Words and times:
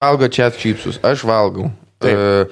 valgo 0.00 0.28
čia 0.32 0.48
čipsus, 0.50 0.96
aš 1.04 1.26
valgau. 1.28 1.66
Uh, 2.00 2.48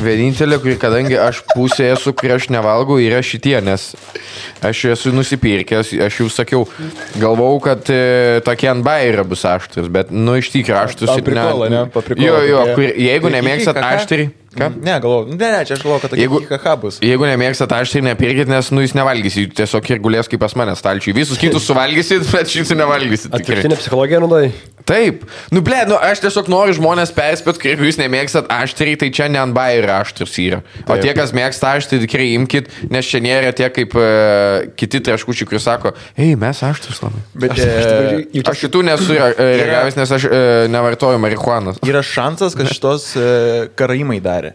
vienintelė, 0.00 0.56
kuri, 0.62 0.76
kadangi 0.80 1.18
aš 1.20 1.42
pusė 1.50 1.90
esu, 1.92 2.14
kur 2.16 2.32
aš 2.32 2.46
nevalgau, 2.48 2.96
yra 3.02 3.18
šitie, 3.20 3.58
nes 3.60 3.90
aš 4.64 4.80
esu 4.94 5.12
nusipirkęs, 5.12 5.90
aš 6.06 6.20
jau 6.22 6.30
sakiau, 6.32 6.62
galvau, 7.20 7.58
kad 7.60 7.84
e, 7.92 8.40
tokie 8.46 8.70
ant 8.72 8.80
bairio 8.86 9.26
bus 9.28 9.44
aštrus, 9.44 9.90
bet, 9.92 10.08
nu, 10.08 10.38
iš 10.40 10.48
tikrųjų 10.54 10.78
aštrus 10.80 11.12
Paprikola, 11.12 11.68
ne? 11.74 11.82
Paprikola 11.92 12.24
Jo, 12.24 12.40
jo, 12.48 12.64
kur, 12.72 12.88
jeigu 13.04 13.34
nemėgstat 13.36 13.82
aštrį, 13.82 14.30
ką? 14.58 14.70
Ne, 14.82 14.96
galvoju, 15.04 15.34
ne, 15.36 15.50
ne, 15.56 15.64
čia 15.68 15.76
aš 15.78 15.82
galvoju, 15.84 16.02
kad 16.06 16.12
tokie 16.14 16.22
Jeigu- 16.24 16.40
jeigu... 16.42 16.54
IKH 16.58 16.76
bus. 16.82 17.00
Jeigu 17.04 17.28
nemėgstat 17.30 17.74
aštrį, 17.78 18.02
nepirkit, 18.10 18.50
nes, 18.52 18.70
nu, 18.74 18.84
jūs 18.84 18.96
nevalgysit, 18.98 19.54
tiesiog 19.58 19.90
ir 19.94 20.00
gulės 20.04 20.30
kaip 20.32 20.40
pas 20.42 20.56
mane 20.58 20.74
stalčiui. 20.78 21.14
Visus 21.16 21.38
kitus 21.40 21.66
suvalgysit, 21.70 22.24
bet 22.32 22.50
šitų 22.52 22.78
nevalgysit. 22.82 23.34
Atvirkštinė 23.36 23.78
psichologija 23.80 24.22
naudai. 24.24 24.48
Taip, 24.86 25.24
nu 25.50 25.58
ble, 25.66 25.80
nu 25.90 25.96
aš 25.98 26.20
tiesiog 26.22 26.46
noriu 26.46 26.76
žmonės 26.76 27.10
perspėti, 27.10 27.58
kad 27.58 27.72
jeigu 27.72 27.88
jūs 27.88 27.96
nemėgstat 27.98 28.46
aštriai, 28.54 28.94
tai 29.00 29.08
čia 29.10 29.26
ne 29.26 29.40
ant 29.42 29.50
bairio 29.56 29.90
aštrus 29.96 30.36
yra. 30.38 30.60
O 30.86 30.94
tie, 31.02 31.10
kas 31.18 31.32
mėgsta 31.34 31.72
aštriai, 31.74 32.04
tikrai 32.04 32.28
imkit, 32.36 32.68
nes 32.94 33.08
čia 33.10 33.18
nėra 33.24 33.50
tie 33.58 33.66
kaip 33.74 33.96
uh, 33.98 34.68
kiti 34.78 35.00
traškučiai, 35.08 35.48
kurie 35.50 35.58
sako, 35.64 35.90
ei, 36.14 36.36
mes 36.38 36.62
aštrus 36.62 37.02
labai. 37.02 37.18
Bet 37.34 37.56
Aš- 37.56 37.64
aš 37.66 37.88
e, 37.88 38.20
jaučiu- 38.38 38.44
Aš 38.52 38.62
šitų 38.62 38.84
nesu 38.86 39.16
e, 39.18 39.26
reagavęs, 39.42 39.98
nes 39.98 40.14
aš 40.20 40.28
e, 40.30 40.40
nevartoju 40.70 41.18
marihuanos. 41.18 41.82
yra 41.82 42.04
šansas, 42.06 42.54
kad 42.54 42.70
šitos 42.70 43.08
e, 43.18 43.26
karaimai 43.74 44.20
darė 44.22 44.45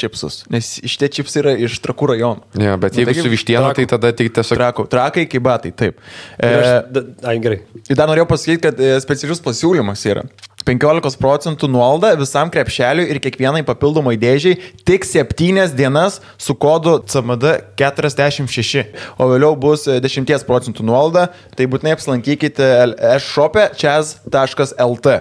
čipsus. 0.00 0.40
Nes 0.52 0.72
šitie 0.82 1.08
čipsai 1.20 1.42
yra 1.44 1.54
iš 1.66 1.78
trakų 1.84 2.10
rajonų. 2.14 2.44
Ja, 2.64 2.76
bet 2.80 2.96
Nu, 2.96 3.02
jeigu 3.04 3.12
taigi- 3.12 3.24
su 3.26 3.32
vištiena, 3.32 3.72
tai 3.76 3.86
tada 3.90 4.12
tik 4.16 4.32
tiesiog... 4.36 4.58
Trakų, 4.60 4.86
trakai 4.92 5.26
kaip 5.30 5.44
batai, 5.46 5.72
taip. 5.76 6.00
E, 6.40 6.50
aš- 6.50 7.26
Ai, 7.30 7.36
gerai. 7.44 7.60
Ir 7.88 7.98
dar 7.98 8.08
norėjau 8.10 8.28
pasakyti, 8.32 8.62
kad 8.68 8.80
e, 8.80 8.94
specialius 9.04 9.42
pasiūlymas 9.44 10.04
yra. 10.10 10.24
15 10.68 11.16
procentų 11.16 11.70
nuolaidą 11.72 12.10
visam 12.20 12.50
krepšeliui 12.52 13.06
ir 13.10 13.18
kiekvienai 13.24 13.62
papildomai 13.64 14.12
dėžiai 14.20 14.58
tik 14.86 15.06
7 15.08 15.72
dienas 15.74 16.18
su 16.36 16.52
kodu 16.60 16.98
CMD 17.08 17.54
46, 17.80 18.84
o 19.16 19.28
vėliau 19.32 19.56
bus 19.58 19.86
e, 19.88 19.96
10 20.04 20.44
procentų 20.46 20.84
nuolaida, 20.84 21.30
tai 21.56 21.64
būtinai 21.66 21.94
apsilankykite 21.96 22.68
e-shop'e 23.14 23.70
chaz.lt. 23.80 25.16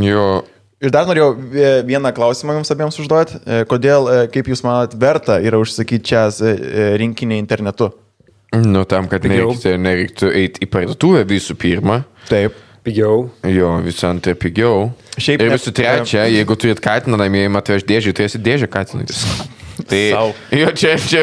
Jo, 0.00 0.42
Ir 0.82 0.90
dar 0.90 1.06
norėjau 1.06 1.30
e, 1.38 1.66
vieną 1.86 2.10
klausimą 2.16 2.56
jums 2.56 2.72
abiems 2.74 2.98
užduoti. 2.98 3.38
E, 3.46 3.62
Kodėl, 3.70 4.08
e, 4.10 4.22
kaip 4.34 4.50
jūs 4.50 4.64
manot, 4.66 4.96
verta 4.98 5.38
yra 5.38 5.60
užsakyti 5.62 6.10
čia 6.10 6.26
rinkinį 6.98 7.38
internetu? 7.42 7.92
nu 8.52 8.82
tam, 8.84 9.06
kad 9.08 9.22
Pigiau. 9.24 9.54
nereiktų, 9.54 9.70
nereiktų 9.80 10.30
eiti 10.36 10.66
į 10.66 10.68
parduotuvę 10.68 11.22
visų 11.24 11.56
pirma. 11.56 12.02
Taip. 12.28 12.58
Pigiau. 12.82 13.28
Jo, 13.46 13.76
visų 13.84 14.08
antra 14.08 14.34
pigiau. 14.34 14.88
Šiaip 15.14 15.44
ir 15.44 15.52
visų 15.54 15.70
trečia, 15.76 16.24
jeigu 16.26 16.56
turit 16.58 16.80
katiną 16.82 17.20
namie, 17.20 17.44
matai, 17.52 17.78
aš 17.78 17.86
dėžį, 17.86 18.12
esi 18.26 18.40
dėžė 18.42 18.66
katinantis. 18.72 19.22
Tai 19.88 20.00
Sau. 20.12 20.32
jo, 20.52 20.70
čia, 20.76 20.94
čia 21.00 21.22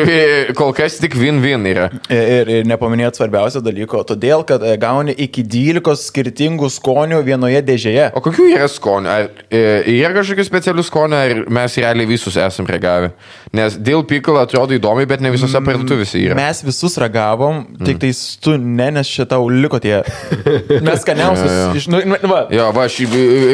kol 0.58 0.74
kas 0.78 0.98
tik 1.02 1.16
win-win 1.20 1.66
yra. 1.70 1.90
Ir, 2.12 2.50
ir 2.60 2.70
nepaminėt 2.70 3.20
svarbiausio 3.20 3.62
dalyko, 3.64 4.02
todėl, 4.08 4.44
kad 4.48 4.64
e, 4.66 4.76
gauni 4.82 5.16
iki 5.26 5.44
12 5.46 6.08
skirtingų 6.10 6.70
skonių 6.74 7.22
vienoje 7.28 7.62
dėžėje. 7.66 8.10
O 8.18 8.24
kokių 8.26 8.50
yra 8.54 8.70
skonių? 8.72 9.12
Ar 9.14 9.30
e, 9.48 9.64
yra 9.96 10.14
kažkokių 10.18 10.48
specialių 10.48 10.86
skonių, 10.88 11.20
ar 11.20 11.44
mes 11.60 11.78
realiai 11.82 12.10
visus 12.10 12.38
esam 12.40 12.68
regavę? 12.70 13.14
Nes 13.56 13.78
dėl 13.82 14.04
pikalo 14.06 14.44
atrodo 14.44 14.76
įdomi, 14.78 15.08
bet 15.10 15.24
ne 15.26 15.32
visose 15.34 15.62
parduotuvėse 15.66 16.20
yra. 16.22 16.38
Mes 16.38 16.62
visus 16.66 16.98
ragavom, 17.02 17.64
tik 17.82 18.02
tais 18.04 18.20
tu 18.44 18.56
ne, 18.60 18.90
nes 19.00 19.10
šitą 19.10 19.40
liko 19.50 19.80
tie. 19.82 20.02
Mes 20.86 21.02
skaniausius. 21.02 21.50
Jo, 21.50 21.64
jo. 21.64 21.72
iš, 21.80 21.88
nu, 21.92 22.02
nu, 22.12 22.20
va. 22.30 22.44
Jo, 22.54 22.70
va, 22.76 22.86
šį, 22.92 23.08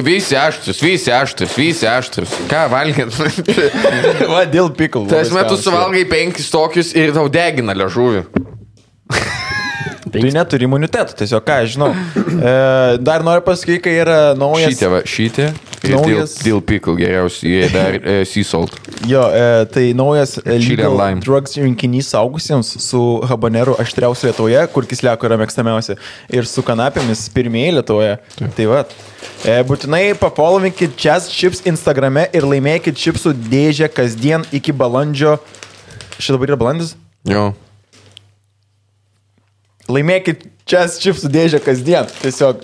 visi 0.05 0.35
aštrus, 0.39 0.81
visi 0.83 1.13
aštrus, 1.15 1.55
visi 1.57 1.87
aštrus. 1.89 2.33
Ką 2.51 2.65
valgėt? 2.71 3.15
va, 4.33 4.43
dėl 4.49 4.71
pikų. 4.85 5.05
Tas 5.11 5.33
metus 5.35 5.65
suvalgai 5.65 6.05
penkis 6.09 6.49
tokius 6.53 6.95
ir 6.97 7.13
tau 7.15 7.27
degina 7.31 7.75
ležuvį. 7.77 8.25
Tai 10.21 10.31
neturi 10.35 10.67
imuniteto, 10.67 11.15
tiesiog 11.19 11.43
ką, 11.47 11.59
žinau. 11.75 11.91
E, 12.35 12.97
dar 12.99 13.23
noriu 13.23 13.41
pasakyti, 13.45 13.79
kai 13.85 13.93
yra 14.01 14.17
naujas. 14.37 14.73
Šitė, 14.73 14.87
va, 14.91 14.99
šitė. 15.07 15.45
Naujas- 15.85 16.33
dėl 16.43 16.59
pikal 16.65 16.97
geriausiai, 16.99 17.51
jie 17.61 17.69
dar 17.71 17.95
e, 17.95 18.15
sea 18.27 18.43
salt. 18.47 18.73
Jo, 19.07 19.21
e, 19.31 19.65
tai 19.71 19.85
naujas 19.97 20.35
e, 20.41 20.57
drugs 21.23 21.55
rinkinys 21.61 22.09
saugusiems 22.11 22.73
su 22.83 23.01
habaneru 23.29 23.75
aštriausiu 23.81 24.27
Lietuvoje, 24.29 24.61
kur 24.73 24.87
kisliako 24.89 25.29
yra 25.29 25.37
mėgstamiausia, 25.41 25.95
ir 26.33 26.49
su 26.49 26.63
kanapėmis 26.65 27.25
pirmieji 27.33 27.77
Lietuvoje. 27.79 28.15
Tai 28.57 28.69
va. 28.71 28.83
E, 29.45 29.59
būtinai 29.69 30.03
papolovinkit 30.19 30.97
Chess 30.99 31.31
Chips 31.33 31.63
Instagrame 31.69 32.27
ir 32.35 32.45
laimėkit 32.49 32.97
čipsų 32.99 33.35
dėžę 33.49 33.89
kasdien 33.93 34.45
iki 34.55 34.73
balandžio. 34.75 35.37
Šitą 36.17 36.37
dabar 36.37 36.53
yra 36.53 36.59
balandis? 36.65 36.95
Jo. 37.29 37.53
Laimėkit 39.91 40.47
Chess 40.65 40.97
Chipsų 41.03 41.29
dėžę 41.29 41.61
kasdien. 41.61 42.09
Tiesiog. 42.23 42.63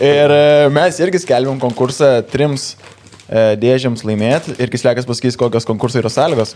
Ir 0.00 0.32
e, 0.32 0.68
mes 0.72 0.98
irgi 1.00 1.20
skelbėm 1.22 1.60
konkursą 1.60 2.20
trims 2.28 2.74
dėžėms 3.30 4.02
laimėti 4.06 4.56
ir 4.58 4.70
kisliakas 4.72 5.06
pasakys, 5.06 5.36
kokios 5.38 5.66
konkursų 5.68 6.00
yra 6.02 6.10
sąlygos. 6.10 6.54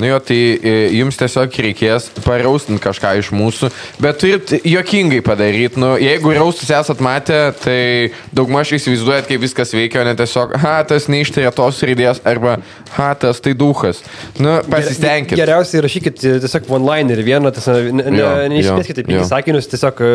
Nu 0.00 0.08
jo, 0.08 0.18
tai 0.26 0.38
e, 0.56 0.72
jums 0.96 1.18
tiesiog 1.20 1.54
reikės 1.66 2.08
paraustinti 2.24 2.82
kažką 2.82 3.12
iš 3.20 3.30
mūsų, 3.36 3.70
bet 4.02 4.18
turit 4.22 4.54
jokingai 4.66 5.22
padaryti. 5.26 5.80
Nu, 5.82 5.94
jeigu 6.00 6.34
raustus 6.36 6.72
esat 6.74 7.02
matę, 7.04 7.38
tai 7.62 7.78
daugmaž 8.34 8.74
įsivaizduojat, 8.78 9.28
kaip 9.30 9.44
viskas 9.44 9.74
veikia, 9.76 10.02
o 10.02 10.08
ne 10.08 10.16
tiesiog, 10.18 10.56
ha, 10.62 10.74
tas 10.88 11.06
neištarė 11.12 11.52
tos 11.56 11.82
raidės, 11.86 12.22
arba, 12.26 12.58
ha, 12.96 13.12
tas 13.20 13.42
tai 13.44 13.54
duhas. 13.58 14.02
Nu, 14.42 14.58
pasistengkit. 14.72 15.38
Geriausiai 15.38 15.84
rašykit 15.86 16.20
tiesiog 16.26 16.68
online 16.80 17.14
ir 17.14 17.24
vieną, 17.26 17.54
tas, 17.54 17.70
ne, 17.70 18.10
ne, 18.10 18.28
neišmėskite 18.56 19.04
jo, 19.04 19.08
penkis 19.12 19.32
sakinius, 19.32 19.70
tiesiog 19.70 20.02
e, 20.02 20.12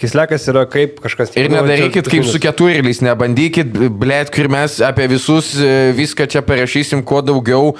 kislekas 0.00 0.46
yra 0.50 0.64
kaip 0.70 1.00
kažkas. 1.04 1.34
Ir 1.36 1.50
nu, 1.50 1.60
nedarykit 1.60 2.06
čia- 2.06 2.14
kaip 2.16 2.24
su 2.28 2.40
keturėliais, 2.42 3.02
nebandykit, 3.04 3.72
blėt, 4.00 4.32
kur 4.34 4.48
mes 4.52 4.78
apie 4.84 5.06
visus 5.12 5.52
e, 5.60 5.92
viską 5.96 6.26
čia 6.30 6.42
parašysim 6.46 7.04
kuo 7.04 7.20
daugiau. 7.22 7.74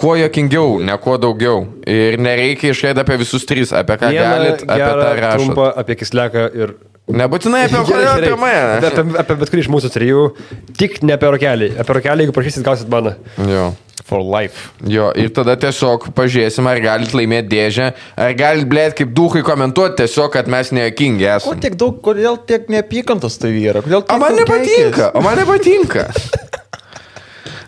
Kuo 0.00 0.14
jokingiau, 0.16 0.78
ne 0.80 0.94
kuo 0.96 1.18
daugiau. 1.20 1.66
Ir 1.84 2.16
nereikia 2.16 2.70
išraidyti 2.72 3.02
apie 3.04 3.18
visus 3.20 3.44
tris, 3.44 3.72
apie 3.76 3.98
ką 4.00 4.08
Vieną 4.14 4.30
galit, 4.32 4.62
apie 4.64 4.86
tą 4.88 5.10
rašot. 5.20 5.34
trumpą 5.42 5.66
apie 5.76 5.96
kisleką 6.00 6.46
ir... 6.56 6.72
Nebūtinai 7.16 7.66
apie, 7.66 7.82
Gerai, 7.88 8.08
apie, 8.14 8.34
mane. 8.38 8.88
Apie, 8.88 9.04
apie 9.22 9.36
bet 9.42 9.52
kurį 9.52 9.64
iš 9.64 9.70
mūsų 9.72 9.92
trijų, 9.94 10.24
tik 10.78 11.00
ne 11.06 11.16
apie 11.16 11.30
rokelį. 11.34 11.70
Apie 11.82 11.96
rokelį, 11.98 12.26
jeigu 12.26 12.34
prašysit, 12.36 12.64
gausit 12.66 12.90
baną. 12.92 13.16
Jo. 13.50 13.70
For 14.10 14.24
life. 14.24 14.70
Jo, 14.90 15.10
ir 15.14 15.30
tada 15.34 15.54
tiesiog 15.60 16.08
pažiūrėsim, 16.16 16.66
ar 16.66 16.80
galit 16.82 17.12
laimėti 17.14 17.50
dėžę, 17.52 17.90
ar 18.18 18.32
galit, 18.38 18.66
blėt, 18.70 18.96
kaip 18.98 19.12
duhai 19.14 19.44
komentuoti 19.46 20.00
tiesiog, 20.02 20.32
kad 20.34 20.50
mes 20.50 20.72
neakingi 20.74 21.28
esame. 21.28 21.60
tiek 21.62 21.76
daug, 21.78 22.00
kodėl 22.02 22.40
tiek 22.48 22.66
neapykantos 22.72 23.38
tai 23.38 23.52
yra? 23.60 23.84
Kodėl 23.86 24.02
O 24.02 24.08
tiek 24.08 24.22
man 24.24 24.34
daug 24.34 24.42
nepatinka, 24.42 25.12
o 25.14 25.22
man 25.26 25.38
nepatinka. 25.38 26.08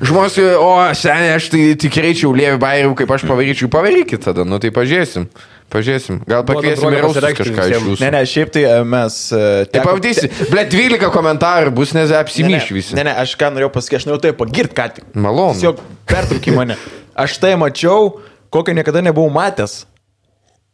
Žmonės, 0.03 0.35
o, 0.59 0.71
seniai, 0.99 1.37
aš 1.37 1.47
tai 1.53 1.61
tikrai 1.79 2.11
čia 2.19 2.27
lėvi 2.35 2.59
bairių, 2.59 2.97
kaip 2.99 3.13
aš 3.15 3.23
pavaryčiau, 3.29 3.69
pavarykit 3.71 4.25
tada, 4.25 4.43
nu 4.43 4.59
tai 4.59 4.73
pažiūrėsim. 4.75 5.29
Pažiūrėsim. 5.73 6.19
Gal 6.29 6.43
pakviesim 6.45 6.93
ir 6.93 7.05
pasireikšti 7.07 7.45
kažką 7.49 7.67
iš 7.71 7.85
jūsų. 7.87 8.03
Ne, 8.05 8.11
ne, 8.13 8.21
šiaip 8.29 8.51
tai 8.53 8.65
e, 8.69 8.75
mes... 8.93 9.15
e, 9.33 9.39
Tai 9.71 9.79
teko- 9.79 9.87
pamatysi, 9.95 10.29
blėt, 10.51 10.69
12 10.75 11.09
komentarų 11.15 11.73
bus, 11.79 11.95
nes 11.97 12.11
Ne, 12.11 12.13
ne, 12.13 12.19
apsimyš 12.21 12.67
visi. 12.77 12.99
Ne, 12.99 13.07
ne, 13.09 13.15
aš 13.23 13.33
ką 13.41 13.49
norėjau 13.55 13.71
pasakyti, 13.73 14.03
aš 14.03 14.09
norėjau 14.11 14.25
tai 14.27 14.35
pagirt 14.43 14.77
ką 14.77 14.87
tik. 14.99 15.09
Malonu. 15.17 15.57
Tiesiog 15.57 15.81
pertraukį 16.13 16.57
mane. 16.59 16.77
Aš 17.25 17.39
tai 17.41 17.55
mačiau, 17.61 18.13
kokio 18.53 18.77
niekada 18.77 19.01
nebuvau 19.05 19.33
matęs. 19.33 19.83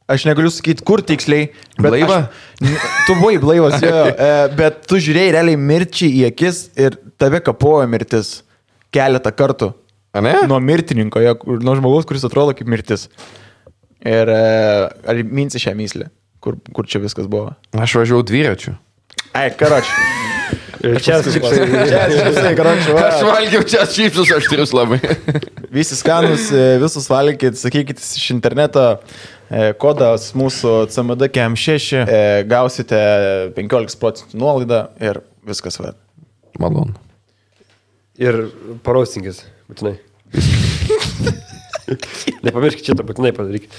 Aš 0.08 0.24
negaliu 0.24 0.50
sakyti, 0.50 0.82
kur 0.88 1.02
tiksliai. 1.04 1.50
bet 1.76 1.92
Blaivą? 1.92 2.20
Aš, 2.58 2.84
tu 3.06 3.18
buvai 3.20 3.36
blaivas, 3.42 3.82
jo, 3.84 4.04
e, 4.28 4.30
bet 4.56 4.86
tu 4.88 4.98
žiūrėjai 5.04 5.34
realiai 5.36 5.58
mirčiai 5.60 6.14
į 6.22 6.30
akis 6.32 6.62
ir 6.80 6.96
tave 7.20 7.42
kapojo 7.44 7.84
mirtis 7.92 8.38
keletą 8.94 9.30
kartų. 9.36 9.74
A 10.16 10.22
ne? 10.24 10.32
Nuo 10.48 10.58
mirtininko, 10.64 11.20
jo, 11.22 11.34
nuo 11.60 11.74
žmogaus, 11.76 12.08
kuris 12.08 12.24
atrodo 12.26 12.54
kaip 12.56 12.70
mirtis. 12.72 13.04
Ir 14.06 14.30
e, 14.30 14.42
ar 15.10 15.22
minsi 15.26 15.58
šią 15.62 15.74
myslę, 15.78 16.10
kur, 16.44 16.58
kur 16.74 16.86
čia 16.86 17.00
viskas 17.02 17.26
buvo? 17.30 17.50
Aš 17.74 17.96
važiavau 17.98 18.22
dviračiu. 18.26 18.76
Ai, 19.34 19.50
karoči. 19.58 19.90
Ir 20.84 21.00
čia. 21.02 21.18
Aš 21.18 21.26
valgiau 23.26 23.64
čia 23.66 23.82
šypsus 23.90 24.30
aštrius 24.36 24.72
labai. 24.76 25.00
Visi 25.74 25.98
skanus, 25.98 26.46
e, 26.54 26.78
visus 26.82 27.10
valgykit, 27.10 27.58
sakykit 27.58 28.00
iš 28.00 28.28
interneto 28.36 28.84
e, 28.94 28.96
kodas 29.80 30.30
mūsų 30.38 30.86
CMD 30.94 31.22
KM6, 31.34 32.04
e, 32.04 32.22
gausite 32.48 33.02
15 33.58 34.00
procentų 34.00 34.38
nuolaidą 34.38 34.84
ir 35.02 35.22
viskas 35.48 35.80
va. 35.82 35.96
Malonu. 36.62 36.94
Ir 38.18 38.44
paraustinkis, 38.86 39.44
būtinai. 39.70 39.98
Nepamirškit 42.46 42.90
šitą, 42.92 43.04
būtinai 43.08 43.32
padarykit. 43.36 43.70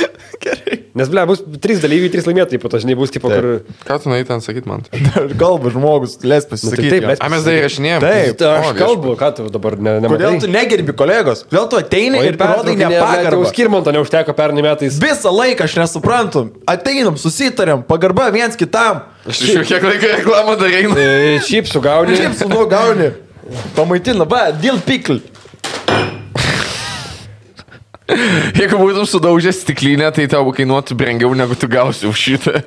Gerai. 0.46 0.76
Nes, 0.96 1.08
ble, 1.12 1.22
bus 1.28 1.40
trys 1.60 1.80
dalyviai, 1.82 2.08
trys 2.12 2.26
laimėtojai, 2.28 2.58
po 2.60 2.70
to, 2.72 2.78
žinai, 2.80 2.94
bus 2.96 3.12
tipo, 3.12 3.28
kur... 3.32 3.46
Ką 3.88 3.96
tu 4.00 4.10
norėjai 4.10 4.26
ten 4.30 4.42
sakyti 4.44 4.68
man? 4.70 4.84
Kalba 5.40 5.72
žmogus, 5.74 6.14
leis 6.24 6.46
Nu, 6.46 6.50
tai 6.50 6.56
pasisakyti. 6.56 6.90
taip, 6.94 7.06
mes- 7.10 7.20
A, 7.24 7.28
mes 7.32 7.44
dar 7.46 7.56
įrašinėjom. 7.58 8.04
Taip. 8.04 8.38
Tai 8.40 8.50
aš 8.60 8.70
kalbu, 8.78 9.14
ką 9.20 9.28
tu 9.36 9.46
dabar 9.52 9.76
ne, 9.76 9.96
nematai? 10.04 10.16
Kodėl 10.16 10.38
tu 10.44 10.50
negerbi 10.52 10.94
kolegos? 10.96 11.44
Kodėl 11.50 11.68
tu 11.72 11.80
ateini 11.80 12.22
ir 12.24 12.38
parodai 12.40 12.76
Jau 12.76 12.90
nepagarbą? 12.94 13.50
skirmanto 13.52 13.92
neužteko 13.96 14.36
pernai 14.38 14.64
metais. 14.64 14.96
Visą 15.02 15.32
laiką 15.36 15.66
aš 15.68 15.76
nesuprantu. 15.82 16.46
Ateinam, 16.70 17.18
susitarėm, 17.20 17.84
pagarba 17.88 18.28
viens 18.34 18.56
kitam. 18.58 19.04
Aš 19.26 19.42
iš 19.42 19.54
jau 19.58 19.64
kiek 19.68 19.88
laiko 19.90 20.12
reklamą 20.16 20.56
darai. 20.60 20.84
E, 21.02 21.38
Šiaip 21.44 21.68
sugauni. 21.70 22.16
Kaip 22.20 22.36
su 22.40 22.48
nuo 22.52 22.64
gauni? 22.70 23.12
Pamaitina, 23.76 24.24
va, 24.28 24.46
dėl 24.54 24.80
pikl. 24.86 25.20
Jeigu 28.06 28.78
būtum 28.78 29.06
sudaužęs 29.08 29.64
stiklinę, 29.64 30.10
tai 30.14 30.28
tau 30.30 30.46
kainuotų 30.54 30.96
brangiau 30.98 31.34
negu 31.34 31.58
tu 31.58 31.68
gausi 31.70 32.06
už 32.06 32.22
šitą 32.28 32.62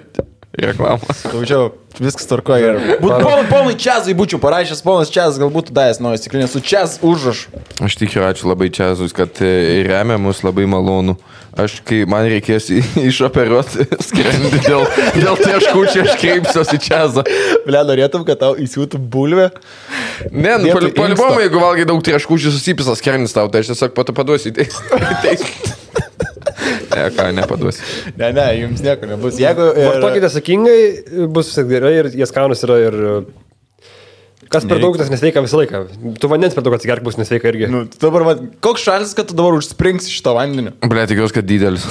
reklamą. 0.57 0.99
Daugiau, 1.29 1.69
viskas 2.01 2.25
tvarkoja. 2.29 2.73
Būtų 3.01 3.17
ponui, 3.23 3.47
ponui 3.49 3.75
Čiazui 3.79 4.15
būčiau 4.17 4.39
parašęs, 4.41 4.81
ponas 4.85 5.11
Čiazas 5.13 5.37
galbūt 5.41 5.69
davęs 5.75 5.99
naują 6.01 6.17
stiklinę 6.21 6.47
su 6.49 6.61
Čiaz 6.65 6.97
užrašu. 7.05 7.51
Aš 7.85 7.97
tikiu, 8.01 8.23
ačiū 8.25 8.49
labai 8.49 8.71
Čiazus, 8.73 9.13
kad 9.15 9.37
e, 9.45 9.83
remia 9.87 10.17
mus 10.21 10.41
labai 10.43 10.65
malonu. 10.69 11.17
Aš, 11.59 11.79
kai 11.83 12.03
man 12.07 12.27
reikės 12.29 12.69
išoperuoti 13.09 13.85
skrandį 14.05 14.61
dėl, 14.63 14.85
dėl 15.17 15.39
tieškučių, 15.43 16.03
aš 16.05 16.17
kreipsiuosi 16.21 16.79
Čiazą. 16.87 17.25
Ble, 17.67 17.81
norėtum, 17.89 18.23
kad 18.27 18.39
tau 18.41 18.53
įsiūtų 18.59 19.01
bulvę? 19.11 19.49
Ne, 20.31 20.55
nu, 20.57 20.69
Vietoj 20.69 20.89
pali- 20.89 20.93
palibomu, 20.97 21.33
inksto. 21.35 21.43
jeigu 21.45 21.63
valgai 21.63 21.87
daug 21.89 22.03
tieškučių, 22.05 22.53
susipisas 22.55 23.01
skrandis 23.01 23.35
tau, 23.35 23.49
tai 23.51 23.63
aš 23.65 23.73
tiesiog 23.73 23.93
pato 23.97 24.15
paduosiu 24.17 24.53
į 24.53 24.59
teismą. 24.61 25.03
Ne, 26.59 27.03
ką, 27.15 27.27
nepaduosiu. 27.37 27.85
Ne, 28.19 28.31
ne, 28.35 28.47
jums 28.59 28.81
nieko 28.85 29.09
nebus. 29.09 29.37
Jeigu... 29.41 29.69
Vartokite 29.77 30.31
sakingai, 30.33 30.79
bus 31.31 31.51
viskas 31.51 31.69
gerai 31.69 31.93
ir 32.01 32.11
jie 32.15 32.27
skanus 32.29 32.65
yra 32.67 32.79
ir... 32.87 32.99
Kas 34.49 34.65
per 34.65 34.79
daug, 34.81 34.95
tas 34.97 35.11
nesveika 35.13 35.43
visą 35.45 35.59
laiką. 35.59 35.83
Tu 36.17 36.29
vandens 36.31 36.55
per 36.57 36.65
daug 36.65 36.73
atsigerk 36.73 37.03
bus 37.05 37.19
nesveika 37.19 37.51
irgi. 37.51 37.67
Nu, 37.69 37.83
dabar, 38.01 38.25
va, 38.25 38.33
koks 38.65 38.81
šalis, 38.87 39.11
kad 39.17 39.29
tu 39.29 39.37
dabar 39.37 39.59
užspringsi 39.59 40.09
šito 40.09 40.33
vandenį? 40.33 40.73
Ble, 40.91 41.05
tikiuosi, 41.11 41.35
kad 41.37 41.45
didelis. 41.49 41.85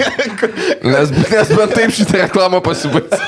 nes, 0.94 1.12
nes 1.12 1.52
bent 1.52 1.76
taip 1.76 1.92
šitą 1.98 2.22
reklamą 2.24 2.62
pasibaigs. 2.64 3.20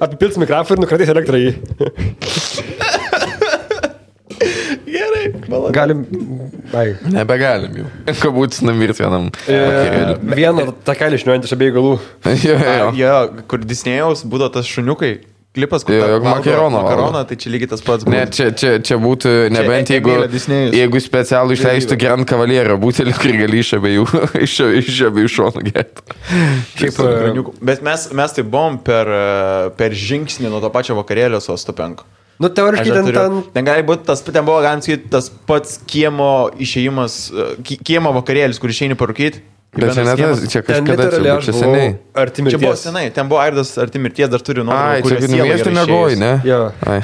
Apipils 0.00 0.40
mikrofoną 0.40 0.78
ir 0.78 0.84
nukratys 0.86 1.12
elektrą 1.12 1.36
į... 1.40 1.52
Gerai, 1.80 2.78
malonu. 5.48 5.72
Galim... 5.76 6.04
Ai. 6.76 6.94
Nebegalim 7.14 7.80
jau. 7.82 7.88
Ko 8.22 8.32
būtų 8.36 8.68
numirti 8.68 9.04
vienam. 9.04 9.30
E, 9.50 9.58
Vieną 10.40 10.70
takelį 10.86 11.20
išniuojant 11.20 11.48
iš 11.48 11.56
abiejų 11.56 11.76
galų. 11.78 11.96
Jo, 12.46 12.56
jo. 12.56 12.86
Jo, 13.00 13.18
kur 13.50 13.64
Disnėjaus 13.66 14.24
būdavo 14.28 14.54
tas 14.58 14.70
šuniukai. 14.70 15.18
Klipas, 15.50 15.82
kur 15.82 15.96
valgo 15.98 16.28
makaroną. 16.28 16.78
Makaroną, 16.84 17.20
tai 17.26 17.34
čia 17.34 17.50
lygiai 17.50 17.72
tas 17.72 17.80
pats. 17.82 18.06
Ne, 18.06 18.20
būtų. 18.22 18.34
čia, 18.36 18.44
čia, 18.54 18.68
čia 18.86 18.98
būtų, 19.02 19.32
nebent 19.50 19.90
E- 19.90 19.96
jeigu, 19.96 20.12
jeigu 20.78 21.00
specialų 21.02 21.56
išleistų 21.56 21.98
Grand 21.98 22.28
Cavalierio 22.30 22.76
butelį, 22.78 23.16
kurį 23.18 23.34
gali 23.40 23.58
iš 23.64 23.72
abiejų, 23.80 24.04
iš, 24.46 24.54
iš 24.78 25.00
abiejų 25.08 25.32
šonų 25.34 25.64
gerti. 25.66 26.06
Šiaip... 26.78 27.50
Bet 27.66 27.82
mes, 27.82 28.06
mes 28.14 28.36
tai 28.36 28.46
buvom 28.46 28.78
per, 28.86 29.10
e, 29.10 29.74
per 29.74 29.98
žingsnį 30.06 30.54
nuo 30.54 30.62
to 30.62 30.70
pačio 30.70 30.94
vakarėlio 31.00 31.42
su 31.42 31.50
Ostapenko. 31.56 32.06
Nu, 32.40 32.48
teoriškai 32.48 32.92
ten, 32.96 33.08
ten... 33.12 33.38
Ten 33.52 33.66
gali 33.68 33.82
būti 33.84 34.06
tas, 34.08 34.22
ten 34.24 34.44
buvo, 34.46 34.62
galim 34.64 34.80
sakyti, 34.84 35.10
tas 35.12 35.28
pats 35.48 35.78
kiemo 35.90 36.48
išėjimas, 36.56 37.16
e, 37.30 37.48
ki- 37.68 37.80
kiemo 37.84 38.14
vakarėlis, 38.16 38.60
kur 38.62 38.72
išeini 38.72 38.96
parūkyti. 39.00 39.42
Bet 39.76 39.92
čia 39.94 40.02
ne 40.02 40.14
tas, 40.18 40.40
čia 40.50 40.62
Ten 40.66 40.82
kažkada 40.88 41.10
čia, 41.12 41.34
aš 41.36 41.44
čia 41.46 41.52
buvau 41.54 41.62
seniai. 41.68 41.90
arti 42.18 42.42
Čia 42.48 42.58
buvo 42.58 42.72
senai, 42.80 43.04
ten 43.14 43.28
buvo 43.30 43.38
Airdas 43.38 43.70
arti 43.78 44.00
mirties, 44.02 44.26
dar 44.32 44.42
turiu 44.42 44.64
Ai, 44.64 44.66
nuotrauką, 44.66 45.12
čia 45.12 45.20
kur 45.20 45.36
numiesti 45.36 45.74
mėgoji, 45.76 46.16
ne? 46.18 46.32
Jo. 46.48 46.62
Ai, 46.90 46.98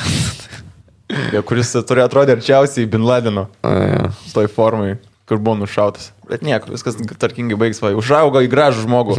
Ja, 1.31 1.39
kuris 1.47 1.69
turi 1.87 2.03
atrodė 2.03 2.35
arčiausiai 2.35 2.89
Bin 2.91 3.05
Ladeno, 3.07 3.45
ai, 3.63 3.85
jo. 3.93 4.09
toj 4.35 4.49
formai, 4.51 4.97
kur 5.27 5.41
buvo 5.43 5.57
nušautas. 5.63 6.13
Bet 6.31 6.43
nieko, 6.47 6.71
viskas 6.75 6.97
tarkingai 7.23 7.59
baigs, 7.59 7.81
va, 7.83 7.93
užaugo 7.99 8.43
į 8.43 8.51
gražų 8.51 8.85
žmogų. 8.87 9.17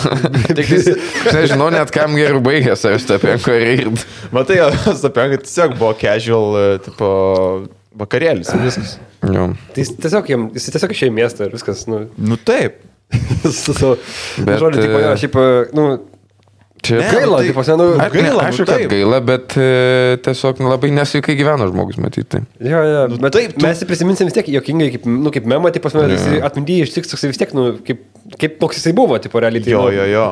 Tik 0.58 0.70
jis- 0.72 0.90
nežinau 1.32 1.70
net 1.72 1.92
kam 1.94 2.16
gerai 2.16 2.40
baigęs, 2.44 2.84
ar 2.88 2.98
Stepenko 3.00 3.56
ir. 3.56 3.90
Matai, 4.32 4.60
Sapenka 5.00 5.40
tiesiog 5.44 5.76
buvo 5.80 5.92
casual, 6.00 6.56
e, 6.60 6.66
tipo, 6.84 7.10
vakarėlis 8.00 8.52
ir 8.56 8.64
viskas. 8.66 8.94
Jo. 9.24 9.50
Tai 9.74 9.84
jis 9.84 9.92
tiesiog, 10.00 10.30
jis 10.56 10.70
tiesiog 10.76 10.94
išėjo 10.96 11.12
į 11.12 11.16
miestą 11.20 11.48
ir 11.48 11.56
viskas, 11.56 11.84
nu, 11.90 12.06
Nu 12.16 12.40
taip. 12.40 12.80
su 13.64 13.74
savo... 13.74 13.96
Bet, 14.38 14.60
Žodžiu, 14.62 14.84
tipo, 14.84 14.98
e, 15.00 15.02
jo, 15.02 15.14
šiaip, 15.18 15.36
e, 15.40 15.46
nu, 15.76 15.86
Čia 16.80 16.96
Ne, 16.96 17.08
gaila, 17.12 17.36
tai- 17.42 17.46
tipo, 17.50 17.60
nu, 17.76 17.86
Aš, 18.00 18.12
gaila, 18.12 18.24
ne, 18.24 18.30
nu 18.32 18.40
aišku, 18.40 18.64
kad 18.64 18.84
gaila, 18.88 19.18
bet 19.20 19.52
e, 19.60 20.16
tiesiog 20.24 20.62
nu, 20.64 20.70
labai 20.72 20.88
nesveikai 20.96 21.34
gyvena 21.36 21.66
žmogus, 21.68 21.98
matyti. 22.00 22.40
Jo, 22.56 22.80
jo, 22.88 23.02
Nu, 23.12 23.18
bet 23.20 23.34
taip, 23.36 23.52
tu- 23.58 23.66
mes 23.66 23.82
prisiminsim 23.84 24.24
vis 24.30 24.36
tiek 24.38 24.48
jokingai, 24.48 24.88
kaip, 24.94 25.04
nu, 25.04 25.28
kaip 25.34 25.44
memą, 25.44 25.72
tai 25.74 25.82
pas 25.84 25.92
mane 25.98 26.16
Jo. 26.16 26.40
atmintyje 26.48 26.86
ištiks 26.88 27.12
toksai 27.12 27.28
vis 27.34 27.40
tiek, 27.42 27.52
nu, 27.52 27.66
kaip, 27.84 28.00
kaip 28.40 28.56
koks 28.62 28.80
jisai 28.80 28.94
buvo, 28.96 29.18
tipo, 29.20 29.38
realiai. 29.44 29.60
tai, 29.66 29.74
Jo, 29.74 29.82
nu, 29.82 29.92
jo, 29.98 30.06
jo. 30.08 30.24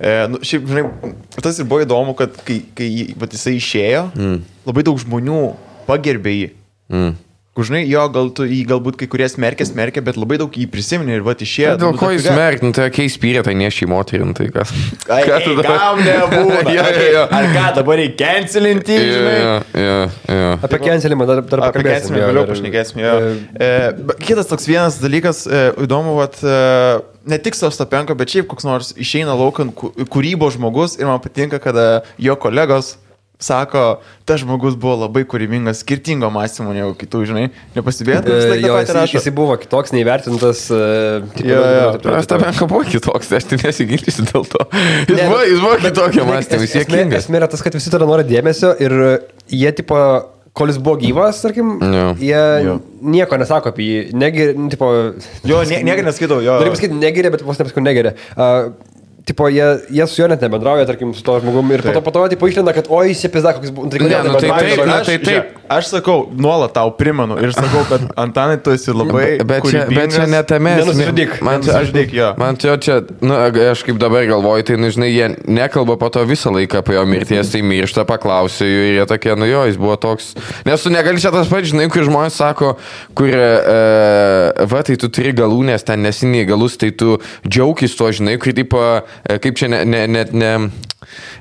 E, 0.00 0.14
nu, 0.32 0.40
šiaip, 0.40 0.64
žinai, 0.72 0.86
tas 1.44 1.58
ir 1.60 1.68
buvo 1.68 1.84
įdomu, 1.84 2.16
kad 2.16 2.40
kai, 2.46 2.62
kai 2.74 2.88
vat 3.20 3.36
jisai 3.36 3.58
išėjo, 3.60 4.06
mm. 4.16 4.40
labai 4.72 4.82
daug 4.88 4.96
žmonių 5.04 5.42
pagerbė 5.86 6.32
jį. 6.38 6.48
Mm. 6.88 7.12
Kur, 7.52 7.66
žinai, 7.68 7.82
jo, 7.84 8.00
gal 8.08 8.30
tu 8.32 8.46
jį 8.48 8.62
galbūt 8.64 8.96
kai 8.96 9.06
kurie 9.12 9.26
smerkė, 9.28 9.66
smerkė, 9.68 10.00
bet 10.00 10.16
labai 10.16 10.38
daug 10.40 10.54
jį 10.56 10.64
prisiminė 10.72 11.18
ir 11.18 11.24
va 11.26 11.34
išėjo. 11.36 11.74
Dėl 11.82 11.90
nu, 11.92 11.98
ko 12.00 12.08
jis 12.14 12.24
merk, 12.32 12.62
nu 12.64 12.70
tai 12.72 12.86
keis 12.96 13.18
pyrė, 13.20 13.42
tai 13.44 13.52
ne 13.60 13.68
šį 13.68 13.90
moterį, 13.92 14.28
nu 14.30 14.36
tai 14.38 14.46
kas. 14.54 14.72
Ai, 15.12 15.26
Ką 15.28 15.40
tu 15.44 15.52
dabar- 15.58 15.76
kam 15.82 16.00
nebūna? 16.00 16.62
Jo, 16.72 16.86
jo, 16.88 17.10
jo. 17.12 17.26
Ar 17.36 17.50
ką 17.52 17.66
dabar 17.76 18.00
reikia 18.00 18.30
cancelinti, 18.38 18.96
jo, 18.96 19.52
jo, 19.76 19.98
jo. 20.32 20.48
Apie 20.64 20.80
cancelimą 20.80 21.28
dar, 21.28 21.44
dar 21.44 21.66
pakalbėsim. 21.66 22.16
vėliau. 22.16 22.48
Jo. 23.02 23.12
e, 23.52 23.70
kitas 24.24 24.48
toks 24.48 24.70
vienas 24.72 24.96
dalykas, 25.02 25.44
e, 25.44 25.62
įdomu, 25.84 26.16
vat, 26.22 26.40
e, 26.40 26.56
ne 27.28 27.42
tik 27.42 27.58
su 27.58 27.68
Ostapenko, 27.68 28.16
bet 28.16 28.32
šiaip 28.32 28.48
koks 28.48 28.64
nors 28.64 28.94
išeina 28.96 29.36
laukan 29.36 29.76
kūrybos 29.76 30.56
žmogus 30.56 30.96
ir 30.96 31.04
man 31.10 31.20
patinka, 31.20 31.60
kada 31.60 32.00
jo 32.16 32.40
kolegos 32.40 32.94
sako, 33.42 33.82
tas 34.28 34.40
žmogus 34.40 34.76
buvo 34.78 34.94
labai 35.02 35.24
kūrybingas, 35.28 35.82
skirtingo 35.82 36.30
mąstymo 36.32 36.72
negu 36.76 36.94
kitų, 37.00 37.22
žinai, 37.32 37.44
nepastebėjote? 37.76 38.30
E, 38.30 38.58
Jo, 38.62 38.76
rašo. 38.80 39.18
jisai 39.18 39.32
buvo 39.34 39.56
kitoks, 39.58 39.92
neįvertintas. 39.96 40.64
e, 40.70 41.22
tipo, 41.36 41.48
Jo, 41.50 41.60
jo. 41.60 41.88
taip 41.98 42.12
Aš 42.22 42.30
tame 42.30 42.48
toliau. 42.52 42.68
buvo 42.70 42.84
kitoks, 42.86 43.32
aš 43.40 43.48
tai 43.50 43.58
nesigilinsiu 43.64 44.28
dėl 44.30 44.46
to. 44.52 44.62
Jis 45.08 45.16
Ne, 45.18 45.26
buvo, 45.28 45.40
jis 45.50 45.60
buvo 45.64 45.76
kitokio 45.82 46.24
mąstymo, 46.30 46.62
jis 46.68 46.76
jėkingas. 46.80 47.26
Esmė 47.26 47.42
yra 47.42 47.48
tas, 47.50 47.62
kad 47.66 47.74
visi 47.74 47.90
turi 47.90 48.06
nori 48.06 48.24
dėmesio 48.30 48.76
ir 48.80 48.94
jie, 49.50 49.72
tipo, 49.82 49.98
kol 50.52 50.68
jis 50.68 50.76
buvo 50.84 50.98
gyvas, 51.00 51.38
tarkim, 51.42 51.78
Jo. 51.80 52.06
jie 52.20 52.40
Jo. 52.66 52.78
nieko 53.02 53.38
nesako 53.40 53.70
apie 53.72 53.86
jį. 53.88 54.00
Negir, 54.20 54.54
nu, 54.56 54.68
tipo, 54.68 54.90
Jo, 55.48 55.62
nie- 55.64 55.82
nieko 55.82 56.04
neskaitau, 56.04 56.42
jo. 56.44 56.58
Noriu 56.60 56.74
pasakyti, 56.76 56.94
negeria, 57.00 57.30
bet 57.32 57.40
vos 57.42 57.56
nepasakau 57.58 57.82
negeria. 57.82 58.12
Uh, 58.36 58.72
tipo, 59.24 59.48
jie, 59.48 59.66
jie 59.90 60.06
su 60.06 60.22
juo 60.22 60.28
net 60.28 60.42
nebendrauja, 60.42 60.86
tarkim, 60.86 61.14
su 61.14 61.24
to 61.26 61.38
žmogumi. 61.40 61.78
Ir 61.78 61.82
po 61.82 61.88
to, 61.88 61.94
Taip. 61.94 62.04
po 62.04 62.14
to, 62.14 62.28
tipo, 62.34 62.48
išlenda, 62.50 62.74
kad, 62.76 62.90
oi, 62.90 63.08
jis 63.12 63.26
apie 63.30 63.42
koks 63.42 63.74
buvo. 63.74 63.90
Ne, 63.92 64.22
nu, 64.26 64.38
tai 64.38 64.50
taip, 64.50 64.86
na, 64.86 65.00
aš, 65.00 65.10
tai 65.10 65.18
taip. 65.18 65.26
žiūrėk, 65.28 65.62
Aš 65.72 65.88
sakau, 65.88 66.26
nuolat 66.36 66.74
tau 66.76 66.90
primenu 66.96 67.38
ir 67.40 67.52
sakau, 67.54 67.84
kad 67.88 68.04
Antanai 68.22 68.58
tu 68.60 68.72
esi 68.74 68.92
labai... 68.92 69.38
Bet 69.40 69.64
čia, 69.64 69.86
bet 69.88 70.12
čia 70.12 70.26
kūrybingas. 70.26 70.32
ne 70.32 70.40
tame. 70.48 70.72
esmė. 70.76 70.82
Nenusižudyk. 70.82 71.36
Man 71.40 71.62
čia, 71.64 71.70
aš, 71.72 71.76
Nenusižudyk, 71.76 72.14
jo. 72.18 72.28
man 72.40 72.58
čia, 72.60 72.74
čia, 72.82 72.96
nu, 73.24 73.36
aš 73.72 73.84
kaip 73.86 74.00
dabar 74.02 74.26
galvoju, 74.28 74.66
tai, 74.68 74.76
nu, 74.80 74.90
žinai, 74.92 75.08
jie 75.12 75.28
nekalba 75.48 75.96
po 76.00 76.10
to 76.12 76.24
visą 76.28 76.52
laiką 76.52 76.82
apie 76.82 76.96
jo 76.98 77.04
mirties, 77.08 77.52
tai 77.54 77.62
miršta, 77.64 78.04
paklausiu 78.08 78.68
jų 78.68 78.82
ir 78.90 78.98
jie 78.98 79.06
tokie, 79.14 79.32
nu 79.38 79.48
jo, 79.48 79.62
jis 79.70 79.80
buvo 79.80 79.96
toks. 80.02 80.32
Nes 80.68 80.84
tu 80.84 80.92
negali 80.92 81.22
čia 81.22 81.32
tas 81.32 81.48
pats, 81.48 81.70
žinai, 81.72 81.88
kur 81.92 82.04
žmonės 82.08 82.36
sako, 82.42 82.74
kur, 83.16 83.32
e, 83.32 84.66
va, 84.68 84.84
tai 84.84 84.98
tu 85.00 85.08
turi 85.08 85.32
galūnės, 85.38 85.86
ten 85.88 86.04
nesi 86.04 86.28
neįgalus, 86.28 86.76
tai 86.82 86.92
tu 86.92 87.16
džiaugis 87.48 87.96
to, 87.96 88.12
žinai, 88.20 88.36
kur, 88.42 88.52
tipo, 88.56 88.84
kaip 89.42 89.58
čia 89.58 89.68
ne, 89.72 89.82
ne, 89.88 90.02
net 90.10 90.32
ne, 90.36 90.52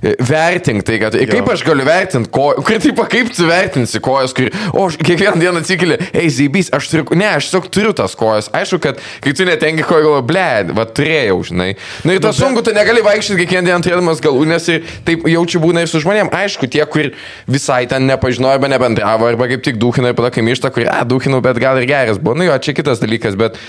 e, 0.01 0.13
vertink 0.28 0.84
tai, 0.88 0.98
kad, 1.01 1.16
kaip 1.16 1.50
aš 1.54 1.63
galiu 1.66 1.86
vertinti, 1.88 2.30
ko, 2.34 2.51
kur, 2.66 2.80
tipo, 2.82 3.06
kaip 3.10 3.32
tu 3.34 3.48
vertinsi 3.50 4.01
kojas, 4.04 4.36
kur, 4.38 4.50
o, 4.74 4.86
aš 4.88 4.98
kiekvieną 5.01 5.40
dieną 5.42 5.63
atsikeli, 5.63 5.98
ei, 6.12 6.30
zybys, 6.34 6.72
aš 6.75 6.90
turiu, 6.92 7.06
ne, 7.18 7.28
aš 7.38 7.50
tiesiog 7.50 7.70
turiu 7.74 7.94
tas 7.98 8.16
kojas. 8.18 8.50
Aišku, 8.58 8.82
kad 8.84 9.01
kai 9.24 9.36
tu 9.38 9.48
netenki 9.48 9.86
kojo, 9.88 10.08
galvo, 10.08 10.24
ble, 10.28 10.48
va, 10.78 10.88
turėjau, 10.88 11.40
žinai. 11.51 11.70
Na 12.08 12.18
ir 12.18 12.24
tas 12.24 12.40
sunku, 12.40 12.63
tu 12.66 12.74
negali 12.75 13.04
vaikščioti 13.06 13.44
kiekvieną 13.44 13.70
dieną 13.70 13.86
turėdamas 13.86 14.24
galūnės 14.24 14.68
ir 14.74 14.90
taip 15.08 15.28
jaučiu 15.30 15.62
būna 15.63 15.86
ir 15.86 15.92
su 15.92 16.01
žmonėm. 16.04 16.34
Aišku, 16.42 16.70
tie, 16.72 16.84
kur 16.90 17.12
visai 17.51 17.84
ten 17.92 18.08
nepažinojo 18.10 18.58
arba 18.58 18.72
nebendravo, 18.72 19.30
arba 19.30 19.50
kaip 19.51 19.66
tik 19.66 19.80
duhino 19.82 20.12
ir 20.12 20.18
pada 20.18 20.34
kai 20.34 20.46
miršta, 20.46 20.74
kur, 20.74 20.88
a, 20.90 21.01
duhino, 21.08 21.42
bet 21.44 21.62
gal 21.62 21.80
ir 21.82 21.90
geras 21.90 22.22
buvo. 22.22 22.38
Nu 22.40 22.50
jo, 22.50 22.58
čia 22.63 22.75
kitas 22.78 23.01
dalykas, 23.04 23.38
bet 23.40 23.60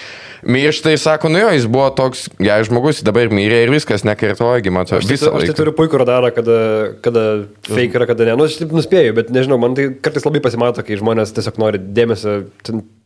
miršta 0.42 0.90
ir 0.92 0.98
sako, 0.98 1.28
nu 1.32 1.38
jo, 1.38 1.50
jis 1.54 1.66
buvo 1.70 1.86
toks 1.94 2.24
geras 2.42 2.68
žmogus, 2.68 3.02
dabar 3.06 3.30
mirė 3.32 3.62
ir 3.64 3.72
viskas, 3.72 4.04
nekartoja, 4.06 4.72
mato, 4.74 4.98
Aš 4.98 5.06
tai, 5.06 5.18
aš 5.18 5.46
tai 5.50 5.56
turiu 5.58 5.74
puikų 5.76 6.00
radarą, 6.02 6.32
kada, 6.34 6.56
kada 7.04 7.24
fake 7.68 7.98
yra, 7.98 8.08
kada 8.10 8.26
ne. 8.28 8.36
Nu, 8.38 8.46
aš 8.50 8.58
taip 8.60 8.74
nuspėju, 8.74 9.14
bet 9.18 9.30
nežinau, 9.34 9.58
man 9.62 9.76
tai 9.78 9.88
kartais 10.02 10.26
labai 10.26 10.42
pasimato, 10.44 10.84
kai 10.86 10.98
žmonės 11.00 11.34
tiesiog 11.36 11.60
nori 11.62 11.80
dėmesio 11.82 12.38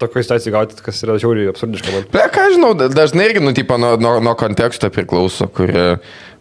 tokio 0.01 0.25
situacijų 0.25 0.55
gauti, 0.55 0.79
kas 0.87 1.03
yra 1.05 1.19
žiauriai 1.23 1.51
absurdiška 1.53 1.95
man. 1.95 2.07
Ble, 2.15 2.25
ką 2.33 2.47
žinau, 2.55 2.73
da- 2.79 2.89
dažnai 2.93 3.29
irgi, 3.31 3.45
nu, 3.45 3.53
tipo, 3.57 3.77
nuo, 3.81 3.95
nuo, 4.01 4.17
nuo 4.25 4.37
konteksto 4.39 4.91
priklauso, 4.93 5.49
kur 5.53 5.71
e, 5.73 5.87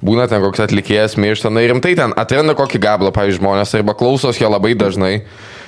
būna 0.06 0.30
ten 0.32 0.44
koks 0.44 0.64
atlikėjas 0.68 1.18
miršta, 1.20 1.52
na 1.52 1.64
ir 1.66 1.74
rimtai 1.76 1.96
ten 2.00 2.16
atranda 2.20 2.56
kokį 2.58 2.82
gablą, 2.84 3.12
pavyzdžiui, 3.16 3.42
žmonės, 3.44 3.76
arba 3.80 3.96
klausos 3.98 4.40
jo 4.42 4.52
labai 4.52 4.76
dažnai. 4.80 5.18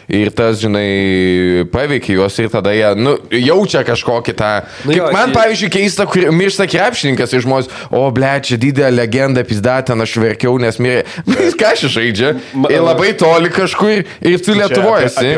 Ir 0.07 0.29
tas, 0.31 0.55
žinai, 0.63 1.65
paveikia 1.71 2.13
juos 2.15 2.37
ir 2.39 2.47
tada 2.51 2.71
jie, 2.71 2.87
nu, 2.95 3.17
jaučia 3.33 3.81
kažkokį 3.83 4.33
tą. 4.39 4.51
Nu 4.85 4.87
Nu, 4.87 4.93
jo, 4.95 5.07
man, 5.11 5.33
tai- 5.33 5.41
pavyzdžiui, 5.43 5.69
keista, 5.73 6.05
kur 6.07 6.23
miršta 6.31 6.63
krepšininkas 6.71 7.33
ir 7.35 7.41
žmonės, 7.43 7.67
o, 7.91 8.05
ble, 8.15 8.29
čia 8.41 8.55
didelė 8.57 8.95
legenda, 8.95 9.43
pizda, 9.43 9.81
ten 9.83 9.99
aš 10.01 10.13
verkiau, 10.23 10.55
nes 10.63 10.79
mirė. 10.79 11.03
Jis 11.27 11.57
ką 11.59 11.73
šis 11.75 11.91
žaidžia? 11.91 12.29
Ir 12.71 12.81
labai 12.85 13.09
toli 13.19 13.51
kažkur 13.51 14.05
ir 14.21 14.37
tu 14.39 14.55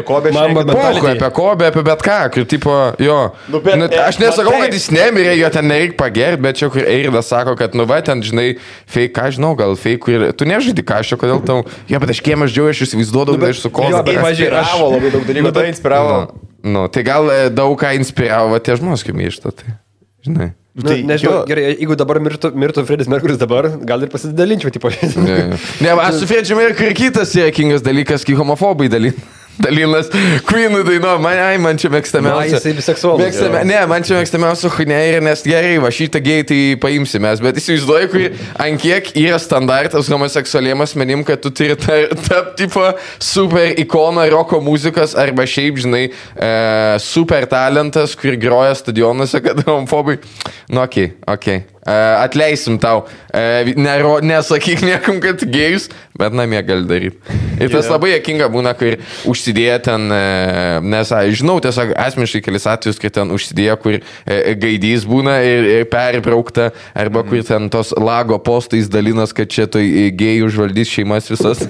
Kobę 0.06 0.32
Man- 0.34 0.54
mentality. 0.54 1.18
apie 1.18 1.32
kobę, 1.34 1.68
apie 1.74 1.84
bet 1.90 2.06
ką, 2.06 2.20
kur 2.34 2.46
tipo, 2.46 2.76
jo. 3.02 3.18
Nu, 3.50 3.60
bet, 3.66 3.76
nu, 3.82 3.90
e, 3.90 3.98
aš 4.06 4.20
nesakau, 4.22 4.54
kad 4.62 4.74
jis 4.74 4.90
nemirė, 4.94 5.34
jo 5.40 5.50
ten 5.50 5.66
nereikia 5.66 5.98
pagerti, 5.98 6.42
bet 6.46 6.62
čia 6.62 6.70
kur 6.70 6.86
Eiridas 6.86 7.26
sako, 7.34 7.56
kad, 7.58 7.74
nu, 7.74 7.86
va, 7.90 8.00
ten, 8.06 8.22
žinai, 8.22 8.54
fake, 8.86 9.14
ką 9.18 9.32
žinau, 9.34 9.56
gal 9.58 9.74
fake, 9.76 10.00
kur 10.06 10.30
tu 10.38 10.46
nežaidži 10.46 10.86
kažko, 10.86 11.18
kodėl 11.26 11.42
tau, 11.46 11.66
jo, 11.90 12.00
bet 12.00 12.14
aš 12.14 12.22
kiemą 12.22 12.46
žodžiu, 12.46 12.70
aš 12.70 12.86
įsivaizduodavau, 12.86 13.42
kad 13.42 13.50
aš 13.50 13.66
su 13.66 13.74
jo, 13.74 14.59
pavyzdžiui, 14.60 14.68
aš- 14.68 14.70
Inspiravo 14.76 14.94
labai 14.94 15.12
daug 15.16 15.28
dalykų, 15.30 15.52
tai 15.56 15.68
inspiravo. 15.74 16.16
Nu, 16.64 16.88
tai 16.92 17.04
gal 17.08 17.30
e, 17.32 17.50
daug 17.50 17.76
ką 17.80 17.94
inspiravo 17.96 18.60
tie 18.60 18.76
žmonės, 18.76 19.04
kai 19.08 19.14
miršta, 19.16 19.52
tai, 19.56 19.78
žinai. 20.28 20.54
Nu, 20.80 20.86
Tai 20.86 20.96
nežinau, 21.04 21.32
jo. 21.34 21.46
gerai, 21.50 21.64
jeigu 21.74 21.96
dabar 21.98 22.20
mirtų, 22.24 22.52
mirtų 22.56 22.84
Fredis 22.88 23.08
Merkuris 23.12 23.40
dabar, 23.42 23.66
gal 23.84 24.04
ir 24.06 24.12
pasidalinčiau, 24.14 24.72
tipo. 24.72 24.88
Ne, 25.18 25.38
ne. 25.50 25.58
ne 25.84 25.96
aš 26.06 26.22
su 26.22 26.28
Fredžiu 26.30 26.60
ir 26.64 26.76
kur 26.78 26.94
kitas 26.96 27.34
juokingas 27.36 27.82
dalykas, 27.84 28.24
kai 28.24 28.38
homofobai 28.38 28.88
dalin. 28.88 29.16
Dalinas, 29.60 30.10
Queen'ų 30.48 30.84
daino, 30.88 31.16
man, 31.24 31.40
ai, 31.44 31.58
man 31.62 31.80
čia 31.80 31.92
mėgstamiausia. 31.92 32.56
Na, 32.56 32.60
jisai 32.60 32.74
biseksualus 32.78 33.24
Mėgstame, 33.24 33.60
yra. 33.60 33.68
ne, 33.68 33.80
man 33.92 34.06
čia 34.08 34.20
mėgstamiausia 34.20 34.72
huinė 34.76 35.00
ir 35.10 35.20
nes 35.26 35.44
gerai, 35.48 35.74
va 35.84 35.92
šitą 35.94 36.22
gėjį 36.24 36.46
tai 36.52 36.60
paimsime, 36.84 37.34
bet 37.44 37.60
įsivaizduoju, 37.62 38.12
kur 38.14 38.26
ant 38.66 38.84
kiek 38.84 39.12
yra 39.20 39.40
standartas 39.42 40.12
homoseksualiem 40.14 40.86
asmenim, 40.86 41.26
kad 41.28 41.44
tu 41.44 41.52
turi 41.56 41.76
tapti 41.80 42.60
tipo 42.60 42.86
super 43.24 43.74
ikona 43.80 44.28
roko 44.32 44.62
muzikos 44.64 45.16
arba 45.20 45.48
šiaip, 45.50 45.80
žinai, 45.84 46.06
e, 46.10 46.52
super 47.04 47.48
talentas, 47.50 48.16
kur 48.20 48.38
groja 48.40 48.78
stadionuose, 48.80 49.44
kad 49.44 49.64
homofobai. 49.68 50.20
Nu, 50.70 50.84
okei, 50.84 51.12
okay, 51.26 51.36
okei. 51.36 51.60
Okay. 51.64 51.79
Atleisim 51.88 52.78
tau. 52.82 53.06
E, 53.34 53.74
nero, 53.80 54.18
nesakyk 54.26 54.82
niekam, 54.90 55.20
kad 55.24 55.42
gėjus, 55.48 55.88
bet 56.20 56.36
namie 56.36 56.60
gali 56.68 56.86
daryti. 56.90 57.38
Ir 57.60 57.72
tas 57.72 57.88
Jo. 57.88 57.96
labai 57.96 58.12
jokinga 58.14 58.48
būna, 58.52 58.74
kai 58.80 58.98
užsidėję 59.30 59.78
ten, 59.88 60.08
e, 60.12 60.20
nes 60.84 61.12
aš 61.16 61.40
žinau 61.42 61.58
tiesiog 61.64 61.94
asmeniškai 62.00 62.42
kelis 62.46 62.68
atvejus, 62.72 63.00
kai 63.02 63.12
ten 63.16 63.32
užsidėję, 63.36 63.76
kur 63.84 63.98
e, 64.00 64.56
gaidys 64.60 65.06
būna 65.08 65.38
ir, 65.48 65.68
ir 65.80 65.88
perbraukta, 65.92 66.70
arba 66.96 67.24
kur 67.28 67.44
ten 67.48 67.70
tos 67.74 67.94
lago 67.96 68.40
postais 68.44 68.88
dalinas, 68.92 69.34
kad 69.36 69.52
čia 69.52 69.68
tai 69.72 69.84
gėjų 70.16 70.50
užvaldys 70.52 70.92
šeimas 70.98 71.30
visas. 71.32 71.64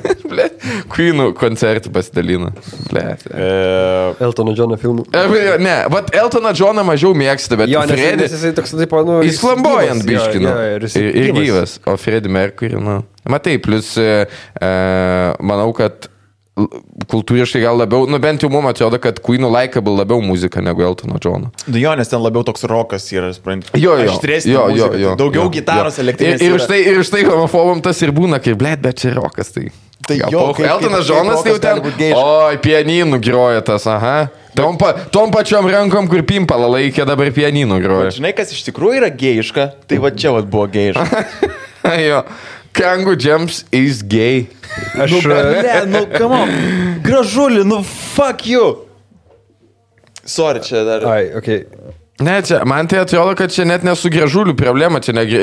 Queenų 0.94 1.32
koncertų 1.38 1.92
pasidalina. 1.94 2.52
E, 2.94 3.48
Eltono 4.26 4.54
Džono 4.58 4.78
filmų. 4.82 5.08
E, 5.14 5.58
Ne, 5.60 5.76
vat 5.92 6.10
Eltoną 6.16 6.52
Džoną 6.56 6.84
mažiau 6.88 7.14
mėgsta, 7.18 7.58
bet 7.60 7.70
Jo, 7.72 7.82
nes, 7.88 7.94
Freddy... 7.98 8.26
nes 8.26 8.34
jisai 8.36 8.52
toks, 8.58 8.74
taip, 8.78 8.94
nu... 9.08 9.20
Jis 9.26 9.40
flamboyant 9.42 9.99
gyvas, 9.99 9.99
jo, 10.04 10.08
biškino. 10.12 10.54
Ir, 10.76 10.88
ir, 11.24 11.34
gyvas. 11.38 11.80
O 11.90 11.98
Freddy 12.00 12.32
Mercury, 12.32 12.80
nu. 12.80 13.02
Matai, 13.30 13.58
plus 13.64 13.96
e, 14.02 14.24
e, 14.60 14.72
manau, 15.46 15.70
kad 15.78 16.10
kultūriškai 17.10 17.62
gal 17.64 17.78
labiau, 17.80 18.08
nu 18.10 18.20
bent 18.20 18.44
jau 18.44 18.50
mums 18.52 18.74
atrodo, 18.74 19.00
kad 19.02 19.22
Queen'ų 19.24 19.50
likeable 19.54 19.96
labiau 19.96 20.24
muzika 20.26 20.64
negu 20.64 20.84
Eltono 20.84 21.20
Džono. 21.22 21.52
Nu 21.72 21.80
jo, 21.80 21.94
nes 21.96 22.12
ten 22.12 22.20
labiau 22.24 22.44
toks 22.48 22.66
rokas 22.70 23.06
yra, 23.14 23.32
suprantu. 23.36 23.72
Jo, 23.80 23.96
jo. 24.02 24.16
Aštresnė 24.16 24.56
jo, 24.56 24.66
jo, 24.76 24.90
jo, 25.00 25.14
Daugiau 25.20 25.46
jo, 25.46 25.54
gitaros 25.56 26.00
jo. 26.00 26.06
elektrinės. 26.08 26.44
Ir, 26.44 26.58
ir, 26.58 26.66
štai, 26.66 26.82
ir 26.92 27.06
štai 27.08 27.24
homofobam 27.30 27.84
tas 27.86 28.02
ir 28.04 28.12
būna, 28.16 28.42
kaip 28.44 28.60
blėt, 28.60 28.84
bet 28.84 29.06
čia 29.06 29.14
rokas. 29.16 29.54
Tai, 29.56 29.70
Tai 30.08 30.16
jo, 30.32 30.44
Eltonas 30.58 31.06
Džonas 31.06 31.44
tai 31.44 31.52
jau 31.52 31.60
ten. 31.62 31.82
Oi, 32.16 32.60
pianinų 32.64 33.20
groja 33.22 33.62
tas, 33.68 33.84
aha. 33.90 34.30
Tom, 34.58 34.78
pa, 34.82 34.94
tom 35.14 35.32
pačiom 35.34 35.68
rankom, 35.70 36.08
kur 36.10 36.24
pimpalą 36.28 36.72
laikė, 36.74 37.06
dabar 37.08 37.30
pianinų 37.34 37.78
groja. 37.84 38.14
Žinai, 38.18 38.34
kas 38.38 38.54
iš 38.56 38.64
tikrųjų 38.70 39.02
yra 39.04 39.12
gėjiška, 39.14 39.68
tai 39.90 40.00
va 40.02 40.12
čia 40.16 40.34
va 40.36 40.42
buvo 40.44 40.66
gėjiška. 40.74 41.24
jo. 42.10 42.24
Kangų 42.80 43.16
Jumps 43.20 43.64
is 43.76 44.04
gay. 44.06 44.48
Aš... 44.94 45.16
Nu, 45.26 45.38
ne, 45.66 45.80
nu, 45.90 46.04
come 46.14 46.44
on. 46.44 46.54
Gražulį, 47.06 47.64
nu, 47.68 47.82
fuck 47.84 48.46
you. 48.50 48.68
Sorry, 50.30 50.62
čia 50.66 50.84
dar. 50.86 51.06
Ai, 51.10 51.32
okei. 51.38 51.64
Ne, 52.20 52.42
čia, 52.44 52.58
man 52.68 52.88
tai 52.92 53.00
atrodo, 53.00 53.32
kad 53.40 53.52
čia 53.54 53.64
net 53.64 53.86
nesu 53.88 54.10
gražulių 54.12 54.52
problema, 54.60 55.00
čia 55.00 55.14
negi, 55.16 55.38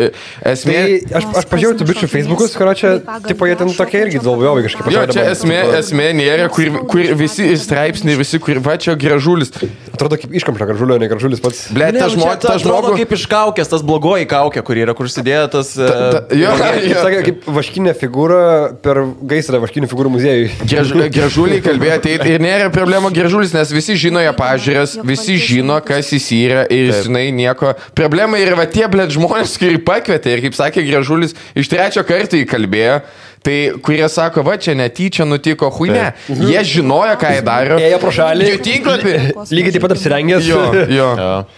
esmė. 0.45 0.75
Tai 0.76 1.21
aš, 1.21 1.28
aš 1.40 1.47
pažiūrėjau 1.49 1.78
tų 1.80 1.87
bičių 1.88 2.09
Facebookus, 2.12 2.56
kurio 2.59 2.75
čia, 2.76 2.90
tipo, 3.25 3.47
jie 3.49 3.54
ten 3.56 3.71
tokie 3.78 4.02
irgi 4.04 4.21
dvalvojai 4.21 4.66
kažkaip. 4.66 4.90
Jo, 4.92 5.04
čia 5.09 5.25
esmė, 5.33 5.56
esmė 5.78 6.11
nėra, 6.18 6.50
kur, 6.52 6.68
kur 6.90 7.00
visi 7.16 7.49
straipsniai, 7.62 8.18
visi, 8.21 8.40
kur 8.45 8.61
va 8.61 8.75
čia 8.76 8.92
gražulis. 9.00 9.54
Atrodo 9.97 10.18
kaip 10.21 10.35
iškamšo 10.37 10.68
gražulio, 10.68 10.99
ne 11.00 11.09
gražulis 11.09 11.40
pats. 11.40 11.62
Ble, 11.73 11.88
ta 11.97 12.11
nu, 12.11 12.12
žmogus, 12.12 12.42
ta 12.45 12.59
žmogus. 12.61 12.99
kaip 13.00 13.16
iš 13.16 13.25
kaukės, 13.33 13.73
tas 13.73 13.87
blogoji 13.87 14.28
kaukė, 14.28 14.61
kur 14.68 14.83
yra, 14.83 14.92
kur 14.99 15.09
sudėjo 15.09 15.47
tas... 15.56 15.73
e, 15.80 15.88
Ta, 15.88 16.23
jo, 16.37 16.52
Jis 16.85 17.00
sakė, 17.00 17.23
kaip 17.30 17.49
vaškinė 17.56 17.97
figūra 17.97 18.42
per 18.85 19.00
gaisrą 19.33 19.62
vaškinių 19.64 19.88
figūrų 19.88 20.12
muziejui. 20.18 20.52
Graž, 20.68 20.92
gražuliai 21.16 21.64
kalbėjo, 21.71 21.99
tai 22.04 22.18
ir 22.37 22.45
nėra 22.45 22.68
problema 22.75 23.09
gražulis, 23.14 23.56
nes 23.56 23.73
visi 23.73 23.97
žino 23.97 24.21
jo 24.21 24.37
pažiūrės, 24.37 24.99
visi 25.09 25.40
žino, 25.40 25.80
kas 25.87 26.12
jis 26.12 26.28
yra 26.37 26.65
ir 26.73 26.92
žinai 27.06 27.28
nieko. 27.35 27.75
Problema 27.99 28.40
yra 28.40 28.66
tie 28.70 28.87
blėt 28.90 29.14
žmonės, 29.16 29.56
kurie 29.61 29.80
pakvietė 29.82 30.37
ir 30.37 30.44
kaip 30.46 30.58
sakė 30.58 30.85
gražulis, 30.88 31.37
iš 31.58 31.70
trečio 31.73 32.04
karto 32.06 32.38
įkalbėjo. 32.40 33.00
Tai 33.45 33.57
kurie 33.85 34.07
sako, 34.11 34.43
va 34.47 34.57
čia 34.59 34.73
netyčia 34.75 35.25
nutiko, 35.28 35.69
hui 35.76 35.90
ne. 35.93 36.09
Jie 36.28 36.62
žinojo, 36.66 37.14
ką 37.21 37.31
jie 37.37 37.43
daro. 37.47 37.76
Ėjo 37.78 37.99
pro 38.02 38.11
šalį. 38.14 38.49
Jų 38.55 38.61
tinklapį. 38.66 39.12
Lygiai 39.55 39.75
taip 39.76 39.85
pat 39.87 39.95
apsirengęs. 39.97 40.49
Jo, 40.49 40.62
jo. 40.75 40.87
Jo. 40.97 41.09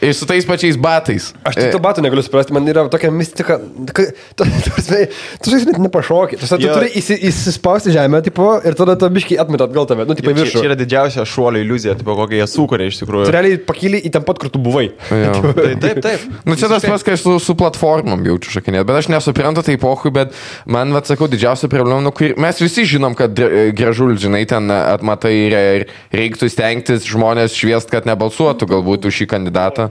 Ir 0.04 0.12
su 0.16 0.26
tais 0.28 0.44
pačiais 0.48 0.76
batais. 0.80 1.30
Aš 1.46 1.56
tik 1.56 1.70
to 1.72 1.80
batų 1.82 2.02
negaliu 2.04 2.22
suprasti, 2.26 2.52
man 2.56 2.66
yra 2.68 2.84
tokia 2.92 3.10
mistika. 3.14 3.58
ka- 3.94 4.08
Tu, 4.38 4.44
tu, 4.66 4.74
tu 5.44 5.50
žinai, 5.52 5.72
net 5.72 5.80
nepašokį. 5.88 6.38
Tu, 6.42 6.46
tu 6.50 6.58
Jo. 6.66 6.74
turi 6.76 6.90
įsi, 6.98 7.16
įsispausti 7.28 7.92
žemę, 7.94 8.20
tipo, 8.26 8.50
ir 8.66 8.76
tada 8.78 8.96
to 9.00 9.08
biškai 9.14 9.38
atmeta 9.40 9.64
atgal 9.68 9.86
tave. 9.88 10.04
Nu, 10.08 10.16
tipo, 10.18 10.30
į 10.34 10.44
Čia, 10.44 10.50
čia 10.60 10.66
yra 10.68 10.76
didžiausia 10.78 11.24
šuolio 11.28 11.62
iliuzija, 11.64 11.96
tipo, 12.00 12.14
kokią 12.18 12.42
jie 12.42 12.46
sukuria 12.50 12.88
iš 12.90 12.98
Tu 13.00 13.06
tikrųjų. 13.06 13.30
realiai 13.34 13.58
pakyli 13.64 14.00
į 14.08 14.12
ten 14.18 14.24
pat, 14.28 14.38
kur 14.42 14.50
tu 14.52 14.60
buvai. 14.62 14.88
Jo. 15.10 15.32
Tai, 15.58 15.72
taip, 15.82 16.00
taip. 16.04 16.24
Nu, 16.48 16.56
čia 16.58 16.68
tas 16.72 16.84
pats, 16.86 17.04
kai 17.06 17.16
su, 17.20 17.38
su 17.42 17.56
platformom 17.58 18.22
jaučiu 18.28 18.58
šakinėt, 18.58 18.86
bet 18.88 19.00
aš 19.02 19.08
nesuprantu 19.12 19.64
tai 19.66 19.76
pohui, 19.80 20.12
bet 20.14 20.34
man, 20.66 20.92
vad 20.96 21.08
sakau, 21.10 21.28
didžiausia 21.30 21.70
problema, 21.78 22.02
nu, 22.02 22.12
kur 22.14 22.34
mes 22.40 22.60
visi 22.62 22.84
žinom, 22.88 23.14
kad 23.18 23.32
dr- 23.36 23.70
gražul, 23.76 24.16
žinai, 24.18 24.42
ten 24.50 24.70
atmatai 24.74 25.32
ir, 25.46 25.56
ir 25.78 25.86
reiktų 26.14 26.50
stengtis 26.52 27.06
žmonės 27.08 27.56
šviest, 27.56 27.90
kad 27.92 28.08
nebalsuotų 28.08 28.68
galbūt 28.74 29.08
už 29.08 29.22
šį 29.22 29.30
kandidatą. 29.30 29.90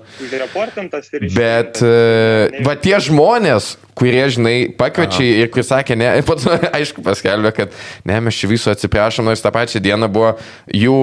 Bet, 1.35 1.81
e, 1.81 2.63
va 2.67 2.75
tie 2.79 2.97
žmonės, 3.07 3.75
kurie, 3.97 4.21
žinai, 4.29 4.55
pakviečia 4.77 5.25
ir 5.43 5.51
kur 5.53 5.65
sakė, 5.65 5.97
ne, 5.97 6.09
pat, 6.27 6.43
aišku, 6.77 7.01
paskelbė, 7.05 7.53
kad 7.55 7.77
ne, 8.07 8.19
mes 8.27 8.37
čia 8.37 8.49
viso 8.51 8.71
atsiprašom, 8.73 9.27
nors 9.27 9.43
tą 9.43 9.51
pačią 9.55 9.81
dieną 9.83 10.09
buvo 10.13 10.35
jų 10.73 10.97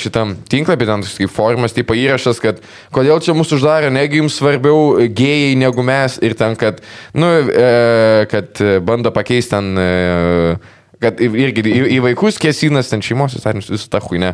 šitam 0.00 0.34
tinklapį, 0.50 0.88
ten 0.90 1.06
kaip 1.06 1.32
formas, 1.32 1.76
tipo 1.76 1.96
įrašas, 1.96 2.42
kad 2.42 2.62
kodėl 2.94 3.22
čia 3.22 3.36
mūsų 3.36 3.60
uždarė, 3.60 3.92
negi 3.94 4.22
jums 4.22 4.40
svarbiau 4.40 5.06
gėjai 5.06 5.54
negu 5.60 5.84
mes 5.86 6.18
ir 6.24 6.34
ten, 6.38 6.58
kad, 6.58 6.82
nu, 7.14 7.30
e, 7.46 8.26
kad 8.32 8.64
bando 8.86 9.14
pakeisti 9.14 9.54
ten. 9.54 9.74
E, 9.96 10.58
Kad 10.96 11.18
i- 11.20 11.28
irgi 11.28 11.60
į, 11.60 11.80
į 11.92 11.98
vaikus 12.00 12.38
kėsinas, 12.40 12.88
ten 12.88 13.02
šeimos 13.04 13.34
įstatymus, 13.36 13.66
visą 13.68 13.90
tą 13.92 14.00
huinę. 14.00 14.30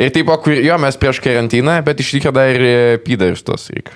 Ir 0.00 0.08
taip, 0.14 0.30
kur 0.40 0.54
jo, 0.56 0.78
mes 0.80 0.96
prieš 0.96 1.20
karantiną, 1.20 1.74
bet 1.84 2.00
iš 2.00 2.14
tikrųjų 2.14 2.32
dar 2.32 2.48
ir 2.56 2.98
pydaris 3.04 3.42
tos 3.44 3.66
reikia. 3.68 3.92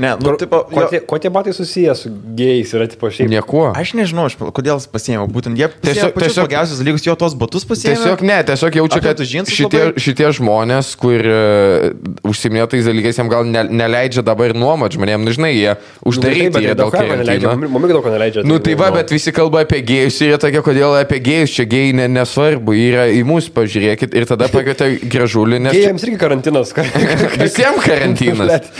Ne, 0.00 0.16
nu, 0.18 0.32
tipo, 0.40 0.64
Kuo 0.70 0.86
tie, 0.90 1.00
kuo 1.06 1.18
tie 1.22 1.30
batai 1.30 1.52
susiję 1.54 1.94
su 1.94 2.10
gėjais 2.10 2.72
yra, 2.74 2.88
tipo, 2.90 3.06
šiaip. 3.12 3.28
Niekuo. 3.30 3.68
aš 3.76 3.92
nežinau, 3.94 4.26
aš, 4.26 4.34
kodėl 4.40 4.80
pasiėmė. 4.90 5.28
Būtent 5.30 5.54
jie 5.60 5.68
Tiesiog- 5.70 6.16
tiesiog, 6.18 6.48
blogiausius 6.48 6.80
dalykus, 6.82 7.04
jo 7.06 7.14
tos 7.20 7.34
batus 7.38 7.66
pasiėmė. 7.68 7.94
Tiesiog 8.00 8.22
ne, 8.26 8.38
tiesiog 8.50 8.78
jaučiu, 8.80 9.00
kad 9.04 9.22
šitie, 9.22 9.82
šitie 10.00 10.32
žmonės, 10.40 10.96
kur 10.98 11.20
uh, 11.20 11.94
užsiminė 12.26 12.66
tais 12.72 12.88
dalykais, 12.90 13.20
jiems 13.20 13.30
gal 13.30 13.44
ne, 13.46 13.62
neleidžia 13.70 14.24
dabar 14.26 14.50
nuomot 14.56 14.90
žmonėms, 14.98 15.22
nu, 15.28 15.36
žinai, 15.36 15.52
jie 15.54 15.76
uždaryti 16.02 16.50
bet 16.56 16.62
yra 16.64 16.74
daug 16.74 16.90
dėl 16.90 16.96
ką 16.96 17.06
neleidžia. 17.06 17.46
karantino. 17.46 17.70
Mumik 17.76 17.92
daug 17.94 18.02
ko 18.02 18.10
neleidžia. 18.16 18.44
Nu 18.48 18.58
tai 18.58 18.74
va, 18.80 18.90
bet 18.90 19.12
visi 19.14 19.30
kalba 19.36 19.62
apie 19.66 19.82
gėjus 19.84 20.16
ir 20.24 20.32
jie 20.34 20.40
tokie, 20.42 20.62
kodėl 20.64 20.96
apie 21.00 21.19
gėjus 21.22 21.54
čia 21.54 21.66
gėjai 21.70 21.92
ne, 22.00 22.06
nesvarbu, 22.10 22.74
yra 22.76 23.06
į 23.12 23.22
mus 23.28 23.50
pažiūrėkit 23.54 24.16
ir 24.18 24.26
tada 24.28 24.48
pakvietė 24.52 24.92
gražulį, 25.10 25.60
nes 25.66 25.76
Gėjams 25.76 26.06
irgi 26.08 26.18
karantinas. 26.20 26.72
visiems 27.44 27.84
karantinas. 27.84 28.70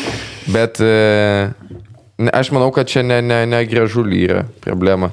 Bet 0.50 0.80
e, 0.84 0.92
ne, 2.18 2.30
aš 2.34 2.52
manau, 2.56 2.70
kad 2.74 2.90
čia 2.90 3.04
ne, 3.06 3.20
ne, 3.24 3.42
ne 3.50 3.62
gražulį 3.68 4.22
yra 4.26 4.44
problema. 4.64 5.12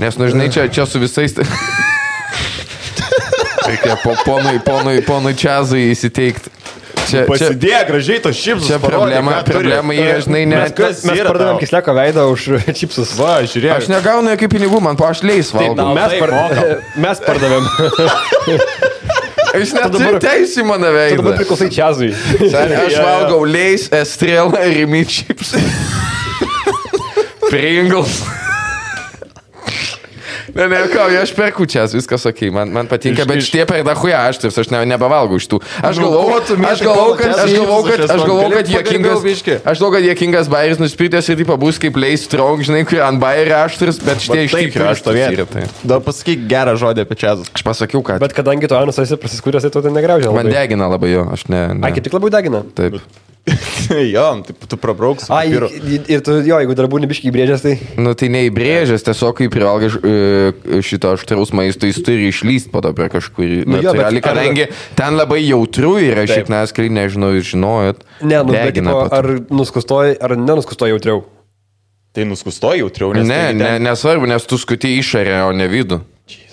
Nes, 0.00 0.16
nu, 0.20 0.28
žinai, 0.30 0.50
čia, 0.52 0.68
čia 0.72 0.86
su 0.88 1.02
visais... 1.02 1.34
Reikia 3.70 3.96
po, 4.02 4.14
ponui, 4.24 4.58
ponui, 4.64 5.02
ponui 5.06 5.34
Čiazui 5.38 5.90
įsiteikti. 5.92 6.50
Čia, 7.10 7.24
Pasidėję 7.28 7.80
gražiai 7.88 8.20
tos 8.24 8.36
šipsus. 8.38 8.68
čia 8.70 8.78
problema, 8.82 9.40
problema 9.46 9.94
yra, 9.96 10.18
žinai, 10.24 10.44
ne... 10.46 10.60
Mes 10.62 10.74
kas 10.78 11.02
Mes 11.08 11.22
pardavėm 11.26 11.58
kisleko 11.62 11.94
veidą 11.96 12.26
už 12.30 12.44
čipsus. 12.78 13.14
Va, 13.18 13.40
žiūrėk. 13.42 13.72
Aš 13.80 13.88
negaunu 13.90 14.30
jokių 14.36 14.48
pinigų, 14.54 14.80
man 14.84 14.96
po 15.00 15.08
aš 15.10 15.24
leis 15.26 15.50
valgau. 15.56 15.74
na, 15.80 15.90
Mes, 15.98 16.14
taip, 16.14 16.22
par... 16.22 16.30
mes 17.06 17.22
pardavėm. 17.26 17.64
Aš 19.50 19.72
neturiu 19.74 20.12
dabar- 20.14 20.20
teisų 20.22 20.62
į 20.62 20.66
mano 20.68 20.86
Tu 20.86 20.94
dabar 20.94 21.08
veidą. 21.10 21.32
priklausai 21.40 21.70
čiazui. 21.74 22.10
Aš 22.46 22.98
valgau 23.02 23.40
leis, 23.50 23.88
estrelą, 23.90 24.54
rimi 24.70 25.02
chips. 25.10 25.56
Pringles. 27.50 28.20
Ne, 30.54 30.66
ne, 30.70 30.80
ką, 30.90 31.06
aš 31.22 31.32
perku 31.36 31.66
čia, 31.70 31.84
viskas 31.92 32.24
ok, 32.26 32.40
man, 32.54 32.72
man 32.74 32.88
patinka, 32.90 33.22
Iš- 33.22 33.28
bet 33.30 33.42
šitie 33.46 33.66
per 33.68 33.84
dahuja 33.86 34.22
aštrus, 34.30 34.58
aš 34.62 34.70
ne, 34.72 34.82
nebevalgau 34.88 35.38
iš 35.40 35.46
tų. 35.50 35.60
Aš 35.82 36.00
Nu, 36.00 36.08
galvau, 36.10 36.40
aš 36.40 36.82
galvau, 36.84 37.14
kad, 37.18 37.34
aš 37.34 37.54
galvau, 37.54 37.80
kad, 37.86 38.04
aš 38.06 38.24
galvau, 38.24 38.48
kad 38.54 38.72
biškį? 39.24 39.56
aš 39.64 39.82
galvau, 39.82 39.92
kad 39.96 40.08
jokingas 40.08 40.50
bairis 40.52 40.80
nuspirtęs 40.82 41.30
ir 41.32 41.40
taip 41.42 41.54
bus 41.60 41.78
kaip 41.82 41.96
leis 42.00 42.24
strong, 42.26 42.62
žinai, 42.66 42.82
kur 42.88 43.02
ant 43.06 43.20
bairio 43.22 43.58
aštrus, 43.64 44.00
bet 44.04 44.22
šitie 44.24 44.46
iš 44.48 44.56
Taip, 44.56 44.70
tikrųjų 44.72 44.90
aš 44.90 45.04
yra. 45.06 45.46
Tai. 45.50 45.64
Dar 45.94 46.04
pasakyk 46.04 46.46
gerą 46.50 46.76
žodį 46.80 47.06
apie 47.06 47.18
čiazus. 47.20 47.50
Aš 47.54 47.64
pasakiau, 47.66 48.02
kad 48.06 48.20
Bet 48.22 48.34
kadangi 48.36 48.68
tu 48.70 48.76
Anus 48.78 48.98
esi 49.02 49.18
prasiskūręs, 49.20 49.66
tai 49.66 49.72
tu 49.74 49.82
tai 49.84 49.92
negraužė. 49.94 50.32
man 50.34 50.50
degina 50.50 50.88
labai 50.90 51.12
jo, 51.14 51.26
aš 51.32 51.46
ne. 51.48 51.66
Ne. 51.74 51.92
kaip 51.96 52.04
tik 52.06 52.16
labai 52.16 52.30
degina. 52.30 52.62
Taip. 52.76 53.00
jo, 54.14 54.24
taip, 54.46 54.64
tu 54.70 54.78
prabrauks. 54.80 55.26
A, 55.32 55.42
ir, 55.48 55.66
ir 56.10 56.22
tu, 56.26 56.36
jo, 56.46 56.58
jeigu 56.62 56.76
dar 56.78 56.88
būni 56.92 57.08
biškai 57.10 57.30
įbrėžęs, 57.32 57.64
tai... 57.64 57.74
Nu 58.00 58.14
tai 58.18 58.28
neįbrėžęs, 58.34 59.04
tiesiog 59.06 59.36
kai 59.40 59.48
privalgai 59.52 59.90
e, 59.90 60.80
šito 60.86 61.14
aštraus 61.16 61.52
maisto, 61.56 61.88
jis 61.88 62.00
turi 62.06 62.28
išlysti 62.30 62.72
po 62.72 62.82
to 62.84 62.92
per 62.96 63.10
kažkurį. 63.12 63.64
Nu 63.66 63.80
Nu, 63.80 63.82
jo, 63.82 63.94
bet 63.96 64.06
natūraliai, 64.06 64.22
ar- 64.22 64.28
kadangi 64.28 64.68
ten 64.98 65.18
labai 65.18 65.40
jautru 65.42 65.96
yra, 66.02 66.26
šiaip 66.28 66.50
nes, 66.52 66.72
kai 66.76 66.88
nežinau, 66.92 67.32
jūs 67.38 67.50
žinojot. 67.54 68.02
Ne, 68.22 68.40
nu, 68.44 68.54
bet 68.54 68.76
tipo, 68.76 68.96
ar 69.16 69.28
nuskustoji, 69.50 70.16
ar 70.20 70.36
nenuskustoji 70.38 70.94
jautriau. 70.96 71.24
Tai 72.16 72.24
nuskustoji 72.26 72.82
jautriau, 72.82 73.12
nes... 73.14 73.28
Ne, 73.28 73.42
tai 73.50 73.58
ne, 73.58 73.74
nesvarbu, 73.86 74.26
nes 74.30 74.46
tu 74.50 74.58
skuti 74.58 74.96
išorę, 74.98 75.44
o 75.46 75.52
ne 75.56 75.68
vidų. 75.70 76.00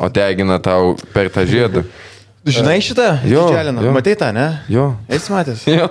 O 0.02 0.08
degina 0.10 0.58
tau 0.64 0.96
per 1.14 1.30
tą 1.34 1.46
žiedą. 1.50 1.84
Žinai 2.48 2.78
šitą? 2.82 3.08
Jo, 3.28 3.48
jo. 3.52 3.92
Matei 3.92 4.16
tą, 4.16 4.30
ne? 4.36 4.46
Jo. 4.72 4.86
Esi 5.12 5.32
matęs? 5.34 5.66
Jo. 5.68 5.90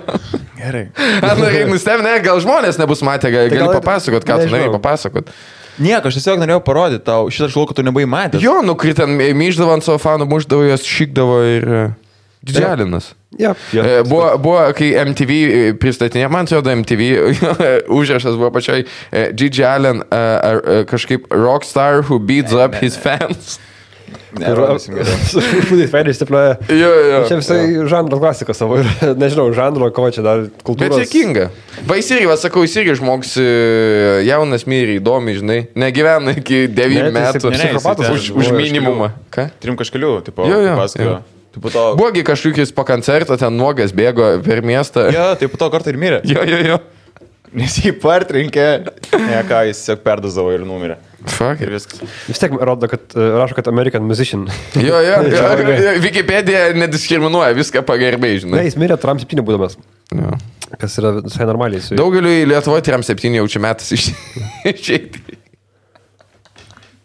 Gerai. 0.57 0.87
Norėjai 1.21 1.67
nustebti, 1.69 2.05
ne, 2.07 2.15
gal 2.25 2.39
žmonės 2.41 2.79
nebus 2.81 3.03
matę, 3.05 3.29
gal, 3.33 3.45
Tai 3.51 3.57
gali 3.59 3.67
gal- 3.69 3.77
papasakot, 3.81 4.25
ką 4.25 4.39
tu 4.39 4.45
nežinau. 4.47 4.55
norėjai 4.57 4.73
papasakot. 4.79 5.29
Nieko, 5.77 6.09
aš 6.09 6.17
tiesiog 6.17 6.39
norėjau 6.41 6.63
parodyti 6.65 7.05
tau 7.05 7.27
šitą 7.29 7.51
šlaukų, 7.53 7.75
tu 7.77 7.85
nebuvai 7.85 8.07
matęs. 8.09 8.41
Jo, 8.41 8.55
nu, 8.65 8.73
kai 8.79 8.95
ten 8.97 9.13
myždavo 9.37 9.75
ant 9.77 9.85
savo 9.85 9.99
fanų, 10.01 10.25
muždavo 10.31 10.65
juos, 10.65 10.81
šykdavo 10.89 11.37
ir 11.45 11.67
e, 11.69 11.83
didžialinas. 12.49 13.11
Ja, 13.37 13.51
E, 13.75 14.01
Buvo, 14.07 14.31
buvo, 14.41 14.63
kai 14.73 14.93
MTV 15.03 15.75
pristatinė, 15.77 16.25
man 16.33 16.47
atrodo, 16.49 16.71
MTV 16.73 17.11
užrašas 17.99 18.37
buvo 18.39 18.49
pačioj 18.55 18.85
e, 19.11 19.27
Allen 19.67 20.01
uh, 20.01 20.07
uh, 20.09 20.83
kažkaip 20.89 21.27
rockstar 21.29 22.01
who 22.07 22.17
beats 22.17 22.53
up 22.57 22.73
his 22.81 22.97
fans. 22.97 23.59
Nerodysim 24.37 24.95
geriau. 24.97 25.17
Šūdai 25.67 25.87
fainai 25.91 26.13
stipliuoja. 26.15 26.57
Jo, 26.73 26.89
jo. 27.11 27.21
Čia 27.29 27.37
visai 27.39 27.59
žanro 27.89 28.19
klasika 28.21 28.53
savo 28.57 28.77
ir 28.81 28.89
nežinau, 29.21 29.47
žanro, 29.55 29.87
ko 29.95 30.09
čia 30.13 30.23
dar 30.25 30.43
Bet 30.45 30.63
kultūros. 30.67 30.99
sėkinga. 31.01 31.47
Va, 31.89 31.97
jis 31.99 32.11
irgi, 32.15 32.27
sakau, 32.41 32.65
jis 32.67 32.75
irgi 32.81 32.97
žmogus 32.99 33.33
e, 33.41 33.47
jaunas, 34.27 34.67
myri, 34.69 34.99
įdomi, 35.01 35.37
žinai, 35.39 35.59
negyvena 35.79 36.35
iki 36.37 36.65
9 36.67 36.99
Ne, 37.07 37.07
tai 37.07 37.23
metų. 37.31 37.53
psichopatas 37.55 38.11
už, 38.13 38.29
buvo 38.35 38.43
už 38.43 38.51
iš 38.51 38.57
minimumą. 38.59 39.09
Ką? 39.33 39.47
Trim 39.63 39.79
kažkalių, 39.79 40.11
tipo, 40.27 40.45
Jo, 40.49 40.59
jo, 40.65 40.75
pasakojo. 40.83 41.15
jo. 41.17 41.23
Tai 41.55 41.63
po 41.63 41.71
to... 41.73 41.83
Buvogi 41.97 42.21
kažkokius 42.27 42.73
po 42.77 42.83
koncerto, 42.85 43.33
ten 43.39 43.55
nuogas 43.57 43.95
bėgo 43.95 44.35
per 44.45 44.61
miestą. 44.61 45.07
Jo, 45.15 45.31
tai 45.39 45.47
po 45.49 45.57
to 45.57 45.71
kartą 45.73 45.89
ir 45.95 45.97
mirė. 45.97 46.19
Jo, 46.27 46.43
jo, 46.45 46.59
jo. 46.73 46.77
Nes 47.57 47.77
jį 47.79 47.93
partrinkė. 48.03 48.65
Ne, 49.15 49.39
ką, 49.47 49.63
jis 49.69 49.79
tiesiog 49.81 50.01
perdozavo 50.05 50.51
ir 50.53 50.65
numirė. 50.67 50.97
Fuck. 51.25 51.61
Ir 51.65 51.71
viskas. 51.73 52.01
Vis 52.29 52.37
tiek 52.41 52.53
rodo, 52.61 52.85
kad 52.91 53.15
e, 53.17 53.23
rašo, 53.39 53.55
kad 53.57 53.67
American 53.71 54.03
musician. 54.05 54.45
Jo, 54.77 54.99
jo. 55.01 55.15
jo. 55.33 55.95
Wikipedia 56.03 56.67
nediskriminuoja, 56.77 57.55
viską 57.57 57.81
pagerbiai, 57.87 58.35
Ne, 58.37 58.43
žinai. 58.43 58.65
jis 58.69 58.77
mirė 58.77 58.99
Trump 59.01 59.23
7 59.23 59.41
būdamas. 59.47 59.79
Jo. 60.13 60.35
Kas 60.77 60.97
yra 61.01 61.15
visai 61.23 61.47
normaliai. 61.49 61.81
Daugeliu 61.97 62.29
į 62.41 62.45
Lietuvą 62.51 62.81
tiriam 62.85 63.03
septyni 63.05 63.39
jaučiu 63.41 63.61
metas 63.63 63.89
iš- 63.95 64.11
išeiti. 64.73 65.36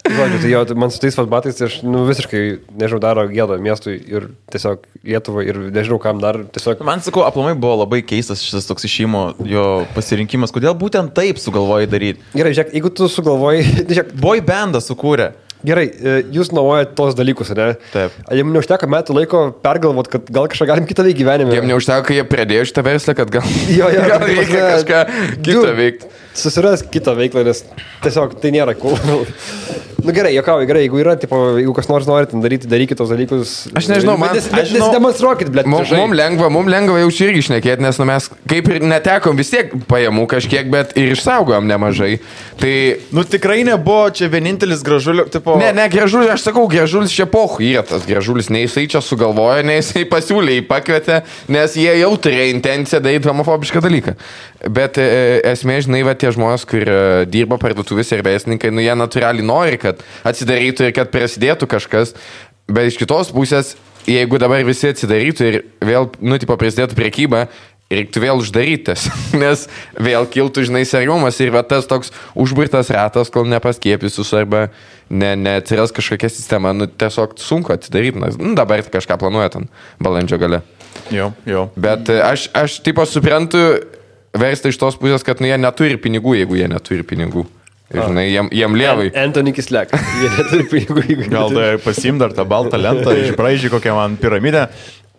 Žodžiu, 0.03 0.39
tai 0.43 0.51
jo, 0.51 0.61
tai 0.67 0.75
man 0.83 0.91
su 0.91 0.99
tais 0.99 1.15
batais, 1.31 1.55
tai 1.55 1.69
aš 1.69 1.77
nu, 1.87 2.03
visiškai, 2.09 2.41
nežinau, 2.75 2.99
daro 3.03 3.23
gėdą 3.31 3.59
miestui 3.63 4.01
ir 4.01 4.27
tiesiog 4.51 4.83
Lietuvai 5.07 5.45
ir 5.47 5.61
nežinau 5.75 6.01
kam 6.03 6.19
dar, 6.23 6.41
tiesiog 6.55 6.83
Man 6.87 7.03
sakau, 7.05 7.23
aplamai 7.27 7.55
buvo 7.55 7.77
labai 7.85 8.01
keistas 8.07 8.43
šis 8.43 8.67
toks 8.67 8.87
išėjimo 8.89 9.23
jo 9.47 9.67
pasirinkimas. 9.95 10.51
Kodėl 10.55 10.75
būtent 10.79 11.15
taip 11.15 11.39
sugalvojai 11.43 11.87
daryti? 11.91 12.23
Gerai, 12.35 12.51
žiūrėk, 12.57 12.75
jeigu 12.75 12.91
tu 12.99 13.07
sugalvoji, 13.11 13.63
žiūrėk, 13.93 14.13
Boy 14.19 14.43
bandą 14.43 14.83
sukūrė. 14.83 15.31
gerai, 15.63 15.85
e, 15.95 16.13
jūs 16.35 16.51
naudojate 16.51 16.97
tos 16.99 17.15
dalykus, 17.15 17.53
ne? 17.55 17.69
Taip. 17.93 18.17
Ar 18.27 18.35
jums 18.35 18.51
neužteko 18.57 18.89
metų 18.91 19.15
laiko 19.15 19.43
pergalvot, 19.63 20.09
kad 20.11 20.27
gal 20.35 20.49
kažką 20.51 20.67
galim 20.67 20.89
kitą 20.91 21.05
veikti 21.07 21.23
gyvenime? 21.23 21.55
Jiem 21.55 21.69
neužteko, 21.71 22.03
kai 22.09 22.17
jie 22.19 22.25
pradėjo 22.27 22.65
šitą 22.73 22.83
verslą, 22.89 23.15
kad 23.21 23.31
gal, 23.31 23.47
Jo, 23.71 23.87
jo, 23.95 24.03
gal 24.11 24.27
reikia 24.27 24.65
kažką 24.73 25.05
kitą 25.47 25.71
veikti. 25.79 26.11
Susirask 26.35 26.89
kitą 26.93 27.15
veiklą, 27.19 27.45
nes 27.45 27.65
tiesiog 28.05 28.39
tai 28.41 28.53
nėra 28.55 28.75
cool. 28.81 28.97
nu 30.03 30.11
gerai, 30.17 30.33
jokauju, 30.35 30.67
gerai, 30.67 30.81
jeigu 30.87 30.99
yra, 30.99 31.13
tipo, 31.21 31.37
jeigu 31.61 31.75
kas 31.77 31.87
nors 31.91 32.09
nori 32.09 32.27
ten 32.27 32.41
daryti, 32.43 32.67
darykite 32.71 32.97
tos 32.99 33.11
dalykus. 33.13 33.53
Aš 33.79 33.87
nežinau, 33.93 34.17
man- 34.19 34.33
Nes, 34.35 34.49
aš 34.51 34.73
žinau- 34.73 34.89
nesidemonstruokit, 34.89 35.51
blėt. 35.55 35.69
Mums 35.71 35.93
mum 35.95 36.15
lengva, 36.17 36.49
mums 36.51 36.71
lengva 36.73 36.97
jau 37.05 37.11
čia 37.15 37.29
irgi 37.31 37.43
išnekėti, 37.45 37.85
nes 37.85 38.01
nu, 38.01 38.07
mes 38.09 38.27
kaip 38.51 38.71
ir 38.73 38.81
netekom 38.83 39.37
vis 39.39 39.53
tiek 39.53 39.71
pajamų 39.87 40.25
kažkiek, 40.33 40.71
bet 40.73 40.97
ir 40.99 41.13
išsaugojom 41.15 41.69
nemažai. 41.71 42.17
Tai 42.59 42.73
Nu 43.13 43.23
tikrai 43.29 43.61
nebuvo 43.69 44.09
čia 44.11 44.27
vienintelis 44.33 44.83
gražulio, 44.83 45.29
tipo... 45.31 45.55
Ne, 45.61 45.71
ne, 45.77 45.87
gražulis, 45.93 46.33
aš 46.35 46.49
sakau, 46.49 46.67
gražulis 46.73 47.13
čia 47.15 47.27
pohu 47.31 47.61
yra 47.63 47.85
tas 47.87 48.03
gražulis, 48.09 48.49
nei 48.51 48.65
jisai 48.67 48.89
čia 48.91 49.01
sugalvojo, 49.05 49.63
nei 49.69 49.79
jisai 49.79 50.03
pasiūlė, 50.15 50.57
jį 50.59 50.67
pakvietė, 50.67 51.21
nes 51.53 51.77
jie 51.79 51.93
jau 52.01 52.11
turėjo 52.17 52.49
intenciją 52.57 53.03
daryti 53.05 53.29
homofobišką 53.31 53.85
dalyką. 53.85 54.17
Bet 54.73 54.99
e, 54.99 55.07
esmė, 55.53 55.79
žinai, 55.87 56.03
va 56.07 56.15
tie 56.23 56.33
žmonės, 56.35 56.67
kur 56.69 56.87
e, 56.87 56.99
dirba 57.31 57.59
parduotuvėse 57.63 58.17
ir 58.17 58.25
verslininkai, 58.27 58.73
nu 58.75 58.85
jie 58.85 58.95
natūraliai 58.99 59.47
nori, 59.47 59.81
kad 59.83 60.03
atsidarytų 60.29 60.89
ir 60.89 60.97
kad 60.97 61.13
prasidėtų 61.15 61.69
kažkas, 61.71 62.15
bet 62.71 62.93
iš 62.93 63.01
kitos 63.03 63.33
pusės, 63.35 63.75
jeigu 64.09 64.41
dabar 64.43 64.65
visi 64.67 64.91
atsidarytų 64.91 65.51
ir 65.51 65.61
vėl, 65.85 66.09
nu, 66.23 66.39
tipo, 66.43 66.57
prasidėtų 66.59 66.99
priekyba, 66.99 67.47
reiktų 67.93 68.23
vėl 68.25 68.41
uždarytas, 68.41 69.07
nes 69.43 69.67
vėl 70.01 70.27
kiltų, 70.33 70.67
žinai, 70.69 70.85
sergumas 70.89 71.41
ir 71.43 71.53
va 71.55 71.65
tas 71.67 71.89
toks 71.91 72.13
užburtas 72.39 72.91
ratas, 72.95 73.33
kol 73.33 73.49
nepaskiepysius 73.51 74.33
arba 74.39 74.69
ne, 75.11 75.35
neatsiras 75.37 75.95
kažkokia 75.95 76.31
sistema, 76.33 76.75
nu 76.77 76.89
tiesiog 76.89 77.37
sunku 77.41 77.75
atsidaryti, 77.75 78.23
nes 78.23 78.39
nu, 78.41 78.55
dabar 78.59 78.85
kažką 78.87 79.19
planuoja 79.21 79.57
ten 79.59 79.69
balandžio 80.03 80.41
gale. 80.43 80.63
Jo, 81.13 81.33
jo. 81.49 81.67
Bet 81.81 82.09
e, 82.13 82.21
aš, 82.25 82.49
aš 82.57 82.81
tipo 82.85 83.05
suprantu 83.09 83.61
versti 84.39 84.73
iš 84.73 84.79
tos 84.81 84.97
pusės, 85.01 85.25
kad 85.27 85.43
nu, 85.43 85.51
jie 85.51 85.59
neturi 85.61 85.99
pinigų, 86.01 86.37
jeigu 86.41 86.59
jie 86.61 86.71
neturi 86.73 87.05
pinigų. 87.07 87.45
Ir, 87.93 88.01
žinai, 88.07 88.25
jiem, 88.31 88.49
jiem 88.57 88.77
lievai. 88.81 89.11
Anthony 89.21 89.53
Kislek. 89.53 89.91
Jie 90.23 90.31
neturi 90.33 90.65
pinigų, 90.71 91.03
jeigu 91.11 91.27
Gal 91.29 91.53
tai 91.53 91.67
pasim 91.83 92.17
dar 92.17 92.33
tą 92.33 92.47
baltą 92.49 92.81
lentą, 92.81 93.13
išbraižy 93.21 93.69
kokią 93.75 93.93
man 93.99 94.15
piramidę. 94.17 94.63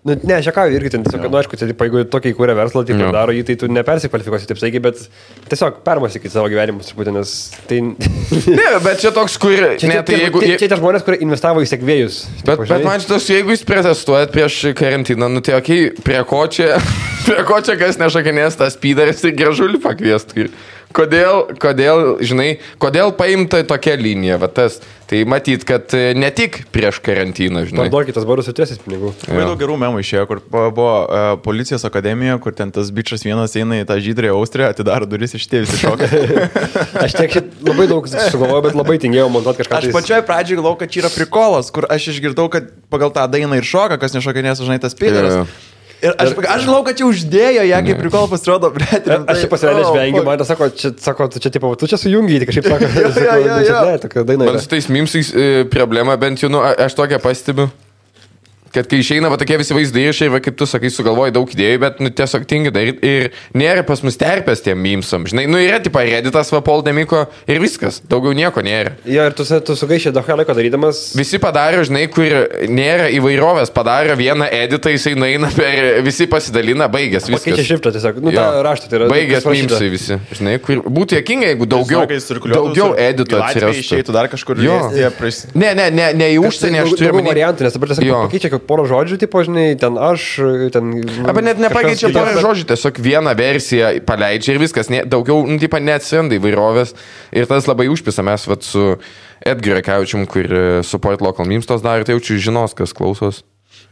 Nu, 0.04 0.18
ne, 0.20 0.36
aš 0.36 0.50
ką, 0.52 0.66
irgi 0.76 0.90
ten 0.92 1.04
tiesiog, 1.06 1.30
nu, 1.32 1.38
aišku, 1.40 1.56
tai, 1.56 1.70
jeigu 1.72 2.02
tokį 2.12 2.34
įkūrė 2.34 2.58
verslą, 2.58 2.82
tai 2.84 2.98
Jo. 3.00 3.12
daro 3.16 3.32
jį, 3.32 3.46
tai 3.48 3.54
tu 3.62 3.70
nepersikvalifikuosi 3.72 4.50
taip 4.50 4.60
staigiai, 4.60 4.82
bet 4.84 5.00
tiesiog 5.48 5.78
permąstykit 5.86 6.34
savo 6.34 6.50
gyvenimus 6.52 6.90
truputį, 6.90 7.14
nes 7.16 7.32
tai... 7.70 7.80
Ne, 8.60 8.68
bet 8.84 9.00
čia 9.00 9.14
toks, 9.16 9.38
kur... 9.40 9.56
Čia, 9.80 9.88
ne, 9.88 10.02
tie, 10.02 10.04
tai 10.10 10.20
jeigu, 10.26 10.44
čia, 10.44 10.58
čia 10.60 10.70
tie 10.74 10.80
žmonės, 10.82 11.08
kurie 11.08 11.22
investavo 11.24 11.64
į 11.64 11.72
sėkvėjus. 11.72 12.20
Bet, 12.44 12.66
bet 12.68 12.84
man 12.84 13.00
šitas, 13.00 13.30
jeigu 13.32 13.56
jūs 13.56 13.64
protestuojat 13.70 14.36
prieš 14.36 14.60
karantiną, 14.76 15.32
nu 15.32 15.40
tai 15.46 15.56
okei, 15.62 15.88
okay, 15.94 16.04
prie 16.04 16.20
ko 16.28 16.44
čia, 16.52 16.82
prie 17.30 17.40
ko 17.48 17.64
čia 17.64 17.80
kas 17.80 18.02
nešakinės 18.04 18.60
tas 18.60 18.76
pydaras 18.84 19.24
ir 19.24 19.38
gražulį 19.40 19.80
pakviestų. 19.88 20.50
Kodėl, 20.94 21.40
kodėl, 21.62 22.02
žinai, 22.22 22.60
kodėl 22.82 23.14
paimta 23.18 23.64
tokia 23.66 23.96
linija, 23.98 24.38
va 24.42 24.50
tas. 24.52 24.80
Tai 25.10 25.20
matyt, 25.30 25.66
kad 25.68 25.92
e, 25.94 26.14
ne 26.18 26.30
tik 26.34 26.62
prieš 26.74 26.98
karantiną, 27.04 27.66
žinai. 27.70 27.84
Parduokit 27.86 28.16
tas 28.18 28.26
barus 28.26 28.48
ir 28.50 28.56
turėsit 28.58 28.82
pinigų. 28.86 29.12
Labai 29.28 29.44
daug 29.50 29.60
gerų 29.60 29.76
memų 29.82 30.00
išėjo, 30.02 30.24
kur 30.30 30.40
buvo, 30.50 30.86
uh, 31.04 31.34
policijos 31.44 31.84
akademija, 31.86 32.38
kur 32.42 32.56
ten 32.58 32.72
tas 32.74 32.90
bičias 32.96 33.26
vienas 33.28 33.54
eina 33.60 33.82
į 33.82 33.88
tą 33.90 33.98
žydrę 34.02 34.32
Austriją, 34.34 34.72
atidaro 34.74 35.06
duris 35.10 35.36
iš 35.38 35.46
tėvis 35.52 35.76
iššoka. 35.76 36.08
Aš 37.04 37.18
tiek 37.20 37.36
labai 37.68 37.90
daug 37.92 38.08
sugalvojau, 38.10 38.64
bet 38.70 38.80
labai 38.80 38.98
tingėjau 39.04 39.28
montuoti 39.34 39.62
kažką. 39.62 39.82
Aš 39.82 39.90
tais- 39.90 39.98
pačioj 40.00 40.24
pradžioj 40.30 40.62
galvojau, 40.62 40.80
kad 40.82 40.96
čia 40.96 41.04
yra 41.04 41.14
prikolas, 41.14 41.70
kur 41.76 41.90
aš 41.94 42.10
išgirdau, 42.16 42.48
kad 42.54 42.72
pagal 42.94 43.14
tą 43.14 43.28
dainą 43.34 43.60
ir 43.60 43.68
šoka, 43.68 44.00
kas 44.02 44.16
nešokinės, 44.18 44.64
žinai, 44.64 44.80
tas 44.82 44.98
pėdas. 44.98 45.42
jo. 45.44 45.46
Ir 46.04 46.12
aš, 46.20 46.34
aš 46.36 46.66
žinau, 46.66 46.82
kad 46.84 46.98
čia 47.00 47.06
uždėjo 47.08 47.64
ją, 47.70 47.78
kaip 47.88 48.00
prikol 48.02 48.26
pasirodo, 48.28 48.70
bet... 48.76 49.06
Aš 49.08 49.46
čia 49.46 49.48
pasirealiai 49.52 49.86
žvengiu, 49.88 50.24
man 50.28 50.42
tas 50.42 50.50
sako, 50.52 50.68
čia, 50.76 50.92
sako, 51.00 51.30
tu 51.32 51.40
čia, 51.40 51.52
tipo, 51.56 51.70
tu 51.80 51.88
čia 51.88 51.96
sujungi, 52.02 52.42
tai 52.44 52.50
kažkaip 52.50 52.68
sako, 52.68 52.90
Jo, 52.98 53.06
jo, 53.08 53.14
sakau, 53.16 53.38
jo, 53.40 53.54
nu, 53.54 53.64
čia 53.64 53.72
jo. 53.78 53.86
Ne, 53.88 54.02
tokia 54.04 54.26
daina. 54.28 54.50
Man 54.52 54.60
su 54.60 54.68
tais 54.74 54.90
mimsais 54.92 55.32
e, 55.32 55.48
problema, 55.72 56.18
bent 56.20 56.44
jau, 56.44 56.52
nu, 56.52 56.60
a- 56.60 56.76
aš 56.90 56.98
tokią 57.00 57.22
pastebiu. 57.24 57.70
Kad 58.74 58.88
kai 58.90 59.00
išeina 59.04 59.30
va 59.30 59.38
tokie 59.38 59.58
visi 59.62 59.76
vaizdai 59.76 60.30
va 60.34 60.40
kaip 60.42 60.56
tu 60.58 60.66
sakai, 60.70 60.90
sugalvoji 60.90 61.34
daug 61.36 61.50
idėjų, 61.54 61.80
bet 61.84 62.00
nu, 62.02 62.10
tiesiog 62.10 62.46
tingi 62.50 62.72
daryti 62.74 63.06
ir 63.06 63.28
nėra 63.54 63.84
pas 63.86 64.02
mus 64.02 64.18
terpės 64.18 64.64
tiem 64.66 64.80
mimsam. 64.82 65.28
Žinai, 65.30 65.46
nu 65.52 65.60
yra 65.62 65.78
tipo 65.84 66.02
reditas 66.02 66.50
va 66.54 66.62
Paul 66.66 66.82
Demiko 66.86 67.26
ir 67.46 67.62
viskas, 67.62 68.00
daugiau 68.10 68.34
nieko 68.34 68.64
nėra. 68.66 68.96
Jo, 69.06 69.28
ir 69.30 69.36
tu, 69.38 69.46
tu 69.46 69.76
sugaišė 69.78 70.14
daug 70.16 70.26
laiko 70.26 70.56
darydamas. 70.58 71.04
Visi 71.18 71.38
padarė, 71.44 71.84
žinai, 71.86 72.08
kur 72.14 72.34
nėra 72.70 73.12
įvairovės, 73.14 73.70
padarė 73.76 74.18
vieną 74.18 74.50
editą, 74.64 74.90
jisai 74.94 75.14
nueina 75.20 75.52
per, 75.54 76.02
visi 76.06 76.26
pasidalina, 76.32 76.90
baigęs 76.90 77.30
Pakeičia 77.30 77.54
viskas. 77.60 77.70
šiftą 77.70 77.94
tiesiog. 77.94 78.20
Nu, 78.24 78.34
Jo. 78.34 78.42
tą 78.42 78.66
raštą 78.66 78.90
tai 78.90 79.00
yra. 79.00 79.12
Parašyta. 79.14 79.54
mimsai 79.54 79.90
visi. 79.94 80.18
Žinai, 80.40 80.58
kur 80.64 80.82
būtų 80.88 81.20
jokinga, 81.20 81.52
jeigu 81.52 81.70
daugiau, 81.70 82.04
daugiau 82.50 82.90
edito 82.98 83.38
atsirastų. 83.38 83.84
Išeitų 83.84 84.16
dar 84.16 84.32
kažkur. 84.34 84.58
Jo. 84.64 84.80
Jie 84.98 85.10
prais... 85.14 85.44
Ne, 85.54 85.74
ne, 85.78 85.90
ne, 85.94 86.10
ne 86.18 86.30
į 86.34 86.42
užsienį 86.42 86.82
aš 86.84 86.98
turiu. 86.98 87.22
Variantų, 87.24 87.68
nes 87.68 87.78
dabar 87.78 87.94
tiesiog 87.94 88.28
pakeičia 88.28 88.50
porą 88.68 88.86
žodžių, 88.90 89.20
tipo, 89.22 89.44
žinai, 89.46 89.66
ten 89.80 90.00
aš, 90.02 90.26
ten... 90.76 90.92
Arba 91.28 91.44
net 91.46 91.62
nepakeičia 91.62 92.10
kitas, 92.12 92.32
bet- 92.34 92.44
žodžių, 92.46 92.68
tiesiog 92.74 93.00
vieną 93.06 93.36
versiją 93.40 93.94
paleidžia 94.08 94.56
ir 94.56 94.62
viskas, 94.64 94.92
ne, 94.94 95.04
daugiau, 95.10 95.44
nu, 95.48 95.60
tipo, 95.62 95.80
neatsiranda 95.84 96.40
įvairovės. 96.40 96.96
Ir 97.36 97.50
tas 97.50 97.70
labai 97.70 97.90
užpisa 97.94 98.26
mes, 98.26 98.48
vat, 98.50 98.66
su 98.66 98.96
Edgaru 99.44 99.84
Kaučium, 99.86 100.28
kur 100.30 100.48
e, 100.48 100.68
support 100.88 101.22
local 101.22 101.50
memes 101.50 101.68
tos 101.70 101.84
daro, 101.84 102.08
tai 102.08 102.16
jaučiu 102.18 102.40
žinos, 102.42 102.76
kas 102.78 102.96
klausos. 102.96 103.44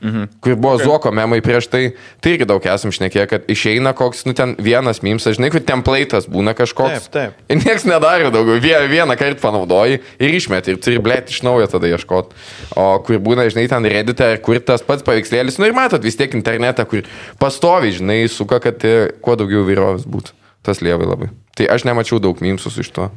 Mhm. 0.01 0.23
Kur 0.41 0.55
buvo 0.57 0.75
okay. 0.79 0.85
Zuoko 0.87 1.11
memai 1.13 1.41
prieš 1.45 1.67
tai, 1.69 1.81
tai 2.21 2.33
irgi 2.33 2.47
daug 2.49 2.65
esam 2.65 2.89
šnekėję, 2.93 3.25
kad 3.29 3.45
išeina 3.51 3.93
koks, 3.93 4.23
nu 4.25 4.33
ten 4.37 4.55
vienas 4.57 5.03
memsas, 5.05 5.37
žinai, 5.37 5.51
kur 5.53 5.61
template'as 5.61 6.25
būna 6.31 6.55
kažkoks. 6.57 7.05
Taip, 7.05 7.13
taip. 7.13 7.43
Ir 7.53 7.59
niekas 7.61 7.85
nedaro 7.85 8.31
daugiau, 8.33 8.57
Vie- 8.61 8.81
vieną 8.89 9.13
kartą 9.19 9.37
panaudoji 9.43 10.01
ir 10.17 10.37
išmeti 10.39 10.73
ir 10.73 10.81
turi 10.81 10.97
blėt 10.97 11.29
iš 11.29 11.43
naujo 11.45 11.69
tada 11.69 11.91
ieškoti. 11.93 12.33
O 12.81 12.87
kur 13.05 13.21
būna, 13.21 13.45
žinai, 13.53 13.67
ten 13.69 13.85
redite, 13.85 14.31
kur 14.41 14.57
tas 14.65 14.81
pats 14.81 15.05
paveikslėlis, 15.05 15.59
nu 15.61 15.69
ir 15.69 15.77
matot 15.77 16.01
vis 16.01 16.17
tiek 16.17 16.33
internetą, 16.33 16.87
kur 16.89 17.05
pastovi, 17.37 17.93
žinai, 17.93 18.23
suka, 18.31 18.57
kad 18.63 18.81
e, 18.81 19.11
kuo 19.21 19.37
daugiau 19.37 19.61
vyrovės 19.69 20.09
būtų. 20.09 20.33
Tas 20.65 20.81
lievai 20.81 21.05
labai. 21.09 21.29
Tai 21.57 21.69
aš 21.73 21.85
nemačiau 21.85 22.19
daug 22.21 22.41
mimsus 22.41 22.77
iš 22.81 22.89
to, 22.93 23.07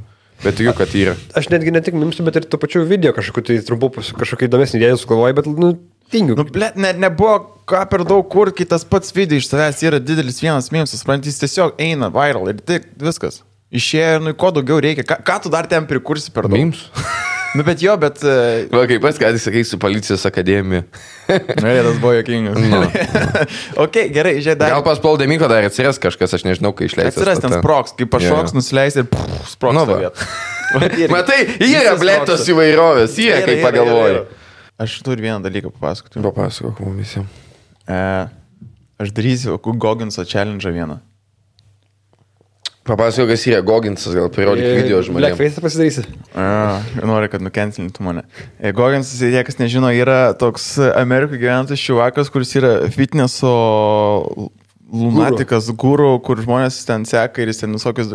bet 0.44 0.57
tikiu, 0.61 0.73
kad 0.77 0.92
yra. 0.97 1.16
Aš 1.37 1.49
netgi 1.53 1.73
ne 1.73 1.81
tik 1.85 1.97
mimsų, 1.97 2.25
bet 2.29 2.40
ir 2.40 2.47
tų 2.49 2.61
pačių 2.61 2.85
video 2.88 3.12
kažkokiu 3.16 3.44
tai 3.51 3.59
trumpu, 3.64 3.90
kažkokiu 3.92 4.49
įdomesnį 4.49 4.81
idėją 4.81 5.01
sugalvoju, 5.01 5.37
bet, 5.40 5.51
nu, 5.53 5.75
tingiu. 6.12 6.37
Nu, 6.38 6.47
ble, 6.49 6.71
net 6.81 7.01
nebuvo 7.01 7.38
ką 7.69 7.85
per 7.90 8.05
daug 8.05 8.27
kur, 8.33 8.53
kai 8.57 8.67
tas 8.69 8.85
pats 8.88 9.14
video 9.17 9.40
iš 9.40 9.49
savęs 9.51 9.83
yra 9.87 10.01
didelis 10.03 10.43
vienas 10.43 10.71
mėnesis, 10.75 11.01
suprantate, 11.05 11.33
jis 11.33 11.43
tiesiog 11.45 11.79
eina 11.81 12.11
viral 12.12 12.51
ir 12.53 12.61
tik 12.61 12.90
viskas. 13.01 13.43
Išėjo 13.75 14.21
nu 14.23 14.35
ko 14.38 14.53
daugiau 14.55 14.79
reikia. 14.83 15.07
Ką, 15.09 15.19
ką 15.27 15.38
tu 15.45 15.51
dar 15.51 15.67
ten 15.71 15.88
prikursi 15.90 16.31
per 16.35 16.47
daug? 16.51 16.59
Mims? 16.61 16.88
Nu, 17.55 17.62
bet 17.62 17.79
jo, 17.79 17.93
bet... 18.03 18.19
Uh, 18.27 18.64
Va, 18.75 18.81
kaip 18.90 18.99
pats, 19.05 19.19
ką 19.23 19.29
tik 19.31 19.43
sakai, 19.45 19.61
su 19.62 19.77
policijos 19.79 20.25
akademija. 20.27 20.83
Na, 21.62 21.75
tas 21.87 22.01
buvo 22.03 22.17
jokingas. 22.17 22.59
Nu. 22.59 22.81
ok, 23.85 23.99
gerai, 24.11 24.33
žiūrėk, 24.40 24.59
dar. 24.59 24.73
Gal 24.75 24.83
pas 24.83 24.99
Paul 24.99 25.21
Demiko 25.21 25.47
dar 25.47 25.62
atsiras 25.69 26.01
kažkas, 26.03 26.35
aš 26.35 26.43
nežinau, 26.49 26.73
kai 26.75 26.88
išleis. 26.90 27.12
Atsiras 27.12 27.38
ten 27.45 27.55
sproks, 27.55 27.95
kai 27.95 28.09
pašoks, 28.11 28.51
Jo. 28.51 28.59
nusileis 28.59 28.99
ir 28.99 29.07
pff, 29.07 29.53
sproks. 29.53 29.79
Nu, 29.79 29.87
va. 29.87 30.11
Matai, 31.14 31.38
yra 31.62 31.95
blėtos 32.01 32.43
įvairovės, 32.51 33.14
yra, 33.23 33.45
kai 33.47 33.61
pagalvoji. 33.62 34.25
Aš 34.79 34.99
turiu 35.07 35.23
vieną 35.23 35.43
dalyką 35.43 35.71
papasakoti. 35.71 36.23
Papasakok 36.23 36.81
mums 36.83 36.99
visiems. 36.99 37.43
E, 37.89 38.29
aš 38.99 39.13
darysiu 39.15 39.59
Goginso 39.59 40.25
challenge 40.25 40.73
vieną. 40.73 40.99
Papasakok, 42.85 43.31
kas 43.31 43.47
yra 43.49 43.63
Goginsas, 43.63 44.13
gal 44.13 44.27
parodyk 44.35 44.83
video 44.83 44.99
žmonėms. 45.01 45.39
Blackface 45.39 45.63
pasidarysi. 45.65 46.03
A, 46.37 46.83
noriu, 47.01 47.31
kad 47.33 47.41
nukencelintų 47.41 48.05
mane. 48.05 48.27
E, 48.59 48.75
Goginsas, 48.77 49.23
jei 49.23 49.47
kas 49.47 49.57
nežino, 49.63 49.89
yra 49.95 50.35
toks 50.37 50.75
Amerikoje 50.91 51.41
gyvenantis 51.41 51.81
šiuvakas, 51.81 52.29
kuris 52.35 52.53
yra 52.59 52.75
fitneso 52.93 53.55
lunatikas, 54.95 55.71
gūrų, 55.81 56.19
kur 56.27 56.43
žmonės 56.45 56.83
ten 56.85 57.07
seka 57.09 57.41
ir 57.41 57.55
jis 57.55 57.63
ten 57.63 57.79
visokius 57.79 58.13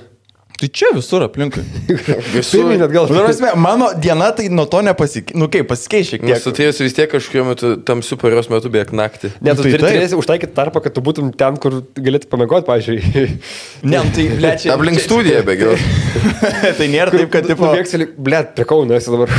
Tai 0.66 0.72
čia 0.74 0.88
visur 0.96 1.22
aplinkui. 1.22 1.62
Visur. 2.34 2.64
Pirmyn 2.64 2.82
atgal. 2.82 3.06
Nu, 3.12 3.20
prasme, 3.22 3.52
mano 3.62 3.92
diena 4.02 4.32
tai 4.34 4.48
nuo 4.50 4.66
to 4.66 4.80
nepasikeis. 4.82 5.38
Nu 5.38 5.46
kaip, 5.52 5.68
pasikeis 5.70 6.10
šiek 6.10 6.24
Nes 6.26 6.42
tiek. 6.42 6.56
tiesi 6.58 6.88
vis 6.88 6.96
tiek 6.98 7.12
kažkuriuo 7.12 7.44
metu 7.52 7.70
tamsiu 7.86 8.18
paros 8.18 8.50
metu 8.50 8.72
bėg 8.74 8.90
naktį. 8.96 9.30
Ne, 9.46 9.54
tu 9.54 9.62
tai 9.62 9.76
taip. 9.76 9.86
turėsi 9.86 10.18
užtaikyti 10.18 10.56
tarpą, 10.58 10.82
kad 10.82 10.96
tu 10.96 11.04
būtum 11.06 11.30
ten, 11.38 11.60
kur 11.62 11.84
galėtum 11.94 12.32
pamėgoti, 12.34 12.66
pavyzdžiui. 12.70 13.28
Ne, 13.86 14.00
nu, 14.02 14.10
tai 14.16 14.24
blečia. 14.40 14.72
Aplink 14.74 14.98
studiją 15.04 15.44
bėgiau. 15.46 15.76
tai 16.80 16.88
nėra 16.90 17.14
taip, 17.14 17.28
kad 17.34 17.46
tipo... 17.46 17.68
Bėgsi, 17.70 18.08
blėt, 18.18 18.56
prie 18.58 18.66
Kauno 18.66 18.96
esi 18.98 19.14
dabar. 19.14 19.30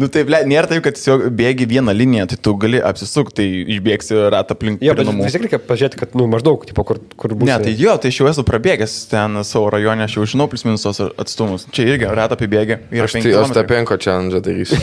Nu 0.00 0.08
tai 0.10 0.24
ble, 0.26 0.40
nėra 0.48 0.66
taip, 0.70 0.82
kad 0.82 0.96
tiesiog 0.96 1.28
bėgi 1.36 1.68
vieną 1.70 1.94
liniją, 1.94 2.26
tai 2.32 2.38
tu 2.42 2.56
gali 2.58 2.80
apsisukti, 2.82 3.36
tai 3.38 3.46
išbėgsi 3.76 4.18
ratą 4.34 4.56
aplink 4.56 4.82
Jo, 4.82 4.96
bet 4.98 5.06
vis 5.20 5.36
tiek 5.36 5.46
reikia 5.46 5.60
pažiūrėti, 5.62 6.00
kad, 6.00 6.16
nu, 6.18 6.26
maždaug, 6.32 6.66
tipo, 6.66 6.82
kur, 6.88 6.98
kur 7.20 7.36
bus. 7.36 7.46
Ne, 7.46 7.60
tai 7.62 7.76
jo, 7.78 7.94
tai 8.02 8.10
aš 8.10 8.20
jau 8.20 8.28
esu 8.32 8.46
prabėgęs 8.48 8.96
ten 9.12 9.38
savo 9.46 9.70
rajone, 9.76 10.06
aš 10.06 10.18
jau 10.18 10.26
žinau 10.34 10.48
plus 10.50 10.64
minus 10.66 10.86
tos 10.86 11.02
atstumus. 11.06 11.66
Čia 11.74 11.88
irgi 11.92 12.08
ratą 12.08 12.38
apibėgė. 12.38 12.80
Aš 13.04 13.18
tai 13.18 13.24
kilometrai. 13.26 13.44
Ostapenko 13.44 14.00
challenge 14.02 14.42
darysiu. 14.44 14.78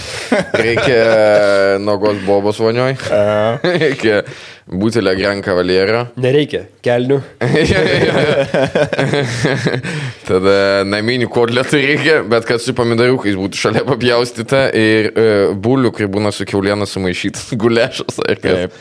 Reikia 0.64 1.78
nogos 1.82 2.20
bobos 2.26 2.60
vonioj. 2.62 2.96
Reikia 3.84 4.22
butelio 4.66 5.14
Gran 5.18 5.42
Cavaliero. 5.44 6.06
Nereikia 6.20 6.64
kelnių. 6.84 7.20
Tada 10.28 10.56
naminių 10.88 11.28
kodletų 11.32 11.80
reikia, 11.82 12.18
bet 12.28 12.46
kad 12.48 12.62
su 12.64 12.74
pomidoriukais 12.76 13.36
būtų 13.38 13.60
šalia 13.60 13.84
papjaustyta 13.88 14.66
ir 14.72 15.10
e, 15.12 15.14
bulių, 15.52 15.92
kai 15.96 16.08
būna 16.10 16.32
su 16.34 16.46
keuliena 16.48 16.88
sumaišytas, 16.88 17.52
gulešas. 17.60 18.22
Taip. 18.40 18.78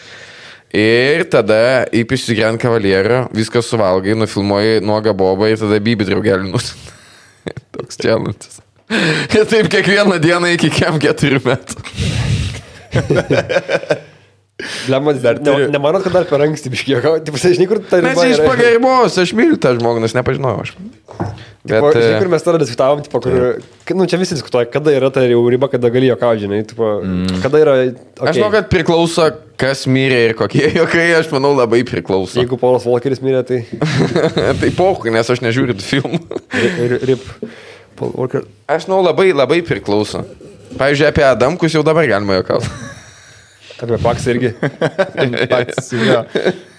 Ir 0.73 1.27
tada 1.29 1.86
įpisi 1.93 2.33
Gran 2.33 2.57
Cavaliero, 2.57 3.27
viską 3.36 3.62
suvalgai, 3.62 4.15
nufilmuoji 4.17 4.81
nuogą 4.81 5.13
bobą 5.13 5.51
ir 5.51 5.59
tada 5.62 5.77
bibi 5.77 6.07
draugelį 6.07 6.49
nusinti. 6.49 6.95
Toks 7.77 8.01
challenge. 8.01 8.49
Ir 8.89 9.45
taip 9.51 9.69
kiekvieną 9.69 10.17
dieną 10.23 10.49
iki 10.55 10.71
kem 10.73 10.97
keturių 11.01 11.43
metų. 11.45 11.77
Blemas, 14.88 15.18
Dar 15.22 15.39
ne, 15.39 15.52
turiu- 15.52 15.70
nemanot, 15.74 16.04
kad 16.06 16.13
dar 16.13 16.28
per 16.30 16.44
anksti 16.46 16.70
biškiai, 16.70 17.24
tipo, 17.26 17.39
žinai, 17.42 17.66
kur 17.68 17.80
ta 17.82 17.98
Nes 18.04 18.13
riba 18.13 18.28
iš 18.30 18.38
yra? 18.38 18.52
pagerbos, 18.52 19.18
aš 19.18 19.34
myliu 19.34 19.58
tą 19.58 19.74
žmogų, 19.80 20.04
nes 20.04 20.13
nepažinau 20.13 20.60
aš. 20.62 20.76
Bet, 20.78 21.80
Tipo, 21.80 21.89
žinai, 21.96 22.20
kur 22.20 22.28
e, 22.28 22.32
mes 22.36 22.46
tada 22.46 22.60
diskutavom, 22.62 23.02
tipo, 23.02 23.22
kur, 23.24 23.39
kad, 23.88 23.98
nu, 23.98 24.06
čia 24.06 24.20
visi 24.22 24.38
diskutuoja, 24.38 24.70
kada 24.70 24.94
yra 24.94 25.10
ta 25.16 25.24
jau 25.26 25.42
riba, 25.50 25.72
kada 25.72 25.89
gali 25.89 26.12
juokauti, 26.12 26.44
žinai, 26.46 26.62
tipo, 26.70 26.86
mm. 27.02 27.42
kada 27.42 27.63
yra... 27.63 27.76
Okay. 27.89 28.30
aš 28.30 28.38
žinau, 28.38 28.52
kad 28.54 28.70
priklauso, 28.70 29.28
kas 29.58 29.86
mirė 29.89 30.22
ir 30.30 30.38
kokie 30.38 30.70
jokai, 30.78 31.10
aš 31.18 31.34
manau, 31.34 31.56
labai 31.58 31.82
priklauso. 31.88 32.38
Jeigu 32.38 32.60
Paulas 32.62 32.86
Volkeris 32.86 33.24
mirė, 33.26 33.42
tai... 33.48 33.63
tai 34.62 34.74
pohui, 34.78 35.10
nes 35.16 35.34
aš 35.34 35.42
nežiūriu 35.42 35.80
filmų. 35.82 36.22
Rip. 37.10 37.30
Paul 37.98 38.13
Walker. 38.20 38.46
Aš 38.70 38.86
žinau, 38.86 39.02
labai, 39.06 39.32
labai 39.34 39.63
priklauso. 39.66 40.28
Pavyzdžiui, 40.78 41.10
apie 41.10 41.26
Adamkus 41.26 41.74
jau 41.74 41.86
dabar 41.86 42.06
galima 42.10 42.42
juokauti. 42.42 42.70
Apie 43.84 43.98
Paksą 44.04 44.32
irgi. 44.32 44.54
Pats 45.52 45.91
jau, 45.91 46.24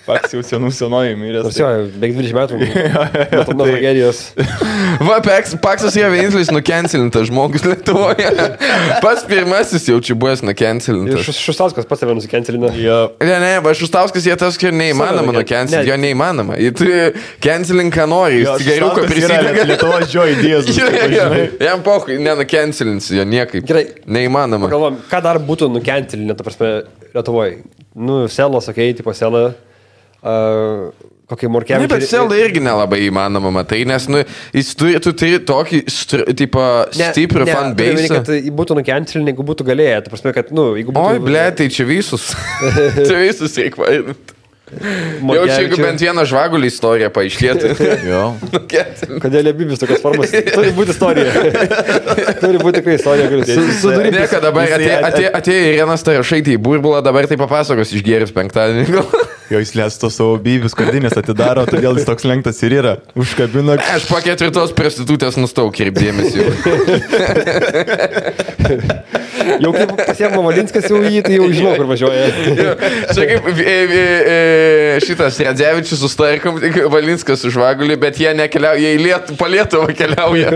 pats 0.05 0.35
jau 0.35 0.41
senų 0.45 0.71
senoji 0.75 1.15
miręs. 1.19 1.47
Nors 1.47 1.59
jo, 1.59 1.69
beveik 1.97 2.15
20 2.17 2.37
metų. 2.37 2.59
Nuo 3.55 3.57
nuo 3.59 3.67
tragedijos. 3.69 4.21
Va, 5.09 5.19
Peks, 5.25 5.55
Paksas 5.65 5.97
yra 5.99 6.11
vienintelis 6.13 6.51
nukencelintas 6.55 7.29
žmogus 7.31 7.65
Lietuvoje. 7.67 8.31
Pats 9.05 9.25
pirmasis 9.29 9.89
jau 9.89 9.99
čia 10.05 10.17
buvęs 10.19 10.45
nukencelintas. 10.47 11.25
Šus- 11.27 11.41
Šustauskas 11.45 11.89
pats 11.89 12.05
save 12.05 12.17
nusikencelino. 12.19 12.71
Jo. 12.79 12.99
Ne, 13.25 13.39
ne, 13.43 13.53
va, 13.65 13.75
Šustauskas 13.77 14.27
jie 14.29 14.37
tas, 14.41 14.59
kad 14.61 14.77
neįmanoma 14.77 15.35
nukencelinti, 15.39 15.91
jo 15.91 15.99
neįmanoma. 16.05 16.59
Jie 16.61 16.73
turi 16.77 16.97
cancelink, 17.45 17.95
ką 17.97 18.09
nori, 18.11 18.43
Jo, 18.45 18.57
jis 18.61 18.79
Šustauskas 18.79 19.05
yra 19.05 19.11
prisideda. 19.11 19.69
Lietuvos 19.73 20.15
jo. 20.15 20.27
žinai. 20.69 21.45
Jam 21.65 21.85
pohui, 21.87 22.19
nenukencelinsi 22.23 23.19
jo 23.21 23.27
niekaip. 23.29 23.65
Gerai. 23.69 23.87
Neįmanoma. 24.05 24.69
Pagalvom, 24.69 25.01
ką 25.11 25.23
dar 25.25 25.41
būtų 25.45 25.71
nukencelinę, 25.75 26.37
ta 26.39 26.47
prasme, 26.47 26.75
Lietuvoje. 27.15 27.61
Nu, 27.95 28.25
selas, 28.29 28.67
okei, 28.69 28.91
okay, 28.91 28.99
tipo 28.99 29.15
selą. 29.15 29.53
Uh, 30.25 30.89
kokį 31.29 31.49
Ne, 31.49 31.53
morkelį. 31.57 31.89
bet 31.89 32.07
Selda 32.09 32.37
irgi 32.41 32.61
nelabai 32.65 33.01
įmanoma, 33.07 33.51
matai, 33.53 33.83
nes 33.89 34.07
nu, 34.13 34.23
jis 34.55 34.75
turi, 34.79 34.99
tu 35.05 35.13
turi 35.17 35.41
tokį 35.41 35.83
str, 35.91 36.25
tipo, 36.37 36.63
stiprų 36.93 37.47
fan 37.49 37.73
turiu 37.77 37.93
omeny, 37.95 38.05
base. 38.05 38.13
kad 38.19 38.31
jį 38.37 38.55
būtų 38.61 38.79
nukencelinę, 38.81 39.33
jeigu 39.33 39.47
būtų 39.51 39.67
galėję. 39.71 39.99
Ta 40.05 40.13
prasme, 40.15 40.35
kad, 40.37 40.53
nu, 40.57 40.71
jeigu 40.79 40.95
būtų... 40.95 41.17
Oi, 41.17 41.25
ble, 41.25 41.45
tai 41.57 41.69
čia 41.73 41.89
visus. 41.89 42.31
čia 43.09 43.21
visus 43.25 43.57
reikia 43.61 43.85
vardinti. 43.85 44.41
Jau 44.75 45.45
čia 45.45 45.59
jeigu 45.61 45.77
bent 45.79 46.01
vieną 46.03 46.25
žvagulį 46.27 46.69
istoriją 46.73 47.11
paaiškėtų. 47.15 47.75
Kodėl 49.23 49.51
abibis 49.53 49.83
tokios 49.83 50.01
formos? 50.03 50.33
Turi 50.57 50.73
būti 50.75 50.95
istorija. 50.95 51.35
Turi 52.43 52.63
būti 52.63 52.81
tikrai 52.81 52.97
istorija, 52.99 53.29
kuris 53.31 53.53
su, 53.53 53.67
sudarys. 53.85 54.17
Ne, 54.17 54.25
kad 54.31 54.43
dabar 54.43 54.73
atėjo, 54.79 54.97
at- 54.97 55.07
atėjo, 55.13 55.31
atėjo 55.39 55.69
Irenas 55.77 56.07
Tarašaitį 56.09 56.57
į 56.57 56.63
burbulą, 56.65 57.05
dabar 57.07 57.29
tai 57.31 57.39
papasakos 57.41 57.93
išgėris 57.95 58.35
penktadienį. 58.35 59.05
Jo, 59.53 59.59
jis 59.61 59.75
lės 59.77 59.99
to 60.01 60.09
savo 60.09 60.39
byvius 60.41 60.73
kardinės 60.77 61.17
atidaro, 61.21 61.67
todėl 61.69 61.99
jis 61.99 62.07
toks 62.09 62.25
lenktas 62.25 62.63
ir 62.65 62.79
yra. 62.79 62.95
Užkabina. 63.19 63.77
Aš 63.93 64.07
po 64.09 64.17
ketvirtos 64.25 64.73
prostitutės 64.77 65.37
nustau 65.37 65.69
kirpdėmės 65.75 66.33
jau. 66.39 66.49
Jau 69.61 69.71
kaip 69.75 69.91
pasiemo 69.99 70.41
Valinskas 70.47 70.87
jau 70.89 70.99
jį, 71.05 71.21
tai 71.27 71.35
jau 71.37 71.47
žinau, 71.53 71.75
kur 71.77 71.89
važiuoja. 71.91 72.29
Čia 73.13 73.27
kaip 73.29 73.49
e, 73.51 73.65
e, 73.65 73.75
e, 73.99 74.39
šitas 75.05 75.37
Radzevičius 75.45 76.01
su 76.01 76.09
Starkom, 76.11 76.57
tik 76.63 76.79
Valinskas 76.93 77.43
su 77.45 77.53
žvagulį, 77.53 77.99
bet 78.01 78.19
jie 78.23 78.33
nekeliauja, 78.39 78.81
jie 78.81 78.95
į 78.97 79.03
Lietuvą, 79.05 79.37
po 79.43 79.49
Lietuvą 79.53 79.93
keliauja. 79.99 80.49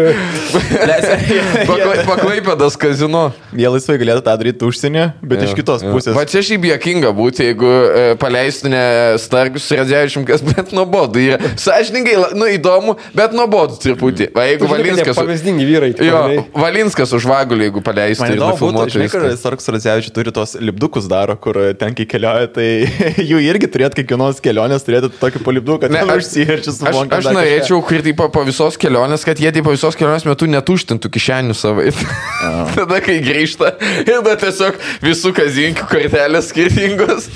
Paklai- 1.69 2.07
Paklaipėdas 2.09 2.79
kazino. 2.81 3.27
Jie 3.53 3.69
laisvai 3.77 3.99
galėtų 4.01 4.25
tą 4.27 4.37
daryti 4.41 4.67
užsienį, 4.69 5.05
bet 5.23 5.45
iš 5.47 5.55
kitos 5.59 5.85
pusės. 5.85 6.17
Va 6.17 6.25
čia 6.29 6.43
šiaip 6.49 6.65
jokinga 6.73 7.13
būtų, 7.17 7.45
jeigu 7.51 7.69
e, 7.69 8.07
paleistų 8.21 8.73
ne 8.73 8.78
Starkus 9.19 9.65
su 9.69 9.77
Radzevičium, 9.79 10.25
kas 10.29 10.43
bet 10.47 10.73
nuobodu. 10.77 11.21
Yra 11.23 11.39
sąžiningai, 11.61 12.17
la- 12.21 12.31
nu 12.39 12.49
įdomu, 12.53 12.97
bet 13.17 13.35
nuobodu 13.37 13.79
truputį. 13.83 14.31
Va 14.37 14.47
jeigu 14.49 14.69
Valinskas... 14.71 15.15
su- 15.17 15.21
Pavyzdingi 15.23 15.67
vyrai. 15.69 15.91
Jo. 16.09 16.21
Valinskas 16.59 17.13
už 17.17 17.27
žvagulį, 17.27 17.69
jeigu 17.69 17.83
paleistų 17.87 18.31
ir 18.35 18.43
nufilmuotų 18.43 18.95
žinai, 18.97 19.09
kur 19.13 19.25
viską. 19.27 19.41
Sarks 19.43 19.69
Radzevičius 19.75 20.15
turi 20.17 20.33
tos 20.37 20.55
lipdukus 20.63 21.09
daro, 21.11 21.37
kur 21.41 21.59
ten 21.81 21.97
kai 21.99 22.07
keliauja, 22.11 22.49
tai 22.59 22.69
jų 23.31 23.41
irgi 23.49 23.71
turėtų 23.75 24.03
kiekvienos 24.03 24.43
kelionės 24.45 24.87
turėti 24.87 25.11
tokį 25.21 25.43
polipduką, 25.47 25.91
Ne, 25.93 26.03
kad 26.05 26.15
aš- 26.17 26.29
užsiherčiu 26.29 26.75
su 26.77 26.87
Aš, 26.89 27.01
aš 27.19 27.31
norėčiau, 27.37 27.81
kur 27.85 28.03
taip 28.07 28.23
po 28.35 28.45
visos 28.47 28.79
kelionės, 28.81 29.25
kad 29.27 29.41
jie 29.43 29.51
taip 29.55 29.67
po 29.67 29.75
visos 29.75 29.97
kelionės 29.99 30.25
metu 30.29 30.49
netuštintų 30.51 31.11
kišenių 31.19 31.57
savai. 31.59 31.91
tada, 32.79 33.01
kai 33.05 33.19
grįžta, 33.25 33.75
ir 34.05 34.13
tada 34.21 34.37
tiesiog 34.45 34.79
visų 35.05 35.33
kazinkių 35.37 35.87
kortelės 35.91 36.49
skirtingos, 36.53 37.29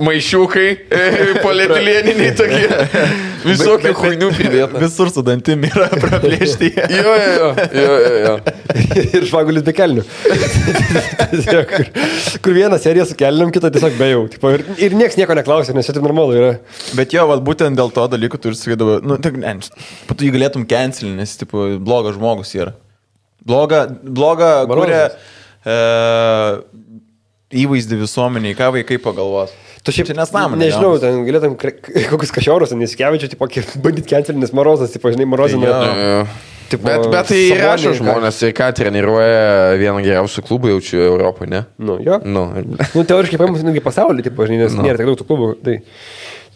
maišiukai, 0.00 0.69
e, 0.72 1.04
polietileniniai 1.42 2.32
tokie, 2.38 2.66
visokių 3.44 3.92
huinių 3.98 4.30
pridėta. 4.36 4.80
Visur 4.82 5.10
su 5.12 5.24
dantim 5.26 5.64
yra 5.68 5.88
praplėšti. 5.92 6.72
Jo, 6.90 7.14
jo, 7.16 7.48
jo, 7.74 7.94
jo, 8.02 8.10
jo, 8.24 8.32
ir 9.16 9.26
žvagulis 9.28 9.64
be 9.66 9.74
kelnių. 9.76 10.04
Kur, 11.70 11.86
kur 12.42 12.54
vieną 12.56 12.78
seriją 12.82 13.06
su 13.08 13.16
kelniam, 13.18 13.52
kitą 13.54 13.70
tiesiog 13.72 13.96
be 13.98 14.10
jau. 14.10 14.22
Tipo, 14.32 14.52
ir, 14.56 14.64
ir 14.82 14.96
niekas 14.98 15.16
nieko 15.20 15.36
neklausė, 15.38 15.74
nes 15.76 15.86
čia 15.86 15.94
taip 15.96 16.04
normalu 16.04 16.36
yra. 16.36 16.50
Bet 16.98 17.14
jo, 17.14 17.24
vat, 17.30 17.42
būtent 17.46 17.78
dėl 17.78 17.92
to 17.94 18.06
dalyko 18.12 18.40
tu 18.40 18.52
ir 18.52 18.58
sakydavai, 18.58 18.98
nu, 19.06 19.16
tik, 19.22 19.38
ne, 19.40 19.56
po 20.08 20.16
tu 20.18 20.26
jį 20.26 20.34
galėtum 20.36 20.66
cancelinti, 20.70 21.18
nes, 21.20 21.36
tipo, 21.40 21.68
blogas 21.80 22.18
žmogus 22.18 22.52
yra. 22.58 22.74
Bloga, 23.46 23.86
bloga, 23.88 24.50
kuria 24.68 25.04
e, 25.64 25.76
įvaizdį 27.62 28.00
visuomeniai, 28.02 28.56
ką 28.58 28.70
vaikai 28.76 29.00
pagalvos. 29.02 29.54
Tu 29.80 29.94
šiaip 29.96 30.10
Čia 30.10 30.16
nesąmonė, 30.18 30.60
Nežinau, 30.60 30.92
gaunas. 30.94 31.00
ten 31.06 31.22
galėtum 31.24 31.54
kokius 32.12 32.32
kašiorus, 32.36 32.74
nesikevičiu, 32.76 33.30
tipo, 33.32 33.48
cancelinti, 33.48 34.40
nes 34.44 34.52
Marozas, 34.56 34.92
tipo, 34.92 35.08
žinai. 35.12 35.24
Tai 35.24 35.48
jo. 35.48 35.60
Jo, 35.64 36.08
jo. 36.14 36.24
Tipo, 36.70 36.86
Bet, 36.86 37.06
bet 37.10 37.26
tai 37.32 37.38
rašo 37.58 37.90
ką- 37.90 37.96
žmonės 37.98 38.36
ir 38.46 38.52
ką 38.54 38.68
treniruoja 38.78 39.72
vieną 39.80 40.04
geriausių 40.04 40.44
klubų 40.46 40.70
jaučiu 40.76 41.00
Europoje, 41.02 41.50
ne? 41.50 41.62
Nu, 41.82 41.96
jo. 41.98 42.20
Nu, 42.22 42.44
Nu, 42.94 43.02
teoriškai 43.08 43.40
paėmus 43.40 43.64
netgi 43.66 43.82
pasaulį, 43.82 44.22
tipo, 44.28 44.46
žinai, 44.46 44.60
nes 44.68 44.76
nėra 44.78 45.00
tiek 45.00 45.08
daug 45.10 45.18
tų 45.18 45.26
klubų. 45.32 45.48
Tai, 45.66 45.74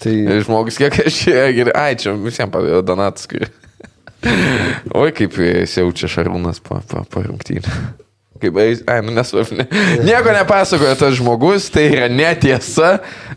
tai 0.04 0.14
Žmogus, 0.46 0.78
kiek 0.78 1.00
aš 1.02 1.18
čia 1.24 1.48
geriau. 1.56 1.74
Ai, 1.80 1.96
čia 1.98 2.14
visiems 2.14 2.52
padėjo 2.54 2.84
Donatas. 2.87 3.26
Kur... 3.26 3.48
Oi, 4.94 5.10
kaip 5.18 5.34
jaučia 5.40 6.12
Šarūnas 6.14 6.62
po, 6.62 6.78
po, 6.92 7.02
po 7.10 7.24
rungtynių. 7.26 7.74
Kaip, 8.42 8.56
ai, 8.90 8.98
nu 9.06 9.12
nesvarbu. 9.14 9.56
Ne. 9.60 9.66
Nieko 10.08 10.32
nepasakoja 10.34 10.96
tas 10.98 11.14
žmogus, 11.14 11.68
tai 11.72 11.86
yra 11.92 12.08
netiesa. 12.10 12.96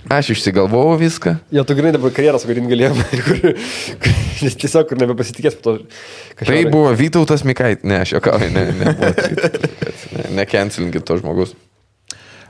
Aš 0.09 0.31
išsigalvojau 0.33 0.97
viską. 1.03 1.35
jo, 1.53 1.63
tu 1.67 1.75
grinai 1.77 1.93
dabar 1.93 2.13
karjerą 2.15 2.39
sugadinti 2.41 2.71
galėjom, 2.73 3.03
kur, 3.27 3.61
kur, 4.01 4.17
tiesiog, 4.63 4.89
kur 4.89 5.01
nebepasitikės 5.03 5.59
po 5.59 5.67
to. 5.67 5.77
Tai 5.85 6.41
Kašiorai. 6.41 6.65
buvo 6.73 6.95
Vytautas 6.97 7.45
Mikait. 7.45 7.85
Ne, 7.85 8.01
aš 8.05 8.17
jokauju, 8.17 8.49
ne, 8.55 8.65
ne. 8.73 8.95
buvo 8.97 9.13
Vytautas. 9.13 10.05
Ne, 10.17 10.27
necancelinkit 10.41 11.05
to 11.05 11.19
žmogus. 11.21 11.53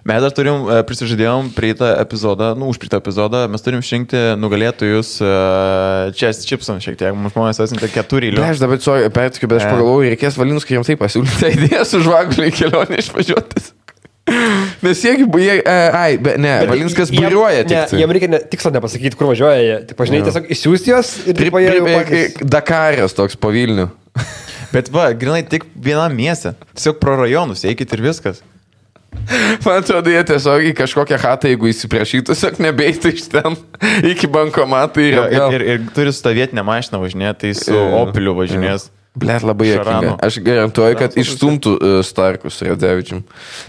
Mes 0.08 0.22
dar 0.24 0.32
turim, 0.32 0.62
e, 0.72 0.78
prisižadėjom 0.88 1.50
prieitą 1.56 1.89
epizodą, 2.00 2.54
nu, 2.56 2.70
už 2.72 2.78
prieitą 2.80 3.02
epizodą, 3.02 3.41
mes 3.52 3.63
turim 3.65 3.82
išrinkti 3.84 4.22
nugalėtojus 4.39 5.10
e, 5.20 5.32
Chess 6.15 6.46
Chipson 6.48 6.80
šiek 6.84 6.96
tiek, 7.00 7.12
mums 7.17 7.36
žmonės 7.36 7.60
atsiuntė 7.65 7.89
keturi 7.91 8.30
Ne, 8.38 8.46
aš 8.54 8.62
dabar 8.63 8.80
sorry, 8.84 9.10
pertikiu, 9.12 9.50
bet 9.52 9.60
aš 9.60 9.67
Ne. 9.67 9.74
pagalvojau, 9.76 10.08
reikės 10.13 10.39
Valinskui 10.39 10.78
jiems 10.78 10.88
taip 10.93 11.02
pasiūlyti 11.04 11.41
tą 11.43 11.52
idėją 11.58 11.84
su 11.91 12.00
žvaguliai 12.08 12.56
kelionė 12.56 13.02
išvažiuotis. 13.04 13.74
Nes 14.84 15.00
jiegi, 15.04 15.28
jie, 15.43 15.54
e, 15.60 15.76
ai, 15.96 16.17
be, 16.20 16.34
ne, 16.39 16.56
Bet 16.63 16.72
Valinskas 16.72 17.12
būriuoja 17.12 17.62
Ne, 17.63 17.70
tik. 17.70 17.91
tai. 17.91 18.00
jiem 18.02 18.12
reikia 18.15 18.32
ne, 18.32 18.39
tikslo 18.52 18.72
nepasakyti, 18.76 19.15
kur 19.20 19.30
važiuoja 19.32 19.62
jie. 19.63 19.78
Taip, 19.91 20.04
žinai, 20.08 20.24
tiesiog 20.28 20.50
išsiųsti 20.56 20.91
juos 20.91 21.13
ir 21.28 21.36
Pri, 21.39 21.52
taip 21.52 21.88
patys. 21.88 22.36
Dakaras 22.56 23.15
toks 23.15 23.36
po 23.39 23.52
Vilnių. 23.56 23.88
Bet 24.76 24.91
va, 24.91 25.10
grinai 25.15 25.43
tik 25.48 25.63
vienam 25.76 26.12
mieste. 26.15 26.56
Tiesiog 26.76 27.00
pro 27.00 27.15
rajonus, 27.22 27.63
eikit 27.67 27.91
ir 27.96 28.04
viskas. 28.04 28.43
Man 29.65 29.82
atrodo, 29.82 30.12
jie 30.12 30.23
tiesiog 30.32 30.67
į 30.69 30.73
kažkokią 30.77 31.17
chatą, 31.21 31.49
jeigu 31.51 31.71
įsiprašytų, 31.71 32.34
tiesiog 32.34 32.62
nebeitų 32.67 33.13
iš 33.15 33.25
ten 33.34 33.58
iki 34.13 34.30
bankomato 34.32 35.03
ir, 35.03 35.17
Ir, 35.17 35.58
ir, 35.58 35.65
ir, 35.73 35.89
turi 35.95 36.13
vietinę 36.38 36.63
mašiną 36.67 37.01
važinėti, 37.03 37.39
tai 37.47 37.56
su 37.58 37.75
Opeliu 38.01 38.36
važinės. 38.38 38.91
Blet, 39.17 39.41
labai 39.41 39.71
jokinga. 39.71 40.12
Aš 40.21 40.38
garantuoju, 40.45 40.97
kad 40.99 41.15
išstumtų 41.17 41.71
uh, 41.73 41.95
Starkus 42.06 42.60
Radzevičium. 42.62 43.23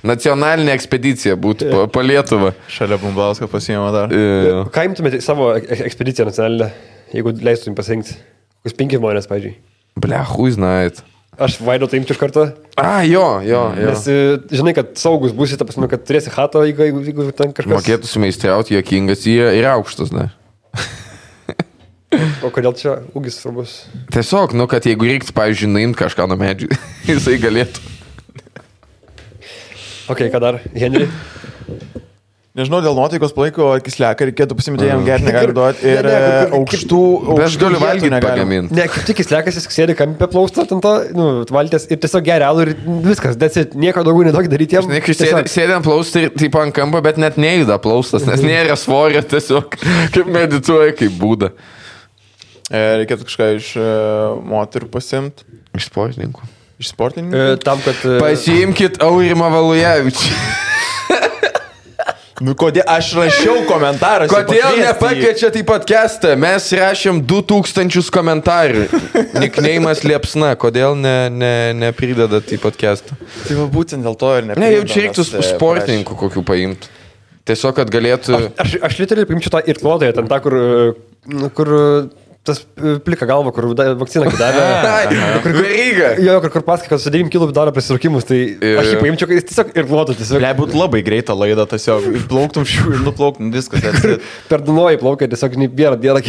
Nacionalinė 0.05 0.75
ekspedicija 0.77 1.39
būtų 1.41 1.71
po, 1.73 1.85
po 1.95 2.03
Lietuvą. 2.05 2.53
Šalia 2.73 2.99
Bumbausko 3.01 3.49
pasiėmė 3.49 3.89
dar. 3.95 4.13
E, 4.13 4.59
Ką 4.75 4.85
imtumėte 4.91 5.23
savo 5.25 5.55
e- 5.57 5.81
ekspediciją 5.89 6.29
nacionalinę, 6.29 6.69
jeigu 7.15 7.33
leistum 7.49 7.79
pasirinkti? 7.79 8.19
Kokius 8.61 8.77
penki 8.77 9.01
žmonės, 9.01 9.31
pavyzdžiui. 9.31 9.55
Ble, 10.05 10.21
hui 10.35 10.53
znait. 10.53 11.01
Aš 11.39 11.61
vaido 11.63 11.87
tai 11.87 12.01
imčiau 12.01 12.17
iš 12.17 12.19
karto, 12.19 12.49
A, 12.79 13.03
jo, 13.07 13.41
jo, 13.47 13.61
jo. 13.75 13.91
nes 13.91 14.05
e, 14.11 14.15
žinai, 14.55 14.73
kad 14.75 14.91
saugus 14.99 15.33
būsi, 15.35 15.55
ta 15.59 15.67
prasme, 15.67 15.87
kad 15.91 16.03
turėsi 16.07 16.33
hatą, 16.35 16.65
jeigu, 16.67 16.83
jeigu, 16.87 17.03
jeigu 17.07 17.27
ten 17.35 17.55
kažkas... 17.55 17.71
Mokėtų 17.73 18.11
sumeistriauti, 18.11 18.75
jokingas 18.75 19.23
jie 19.27 19.47
ir 19.59 19.67
aukštas, 19.71 20.11
ne? 20.15 20.29
O 22.43 22.51
kodėl 22.55 22.73
čia 22.79 22.97
ūgis 23.19 23.39
svarbus? 23.43 23.73
Tiesiog, 24.15 24.55
nu, 24.59 24.65
kad 24.71 24.87
jeigu 24.89 25.07
reiktų, 25.11 25.35
pavyzdžiui, 25.37 25.71
nuimti 25.75 26.01
kažką 26.01 26.27
nuo 26.31 26.39
medžių, 26.41 26.71
jisai 27.11 27.37
galėtų. 27.43 27.83
Ok, 30.09 30.23
ką 30.33 30.41
dar? 30.41 30.63
Henry? 30.73 31.07
Nežinau, 32.59 32.81
dėl 32.83 32.97
nuotaikos 32.99 33.31
palaiko 33.37 33.69
kisleką 33.87 34.27
reikėtų 34.33 34.57
pasimti 34.59 34.89
jam 34.89 35.05
gerti, 35.07 35.29
negali 35.29 35.55
duoti. 35.55 35.85
Ir 35.87 36.03
Ne, 36.09 36.15
ne, 36.19 36.47
aukštų... 36.59 36.99
Aš 37.45 37.55
galiu 37.61 37.79
valgyti 37.79 38.11
negalima. 38.11 38.33
pagaminti. 38.35 38.75
Ne, 38.75 38.87
kaip 38.91 39.05
tik 39.07 39.21
jis 39.23 39.31
lekas, 39.31 39.59
jis 39.61 39.69
sėdi 39.77 39.95
kampė 39.99 40.27
plaustą 40.33 40.65
ant 40.67 40.83
to, 40.83 40.93
nu, 41.15 41.29
valtės 41.55 41.87
ir 41.87 42.01
tiesiog 42.03 42.27
geria 42.27 42.49
alų 42.51 42.65
ir 42.67 42.73
viskas, 43.07 43.39
desit, 43.39 43.77
nieko 43.79 44.03
daugiau 44.07 44.27
nedaug 44.27 44.51
daryti 44.51 44.75
jam. 44.75 44.89
Žinai, 44.89 45.01
kai 45.07 45.15
sėdi, 45.15 45.71
ant 45.77 45.87
plaustų 45.87 46.25
ir 46.27 46.35
taip 46.35 46.59
ant 46.59 46.75
kampo, 46.75 47.01
bet 47.07 47.21
net 47.23 47.39
neįda 47.39 47.79
plaustas, 47.85 48.27
nes 48.27 48.43
nėra 48.43 48.75
svorio, 48.85 49.23
tiesiog 49.23 49.79
kaip 50.17 50.27
medituoja, 50.35 50.97
kaip 50.99 51.15
būda. 51.23 51.53
E, 52.69 52.81
Reikėtų 53.05 53.29
kažką 53.31 53.53
iš 53.61 53.71
e, 53.81 53.87
moterų 54.51 54.91
pasimti. 54.99 55.47
Iš 55.79 55.87
sportininkų. 55.93 56.51
Iš 56.83 56.91
sportininkų. 56.93 57.39
E, 57.55 57.61
tam, 57.63 57.81
kad... 57.87 58.03
e, 58.03 58.19
Pasiimkit 58.21 58.99
Aurimą 59.07 59.49
Valujevičių. 59.55 60.35
Nu, 62.45 62.55
kodėl 62.59 62.85
aš 62.87 63.11
rašiau 63.19 63.65
komentarą. 63.67 64.29
Kodėl 64.31 64.79
nepakviečia 64.79 65.51
taip 65.55 65.67
pat 65.67 65.87
kestą? 65.89 66.37
Mes 66.39 66.69
rašėm 66.79 67.19
2000 67.27 68.13
komentarų. 68.15 68.85
Nikneimas 69.43 70.05
liepsna. 70.07 70.53
Kodėl 70.61 70.95
ne, 70.99 71.17
ne, 71.35 71.55
neprideda 71.79 72.39
taip 72.45 72.63
pat 72.63 72.79
kestą? 72.79 73.19
Tai 73.47 73.59
va 73.59 73.67
būtent 73.73 74.07
dėl 74.07 74.15
to 74.21 74.31
ir 74.39 74.47
ne. 74.51 74.59
Ne, 74.61 74.71
jau 74.77 74.87
čia 74.87 75.03
reiktų 75.09 75.27
sportininkų 75.51 76.19
kokių 76.23 76.45
paimti. 76.47 76.95
Tiesiog, 77.49 77.75
kad 77.81 77.91
galėtų... 77.91 78.39
Aš, 78.61 78.77
aš 78.85 78.99
literaliai 79.01 79.29
paimčiau 79.31 79.55
tą 79.57 79.63
ir 79.65 79.79
klodoje, 79.81 80.13
ten 80.15 80.29
tą, 80.29 80.39
kur, 80.45 80.55
e, 80.59 81.49
kur 81.57 81.71
e, 81.73 81.85
tas 82.49 82.63
e, 82.65 82.97
plika 83.05 83.29
galva, 83.29 83.53
kur 83.55 83.69
vakciną 83.77 84.33
davė. 84.41 85.21
Kur 85.45 85.57
veryga. 85.59 86.11
Jo, 86.25 86.39
kur, 86.45 86.53
kur 86.57 86.65
pasakai, 86.67 86.93
kad 86.95 87.05
su 87.05 87.13
9 87.15 87.31
kg 87.33 87.49
daro 87.57 87.75
prisirūkimus, 87.77 88.27
tai 88.29 88.41
aš 88.83 88.93
jį 88.95 89.01
paimčiau, 89.03 89.31
kad 89.31 89.39
jis 89.39 89.49
tiesiog 89.53 89.73
ir 89.79 89.89
klodo, 89.91 90.17
tiesiog 90.19 90.41
Ble, 90.43 90.53
būtų 90.63 90.81
labai 90.81 91.03
greita 91.07 91.37
laida, 91.39 91.69
tiesiog 91.71 92.09
plauktum 92.31 92.67
šių 92.69 92.97
ir 92.97 93.05
nuplauktum 93.07 93.53
viskas. 93.55 93.85
that's 93.85 94.05
it. 94.05 94.25
per 94.51 94.65
Dunojį 94.67 95.01
plaukia, 95.03 95.31
tiesiog 95.31 95.59
vieną 95.79 95.97
dieną. 96.03 96.25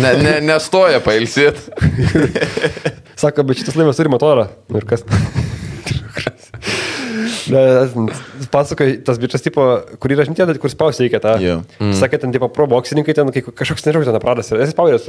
Ne, 0.00 0.12
ne, 0.22 0.34
nestoja 0.44 1.00
pailsėti. 1.04 1.72
Sako, 3.20 3.44
bet 3.48 3.60
šitas 3.60 3.76
laivas 3.78 3.98
turi 4.00 4.12
motorą. 4.12 4.48
Nu 4.70 4.80
ir 4.80 4.86
kas? 4.88 5.04
Ne, 7.50 8.16
Pasakoja, 8.52 8.96
tas 9.06 9.18
bičias 9.20 9.42
tipo, 9.44 9.64
kur 10.02 10.12
yra 10.14 10.24
žinutė, 10.26 10.46
kur 10.62 10.72
spausti 10.72 11.04
reikia 11.04 11.20
tą. 11.22 11.34
Jo. 11.42 11.56
Mm. 11.80 11.92
Sakė, 11.98 12.20
ten 12.22 12.34
tipo 12.34 12.48
pro 12.52 12.66
boksininkai, 12.70 13.14
ten 13.16 13.30
kažkoks 13.34 13.86
nežinau, 13.86 14.04
ten 14.08 14.18
apradas 14.18 14.50
yra. 14.52 14.62
Esi 14.64 14.74
spaudęs. 14.74 15.08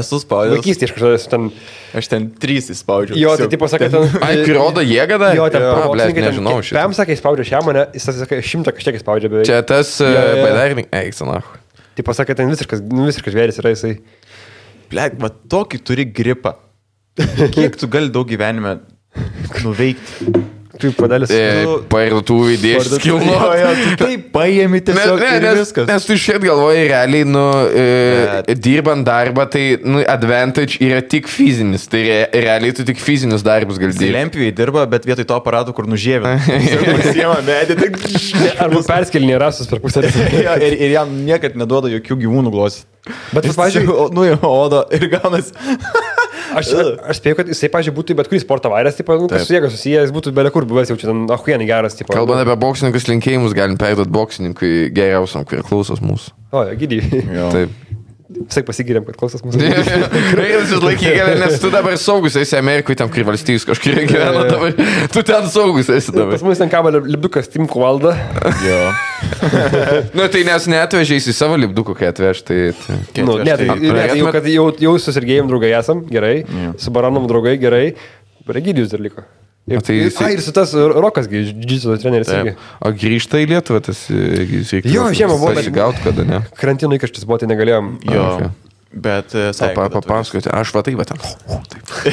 Esu 0.00 0.20
spaudęs. 0.22 0.56
Vaikystėje 0.58 0.90
aš 0.90 0.94
kažkada 0.96 1.18
esu 1.18 1.30
ten. 1.34 1.48
Aš 2.00 2.10
ten 2.12 2.28
trys 2.42 2.70
įspaudžiau. 2.74 3.18
Jo, 3.20 3.34
tai 3.40 3.48
tipo 3.52 3.68
sakė, 3.70 3.90
ten. 3.92 4.06
Ai, 4.26 4.32
kai 4.44 4.56
rodo 4.56 4.84
jėgą 4.84 5.18
dar? 5.22 5.36
Jo, 5.38 5.48
ten 5.52 5.66
Jo, 5.66 5.72
pro 5.76 5.90
boksininkai. 5.92 6.26
nežinau. 6.28 6.56
Pem 6.80 6.96
sakė, 6.96 7.18
spaudžia 7.20 7.48
šią 7.52 7.62
mane, 7.66 7.86
jis 7.96 8.08
sakė, 8.22 8.40
šimtą 8.52 8.74
kažkiek 8.76 9.00
spaudžia 9.02 9.32
beveik. 9.32 9.48
Čia 9.50 9.60
tas 9.66 9.96
jo. 10.00 10.14
baidarink. 10.40 10.90
Eik, 11.02 11.16
senach. 11.18 11.50
Tai 11.98 12.06
pasakė, 12.06 12.36
ten 12.38 12.50
visiškas, 12.52 12.82
nu, 12.86 13.08
visiškas 13.10 13.34
žvėris 13.34 13.58
yra 13.60 13.74
jisai. 13.74 13.96
Ble, 14.90 15.10
va 15.22 15.30
tokį 15.30 15.82
turi 15.86 16.06
gripą. 16.06 16.56
Kiek 17.54 17.76
tu 17.78 17.90
gali 17.90 18.10
daug 18.14 18.28
gyvenime 18.30 18.78
nuveikti? 19.64 20.30
Kaip 20.80 20.96
padelis. 20.98 21.30
E, 21.34 21.40
Nu, 21.66 21.76
skilno. 22.96 23.34
jo, 23.60 23.70
tu 23.82 23.96
taip 24.04 24.26
paėmi 24.36 24.78
Ne, 24.80 24.84
tiesiog 24.88 25.20
ne, 25.20 25.30
ir 25.36 25.44
nes, 25.44 25.58
viskas. 25.60 25.86
nes 25.90 26.06
tu 26.08 26.16
šiaip 26.20 26.44
galvoji, 26.48 26.86
realiai, 26.90 27.26
nu, 27.28 27.44
e, 27.68 27.86
Bet- 28.46 28.60
dirbant 28.64 29.04
darbą, 29.06 29.46
tai, 29.52 29.64
nu, 29.84 30.00
advantage 30.08 30.78
yra 30.84 31.02
tik 31.02 31.28
fizinis. 31.30 31.84
Tai 31.90 32.00
re, 32.06 32.18
realiai 32.46 32.72
tu 32.76 32.84
tik 32.88 33.00
fizinius 33.02 33.44
darbus 33.46 33.78
gali 33.80 33.92
dirbti. 33.92 34.08
Zilempijoje 34.10 34.54
dirba, 34.56 34.86
bet 34.90 35.04
vietoj 35.08 35.26
to 35.30 35.36
aparato, 35.38 35.74
kur 35.76 35.88
nužėvė. 35.90 36.34
Pasiema 37.02 37.38
medį, 37.50 37.76
tik... 37.84 38.00
Arba 38.64 38.82
perskelinė 38.86 39.38
rasus 39.40 39.68
per 39.70 39.80
pusę. 39.84 40.04
Jo, 40.34 40.56
ir, 40.60 40.76
ir 40.86 40.96
jam 40.96 41.12
niekad 41.26 41.56
neduoda 41.60 41.90
jokių 41.92 42.18
gyvūnų 42.24 42.52
glosį. 42.54 42.86
Bet, 43.32 43.46
pavyzdžiui, 43.56 43.86
nu 44.14 44.26
jo, 44.28 44.36
odo 44.44 44.82
ir 44.94 45.06
gaunasi. 45.12 45.54
Aš, 46.56 46.72
aš 47.12 47.20
spėjau, 47.20 47.38
kad 47.40 47.50
jisai, 47.52 47.70
pažiūrėjau, 47.72 47.96
būtų 48.00 48.16
bet 48.18 48.30
kurį 48.30 48.40
sporto 48.42 48.72
vairės, 48.72 48.98
tipo, 48.98 49.16
nu, 49.20 49.28
kas 49.30 49.46
su 49.46 49.54
jėga 49.54 49.70
susijęs, 49.72 50.08
jis 50.08 50.14
būtų 50.16 50.32
belia 50.36 50.52
kur 50.54 50.66
buvęs, 50.70 50.90
jau 50.92 50.98
čia 51.00 51.10
ten, 51.10 51.22
ahuienai 51.30 51.68
geras, 51.68 51.98
tipo. 51.98 52.14
Kalbant 52.16 52.42
apie 52.42 52.56
boksininkus 52.60 53.06
linkėjimus, 53.10 53.54
galim 53.56 53.78
perduoti 53.80 54.14
boksininkui 54.14 54.72
geriausiam, 54.96 55.46
kurie 55.48 55.62
klausos 55.66 56.02
mūsų. 56.04 56.34
O, 56.50 56.64
gydy. 56.80 57.02
Taip. 57.54 57.89
Visai 58.30 58.62
pasigiriam, 58.62 59.02
kad 59.06 59.16
klausos 59.18 59.42
mūsų. 59.42 59.58
Laikyti 60.84 61.14
gali, 61.16 61.34
nes 61.40 61.56
tu 61.62 61.70
dabar 61.72 61.96
saugus 61.98 62.36
esi 62.38 62.54
Amerikoje, 62.58 63.00
tam 63.00 63.10
kur 63.10 63.26
valstijus 63.26 63.66
kažkurie 63.66 64.04
gyvena 64.06 64.44
dabar. 64.46 64.76
Tu 65.10 65.24
ten 65.26 65.48
saugus 65.50 65.90
esi 65.90 66.12
Pas 66.12 66.20
dabar. 66.20 66.44
mus 66.46 66.62
ten 66.62 66.70
kabo 66.70 66.92
lipdukas 66.94 67.50
Timko 67.50 67.82
valda. 67.82 68.14
Jo. 68.62 68.78
Nu 70.14 70.28
tai 70.30 70.44
nes 70.46 70.68
neatvežiai 70.70 71.18
į 71.18 71.34
savo 71.36 71.58
lipduką, 71.58 71.96
kai 71.98 72.12
atveš, 72.12 72.44
tai... 72.46 72.60
tai. 72.86 73.26
Nu, 73.26 73.40
ne, 73.42 73.50
tai, 73.50 73.66
Ketvirčiai. 73.66 73.98
ne, 73.98 74.06
tai 74.06 74.54
jau, 74.54 74.68
jau, 74.70 74.70
jau 74.86 74.94
susirgėjom 75.08 75.50
draugai 75.50 75.74
esam, 75.80 76.06
gerai. 76.10 76.36
Jo. 76.46 76.72
Su 76.80 76.94
baranom 76.94 77.26
draugai, 77.30 77.58
gerai. 77.60 77.84
Regidijus 78.50 78.94
dar 78.94 79.02
liko. 79.02 79.26
Ir, 79.70 79.82
tai 79.86 79.96
jisai- 80.00 80.24
ai, 80.26 80.32
ir 80.34 80.40
su 80.42 80.52
tas 80.56 80.72
Rokas, 80.74 81.28
džitsu 81.30 81.94
treneris 82.02 82.28
irgi. 82.34 82.56
O 82.82 82.90
grįžta 82.90 83.38
į 83.38 83.46
Lietuvą, 83.52 83.80
tas... 83.86 84.00
Jo, 84.10 85.06
žiemą 85.14 85.36
buvo, 85.38 85.52
bet- 85.54 85.62
Pasigaut 85.62 86.00
kada, 86.02 86.24
ne? 86.26 86.40
Karantino 86.58 86.96
įkaštis 86.98 87.24
buvo, 87.28 87.38
tai 87.38 87.46
negalėjom. 87.52 87.92
Jo. 88.10 88.24
Okay. 88.34 88.50
Bet, 88.90 89.30
e, 89.38 89.52
sakė, 89.54 89.74
Pa, 89.76 89.84
kad 89.86 90.02
papasakoti, 90.02 90.48
aš 90.50 90.72
va 90.74 90.80
taip, 90.82 90.96
va 90.98 91.04
ten. 91.06 91.20
atvažiuos. 91.22 91.68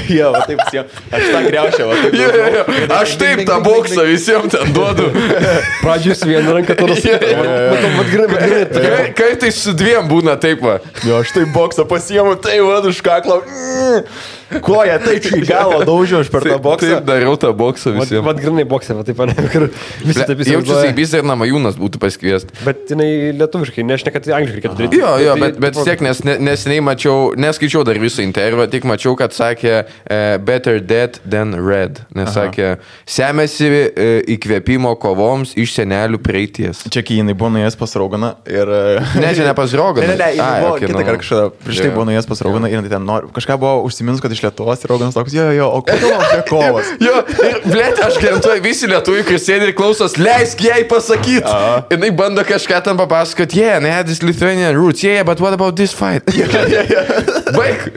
Jo, 0.18 0.28
va 0.36 0.44
taip, 0.46 0.60
jo. 0.76 0.84
aš 1.18 1.24
tą 1.34 1.40
greušiau, 1.48 1.88
va 1.90 1.96
taip. 2.04 2.14
Jo, 2.20 2.28
jo, 2.38 2.46
jo. 2.54 2.66
Aš 3.00 3.16
taip 3.18 3.42
tą 3.50 3.58
boksą 3.66 4.06
visiems 4.06 4.54
ten 4.54 4.74
duodu. 4.76 5.08
Pradžiui 5.84 6.16
su 6.20 6.30
viena 6.30 6.54
ranka 6.54 6.76
tada 6.78 6.94
Kar- 8.78 9.12
Kartais 9.18 9.58
su 9.64 9.74
dviem 9.78 10.06
būna 10.12 10.38
taip, 10.42 10.62
va. 10.62 10.78
Jo, 11.02 11.22
aš 11.26 11.34
taip 11.34 11.50
boksą 11.56 11.88
pasiemu, 11.90 12.38
tai 12.46 12.60
va, 12.62 12.78
už 12.86 13.02
kaklą. 13.06 13.42
Koja, 14.64 14.96
taip 15.04 15.26
į 15.28 15.42
galvą 15.44 15.82
daužiau 15.84 16.22
aš 16.24 16.30
per 16.32 16.46
tą 16.48 16.56
boksą. 16.64 16.88
Taip 17.02 17.08
dariau 17.10 17.34
tą 17.40 17.50
boksą 17.58 17.92
visiems. 17.98 18.24
vat 18.24 18.38
grinai 18.40 18.64
boksė, 18.70 18.96
va 18.96 19.04
taip, 19.04 19.20
kur 19.52 19.66
visi 20.06 20.24
taip 20.24 20.40
Jaučiuosi, 20.40 20.54
įsivaizduoja. 20.54 20.94
vis 20.96 21.16
ir 21.20 21.26
Namajūnas 21.28 21.76
būtų 21.82 22.00
pasikviesti. 22.00 22.56
Bet 22.64 22.86
jinai 22.94 23.10
lietuviškai, 23.42 23.84
nežinai, 23.90 24.14
kad 24.16 24.30
angliškai 24.38 24.62
reikėtų 24.62 24.80
daryti. 24.80 25.02
Jo, 25.02 25.12
jo, 25.20 25.34
Tai- 25.36 25.42
bet, 25.44 25.60
vis 25.76 25.90
tiek, 25.90 26.06
nes 26.08 26.24
ne- 26.24 26.38
neseniai 26.68 26.84
mačiau, 26.84 27.34
neskaičiau 27.38 27.84
dar 27.88 27.98
visą 28.00 28.22
intervą, 28.24 28.68
tik 28.70 28.86
mačiau, 28.88 29.16
kad 29.18 29.34
sakė 29.36 29.74
uh, 29.84 30.38
better 30.44 30.80
dead 30.84 31.20
than 31.24 31.56
red. 31.56 32.02
Nes 32.16 32.30
Aha. 32.30 32.48
sakė, 32.48 32.70
semėsi 33.08 33.70
uh, 33.70 34.20
įkvėpimo 34.36 34.94
kovoms 35.00 35.56
iš 35.58 35.78
senelių 35.78 36.20
praeities. 36.24 36.84
Čia 36.92 37.04
kai 37.06 37.22
jinai 37.22 37.36
buvo 37.38 37.54
nuėjęs 37.56 37.78
pas 37.80 37.96
Rauganą 37.98 38.34
ir... 38.50 38.72
Ne, 39.18 39.32
čia 39.36 39.48
ne 39.48 39.54
pas 39.58 39.74
Roganą. 39.78 40.08
Ne, 40.08 40.16
ne, 40.16 40.20
ne, 40.20 40.32
jinai 40.36 40.62
buvo 40.64 40.74
okei, 40.76 40.88
kitą 40.88 41.00
nu. 41.00 41.06
kartą 41.08 41.24
kažkada, 41.24 41.48
prieš 41.64 41.82
tai 41.84 41.94
buvo 41.96 42.08
nuėjęs 42.10 42.30
pas 42.30 42.44
Rauganą 42.48 42.72
ir 42.72 42.78
jinai 42.80 42.94
ten 42.94 43.08
nori, 43.08 43.32
kažką 43.38 43.60
buvo 43.62 43.88
užsiminus, 43.88 44.24
kad 44.24 44.36
iš 44.36 44.44
Lietuvos 44.46 44.84
ir 44.84 44.94
Rauganas 44.94 45.18
toks, 45.18 45.36
jo, 45.38 45.48
jo, 45.56 45.70
o 45.80 45.84
kodėl 45.88 46.18
apie 46.18 46.42
kovas? 46.50 46.92
Jo, 47.04 47.22
ir, 47.48 47.60
blėt, 47.68 48.02
aš 48.04 48.20
garantuoju, 48.22 48.64
visi 48.66 48.90
lietuviai, 48.90 49.26
kurie 49.28 49.40
sėdi 49.42 49.70
ir 49.70 49.76
klausos, 49.78 50.18
leisk 50.20 50.62
jai 50.66 50.82
pasakyti. 50.90 51.56
Jis 51.94 52.16
bando 52.18 52.44
kažką 52.48 52.82
tam 52.86 53.00
papasakoti, 53.00 53.62
yeah, 53.62 53.84
had 53.88 54.08
this 54.08 54.22
Lithuanian 54.24 54.76
roots, 54.78 55.04
yeah, 55.04 55.24
but 55.24 55.42
what 55.42 55.54
about 55.54 55.76
this 55.78 55.94
fight? 55.94 56.24
Baig. 57.58 57.88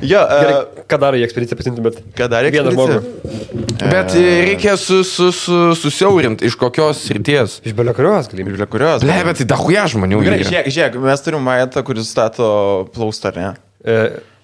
Jo, 0.00 0.20
Gerai, 0.24 0.52
uh, 0.54 0.84
ką 0.88 0.96
daro 1.00 1.18
į 1.20 1.24
ekspediciją 1.26 1.58
pasimti, 1.58 1.82
bet... 1.84 1.98
ką 2.16 2.28
darė 2.32 2.50
Vieną 2.54 2.70
ekspedicija? 2.72 3.00
žmogų. 3.02 3.70
Bet 3.80 4.14
e, 4.16 4.22
reikia 4.46 4.76
su, 4.80 5.02
su, 5.04 5.28
su, 5.36 5.58
susiaurinti, 5.76 6.48
iš 6.48 6.56
kokios 6.60 7.02
srities. 7.04 7.58
Iš 7.68 7.74
belio 7.76 7.92
kurios 7.96 8.30
galim. 8.32 8.48
Iš 8.54 8.64
kurios? 8.72 9.04
Ble, 9.04 9.18
bet 9.28 9.42
tai 9.42 9.48
dahuja 9.50 9.84
žmonių. 9.92 10.22
Gerai, 10.24 10.40
žiūrėk, 10.46 10.70
žiūrėk, 10.72 10.98
mes 11.04 11.24
turim 11.26 11.44
majetą, 11.44 11.84
kuris 11.84 12.08
stato 12.08 12.48
plaustą, 12.94 13.34
ar 13.34 13.40
ne? 13.40 13.50
E, 13.84 13.98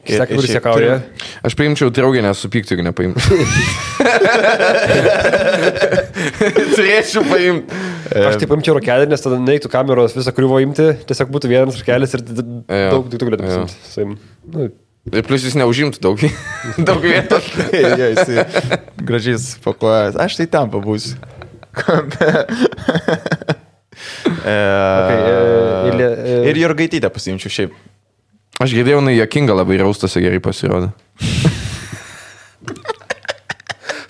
Ir- 0.06 0.22
ir 0.22 0.26
kuris 0.36 0.52
jėkauja. 0.54 0.96
Aš 1.46 1.52
paimčiau 1.58 1.88
draugę, 1.94 2.20
nesupykti, 2.24 2.70
jeigu 2.74 2.84
nepaimčiau. 2.86 3.36
Turėčiau 6.76 7.22
paimti. 7.26 7.74
Aš 8.16 8.38
taip 8.40 8.50
paimčiau 8.52 8.74
rokelį, 8.78 9.04
nes 9.10 9.22
tada 9.24 9.36
neįtų 9.42 9.68
kameros 9.72 10.14
visą 10.16 10.32
kriuvo 10.36 10.56
imti, 10.62 10.86
tiesiog 11.08 11.28
būtų 11.34 11.46
vienas 11.50 11.78
rokelis 11.80 12.14
ir 12.16 12.20
daug 12.26 13.04
daiktų 13.12 13.24
galėtų 13.30 13.42
Jo. 13.50 13.54
pasimti. 13.68 14.68
Ir 15.14 15.22
plus 15.26 15.42
jis 15.46 15.54
neužimtų 15.58 15.98
daug, 16.02 16.16
daug 16.88 17.00
vietos. 17.04 17.44
jo, 17.76 18.08
jis 18.10 18.22
gražiai 19.06 19.36
spakuojas. 19.42 20.14
Aš 20.22 20.32
tai 20.40 20.46
tam 20.50 20.66
pabūsiu. 20.72 21.14
Okay, 21.76 22.32
e, 24.48 24.50
Ilė, 25.90 26.06
e- 26.08 26.44
Ir 26.50 26.56
Jurgaitytę 26.62 27.08
pasiimčiau 27.12 27.50
šiaip. 27.52 27.72
Aš 28.62 28.72
girdėjau, 28.72 29.02
jinai 29.02 29.18
jokinga 29.18 29.56
labai 29.58 29.76
raustasi 29.82 30.22
gerai 30.24 30.40
pasirodė. 30.44 30.92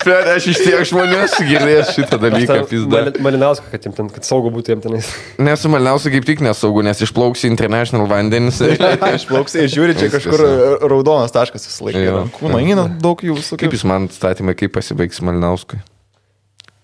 Bet 0.07 0.27
aš 0.31 0.45
iš 0.53 0.59
tiek 0.63 0.83
žmonių 0.87 1.17
girdėjęs 1.49 1.89
šitą 1.97 2.19
dalyką. 2.21 2.57
pizda. 2.69 3.01
Malinauską, 3.23 3.67
kad, 3.73 3.87
ten, 3.97 4.07
kad 4.13 4.27
saugu 4.27 4.51
būtų 4.55 4.71
jiem 4.71 4.83
tenais. 4.85 5.09
Nesu 5.49 5.71
malniausia 5.73 6.13
kaip 6.13 6.27
tik 6.29 6.43
nesaugu, 6.45 6.83
nes 6.85 7.01
išplauksiu 7.03 7.49
international 7.51 8.07
vandenis. 8.07 8.61
Aš 9.11 9.27
plauksiu 9.27 9.65
ir 9.65 9.73
žiūri, 9.73 9.97
čia 9.99 10.09
kažkur 10.13 10.45
raudonas 10.87 11.35
taškas 11.35 11.67
visą 11.67 11.89
laiką. 11.89 12.23
Kūno 12.37 12.63
eina 12.63 12.87
daug 13.03 13.23
jų 13.25 13.35
visokių. 13.41 13.65
Kaip 13.65 13.75
jūs 13.75 13.83
man 13.89 14.07
statymai, 14.13 14.55
kaip 14.59 14.75
pasibaigs 14.77 15.19
Malnauskui? 15.27 15.81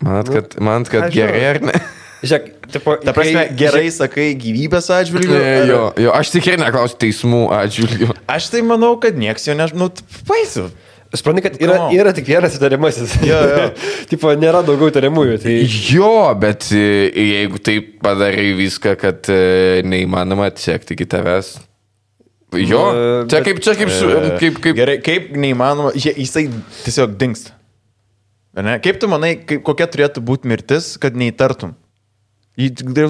Manat, 0.03 0.27
kad, 0.27 0.57
manat, 0.59 0.91
kad 0.91 1.07
gerai 1.15 1.45
ar 1.53 1.61
ne? 1.63 1.79
Žiūrėk, 2.23 2.45
tipo, 2.71 2.95
Ta 3.03 3.11
prasme, 3.11 3.41
kai- 3.49 3.55
gerai 3.59 3.87
sakai 3.91 4.29
gyvybės 4.39 4.87
atžvilgiu. 4.95 5.33
Ne, 5.35 5.43
ar- 5.59 5.67
jo, 5.67 5.81
jo, 6.05 6.11
aš 6.15 6.29
tikrai 6.37 6.55
neklausiu 6.61 6.95
teismų 7.01 7.41
atžvilgių. 7.51 8.13
Aš 8.31 8.47
tai 8.53 8.61
manau, 8.63 8.93
kad 9.03 9.17
nieks 9.19 9.49
jo 9.49 9.55
nežinau. 9.59 9.89
Nu, 9.91 10.21
paisiu. 10.29 10.69
Supranti, 11.13 11.43
kad 11.45 11.59
yra, 11.61 11.75
yra 11.93 12.09
tik 12.15 12.25
vienas 12.25 12.55
įtariamasis. 12.57 13.17
Jo, 13.27 13.41
jo. 13.51 13.65
tipo, 14.11 14.31
nėra 14.39 14.63
daugiau 14.65 14.89
įtariamųjų. 14.89 15.35
Tai... 15.43 15.57
Jo, 15.93 16.13
bet 16.41 16.69
e, 16.73 17.11
jeigu 17.11 17.59
taip 17.61 17.91
padarai 18.01 18.47
viską, 18.57 18.95
kad 19.03 19.29
e, 19.29 19.83
neįmanoma 19.85 20.47
atsekti 20.49 20.95
iki 20.97 21.05
tavęs. 21.11 21.51
Jo, 22.55 22.81
čia 23.27 23.43
bet- 23.43 23.45
kaip, 23.49 23.61
čia 23.65 23.75
kaip, 23.77 23.91
su, 23.93 24.09
kaip, 24.39 24.57
kaip, 24.63 24.75
Gerai, 24.79 24.97
kaip 25.05 25.29
neįmanoma, 25.43 25.91
jisai 25.97 26.47
tiesiog 26.85 27.13
dinksta. 27.19 27.53
Kaip 28.55 28.99
tu 29.01 29.07
manai, 29.09 29.35
kaip, 29.49 29.63
kokia 29.65 29.87
turėtų 29.89 30.21
būti 30.25 30.49
mirtis, 30.49 30.93
kad 31.01 31.17
neįtartum? 31.17 31.73
Jį 32.53 32.67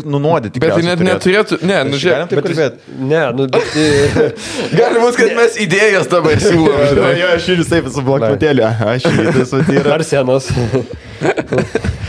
nunuodyti. 0.07 0.61
Bet 0.63 0.71
tai 0.71 0.83
net 0.85 1.01
neturėtų, 1.03 1.57
ne, 1.67 1.81
nu 1.89 1.97
žiūrėk. 1.99 2.13
Galim 2.15 2.29
taip 2.31 2.45
kalbėti. 2.45 2.93
Ne, 3.09 3.23
nu, 3.35 3.47
bet... 3.51 3.73
Gali 4.79 5.01
būti, 5.03 5.17
kad 5.19 5.33
mes 5.35 5.57
idėjas 5.65 6.07
dabar 6.11 6.39
siūlom. 6.39 7.01
Jo, 7.19 7.33
aš 7.35 7.49
ir 7.51 7.65
taip 7.67 7.89
su 7.91 8.05
bloknotėliu. 8.07 8.69
Aš 8.93 9.09
šitas 9.09 9.51
vat 9.57 9.73
yra. 9.75 9.97
Ar 9.97 10.07
senos. 10.07 10.47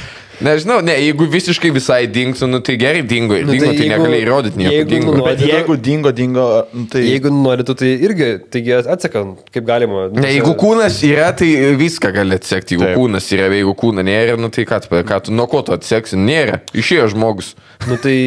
Nežinau, 0.44 0.82
ne, 0.84 0.92
jeigu 1.00 1.24
visiškai 1.32 1.70
visai 1.72 2.02
dingtų, 2.12 2.46
nu 2.50 2.58
tai 2.60 2.76
gerai 2.80 3.00
dingo. 3.08 3.34
Nu, 3.40 3.52
dingo, 3.54 3.64
tai 3.70 3.76
tai 3.78 3.86
jeigu- 3.86 3.94
negali 3.94 4.18
įrodyti 4.24 4.60
nieko. 4.60 4.72
jeigu 4.74 4.90
Dingo. 4.90 5.12
nunuodė- 5.14 5.38
Bet 5.38 5.48
jeigu 5.48 5.76
dingo, 5.88 6.12
dingo, 6.12 6.44
nu, 6.74 6.84
tai... 6.92 7.02
Jeigu 7.08 7.32
norėtų, 7.32 7.76
tai 7.80 7.90
irgi, 8.08 8.28
taigi 8.52 8.74
atseka, 8.84 9.24
kaip 9.54 9.64
galima. 9.64 10.10
Ne, 10.12 10.28
jeigu 10.34 10.52
kūnas 10.60 11.00
yra, 11.08 11.32
tai 11.36 11.48
viską 11.80 12.12
gali 12.14 12.36
atsekti. 12.36 12.76
Jeigu 12.76 12.84
Taip. 12.90 12.96
kūnas 13.00 13.32
yra, 13.32 13.48
jeigu 13.56 13.74
kūna 13.74 14.04
nėra, 14.04 14.36
nu 14.38 14.50
tai 14.50 14.64
ką, 14.68 14.82
tu- 14.84 15.02
ką 15.02 15.22
tu, 15.24 15.32
nuo 15.32 15.46
ko 15.48 15.62
tu 15.62 15.72
atseksi? 15.72 16.16
Nėra. 16.20 16.60
Išėjo 16.74 17.08
žmogus. 17.16 17.54
Nu 17.88 17.96
tai... 17.96 18.18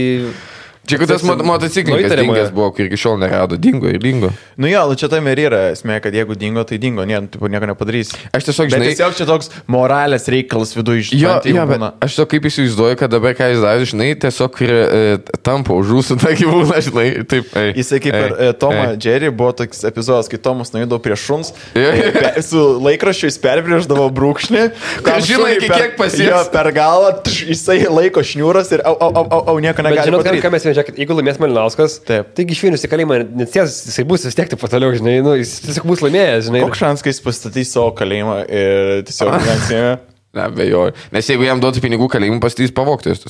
Čia 0.88 0.98
kad 1.02 1.10
tas 1.12 1.24
mot 1.28 1.42
motociklininkas 1.44 2.08
įtariamojo. 2.12 2.36
dingęs 2.38 2.52
buvo, 2.56 2.70
kur 2.72 2.86
iki 2.88 2.96
šiol 3.00 3.18
nerado. 3.20 3.58
Dingo 3.60 3.90
ir 3.92 4.00
dingo. 4.00 4.30
Nu 4.56 4.70
jo, 4.72 4.86
nu 4.88 4.96
čia 4.96 5.10
tam 5.12 5.28
ir 5.28 5.42
yra 5.44 5.60
esmė, 5.74 5.98
kad 6.02 6.16
jeigu 6.16 6.36
dingo, 6.40 6.64
tai 6.64 6.78
dingo, 6.80 7.04
ne, 7.04 7.20
nu, 7.20 7.28
tipo, 7.28 7.50
nieko 7.52 7.68
nepadarys. 7.68 8.14
Aš 8.32 8.48
tiesiog, 8.48 8.70
Bet 8.72 8.78
žinai, 8.80 8.94
tiesiog 8.96 9.18
čia 9.20 9.28
toks 9.28 9.52
moralės 9.68 10.30
reikalas 10.32 10.72
viduje 10.78 11.04
iš 11.04 11.12
Jo, 11.20 11.38
jo, 11.44 11.66
bet 11.68 11.84
aš 12.08 12.16
to 12.22 12.26
kaip 12.32 12.48
įsivaizduoju, 12.48 12.98
kad 13.02 13.12
dabar 13.12 13.36
ką 13.38 13.50
jis 13.52 13.60
daro, 13.66 13.84
žinai, 13.92 14.10
tiesiog 14.24 14.62
ir, 14.64 14.72
e, 14.72 15.18
tampa 15.44 15.76
už 15.76 15.92
jūsų 15.98 16.18
tą 16.24 16.32
gyvūną, 16.40 16.80
žinai, 16.88 17.08
taip. 17.28 17.52
Ei, 17.60 17.74
Jisai 17.82 18.00
kaip 18.08 18.16
ir 18.16 18.32
ei, 18.38 18.48
e, 18.48 18.56
Tomą 18.64 18.86
ei. 18.94 18.98
Jerry 19.04 19.30
buvo 19.36 19.52
toks 19.60 19.84
epizodas, 19.92 20.32
kai 20.32 20.40
Tomas 20.40 20.72
nuėdavo 20.72 21.02
prie 21.04 21.20
šuns, 21.20 21.52
Jo, 21.76 21.84
jo. 21.84 22.08
e, 22.08 22.12
pe- 22.16 22.46
su 22.48 22.64
laikraščiu 22.88 23.28
jis 23.28 23.40
perbrėždavo 23.44 24.08
brūkšnį, 24.16 24.64
šuniui 25.04 25.58
iki 25.60 25.68
per- 25.68 25.84
kiek 25.84 25.98
pasieks. 26.00 26.32
Jo, 26.32 26.42
per 26.54 26.72
galą, 26.76 27.12
tš, 27.28 27.44
jisai 27.52 27.78
laiko 27.92 28.24
šniūras 28.24 28.72
ir 28.78 28.84
au, 28.88 28.96
au, 28.96 29.12
au, 29.12 29.26
au, 29.38 29.42
au 29.54 29.60
nieko 29.64 29.84
Bet 29.84 29.92
negali 29.92 30.08
žinot, 30.12 30.24
ką 30.24 30.32
padaryti. 30.32 30.52
mes 30.56 30.68
žiūrėkime, 30.78 31.02
jeigu 31.02 31.18
laimės 31.18 31.40
Malinauskas, 31.42 31.98
Taip. 32.08 32.30
taigi 32.38 32.56
išvinius 32.56 32.86
į 32.86 32.92
kalėjimą, 32.92 33.18
net 33.42 33.54
ties, 33.54 33.80
jisai 33.90 34.06
bus 34.08 34.26
vis 34.28 34.38
tiek 34.38 34.52
taip 34.52 34.62
pat 34.62 34.76
toliau, 34.76 34.94
žinai, 34.96 35.18
nu, 35.26 35.34
jis 35.40 35.58
tiesiog 35.66 35.88
bus 35.90 36.04
laimėjęs, 36.06 36.48
žinai. 36.48 36.62
Koks 36.68 36.84
šansas, 36.84 37.06
kai 37.06 37.14
jis 37.16 37.24
pastatys 37.26 37.74
savo 37.74 37.92
kalėjimą 37.98 38.38
ir 38.46 38.94
tiesiog 39.10 39.34
neatsėmė? 39.50 39.96
Nebejoju. 40.38 40.94
Nes 41.16 41.32
jeigu 41.32 41.48
jam 41.48 41.62
duotų 41.64 41.82
pinigų 41.82 42.10
kalėjimui, 42.14 42.42
pastys 42.44 42.74
pavoktis. 42.76 43.26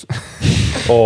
O. 0.91 0.99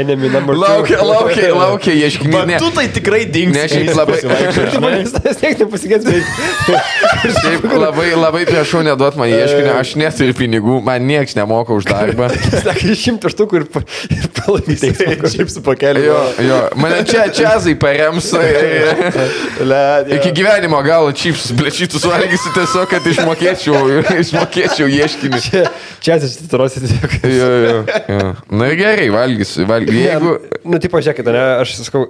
Enemy 0.00 0.28
number 0.32 0.54
two. 0.56 0.62
Laukia, 0.64 0.98
laukia, 1.04 1.50
laukia, 1.54 1.94
ieškinį. 2.06 2.32
Bet 2.50 2.62
tu 2.62 2.70
tai 2.76 2.86
tikrai 2.94 3.22
dings. 3.28 3.56
Ne, 3.56 3.66
šiaip 3.70 3.92
labai- 3.98 4.20
vis 5.00 5.40
tiek 5.40 5.58
nepasigės, 5.60 6.06
bet... 6.06 6.24
Šiaip 7.40 7.66
labai, 7.74 8.08
labai 8.16 8.44
prašau 8.48 8.82
neduot 8.86 9.18
man 9.20 9.30
ieškinio, 9.32 9.74
aš 9.80 9.94
neturiu 10.00 10.36
pinigų, 10.38 10.78
man 10.86 11.04
nieks 11.08 11.36
nemoka 11.38 11.74
už 11.76 11.88
darbą. 11.90 12.30
Sakai, 12.66 12.94
šimtų 12.98 13.32
štukų 13.34 13.60
ir, 13.60 13.66
ir 14.16 14.28
teismą. 14.36 15.30
Šiaip 15.34 15.52
su 15.52 15.62
pakeliu. 15.66 16.06
Jo, 16.08 16.20
jo, 16.46 16.60
mane 16.80 17.02
čia 17.08 17.26
čiazai 17.34 17.76
parems. 17.80 18.30
Led, 19.70 20.10
Iki 20.16 20.32
gyvenimo 20.36 20.80
galo 20.86 21.12
čipsus, 21.12 21.52
blečytus 21.56 22.04
valgysiu 22.08 22.52
tiesiog, 22.56 22.86
kad 22.90 23.06
išmokėčiau, 23.10 24.00
išmokėčiau 24.22 24.88
ieškinį. 24.90 25.40
Čia, 25.44 25.64
čia 26.02 26.16
atsisitarosi 26.18 26.82
tiesiog. 26.84 27.16
Jo, 27.26 27.50
jo, 27.50 27.82
jo. 28.08 28.30
Na 28.60 28.70
ir 28.72 28.78
gerai, 28.80 29.08
valgysiu, 29.14 29.66
valgysiu. 29.68 29.89
Jeigu... 29.94 30.32
Nu, 30.64 30.80
tipo, 30.82 31.00
žiūrėkit, 31.02 31.30
ne, 31.32 31.44
aš 31.62 31.74
sakau, 31.80 32.04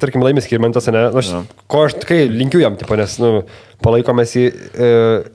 tarkim, 0.00 0.24
laimės 0.24 0.46
skirmantas, 0.48 0.88
ne, 0.90 1.04
nu, 1.12 1.20
aš, 1.20 1.32
ko 1.70 1.84
aš 1.86 1.98
tikrai 2.02 2.24
linkiu 2.32 2.62
jam, 2.62 2.78
tipo, 2.80 2.96
nes, 2.98 3.18
nu, 3.22 3.44
palaikomės 3.84 4.34
jį, 4.36 4.46
e, 4.48 4.90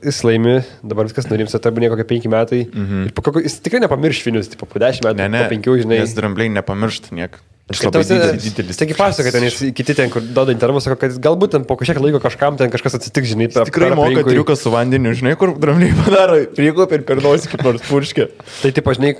jis 0.09 0.23
laimi, 0.27 0.57
dabar 0.83 1.09
viskas 1.09 1.29
nurimsta, 1.29 1.61
tai 1.61 1.73
buvo 1.75 1.93
kokie 1.93 2.07
penki 2.09 2.31
metai. 2.31 2.65
Mhm. 2.67 3.07
Ir 3.09 3.15
po 3.15 3.37
jis 3.39 3.59
tikrai 3.63 3.83
nepamirš 3.85 4.25
finius, 4.25 4.51
tipo, 4.51 4.69
po 4.69 4.81
dešimt 4.81 5.09
metų, 5.09 5.23
Ne, 5.23 5.31
ne. 5.31 5.45
po 5.45 5.55
penkių, 5.55 5.79
žinai. 5.85 6.03
Nes 6.03 6.17
drambliai 6.17 6.51
nepamiršta 6.57 7.15
niek. 7.17 7.39
Aš 7.71 7.85
labai 7.85 8.01
didelis, 8.03 8.45
didelis. 8.49 8.79
Taigi 8.79 8.95
pasakoja, 8.97 9.31
kad 9.31 9.37
ten 9.37 9.73
kiti 9.77 9.95
ten, 9.95 10.11
kur 10.11 10.23
duoda 10.35 10.51
intervus, 10.51 10.83
sako, 10.83 10.97
kad 11.05 11.15
galbūt 11.23 11.53
ten 11.55 11.65
po 11.67 11.77
kažkiek 11.79 12.01
laiko 12.03 12.19
kažkam 12.23 12.57
ten 12.59 12.71
kažkas 12.73 12.97
atsitiks, 12.97 13.31
žinai, 13.31 13.47
per 13.53 13.69
Tikrai 13.69 13.93
moka 13.95 14.25
triuką 14.27 14.57
su 14.59 14.73
vandeniu, 14.73 15.13
žinai, 15.15 15.37
kur 15.39 15.53
drambliai 15.55 15.95
padaro, 16.01 16.41
priego 16.57 16.87
per 16.91 17.05
per 17.07 17.21
nosį 17.23 17.53
kaip 17.53 17.63
nors 17.69 17.85
purškė. 17.87 18.27
Tai, 18.59 18.73
tipo, 18.75 18.95
žinai, 18.97 19.13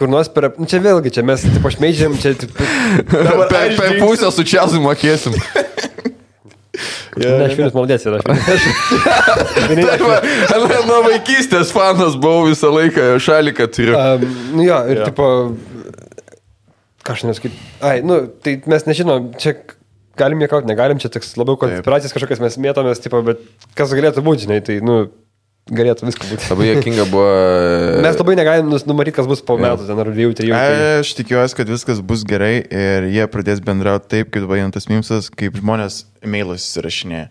kur 0.00 0.08
nors 0.10 0.30
per... 0.32 0.48
nu, 0.56 0.64
Čia 0.70 0.80
vėlgi, 0.84 1.12
čia 1.18 1.24
mes, 1.26 1.44
tipo, 1.44 1.70
šmeidžiam, 1.72 2.16
čia... 2.20 2.32
Dabar 3.12 3.46
Per, 3.50 3.58
aš 3.68 3.76
per 3.80 3.98
pusę 4.00 4.30
su 4.32 4.44
čiazu 4.48 4.80
mokėsim. 4.82 5.36
ne, 7.20 7.32
aš 7.46 7.56
vienas 7.58 7.74
maldės 7.76 8.06
yra. 8.08 8.20
Taip, 8.24 10.04
va, 10.06 10.78
nuo 10.88 11.00
vaikystės 11.08 11.72
fanas 11.74 12.16
buvau 12.20 12.46
visą 12.48 12.70
laiką, 12.72 13.12
šaliką 13.20 13.68
turiu. 13.74 13.96
Um, 13.98 14.24
nu 14.56 14.64
jo, 14.64 14.78
ir 14.92 15.02
Jo. 15.02 15.10
tipo, 15.10 15.28
aš 17.10 17.26
nesakyt, 17.28 17.56
ai, 17.84 17.98
nu, 18.06 18.22
tai 18.44 18.56
mes 18.70 18.86
nežinom, 18.88 19.32
čia 19.40 19.56
galim 20.20 20.42
jėkauti, 20.44 20.68
negalim, 20.70 21.00
čia 21.02 21.10
toks 21.12 21.34
labiau 21.40 21.58
konspiracijas 21.60 22.14
kažkokias 22.14 22.42
mes 22.44 22.58
mėtomės, 22.62 23.00
tipo, 23.02 23.20
bet 23.26 23.42
kas 23.78 23.92
galėtų 23.96 24.24
būti, 24.26 24.46
žinai, 24.46 24.60
tai, 24.64 24.78
nu, 24.84 25.02
galėtų 25.68 26.08
viską 26.08 26.28
būti. 26.30 26.48
Labai 26.50 26.68
jokinga 26.70 27.06
buvo. 27.10 27.26
Mes 28.06 28.18
labai 28.20 28.36
negalim 28.38 28.72
numatyti, 28.72 29.16
kas 29.18 29.28
bus 29.30 29.42
po 29.44 29.58
metų, 29.60 29.86
ten 29.90 30.02
ar 30.02 30.10
dviejų, 30.14 30.36
trijų. 30.38 30.56
Tai... 30.56 30.88
Aš 31.02 31.12
tikiuosi, 31.18 31.58
kad 31.58 31.70
viskas 31.70 32.02
bus 32.04 32.24
gerai 32.28 32.56
ir 32.64 33.10
jie 33.12 33.28
pradės 33.30 33.62
bendrauti 33.64 34.10
taip, 34.16 34.32
kaip 34.34 34.48
vadintas 34.50 34.88
Mimsas, 34.90 35.30
kaip 35.30 35.60
žmonės 35.60 36.04
e-mailus 36.24 36.66
įsirašinėja. 36.66 37.30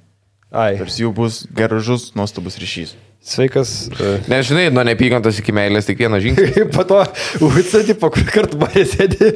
Ai, 0.50 0.74
Tarsi 0.80 1.04
jų 1.04 1.14
bus 1.14 1.44
gražus, 1.54 2.10
nuostabus 2.18 2.58
ryšys. 2.62 2.96
Sveikas. 3.24 3.90
Uh, 3.94 4.18
Nežinai, 4.32 4.70
nuo 4.74 4.84
neapykantos 4.88 5.40
iki 5.42 5.54
meilės 5.56 5.88
tik 5.88 6.00
vieną 6.02 6.20
žingsnį. 6.24 6.66
po 6.76 6.86
to, 6.88 7.02
UC, 7.46 7.74
tipo, 7.90 8.10
kur 8.14 8.26
kartu 8.30 8.60
barė 8.62 8.86
sėdi. 8.90 9.32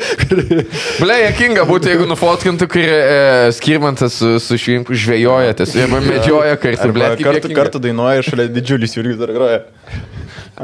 Ble, 1.02 1.18
jokinga 1.28 1.66
būtų, 1.70 1.92
jeigu 1.94 2.08
nufotkintų, 2.10 2.70
kai 2.72 2.86
e, 2.88 3.20
skirmantas 3.58 4.18
su, 4.22 4.36
su 4.44 4.58
švimpu 4.60 4.98
žvejoja, 4.98 5.56
tiesiog 5.60 5.86
arba 5.88 6.02
medžioja 6.08 6.58
kartu. 6.64 6.90
Ble, 6.96 7.14
kartu, 7.22 7.54
kartu 7.54 7.84
dainuoja 7.84 8.26
šalia 8.26 8.50
didžiulis 8.54 8.98
Jurgis 8.98 9.20
dar 9.22 9.34
groja. 9.36 9.64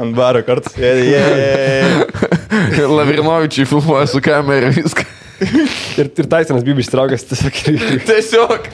Ant 0.00 0.14
baro 0.16 0.42
kartu. 0.46 0.72
je, 0.80 0.92
je, 1.10 1.24
je. 1.42 2.86
Lavrinovičiai 2.98 3.68
filmuoja 3.68 4.06
su 4.10 4.22
kamera 4.24 4.70
viską. 4.74 5.06
Ir, 5.40 6.10
ir 6.10 6.26
Taisonas 6.28 6.64
Bibis 6.66 6.90
traukęs 6.92 7.24
tiesiog 7.30 7.60
Tiesiog. 8.08 8.68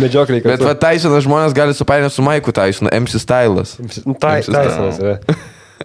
Medžiokliai. 0.00 0.42
Bet 0.44 0.64
va, 0.64 0.74
Tysonas 0.78 1.24
žmonės 1.26 1.54
gali 1.56 1.76
supainioti 1.76 2.16
su 2.16 2.24
Maiku 2.26 2.54
Tysonu, 2.56 2.92
MC 3.02 3.20
Stylas. 3.22 3.76
Tai, 4.20 4.36
Taisonas 4.46 5.00
yra. 5.02 5.18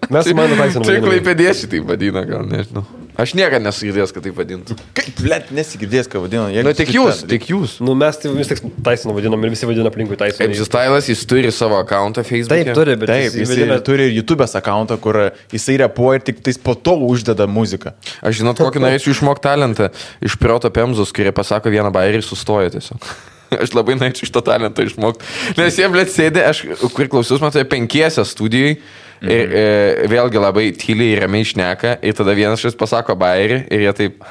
Mes 0.10 0.28
su 0.28 0.36
mano 0.36 0.56
Taisonu. 0.60 0.86
Tik 0.86 1.04
klaipėdiečiai 1.06 1.70
tai 1.72 1.80
vadina, 1.88 2.26
gal 2.28 2.44
nežinau. 2.50 2.84
Aš 3.16 3.32
niekada 3.38 3.64
nesu 3.64 3.86
girdėjęs, 3.88 4.12
kad 4.12 4.26
taip 4.26 4.36
vadintų. 4.36 4.76
Kaip, 4.98 5.20
blėt, 5.24 5.52
nesigirdės, 5.56 6.10
ką 6.12 6.20
vadina. 6.26 6.50
Na, 6.68 6.74
tik 6.76 6.90
tu 6.90 6.98
jūs, 6.98 7.22
ten- 7.22 7.30
tik 7.32 7.46
jūs. 7.48 7.78
Nu, 7.80 7.94
mes 7.96 8.18
tai 8.20 8.28
vis 8.36 8.50
tik 8.52 8.60
Taisoną 8.84 9.14
vadinam 9.16 9.40
ir 9.48 9.54
visi 9.54 9.66
vadina 9.70 9.88
aplinkui 9.88 10.18
Taisoną. 10.20 10.50
MC 10.52 10.66
Stylas, 10.68 11.08
jis 11.08 11.22
turi 11.26 11.52
savo 11.56 11.78
akantą 11.80 12.26
Facebook'e. 12.28 12.66
Taip, 12.68 12.74
turi, 12.76 12.96
bet 13.00 13.08
Taip, 13.08 13.30
jis 13.32 13.38
jis 13.40 13.54
vadina... 13.54 13.78
turi 13.88 14.10
ir 14.10 14.18
YouTube'ės 14.20 14.58
akantą, 14.60 14.98
kur 15.00 15.32
jisai 15.56 15.78
repuoja 15.86 16.20
ir 16.20 16.26
tik 16.28 16.44
tais 16.44 16.60
po 16.60 16.76
to 16.76 16.98
uždeda 17.08 17.48
muziką. 17.48 17.96
Aš 18.20 18.42
žinot, 18.42 18.60
kokį 18.60 18.84
norėčiau 18.84 19.16
išmokti 19.16 19.48
talentą 19.48 19.88
iš 20.20 20.36
Proto 20.36 20.68
Pemzus, 20.76 21.16
kurie 21.16 21.32
pasako 21.32 21.72
vieną 21.72 21.94
bairį 21.96 22.20
ir 22.20 22.28
sustoja 22.28 22.68
tiesiog. 22.76 23.00
Aš 23.64 23.72
labai 23.78 23.96
norėčiau 23.96 24.28
iš 24.28 24.36
to 24.36 24.44
talento 24.44 24.84
išmokti. 24.84 25.24
Nes 25.56 25.80
jie, 25.80 25.88
blėt, 25.88 26.12
sėdė, 26.12 26.44
aš, 26.52 26.66
kur 26.92 27.08
klausius, 27.08 27.40
matai, 27.40 27.64
penkiese 27.64 28.26
studijai. 28.28 28.76
Ir 29.24 29.56
e, 29.56 29.66
vėlgi 30.12 30.42
labai 30.42 30.68
tyliai 30.78 31.16
ir 31.16 31.24
ramiai 31.26 31.46
išneka. 31.46 31.98
Ir 32.06 32.18
tada 32.18 32.36
vienas 32.38 32.62
šis 32.64 32.78
pasako 32.78 33.16
bairį 33.20 33.64
ir 33.72 33.86
jie 33.86 33.94
taip... 34.00 34.26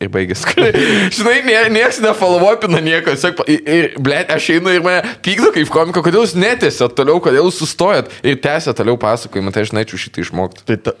ir 0.00 0.10
baigės. 0.12 0.42
Žinai, 1.18 1.36
nie, 1.46 1.60
nieks 1.76 2.00
nefolowopina 2.02 2.82
nieko. 2.84 3.14
Sak, 3.20 3.44
ir, 3.50 3.92
ble, 4.00 4.22
aš 4.34 4.50
einu 4.56 4.74
ir 4.74 4.84
mane 4.84 5.14
pykdo 5.24 5.52
kaip 5.54 5.70
komiko, 5.72 6.02
kodėl 6.06 6.24
jūs 6.24 6.36
netėsat 6.40 6.96
toliau, 6.98 7.20
kodėl 7.22 7.46
jūs 7.46 7.62
sustojat 7.62 8.12
ir 8.24 8.40
tęsėt 8.42 8.80
toliau 8.80 8.98
pasakojimą, 9.00 9.54
tai 9.54 9.66
aš 9.66 9.74
norėčiau 9.76 10.04
šitą 10.06 10.24
išmokti. 10.24 10.66
Tai, 10.70 10.80
ta, 10.88 10.96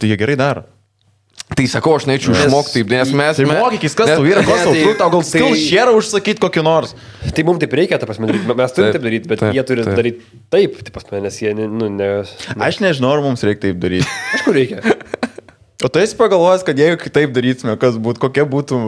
tai 0.00 0.12
jie 0.12 0.20
gerai 0.20 0.38
daro. 0.40 0.66
Tai 1.50 1.64
sakau, 1.68 1.96
aš 1.98 2.04
norėčiau 2.08 2.32
išmokti 2.36 2.76
taip, 2.78 2.92
nes 2.94 3.10
mes... 3.18 3.38
Tai 3.40 3.46
mokykis, 3.50 3.94
kas 3.98 4.12
tau 4.12 4.24
yra, 4.28 4.42
kas 4.46 4.62
tau 4.64 4.74
tai- 4.74 4.82
tu, 4.86 4.92
tau 5.00 5.08
gal 5.12 5.24
tai- 5.24 5.30
skill 5.32 5.56
share 5.58 5.94
užsakyti 5.98 6.40
kokį 6.44 6.62
nors. 6.64 6.92
Tai 7.36 7.44
mums 7.48 7.60
taip 7.64 7.74
reikia, 7.76 7.98
ta 8.00 8.06
prasme, 8.08 8.28
mes 8.30 8.74
turime 8.76 8.92
Taip, 8.94 9.02
daryti, 9.04 9.28
bet 9.28 9.42
taip, 9.42 9.56
jie 9.58 9.64
turi 9.66 9.84
taip. 9.84 9.96
daryti 9.98 10.28
taip, 10.54 10.78
tai 10.86 10.94
pas 10.94 11.08
mane, 11.10 11.24
nes 11.26 11.40
jie, 11.42 11.52
nu, 11.58 11.88
ne... 11.90 12.10
Aš 12.68 12.78
nežinau, 12.84 13.10
ar 13.16 13.24
mums 13.26 13.42
reikia 13.46 13.66
taip 13.66 13.80
daryti. 13.82 14.06
Aišku, 14.38 14.54
reikia. 14.56 14.96
O 15.84 15.88
tu 15.90 16.00
esi 16.02 16.16
pagalvojęs, 16.20 16.62
kad 16.68 16.78
jeigu 16.80 17.00
kitaip 17.02 17.34
darytume, 17.34 17.74
kas 17.82 17.98
būtų, 17.98 18.22
kokia 18.28 18.46
būtų 18.48 18.78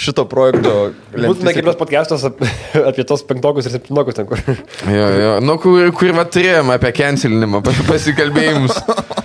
šito 0.00 0.22
projekto 0.30 0.72
Būtume 1.12 1.50
kaip 1.52 1.66
tas 1.66 1.76
podcastas 1.76 2.22
ap- 2.28 2.38
apie 2.88 3.02
tos 3.04 3.24
penktokus 3.26 3.66
ir 3.66 3.74
septintokus 3.74 4.16
ten, 4.16 4.28
kur. 4.30 4.38
Jo, 4.88 5.08
jo, 5.20 5.32
nu 5.44 5.56
kur, 5.60 5.82
kur 5.98 6.14
va 6.16 6.24
turėjome 6.30 6.76
apie 6.78 6.92
cancelinimą, 6.96 7.60
pas- 7.66 7.82
pasikalbėjimus. 7.90 8.78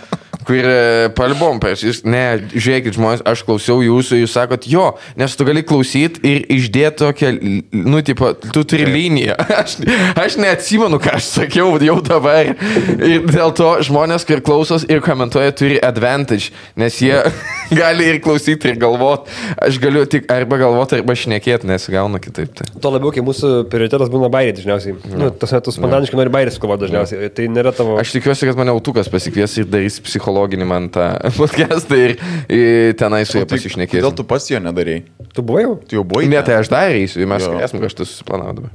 Kur 0.46 0.68
e, 0.70 1.10
palbom 1.18 1.58
ne, 2.06 2.24
žiūrėkit 2.54 2.96
žmonės, 2.98 3.24
aš 3.26 3.42
klausiau 3.48 3.80
jūsų, 3.82 4.20
jūs 4.22 4.36
sakot, 4.38 4.68
jo, 4.70 4.92
nes 5.18 5.34
tu 5.34 5.48
gali 5.48 5.64
klausyti 5.66 6.22
ir 6.22 6.44
išdėti 6.54 7.02
tokią, 7.02 7.32
nu, 7.74 8.02
tipo, 8.06 8.32
tu 8.54 8.64
turi 8.68 8.86
liniją. 8.90 9.38
Aš, 9.56 9.78
aš 10.20 10.36
neatsimenu, 10.42 10.98
ką 11.02 11.16
aš 11.18 11.28
sakiau 11.40 11.78
jau 11.82 11.96
dabar. 12.04 12.52
Ir 13.00 13.24
dėl 13.26 13.54
to 13.56 13.70
žmonės, 13.88 14.26
kur 14.28 14.42
klausos 14.46 14.84
ir 14.92 15.00
komentuoja, 15.04 15.54
turi 15.56 15.78
advantage, 15.82 16.52
nes 16.80 16.98
jie 17.02 17.16
gali 17.80 18.10
ir 18.12 18.20
klausyti, 18.24 18.74
ir 18.74 18.80
galvoti. 18.82 19.32
Aš 19.66 19.80
galiu 19.82 20.04
tik 20.10 20.28
arba 20.34 20.60
galvoti, 20.62 21.00
arba 21.00 21.16
šnekėti, 21.18 21.70
nesigauna 21.70 22.20
kitaip. 22.24 22.54
Tai. 22.58 22.68
Tuo 22.84 22.92
labiau, 22.94 23.14
kai 23.16 23.24
mūsų 23.26 23.54
prioritetas 23.72 24.12
būna 24.14 24.30
bairiai 24.34 24.56
dažniausiai. 24.58 24.98
Nu, 25.16 25.32
tas 25.32 25.56
metus 25.56 25.80
spontaniškai 25.80 26.20
nori 26.20 26.34
bairiai 26.36 26.56
sukovoti 26.56 26.86
dažniausiai. 26.86 27.32
Tai 27.36 27.48
nėra 27.56 27.74
tavo... 27.76 27.98
Aš 28.02 28.14
tikiuosi, 28.18 28.50
kad 28.50 28.60
mane 28.60 28.76
autukas 28.76 29.10
pasikvies 29.12 29.58
ir 29.62 29.70
darys 29.72 30.02
psichologinį 30.36 30.66
man 30.68 30.90
tą 30.92 31.06
podcastą 31.40 31.96
ir, 31.98 32.16
ir 32.52 32.94
tenai 33.00 33.24
su 33.26 33.38
juo 33.40 33.46
Kodėl 33.46 33.56
pasišnekėsiu. 33.56 34.12
tu 34.18 34.24
pas 34.28 34.44
jo 34.52 34.60
nedarai? 34.60 34.98
Tu 35.36 35.42
buvai 35.46 35.64
jau? 35.66 35.76
Tu 35.88 35.96
jau 35.98 36.04
buvai? 36.08 36.28
Ne, 36.32 36.42
tai 36.46 36.58
aš 36.60 36.70
darysiu, 36.72 37.26
mes 37.30 37.44
Jo. 37.46 37.54
galėsim 37.56 37.82
kažkas 37.84 38.10
susiplanavę 38.12 38.56
dabar. 38.60 38.72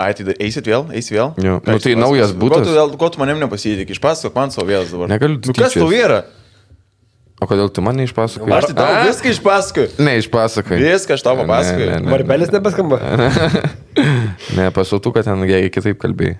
Ai, 0.00 0.14
tai 0.16 0.32
eisit 0.40 0.64
vėl? 0.70 0.86
Eisi 0.96 1.12
vėl? 1.12 1.34
Jo. 1.42 1.58
Ką 1.60 1.74
Nu, 1.74 1.80
tai 1.82 1.94
naujas 1.98 2.30
pasakos? 2.30 2.40
butas. 2.40 2.68
Ko 2.70 2.86
tu, 2.92 2.96
ko 3.02 3.08
tu 3.12 3.20
manim 3.20 3.40
nepasitik? 3.42 3.90
Išpasakok 3.92 4.36
man 4.38 4.50
savo 4.54 4.68
vėlas 4.70 4.92
dabar. 4.94 5.10
Negaliu 5.12 5.40
Nu, 5.44 5.52
kas 5.58 5.74
tau 5.76 5.90
yra? 5.92 6.22
O 7.40 7.46
kodėl 7.48 7.70
tu 7.72 7.80
man 7.84 7.96
neišpasakoji? 8.00 8.52
Aš 8.52 8.66
tai 8.70 8.74
tau 8.78 8.88
A? 8.88 9.02
viską 9.08 9.30
išpasakoju. 9.34 9.90
Neišpasakoji. 10.04 10.80
Viską 10.86 11.16
aš 11.18 11.22
tau 11.24 11.36
Ne, 11.36 11.44
papasakoju. 11.44 11.88
ne, 11.90 12.00
ne. 12.06 12.12
Varpelis 12.14 12.52
nebeskamba. 12.54 13.00
Ne, 14.56 14.68
pasautų, 14.72 15.10
kad 15.16 15.26
ten 15.26 15.40
gerai 15.48 15.68
kitaip 15.72 15.98
kalbėjai. 16.00 16.38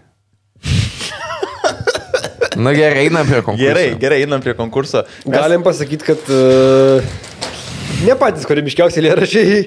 Na 2.60 2.74
gerai, 2.76 3.06
einam 3.08 3.26
prie 3.28 3.40
konkurso. 3.46 3.64
Gerai, 3.64 3.88
gerai, 4.02 4.20
einam 4.26 4.42
prie 4.44 4.54
konkurso. 4.58 5.04
Mes- 5.24 5.34
Galim 5.38 5.64
pasakyti, 5.66 6.04
kad 6.12 6.30
uh, 6.34 7.00
ne 8.04 8.14
patys 8.20 8.46
kūrybiškiausi 8.48 9.02
lėrašiai. 9.04 9.64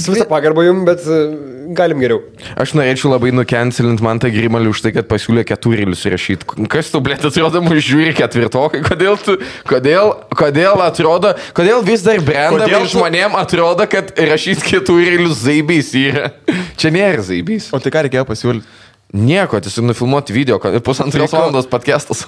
Su 0.00 0.14
visą 0.14 0.26
pagarbą 0.30 0.64
jums, 0.66 0.84
bet 0.88 1.04
uh, 1.08 1.34
galim 1.74 2.02
geriau. 2.04 2.20
Aš 2.60 2.74
norėčiau 2.76 3.10
labai 3.14 3.30
nukencelinti 3.34 4.04
man 4.04 4.20
tą 4.22 4.28
grimalį 4.34 4.68
už 4.74 4.82
tai, 4.84 4.92
kad 4.96 5.08
pasiūlė 5.10 5.46
keturėlius 5.48 6.04
rašyti. 6.12 6.66
Kas 6.70 6.90
tu, 6.92 7.00
blėt, 7.04 7.24
atrodo, 7.24 7.62
mus 7.64 7.80
žiūri 7.86 8.12
ketvirtokai? 8.18 8.82
Kodėl 8.84 9.16
tu, 9.24 9.38
kodėl, 9.68 10.12
kodėl 10.36 10.84
atrodo, 10.84 11.32
kodėl 11.56 11.80
vis 11.88 12.04
dar 12.06 12.20
brandam 12.24 12.66
Kodėl 12.66 12.84
ir 12.84 12.88
tu- 12.90 12.92
žmonėm 12.98 13.36
atrodo, 13.40 13.88
kad 13.90 14.12
rašyti 14.20 14.68
keturėlius 14.74 15.40
zaibys 15.46 15.94
yra. 15.98 16.30
Čia 16.80 16.92
nėra 16.94 17.24
zaibys. 17.24 17.70
O 17.74 17.80
tai 17.80 17.92
ką 17.94 18.04
reikėjo 18.08 18.28
pasiūlyti? 18.28 18.68
Nieko, 19.14 19.60
tiesiog 19.62 19.86
nufilmuoti 19.86 20.32
video, 20.34 20.58
kad- 20.58 20.80
pusantros 20.82 21.30
valandos 21.32 21.66
podcastas. 21.70 22.26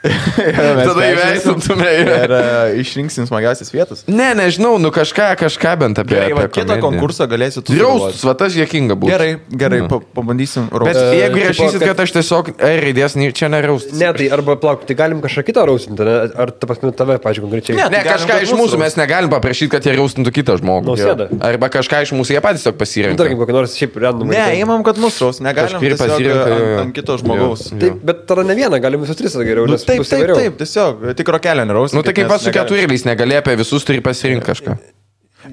Tada 0.00 1.04
įvertintume. 1.12 1.88
Ir 2.00 2.32
uh, 2.32 2.78
išrinksim 2.80 3.26
smagiausias 3.28 3.68
vietas. 3.74 4.02
Ne, 4.08 4.30
nežinau, 4.38 4.78
nu 4.80 4.88
kažką, 4.94 5.26
kažką 5.42 5.74
bent 5.82 6.00
apie. 6.00 6.16
Gerai, 6.16 6.30
apie 6.32 6.62
kitą 6.62 6.78
konkursą 6.80 7.26
galėsi 7.30 7.60
tu. 7.60 7.74
Draustus, 7.76 8.22
va 8.24 8.32
tas 8.40 8.56
jėkinga 8.56 8.96
būtų. 8.96 9.10
Gerai, 9.12 9.30
gerai, 9.52 9.80
Nu. 9.84 9.88
pa, 9.92 9.98
pabandysim. 10.20 10.68
Bet 10.72 10.80
raustus. 10.96 11.12
jeigu 11.20 11.42
rašysit, 11.44 11.78
kad- 11.84 11.92
kad 11.92 12.00
aš 12.06 12.14
tiesiog 12.16 12.48
R 12.56 12.80
raidės, 12.86 13.16
čia 13.36 13.50
neraustas. 13.52 13.98
Ne, 14.00 14.08
tai 14.16 14.30
arba 14.32 14.56
plauk, 14.60 14.86
tai 14.88 14.96
galim 14.96 15.20
kažką 15.20 15.44
kitą 15.50 15.66
rausinti, 15.68 16.00
ne? 16.08 16.16
Ar 16.32 16.50
ta 16.52 16.66
pasme 16.70 16.92
tave, 16.96 17.18
pažiūrėjau, 17.20 17.44
konkrečiai. 17.48 17.76
Ne, 17.76 17.88
Ne, 17.90 18.00
tai 18.00 18.14
kažką 18.14 18.40
iš 18.46 18.54
mūsų 18.54 18.60
mūsų 18.60 18.78
mes 18.80 18.96
negalim 18.96 19.30
paprašyti, 19.32 19.70
kad 19.76 19.84
jie 19.84 19.96
raustintų 19.98 20.32
kitą 20.32 20.56
žmogų. 20.60 20.86
Nausėdą. 20.88 21.28
Arba 21.44 21.68
kažką 21.68 22.02
iš 22.06 22.12
mūsų 22.16 22.36
jie 22.36 22.40
patys 22.44 22.64
tiesiog 22.64 22.74
Nu, 22.76 22.80
pasirenka. 22.80 23.16
tarkim, 23.20 23.38
kokį 23.40 23.52
nors 23.56 23.76
šiaip 23.76 23.96
random. 24.00 24.28
Ne, 24.32 24.46
įmam, 24.62 24.84
kad 24.86 24.96
mus 25.02 25.18
raus, 25.20 25.40
negalim 25.44 25.80
tiesiog 25.80 25.98
pasirenka, 25.98 26.48
jo, 26.56 26.78
ant, 26.84 26.94
kito 26.94 27.16
žmogaus. 27.20 27.68
Taip, 27.80 28.00
bet 28.04 28.26
tada 28.30 28.44
ne 28.46 28.54
vieną, 28.54 28.80
galim 28.80 29.00
visus 29.04 29.16
tris 29.16 29.34
geriau. 29.36 29.66
Nu, 29.90 30.06
taip, 30.06 30.14
taip, 30.14 30.32
taip, 30.38 30.56
tiesiog, 30.62 31.04
tik 31.18 31.34
rokelio 31.34 31.66
neraus. 31.66 31.94
Nu 31.96 32.04
tai 32.06 32.14
kaip 32.16 32.30
pas 32.30 32.42
su 32.44 32.54
keturėliais, 32.54 33.04
negali 33.08 33.36
apie 33.40 33.56
visus, 33.60 33.86
turi 33.88 34.02
pasirinkti 34.04 34.46
kažką. 34.52 34.78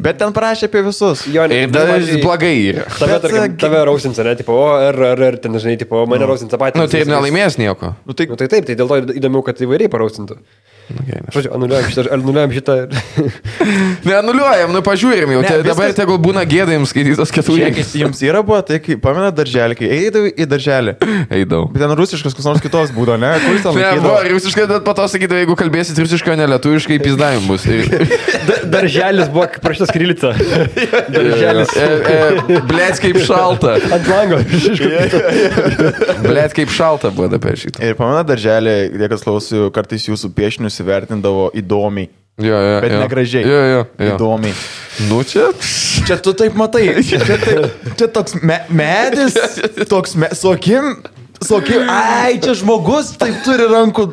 Bet 0.03 0.17
ten 0.19 0.33
parašė 0.35 0.67
apie 0.67 0.81
visus. 0.85 1.23
Jo, 1.31 1.45
ne, 1.49 1.61
Ir 1.63 1.71
dar 1.73 1.87
pavyzdžiui, 1.89 2.19
blogai 2.21 2.53
yra. 2.69 2.83
Tave, 2.91 3.13
Bet, 3.13 3.23
tarkim, 3.23 3.53
tave 3.61 3.83
rausins, 3.87 4.19
ne, 4.27 4.33
tipo, 4.37 4.53
o, 4.59 4.65
ar, 4.75 4.97
ar, 5.13 5.21
ar, 5.29 5.37
ten, 5.41 5.55
žinai, 5.57 5.77
tipo, 5.79 6.01
mane 6.11 6.27
rausins 6.27 6.51
tą 6.51 6.59
patį. 6.61 6.81
Nu 6.81 6.91
tai 6.91 7.05
ir 7.05 7.09
nelaimės 7.09 7.55
nieko. 7.61 7.93
Nu, 8.05 8.13
tai, 8.17 8.27
Nu, 8.27 8.35
tai 8.39 8.49
taip, 8.51 8.67
tai 8.67 8.75
dėl 8.77 8.91
to 8.91 8.99
įdomiau, 9.15 9.45
kad 9.47 9.63
įvairiai 9.63 9.89
parausintų. 9.89 10.37
Gerai, 10.87 11.21
aš- 11.27 11.35
Žodžiu, 11.35 11.51
anuliuojam 11.57 11.89
šitą, 11.91 12.03
anuliuojam 12.15 12.51
šitą. 12.55 12.75
Neanuliuojam, 14.07 14.71
nu 14.71 14.81
pažiūrim 14.85 15.33
jau. 15.35 15.41
Ne, 15.43 15.49
Ne, 15.49 15.57
viskas- 15.57 15.67
dabar 15.73 15.93
tegul 15.97 16.17
būna 16.23 16.43
gėda 16.47 16.75
jums 16.77 16.93
skaitytos 16.93 17.31
keturėliais. 17.35 17.75
Žiūrėkit, 17.75 17.95
jums 18.03 18.21
yra 18.23 18.41
buvo, 18.45 18.59
tai 18.67 18.77
kaip, 18.83 19.01
pamena 19.03 19.31
darželį, 19.35 19.75
kai 19.79 19.89
eidavai 19.97 20.31
į 20.31 20.47
darželį. 20.53 20.93
Eidau. 21.41 21.65
Bet 21.73 21.83
ten 21.83 21.91
rusiškas, 21.99 22.35
kas 22.37 22.47
nors 22.47 22.61
kitos 22.63 22.93
būdo, 22.95 23.17
ne? 23.19 23.33
Kuris 23.43 23.65
ten 23.65 23.75
Ne, 23.77 23.89
buvo 23.99 24.15
rusiškai, 24.31 24.67
bet 24.71 24.85
po 24.87 24.93
to 24.97 25.07
sakydavo, 25.11 25.41
jeigu 25.43 25.57
kalbėsit 25.59 25.99
rusiškai, 25.99 26.37
ne 26.39 26.47
lietuviškai, 26.53 26.99
pizdavim 27.03 27.47
bus. 27.51 27.67
Darželis 28.71 29.27
buvo 29.33 29.47
parašytas 29.63 29.91
krylica. 29.95 30.31
Darželis. 31.11 31.75
E, 31.75 31.89
e, 32.15 32.61
Blėt 32.71 32.99
kaip 33.03 33.19
šalta. 33.27 33.75
Ant 33.97 34.07
lango. 34.11 34.39
Blėt 36.23 36.55
kaip 36.57 36.71
šalta 36.73 37.11
buvo 37.13 37.29
apie 37.37 37.55
šitą. 37.59 37.83
Ir 37.83 37.95
pamena 37.99 38.23
darželį, 38.27 38.75
tie, 38.97 39.09
kas 39.11 39.23
klauso, 39.25 39.67
kartais 39.75 40.07
jūsų 40.09 40.31
piešinius 40.37 40.76
įvertindavo 40.83 41.49
įdomiai. 41.57 42.09
Jo, 42.37 42.53
jo, 42.61 42.73
Bet 42.83 42.91
jo. 42.93 42.97
negražiai. 43.01 43.43
Jo, 43.49 43.61
jo, 43.65 43.77
jo. 43.97 44.07
Įdomiai. 44.13 44.53
Nu 45.09 45.23
čia. 45.25 45.47
Čia 46.05 46.17
tu 46.21 46.33
taip 46.37 46.53
matai. 46.57 46.83
Čia, 47.07 47.17
taip, 47.25 47.87
čia 47.97 48.07
toks 48.13 48.35
me 48.45 48.59
medis, 48.69 49.33
toks 49.89 50.13
me, 50.15 50.29
sokim. 50.37 50.99
Sokim, 51.37 51.83
ai, 51.85 52.39
čia 52.41 52.55
žmogus 52.57 53.11
taip 53.21 53.35
turi 53.45 53.65
rankų. 53.69 54.07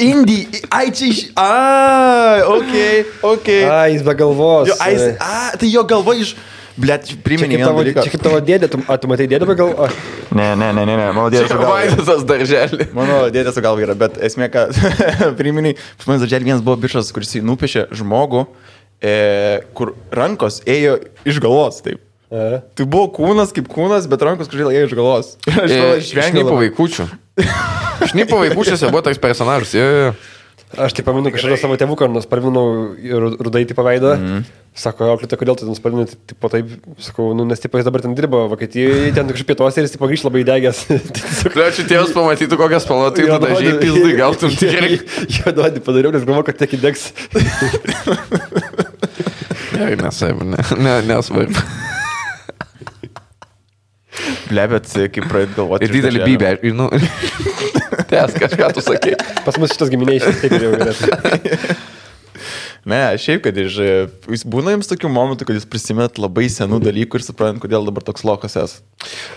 Indį, 0.00 0.36
ai, 0.72 0.86
čia 0.96 1.10
iš... 1.12 1.18
Ai, 1.36 2.40
okei, 2.48 3.02
okei. 3.28 3.58
A, 3.68 3.82
jis 3.92 4.04
be 4.06 4.14
galvos. 4.16 4.70
Jo, 4.70 4.76
ai, 4.80 4.94
jis- 4.96 5.18
a, 5.20 5.50
tai 5.60 5.68
jo 5.68 5.84
galva 5.84 6.14
iš... 6.16 6.32
Blet, 6.78 7.02
Čia 7.10 7.16
priminė 7.24 7.56
kaip 7.56 7.60
vieną 7.60 7.68
tavo, 7.70 7.80
dalyką. 7.82 8.02
čia 8.06 8.12
kaip 8.14 8.22
tavo 8.24 8.40
dėdė, 8.46 8.68
tu, 8.70 8.78
a, 8.86 8.96
tu 9.02 9.08
matai 9.10 9.26
dėdę 9.28 9.46
be 9.48 9.54
galvo? 9.58 9.88
Ne, 10.36 10.50
ne, 10.56 10.68
ne, 10.76 10.84
ne, 10.86 10.94
ne, 10.96 11.06
mano 11.16 11.26
dėdė 11.32 11.48
galva. 11.50 11.72
Vaidasas 11.80 12.22
darželį. 12.28 12.86
Mano 12.96 13.16
dėdė 13.34 13.52
su 13.56 13.64
galva 13.64 13.82
yra, 13.84 13.96
bet 13.98 14.16
esmė, 14.22 14.46
ką 14.54 14.66
priminė, 15.40 15.74
pas 15.98 16.06
manęs 16.08 16.22
darželį 16.24 16.48
vienas 16.52 16.62
buvo 16.64 16.78
bišas, 16.84 17.10
kuris 17.16 17.34
nupiešė 17.42 17.88
žmogų, 18.00 18.44
e, 19.02 19.14
kur 19.76 19.92
rankos 20.14 20.60
ėjo 20.70 21.00
iš 21.28 21.42
galvos, 21.42 21.82
taip. 21.84 22.00
A. 22.30 22.60
Tai 22.78 22.84
buvo 22.86 23.08
kūnas 23.16 23.50
kaip 23.56 23.66
kūnas, 23.72 24.04
bet 24.06 24.22
rankos 24.22 24.46
kažkaip 24.46 24.70
ėjo 24.70 24.86
iš 24.86 24.94
galvos. 24.94 25.32
Aš 25.50 25.72
to 25.74 25.86
išvengiau. 25.98 26.30
Šnipo 26.30 26.52
labai. 26.54 26.68
vaikučių. 26.68 27.08
Šnipo 28.12 28.38
vaikučiuose 28.44 28.88
buvo 28.92 29.02
toks 29.08 29.18
personažas. 29.20 29.74
Jo, 29.74 29.88
jo. 30.04 30.12
Aš 30.78 30.94
tai 30.94 31.02
pamenu, 31.02 31.32
kažkada 31.34 31.56
savo 31.58 31.74
tėvuką 31.74 32.06
nuspalvinau 32.14 32.62
ru- 32.94 33.32
rudai 33.42 33.64
tipo 33.66 33.82
veidą. 33.82 34.12
Mm. 34.14 34.44
Sako, 34.70 35.08
auklėte, 35.12 35.34
kodėl 35.36 35.56
tu 35.58 35.66
nuspalvinai, 35.66 36.04
tai 36.06 36.16
tipo 36.30 36.48
taip, 36.48 36.68
sakau, 37.02 37.32
nu, 37.34 37.42
nes 37.44 37.58
tipo 37.60 37.76
jis 37.80 37.84
dabar 37.88 38.04
ten 38.04 38.12
dirba 38.16 38.44
Vokietijoje, 38.52 39.10
ten 39.16 39.26
kažkaip 39.28 39.48
pietuose 39.50 39.82
ir 39.82 39.88
jis 39.88 39.96
tipo 39.96 40.06
grįž 40.08 40.22
labai 40.28 40.44
degęs. 40.46 40.84
Tai 40.90 40.98
tiesiog- 41.18 41.52
Kliuočiu 41.56 41.84
tėvas 41.90 42.12
pamatytų, 42.14 42.54
kokią 42.60 42.78
spalvą 42.84 43.08
tai 43.16 43.26
tada 43.28 43.50
žiai 43.58 43.74
pizdai, 43.82 44.12
gal 44.20 44.38
tu 44.38 44.46
tikrai. 44.62 44.92
Jo, 45.26 45.52
duodi 45.58 45.82
padariau, 45.84 46.14
nes 46.14 46.22
galvoju, 46.28 46.46
kad 46.52 46.62
tiek 46.62 46.76
įdegs. 46.78 47.08
Gerai, 49.74 49.96
nesvarbu, 50.00 50.48
ne, 50.54 50.62
ne, 50.86 50.94
nesvarbu. 51.10 51.66
Ble, 54.50 54.64
bet 54.72 54.88
e, 54.98 55.06
kaip 55.14 55.26
pradėt 55.30 55.52
galvoti. 55.58 55.86
Ir 55.86 55.92
didelį 55.98 56.24
bybę. 56.26 56.48
Nu, 56.78 56.88
Tęs 58.10 58.34
kažką 58.38 58.70
tu 58.74 58.82
sakai. 58.82 59.12
Pas 59.46 59.58
mus 59.62 59.70
šitas 59.74 59.90
giminiai 59.92 60.18
šiek 60.22 60.40
tiek 60.42 60.56
jau 60.58 60.72
galėtų. 60.74 61.04
Ne, 62.88 63.00
šiaip, 63.20 63.42
kad 63.44 63.56
iš... 63.60 63.76
Jūs 64.30 64.44
būna 64.48 64.72
jums 64.72 64.88
tokių 64.88 65.10
momentų, 65.12 65.44
kad 65.48 65.58
jūs 65.58 65.66
prisimet 65.68 66.16
labai 66.20 66.46
senų 66.52 66.78
dalykų 66.80 67.18
ir 67.20 67.24
suprant, 67.26 67.60
kodėl 67.60 67.84
dabar 67.84 68.04
toks 68.06 68.24
lokas 68.24 68.56
esate. 68.56 68.86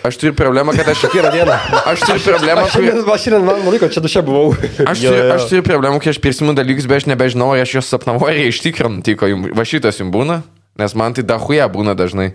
Aš 0.07 0.19
turiu 0.21 0.31
problemą, 0.37 0.75
kad 0.77 0.87
aš 0.93 1.03
Kiekvieną 1.03 1.31
dieną. 1.33 1.57
Aš 1.91 2.05
turiu 2.07 2.23
problemą, 2.23 2.63
Aš 2.63 2.77
kur... 2.77 2.87
šiandien, 2.87 3.11
aš 3.15 3.25
šiandien 3.25 3.45
man 3.49 3.67
laiko, 3.67 3.91
čia 3.91 4.03
duše 4.03 4.23
buvau. 4.23 4.55
Aš 4.87 5.03
turiu, 5.03 5.27
aš 5.35 5.49
turiu 5.51 5.65
problemų, 5.67 5.99
kai 6.03 6.13
aš 6.13 6.21
prisimenu 6.23 6.55
dalykus, 6.55 6.87
bet 6.87 7.03
aš 7.03 7.09
nebežinau, 7.11 7.51
ar 7.51 7.65
aš 7.65 7.77
juos 7.77 7.91
sapnavau, 7.91 8.29
ar 8.31 8.39
jie 8.39 8.47
iš 8.53 8.63
tikrųjų 8.63 8.95
nutiko 8.97 9.31
jums. 9.31 9.51
Va 9.59 9.67
šitas 9.67 9.99
jums 9.99 10.15
būna, 10.15 10.39
nes 10.79 10.95
man 10.99 11.15
tai 11.17 11.27
dahuja 11.27 11.67
būna 11.71 11.97
dažnai. 11.99 12.31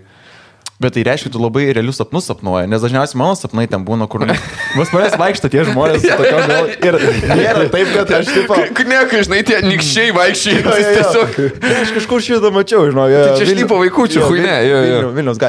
Bet 0.79 0.93
tai 0.95 1.01
reiškia, 1.03 1.27
tu 1.33 1.41
labai 1.43 1.65
realius 1.75 1.97
sapnus 1.99 2.29
sapnuoji, 2.29 2.69
nes 2.71 2.79
dažniausiai 2.79 3.19
mano 3.19 3.35
sapnai 3.35 3.65
ten 3.67 3.81
būna, 3.83 4.05
kur... 4.07 4.23
Vas 4.79 4.93
manęs 4.95 5.17
vaikšto 5.19 5.49
tie 5.51 5.65
žmonės 5.67 6.05
su 6.05 6.13
tokiom 6.15 6.45
gal... 6.47 6.69
Ir 6.71 6.97
nėra 7.35 7.65
taip, 7.73 7.91
kad 7.97 8.13
aš 8.21 8.31
tipo... 8.31 8.55
K- 8.77 8.85
Ne, 8.87 9.01
kai 9.11 9.19
žinai, 9.27 9.41
tie 9.43 9.59
nikščiai 9.65 10.13
vaikščiai, 10.15 10.61
Jo, 10.63 10.71
jo, 10.71 10.77
jo. 10.79 10.93
tiesiog... 10.95 11.73
Aš 11.83 11.91
kažkur 11.99 12.23
šitą 12.23 12.53
mačiau, 12.55 12.85
žinau. 12.87 13.09
Tai 13.11 13.35
čia 13.41 13.49
šlipo 13.51 13.81
vaikučių, 13.83 14.23
chuinia, 14.29 14.55
jo, 14.63 14.79
jo. 14.87 15.01
Vilnius 15.19 15.41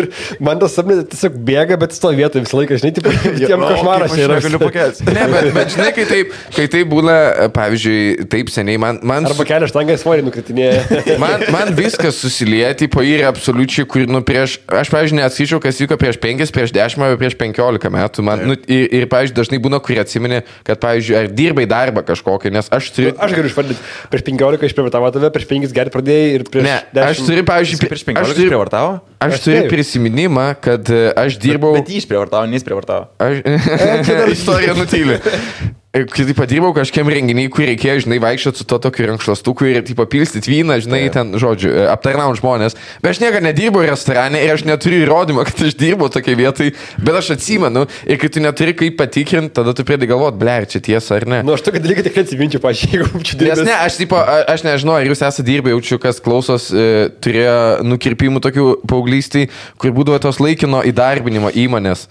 gatvėje. 0.00 0.38
Man 0.40 0.60
tas 0.60 0.74
sapnas 0.76 1.02
tiesiog 1.10 1.36
bėga, 1.46 1.76
bet 1.80 1.94
stovi 1.96 2.20
vietoje 2.20 2.44
visą 2.44 2.58
laiką, 2.60 2.78
žinai, 2.80 2.92
tipo, 2.96 3.12
tiem 3.38 3.62
košmaras 3.64 4.14
yra. 4.18 4.38
Galiu 4.44 4.60
pakęsti. 4.62 5.06
Ne, 5.10 5.26
bet, 5.32 5.48
bet 5.56 5.74
žinai, 5.74 5.90
kai 5.96 6.06
taip, 6.08 6.34
kai 6.56 6.66
taip 6.72 6.90
būna, 6.90 7.16
pavyzdžiui, 7.56 8.26
taip 8.32 8.52
seniai, 8.52 8.80
man, 8.80 9.00
man, 9.06 9.28
Arba 9.30 9.46
kelią 9.48 9.68
štangą 9.70 9.96
svorį 10.00 10.26
nukritinėja. 10.28 11.00
man, 11.22 11.44
man 11.52 11.72
viskas 11.76 12.20
susilieti, 12.22 12.88
po 12.92 13.04
yra 13.06 13.30
absoliučiai, 13.32 13.86
kur, 13.90 14.06
nu, 14.10 14.22
prieš, 14.26 14.58
aš, 14.66 14.92
pavyzdžiui, 14.92 15.20
neatskaičiau, 15.20 15.60
kas 15.62 15.80
vyko 15.84 15.98
prieš 16.00 16.20
5, 16.22 16.54
prieš 16.56 16.74
10 16.76 17.06
arba 17.06 17.20
prieš 17.20 17.36
15 17.40 17.90
metų. 17.96 18.26
Man, 18.26 18.44
nu, 18.48 18.58
ir, 18.66 18.86
ir, 19.00 19.08
pavyzdžiui, 19.10 19.36
dažnai 19.36 19.60
būna, 19.62 19.82
kurie 19.84 20.00
atsiminė, 20.02 20.42
kad, 20.66 20.80
pavyzdžiui, 20.82 21.18
ar 21.20 21.30
dirbai 21.34 21.66
darbą 21.70 22.04
kažkokį, 22.08 22.54
nes 22.56 22.70
aš 22.72 22.92
turiu... 22.96 23.14
Aš 23.20 23.36
galiu 23.36 23.50
išvardinti, 23.50 23.88
prieš 24.12 24.26
15 24.30 24.68
išprievartavo 24.70 25.12
tave, 25.14 25.32
prieš 25.34 25.48
5 25.50 25.76
gerti 25.76 25.94
pradėjai 25.94 26.30
ir 26.38 26.46
prieš 26.48 26.66
Ne, 26.66 26.76
10. 26.96 27.06
aš 27.06 27.22
turiu, 27.26 27.46
pavyzdžiui, 27.48 27.80
Prieš 27.90 28.04
aš 28.04 28.06
15 28.06 28.38
turiu, 28.38 28.52
prievartavo? 28.52 28.98
Aš 29.20 29.36
Aš 29.36 29.44
turiu 29.44 29.60
taip. 29.62 29.72
prisiminimą, 29.74 30.46
kad 30.64 30.90
e, 30.90 31.02
aš 31.20 31.36
dirbau... 31.42 31.74
Bet 31.76 31.90
jį 31.92 32.00
išprievartavo, 32.02 32.48
nes 32.50 32.64
prievartavo. 32.66 33.10
Aš... 33.20 33.42
Istorija 34.36 34.76
nutylė. 34.78 35.20
Kai 35.90 36.22
tai 36.22 36.34
padirbau 36.38 36.70
kažkiam 36.70 37.08
renginiai, 37.10 37.48
kur 37.50 37.64
reikėjo, 37.66 38.04
žinai, 38.04 38.20
vaikščioti 38.22 38.60
su 38.60 38.64
to 38.70 38.76
tokiu 38.78 39.08
rankšluostuku 39.08 39.66
ir, 39.66 39.80
tipo, 39.82 40.04
pilstyti 40.06 40.52
vyną, 40.52 40.76
žinai, 40.84 41.00
ten, 41.10 41.32
žodžiu, 41.34 41.72
aptarnaujant 41.90 42.38
žmonės. 42.38 42.78
Bet 43.02 43.16
aš 43.16 43.20
niekada 43.24 43.42
nedirbau 43.48 43.82
restorane 43.82 44.38
ir 44.38 44.54
aš 44.54 44.62
neturiu 44.68 45.00
įrodymą, 45.02 45.42
kad 45.48 45.64
aš 45.66 45.74
dirbau 45.80 46.06
tokiai 46.14 46.38
vietai, 46.38 46.68
bet 46.94 47.18
aš 47.18 47.32
atsimenu 47.34 47.88
ir 48.06 48.22
kai 48.22 48.30
tu 48.30 48.38
neturi 48.38 48.76
kaip 48.78 49.00
patikrinti, 49.02 49.50
tada 49.58 49.74
tu 49.74 49.82
pradedi 49.82 50.12
galvoti, 50.14 50.38
ble, 50.38 50.56
čia 50.70 50.84
tiesa 50.92 51.18
ar 51.18 51.26
ne. 51.26 51.42
Nu, 51.42 51.58
aš 51.58 51.66
tokį 51.66 51.82
dalyką 51.82 52.06
tikrai 52.06 52.22
atsiminčiau, 52.28 52.62
pažiūrėjau, 52.62 53.10
jeigu 53.10 53.26
čia 53.26 53.40
Nes 53.40 53.42
dirbęs. 53.42 53.66
ne, 53.66 53.78
aš, 53.90 53.98
tipo, 53.98 54.22
aš 54.22 54.68
nežinau, 54.70 54.94
ar 54.94 55.10
jūs 55.10 55.26
esate 55.26 55.50
dirbę, 55.50 55.74
jaučiu, 55.74 55.98
kas 56.06 56.22
klausos, 56.22 56.70
e, 56.70 57.08
turėjo 57.18 57.82
nukirpimų 57.82 58.46
tokių 58.46 58.72
paauglystai, 58.86 59.48
kur 59.74 59.90
būdavo 59.98 60.22
tos 60.22 60.38
laikino 60.38 60.86
įdarbinimo 60.86 61.50
įmonės. 61.50 62.06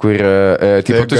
Kur, 0.00 0.14
e, 0.16 0.70
tipo, 0.86 0.98
Tai 0.98 1.06
tu 1.10 1.18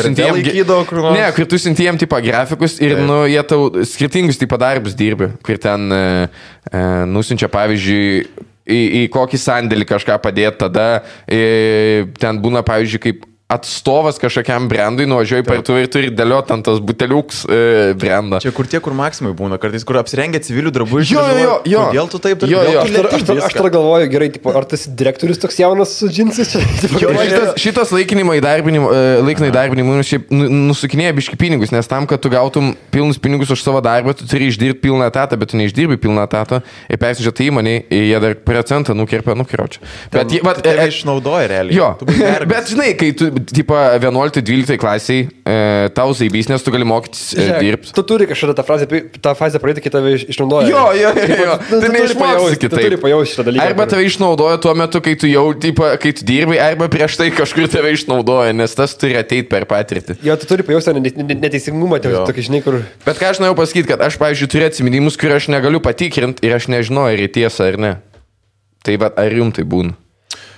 nors? 1.05 1.18
Ne, 1.18 1.27
kur 1.37 1.47
tu 1.51 1.61
siuntėjom, 1.61 2.01
tipo, 2.01 2.18
grafikus 2.25 2.79
ir, 2.81 2.97
Taip. 2.97 3.05
nu, 3.09 3.20
jie 3.31 3.45
tau 3.51 3.68
skirtingus, 3.91 4.41
tipo, 4.41 4.59
darbus 4.61 4.97
dirbi. 4.99 5.31
Kur 5.45 5.61
ten 5.62 5.95
e, 5.95 6.03
e, 6.70 6.83
nusinčia, 7.11 7.51
pavyzdžiui, 7.53 8.25
į, 8.64 8.81
į 9.03 9.05
kokį 9.14 9.41
sandėlį 9.41 9.89
kažką 9.93 10.18
padėti, 10.25 10.59
tada 10.64 10.89
e, 11.29 12.07
ten 12.20 12.41
būna, 12.43 12.64
pavyzdžiui, 12.66 13.03
kaip 13.07 13.31
atstovas 13.55 14.19
kažkokiam 14.23 14.69
brandui 14.71 15.07
nuvažiuoji 15.11 15.45
per 15.47 15.63
tu 15.67 15.77
ir 15.79 15.89
turi 15.93 16.11
dėlioti 16.15 16.55
ant 16.57 16.65
tos 16.67 16.81
buteliuks 16.85 17.45
e, 17.49 17.59
brandą. 17.99 18.41
Čia 18.45 18.53
kur 18.57 18.67
tie, 18.71 18.81
kur 18.85 18.95
maksimai 18.99 19.33
būna, 19.39 19.59
kartais 19.63 19.85
kur 19.87 19.99
apsirengia 20.01 20.41
civilių 20.45 20.73
drabužių. 20.75 21.15
Jo, 21.17 21.25
jo, 21.25 21.39
jo, 21.41 21.57
jo. 21.75 21.85
Kodėl 21.91 22.11
tu 22.13 22.21
taip 22.25 22.45
Jo, 22.51 22.63
jo. 22.67 22.81
Aš 22.85 22.93
tar- 22.97 23.11
Aš 23.15 23.23
tar- 23.29 23.43
aš 23.49 23.57
tada 23.59 23.71
galvoju, 23.77 24.09
gerai, 24.13 24.29
tipo, 24.35 24.53
ar 24.57 24.67
tas 24.69 24.87
direktorius 24.89 25.39
toks 25.43 25.59
jaunas 25.63 25.95
su 25.99 26.09
džinsais 26.11 26.51
čia? 26.53 26.63
Jo, 27.01 27.13
Šitas, 27.15 27.55
šitas 27.63 27.93
laikinimo 27.95 28.35
įdarbinimo, 28.37 28.91
e, 28.93 29.03
laikino 29.25 29.49
įdarbinimo 29.53 29.97
šiaip 30.05 30.29
nu- 30.35 30.51
nusukinėja 30.71 31.15
biški 31.17 31.39
pinigus, 31.41 31.73
nes 31.73 31.87
tam, 31.89 32.07
kad 32.11 32.21
tu 32.21 32.29
gautum 32.33 32.73
pilnus 32.93 33.19
pinigus 33.23 33.51
už 33.55 33.63
savo 33.63 33.81
darbą, 33.85 34.13
tu 34.19 34.27
turi 34.29 34.51
išdirbti 34.51 34.83
pilną 34.85 35.07
etatą, 35.11 35.39
bet 35.41 35.53
tu 35.55 35.61
neišdirbi 35.61 35.97
pilną 36.03 36.25
etatą 36.27 36.61
ir 36.91 36.99
persižiūrėti 37.01 37.49
įmonį, 37.51 37.75
jie 37.91 38.21
dar 38.21 38.35
procentą 38.45 38.95
nukirpia, 38.99 39.37
nukirpia. 39.39 39.81
Bet, 40.13 40.29
jie- 40.35 40.43
Tai 40.65 40.75
e, 40.77 40.89
išnaudoja 40.89 41.47
realiai. 41.49 41.75
Jo, 41.77 41.89
Tu 42.01 42.07
bet 42.53 42.69
žinai, 42.73 42.91
kai 42.99 43.13
tu, 43.17 43.31
tipo, 43.47 43.74
11-12 43.74 44.76
klasiai, 44.80 45.26
e, 45.45 45.88
tau 45.95 46.12
zaibys, 46.16 46.49
nes 46.49 46.62
tu 46.64 46.70
gali 46.74 46.84
mokytis 46.88 47.34
e, 47.36 47.47
dirbti. 47.61 47.92
Tu 47.97 48.03
turi 48.07 48.26
kažkada 48.30 48.55
tą 48.59 48.64
frazę, 48.66 48.86
tą 49.20 49.34
fazę 49.38 49.61
praeiti, 49.62 49.82
kai 49.84 49.90
tave 49.95 50.14
iš- 50.16 50.26
išnaudoja. 50.32 50.68
Jo, 50.70 50.84
jo, 50.97 51.11
jo, 51.14 51.36
jo. 51.45 51.57
tu- 51.59 51.64
tu 51.68 51.80
turi 51.80 51.92
neišmoksi 51.99 52.18
pajausti- 52.22 52.59
Tu 52.61 52.68
kitaip. 52.68 52.84
turi 52.88 52.99
pajausti 53.05 53.34
šitą 53.34 53.45
dalyką. 53.51 53.66
Arba 53.66 53.86
tave 53.90 54.05
išnaudoja 54.09 54.61
tuo 54.64 54.74
metu, 54.74 55.01
kai 55.05 55.14
tu 55.20 55.26
jau, 55.30 55.45
tipo, 55.59 55.82
kai 56.01 56.12
tu 56.12 56.24
dirbai, 56.24 56.59
arba 56.59 56.88
prieš 56.88 57.16
tai 57.20 57.30
kažkur 57.34 57.68
tave 57.68 57.92
išnaudoja, 57.97 58.55
nes 58.55 58.74
tas 58.74 58.95
turi 58.97 59.16
ateiti 59.18 59.49
per 59.49 59.66
patirtį. 59.66 60.18
Jo, 60.22 60.36
tu 60.36 60.47
turi 60.47 60.62
pajausti 60.62 60.95
neteisingumą, 61.34 61.99
tokį, 62.01 62.47
žinai, 62.49 62.62
kur... 62.64 62.80
Bet 63.07 63.18
ką 63.18 63.30
aš 63.34 63.42
norėjau 63.42 63.57
pasakyti, 63.59 63.88
kad 63.90 64.01
aš, 64.07 64.16
pavyzdžiui, 64.22 64.51
turiu 64.53 64.66
atsiminimus, 64.70 65.16
kur 65.20 65.34
aš 65.36 65.49
negaliu 65.53 65.80
patikrinti 65.84 66.45
ir 66.47 66.55
aš 66.57 66.68
nežinau, 66.72 67.07
ar 67.11 67.18
jie 67.18 67.28
tiesa 67.28 67.68
ar 67.72 67.76
ne. 67.80 67.92
Tai 68.84 68.97
va, 69.01 69.09
ar 69.16 69.32
jums 69.32 69.57
tai 69.57 69.64
būna? 69.64 69.95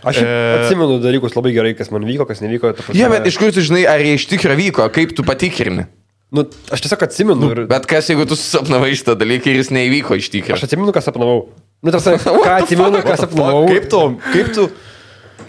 Aš 0.06 0.22
e... 0.22 0.32
atsimenu 0.60 0.98
dalykus 1.02 1.36
labai 1.36 1.52
gerai, 1.56 1.74
kas 1.78 1.90
man 1.94 2.06
vyko, 2.06 2.26
kas 2.28 2.42
nevyko. 2.44 2.72
Jie, 2.94 3.06
bet 3.10 3.26
iš 3.26 3.38
kur 3.42 3.54
tu 3.54 3.64
žinai, 3.64 3.84
ar 3.90 4.02
jie 4.02 4.16
iš 4.20 4.26
tikrųjų 4.30 4.58
vyko, 4.60 4.88
kaip 4.94 5.14
tu 5.16 5.26
patikrini? 5.26 5.88
Nu, 6.34 6.42
aš 6.74 6.82
tiesiog 6.82 7.04
atsimenu 7.06 7.52
ir... 7.54 7.62
Bet 7.70 7.86
kas, 7.90 8.10
jeigu 8.10 8.26
tu 8.26 8.38
susapnavai 8.38 8.90
šitą 8.98 9.14
dalyką 9.18 9.52
ir 9.52 9.60
jis 9.60 9.70
neįvyko 9.74 10.18
iš 10.18 10.26
Aš 10.26 10.34
tikrųjų? 10.34 10.66
atsimenu, 10.66 10.94
ką 10.94 11.02
sapnavau. 11.04 11.38
Nu, 11.86 11.94
tarsi, 11.94 12.16
ką 12.46 12.56
atsimenu, 12.56 13.02
ką 13.06 13.16
sapnavau. 13.22 13.64
Kaip 13.70 13.88
tu, 13.92 14.02
kaip 14.32 14.52
tu, 14.56 14.68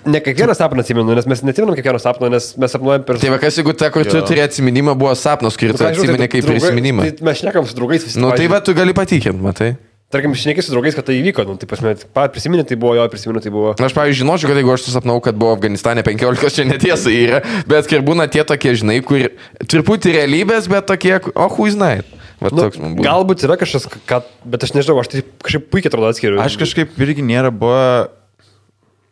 Ne 0.07 0.21
kiekvieną 0.21 0.53
sapną 0.55 0.79
atsimenu, 0.79 1.15
nes 1.15 1.25
mes 1.27 1.41
neatsimenam 1.43 1.75
kiekvieno 1.75 1.99
sapno, 1.99 2.29
nes 2.31 2.53
mes 2.55 2.71
sapnuojam 2.71 3.03
per... 3.03 3.17
Tai 3.19 3.31
va, 3.33 3.39
kas, 3.41 3.57
jeigu 3.59 3.73
ta, 3.75 3.89
kur 3.91 4.07
tu 4.07 4.21
turi 4.29 4.39
atsiminimą, 4.39 4.93
buvo 4.99 5.11
sapnas, 5.19 5.57
kurį 5.59 5.73
Nu, 5.73 5.79
tu 5.79 5.83
aš 5.83 5.97
žinau, 5.97 6.05
atsimeni 6.05 6.21
tai 6.23 6.29
kaip 6.31 6.47
prisiminimą. 6.47 7.07
Tai 7.17 7.27
mes 7.27 7.41
šnekam 7.41 7.67
su 7.67 7.75
draugais 7.75 8.05
visi. 8.07 8.19
Nu, 8.23 8.29
tai 8.31 8.47
va, 8.51 8.61
tu 8.63 8.75
gali 8.77 8.95
patikrinti, 8.95 9.43
matai. 9.43 9.73
Tarkim, 10.07 10.31
šneki 10.39 10.63
su 10.63 10.71
draugais, 10.71 10.95
kad 10.95 11.03
tai 11.03 11.17
įvyko, 11.19 11.43
nu, 11.43 11.57
tai 11.59 11.67
pasme, 11.67 11.91
pat 12.15 12.31
prisiminė, 12.31 12.63
tai 12.63 12.77
buvo 12.79 12.93
jo, 12.95 13.03
prisimenu, 13.11 13.41
tai 13.43 13.51
buvo. 13.51 13.73
Na, 13.75 13.89
aš, 13.89 13.95
pavyzdžiui, 13.97 14.21
žinočiau, 14.21 14.47
kad 14.53 14.59
jeigu 14.61 14.71
aš 14.71 14.85
susapnau, 14.85 15.17
kad 15.25 15.35
buvo 15.35 15.51
Afganistane 15.57 15.99
15, 16.07 16.47
čia 16.55 16.63
netiesa 16.69 17.11
yra, 17.11 17.41
bet 17.67 17.89
kai 17.91 17.99
būna 18.07 18.29
tie 18.31 18.45
tokie, 18.47 18.71
žinai, 18.79 19.01
kur 19.03 19.25
truputį 19.67 20.13
realybės, 20.15 20.69
bet 20.71 20.87
tokie, 20.87 21.17
o 21.35 21.49
hui 21.57 21.73
žinai. 21.75 21.97
Va, 22.39 22.53
Nu, 22.53 22.67
toks 22.69 22.77
man 22.79 22.93
buvo. 22.95 23.03
galbūt 23.03 23.43
yra 23.49 23.57
kažkas, 23.59 23.89
ką, 24.07 24.21
bet 24.47 24.63
aš 24.63 24.75
nežinau, 24.77 24.95
aš 25.01 25.11
tai 25.11 25.23
kažkaip 25.43 25.67
puikiai 25.73 25.91
atrodo 25.91 26.07
atskiriu. 26.13 26.39
aš 26.39 26.55
kažkaip 26.61 26.95
irgi 27.03 27.25
nėra 27.25 27.49
buvo, 27.51 28.07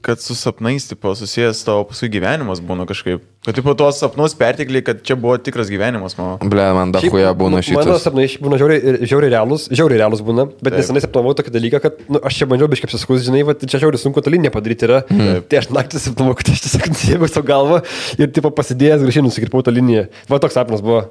kad 0.06 0.22
su 0.22 0.36
sapnais, 0.38 0.86
tipo, 0.86 1.16
susijęs 1.18 1.64
tavo 1.66 1.86
paskui 1.89 2.12
gyvenimas 2.14 2.60
būna 2.62 2.86
kažkaip. 2.86 3.24
Kad, 3.45 3.58
tipo, 3.58 3.74
tuos 3.78 3.97
sapnus 4.01 4.36
pertikliai, 4.38 4.84
kad 4.86 4.99
čia 5.06 5.18
buvo 5.18 5.36
tikras 5.41 5.70
gyvenimas 5.74 6.14
mano. 6.20 6.36
Ble, 6.45 6.66
man 6.78 6.93
da 6.93 7.01
huja 7.01 7.32
būna 7.38 7.58
nu, 7.58 7.62
Mano 7.74 7.95
šitas. 7.95 8.06
sapnai 8.06 8.26
būna 8.41 8.60
žiauriai, 8.62 8.99
žiauriai 9.01 9.34
realūs, 9.34 9.66
žiauriai 9.74 10.03
realūs 10.03 10.22
būna, 10.26 10.45
bet 10.53 10.76
Taip. 10.76 10.78
nesenai 10.84 11.01
sapnavau 11.06 11.34
tokį 11.38 11.53
dalyką, 11.56 11.82
kad 11.82 11.97
nu, 12.06 12.22
aš 12.22 12.38
čia 12.41 12.49
bandžiau 12.51 12.70
biškai 12.74 12.89
apsiskus, 12.89 13.26
žinai, 13.26 13.41
va, 13.49 13.58
čia 13.58 13.82
žiauriai 13.82 14.01
sunku 14.01 14.22
tą 14.22 14.34
liniją 14.34 14.53
padaryti 14.53 14.86
yra. 14.89 15.01
Mhm. 15.10 15.47
Tai 15.49 15.62
aš 15.62 15.72
naktį 15.74 16.03
sapnavau, 16.06 16.38
kad 16.38 16.53
aš 16.53 16.66
tiesiog 16.68 16.91
nusėmiau 16.93 17.32
savo 17.32 17.49
galvą 17.49 17.82
ir 18.22 18.30
tipo 18.34 18.53
pasidėjęs 18.53 19.06
gražiai 19.06 19.26
nusikirpau 19.26 19.66
tą 19.66 19.74
liniją. 19.74 20.06
Va 20.30 20.41
toks 20.41 20.58
sapnas 20.58 20.86
buvo. 20.86 21.08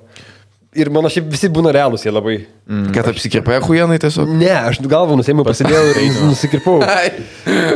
Ir 0.74 0.90
mano 0.90 1.10
šiaip 1.12 1.28
visi 1.30 1.48
būna 1.54 1.70
realūs 1.74 2.02
jie 2.02 2.10
labai. 2.10 2.34
Kad 2.94 3.06
apsikirpė 3.12 3.60
huijanai 3.62 3.98
tiesiog. 4.02 4.30
Ne, 4.40 4.50
aš 4.70 4.80
galvą 4.90 5.14
nusėmiau, 5.20 5.46
pasidėjau 5.46 5.84
ir 5.92 6.16
nusikirpau. 6.30 6.80
Ai. 6.82 7.12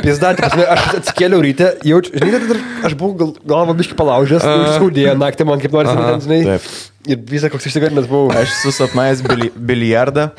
Pizda, 0.03 0.33
prasme, 0.39 0.65
aš 0.67 0.87
atsikėliau 0.99 1.45
ryte, 1.45 1.71
jaučiu, 1.87 2.17
žinai, 2.19 2.41
kad 2.43 2.89
aš 2.91 2.97
buvau 2.99 3.15
gal, 3.21 3.33
galvą 3.55 3.77
biškai 3.79 3.99
palaužęs, 4.01 4.43
uh. 4.43 4.67
skaudėjo 4.75 5.15
naktį 5.21 5.47
man 5.47 5.63
kaip 5.63 5.77
nors, 5.79 5.93
ten, 5.95 6.25
žinai. 6.27 6.41
Taip. 6.49 6.71
Ir 7.09 7.23
visą 7.31 7.49
koks 7.53 7.71
išsigarinęs 7.71 8.09
buvau. 8.11 8.33
Aš 8.37 8.57
susapnais 8.65 9.23
bili, 9.25 9.53
biliardą. 9.55 10.31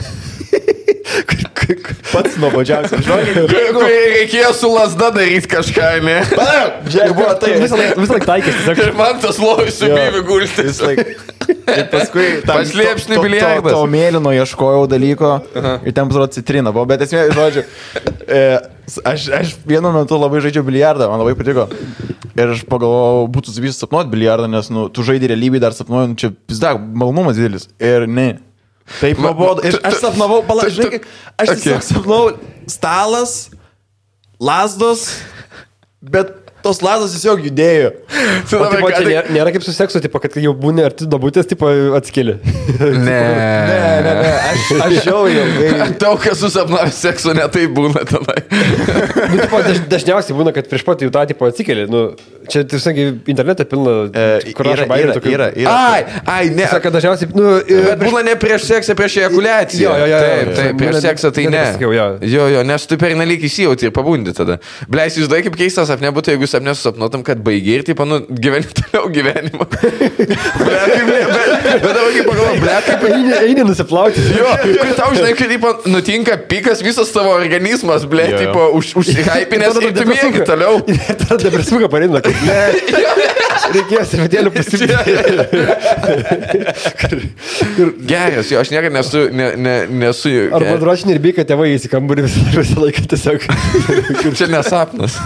Pats 2.09 2.37
nuobodžiausias. 2.41 3.03
Žinokit, 3.05 3.53
Jeigu 3.53 3.83
reikėjo 3.85 4.51
su 4.57 4.69
lasda 4.73 5.09
daryti 5.15 5.49
kažką, 5.51 5.89
ne? 6.05 6.17
Buvo 7.13 7.33
tai. 7.41 7.53
Visą 7.99 8.15
laiką 8.17 8.29
laik. 8.31 8.49
Ir 8.85 8.93
man 8.97 9.19
tas 9.23 9.37
lovai 9.41 9.69
su 9.73 9.89
byvi 9.91 10.23
gultis. 10.27 10.81
Ir 11.49 11.85
paskui 11.91 12.27
to- 12.47 12.55
biliardas. 13.25 13.73
To, 13.75 13.83
mėlyno 13.89 14.33
ieškojau 14.39 14.87
dalyko 14.89 15.31
ir 15.85 15.93
ten 15.97 16.09
pasirodo 16.09 16.33
citrina 16.33 16.73
buvo, 16.75 16.85
bet 16.89 17.05
esmė, 17.05 17.27
žodžiu, 17.35 17.63
e, 18.25 18.41
aš, 19.09 19.27
aš 19.39 19.53
vienu 19.69 19.91
metu 19.93 20.17
labai 20.21 20.41
žaidžiau 20.45 20.65
biliardą, 20.67 21.09
man 21.11 21.21
labai 21.23 21.35
patiko. 21.39 21.67
Ir 22.39 22.53
aš 22.53 22.61
pagalvojau, 22.69 23.25
būtų 23.33 23.53
vis 23.61 23.77
sapnuoti 23.81 24.13
biliardą, 24.13 24.47
nes 24.49 24.69
nu, 24.71 24.85
tu 24.93 25.03
žaidži 25.03 25.29
realybėje 25.33 25.63
dar 25.65 25.73
sapnuoju, 25.75 26.11
nu, 26.13 26.19
čia 26.21 26.29
pizda, 26.47 26.75
malonumas 26.77 27.35
didelis. 27.37 27.65
Ir 27.83 28.05
ne. 28.07 28.29
Taip 28.99 29.19
nuobodu. 29.21 29.61
Ir 29.69 29.77
aš 29.85 29.99
sapnavau, 30.01 30.41
tu- 30.41 30.47
palauk, 30.49 30.69
žinai, 30.73 30.89
tu- 30.89 30.93
kaip- 30.97 31.07
aš 31.37 31.49
Okay. 31.55 31.77
sapnavau 31.81 32.31
stalas, 32.67 33.49
lasdos, 34.39 35.03
bet 36.01 36.38
tos 36.65 36.81
lazdos 36.85 37.13
tiesiog 37.15 37.43
judėjo. 37.47 37.91
O 38.59 38.69
tipo, 38.71 38.89
čia 38.91 39.03
nėra, 39.05 39.23
nėra 39.35 39.53
kaip 39.55 39.63
su 39.65 39.73
seksu, 39.75 40.01
tipo, 40.03 40.19
kad 40.23 40.35
jau 40.41 40.53
būni 40.57 40.83
arti 40.85 41.07
dabutės, 41.09 41.47
tipo, 41.49 41.69
atskili. 41.99 42.37
Ne. 42.79 43.19
Ne, 43.69 44.01
ne, 44.03 44.11
ne, 44.23 44.29
aš, 44.49 44.67
aš 44.85 45.07
jau 45.09 45.19
ilgai. 45.29 45.87
Daug 46.01 46.19
kas 46.23 46.39
susapnavęs 46.41 46.97
seksu 47.03 47.33
netai 47.37 47.65
būna 47.75 48.01
tenai. 48.07 48.37
nu, 49.29 49.39
tipo, 49.41 49.59
daž, 49.65 49.81
dažniausiai 49.91 50.37
būna, 50.37 50.53
kad 50.55 50.69
prieš 50.71 50.85
pat 50.87 51.03
jau 51.03 51.09
tą, 51.13 51.23
tipo, 51.29 51.47
atsikeli. 51.49 51.85
Nu, 51.91 52.01
čia, 52.49 52.63
tiesiog, 52.69 52.99
internete 53.29 53.65
pilna, 53.69 53.95
E, 54.09 54.53
kur 54.57 54.69
bairių 54.69 55.09
yra, 55.09 55.15
tokių. 55.17 55.33
yra, 55.35 55.49
yra. 55.59 55.73
Ai, 55.93 56.21
ai, 56.33 56.49
ne. 56.55 56.67
Sako, 56.71 56.91
dažniausiai, 56.95 57.31
nu, 57.35 57.51
Bet 57.89 58.01
būna 58.03 58.23
ne 58.29 58.35
prieš 58.39 58.65
seksą, 58.69 58.95
prieš 58.99 59.19
ejakuliaciją. 59.23 59.85
Jo, 59.89 59.97
jo, 59.99 60.07
jo. 60.09 60.21
Taip, 60.23 60.53
taip, 60.59 60.79
prieš 60.81 60.99
seksą 61.05 61.31
tai 61.35 61.45
ne. 61.53 61.63
jo. 61.83 62.07
Jo, 62.33 62.47
jo, 62.55 62.63
nes 62.67 62.87
tu 62.89 62.97
per 63.01 63.15
nelik 63.19 63.45
įsijauti 63.49 63.89
ir 63.89 63.93
pabundi 63.95 64.33
tada. 64.37 64.59
Bleis, 64.91 65.17
jūs 65.19 65.29
daug 65.31 65.43
kaip 65.45 65.57
keistas 65.59 65.91
sapne 65.91 66.11
būtų, 66.15 66.35
jeigu 66.35 66.48
sapne 66.49 66.73
susapnuotum, 66.77 67.23
kad 67.25 67.41
baigi 67.45 67.75
ir, 67.77 67.85
tipo, 67.87 68.05
nu, 68.09 68.19
gyveni 68.29 68.67
toliau 68.79 69.09
gyvenimą. 69.13 69.67
Ble, 69.69 70.81
ble, 71.07 71.19
bet, 71.29 71.53
dabar 71.73 72.09
kaip 72.15 72.29
pagalvoju, 72.29 72.61
ble, 72.63 72.77
kaip 72.87 73.05
Eini, 73.09 73.33
eini 73.39 73.65
nusiplauti. 73.67 74.23
Jo, 74.35 74.51
kur 74.65 74.93
tau 74.97 75.09
žinai, 75.15 75.33
kai 75.37 75.49
tipo, 75.53 75.73
nutinka 75.89 76.37
pikas, 76.49 76.83
visas 76.85 77.11
tavo 77.15 77.33
organizmas, 77.37 78.05
ble, 78.09 78.27
tipo, 78.35 78.69
už, 78.79 78.93
užsihypinęs 79.03 79.79
ir 79.85 79.95
tu 79.97 80.07
mėgi 80.09 80.45
toliau. 80.47 80.81
Ir 80.99 81.15
tada 81.21 81.37
depresuką 81.41 81.89
pareina, 81.91 82.21
kad 82.23 82.35
ne, 82.45 82.59
reikėjo 83.73 84.03
servetėlių 84.11 84.51
pasimti. 84.55 84.93
Geras, 88.09 88.51
jo, 88.51 88.59
aš 88.61 88.71
niekada 88.73 88.93
nesu, 88.99 89.25
ne, 89.35 89.49
ne, 89.59 89.75
nesu. 90.03 90.33
Arba 90.55 90.77
drošinį 90.81 91.15
ir 91.15 91.21
byka 91.29 91.45
tėvai 91.49 91.73
įsikamburį 91.75 92.27
visą, 92.27 92.79
laiką 92.83 93.05
tiesiog. 93.13 93.39
Čia 94.39 94.49
nesapnas. 94.51 95.19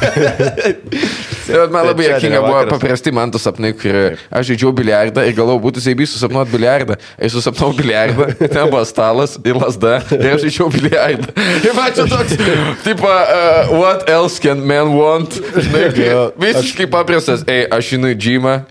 Bet 1.47 1.71
man 1.73 1.87
labai 1.89 2.05
Čia 2.07 2.13
jokinga 2.15 2.41
buvo 2.43 2.61
paprasti 2.71 3.11
man 3.11 3.31
tu 3.31 3.39
sapnai, 3.41 3.73
kur 3.75 4.15
aš 4.31 4.47
žaidžiau 4.51 4.71
biliardą 4.75 5.25
ir 5.27 5.35
galvojau, 5.35 5.61
būtų 5.65 5.83
seibys 5.83 6.13
susapnuot 6.15 6.51
biliardą. 6.51 6.97
Aš 7.19 7.35
susapnau 7.37 7.73
biliardą, 7.75 8.29
ten 8.53 8.71
buvo 8.71 8.83
stalas 8.87 9.35
ir 9.43 9.59
lasda 9.59 9.97
ir 10.15 10.29
aš 10.33 10.45
žaidžiau 10.45 10.69
biliardą. 10.73 11.33
Ir 11.63 11.75
man 11.77 11.91
čia 11.95 12.07
toks, 12.09 12.37
tipo, 12.85 13.09
uh, 13.09 13.73
what 13.75 14.07
else 14.09 14.39
can 14.43 14.63
man 14.67 14.93
want? 14.95 15.39
Žinai, 15.57 16.31
visiškai 16.39 16.87
paprastas, 16.91 17.43
ei, 17.51 17.65
aš 17.67 17.93
žinau 17.93 18.13
Dima 18.23 18.65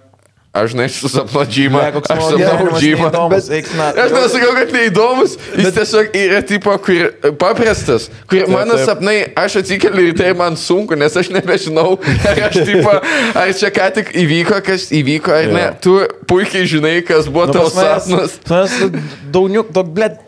Aš 0.52 0.74
žinai, 0.74 0.84
susapnuot 0.92 1.48
džymą. 1.48 1.80
Ne, 1.80 1.92
koks 1.94 2.10
Aš 2.12 2.18
gyvenimas 2.36 2.82
džymą. 2.82 3.06
neįdomus, 3.08 3.46
na. 3.78 3.86
Aš 4.02 4.10
nesakau, 4.12 4.50
kad 4.58 4.72
neįdomus, 4.76 5.36
jis 5.56 5.64
bet... 5.64 5.78
tiesiog 5.78 6.10
yra 6.20 6.40
tipo, 6.44 6.74
kur 6.84 7.06
paprastas, 7.40 8.10
kur 8.28 8.44
mano 8.52 8.76
taip. 8.76 8.84
sapnai, 8.90 9.14
aš 9.40 9.56
atsikeliu 9.62 10.10
ir 10.10 10.18
tai 10.18 10.34
man 10.36 10.58
sunku, 10.60 10.92
nes 11.00 11.16
aš 11.16 11.30
nebežinau, 11.32 11.94
ar 12.28 12.42
aš 12.50 12.58
tipo, 12.68 12.92
ar 12.92 13.54
čia 13.56 13.70
ką 13.72 13.86
tik 13.96 14.12
įvyko, 14.26 14.60
kas 14.68 14.90
įvyko, 14.92 15.32
ar 15.38 15.48
ne. 15.56 15.64
Tu 15.80 15.96
puikiai 16.28 16.68
žinai, 16.68 16.98
kas 17.08 17.32
buvo 17.32 17.48
Nu, 17.48 17.56
tavo 17.56 17.72
sapnas. 17.72 18.36
manęs 18.44 19.08
Dauniuk, 19.32 19.72
daug, 19.72 19.88
blėt, 19.96 20.20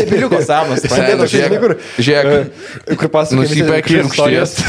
debiliuko 0.00 0.40
sapnas. 0.40 0.88
Žiūrėk, 0.88 1.60
kur- 1.60 1.76
žiūrėk, 2.00 2.32
E, 2.88 2.96
Kur 2.96 3.12
pasakoja. 3.12 3.44
nusipirk 3.44 3.92
rūkšties. 3.92 4.56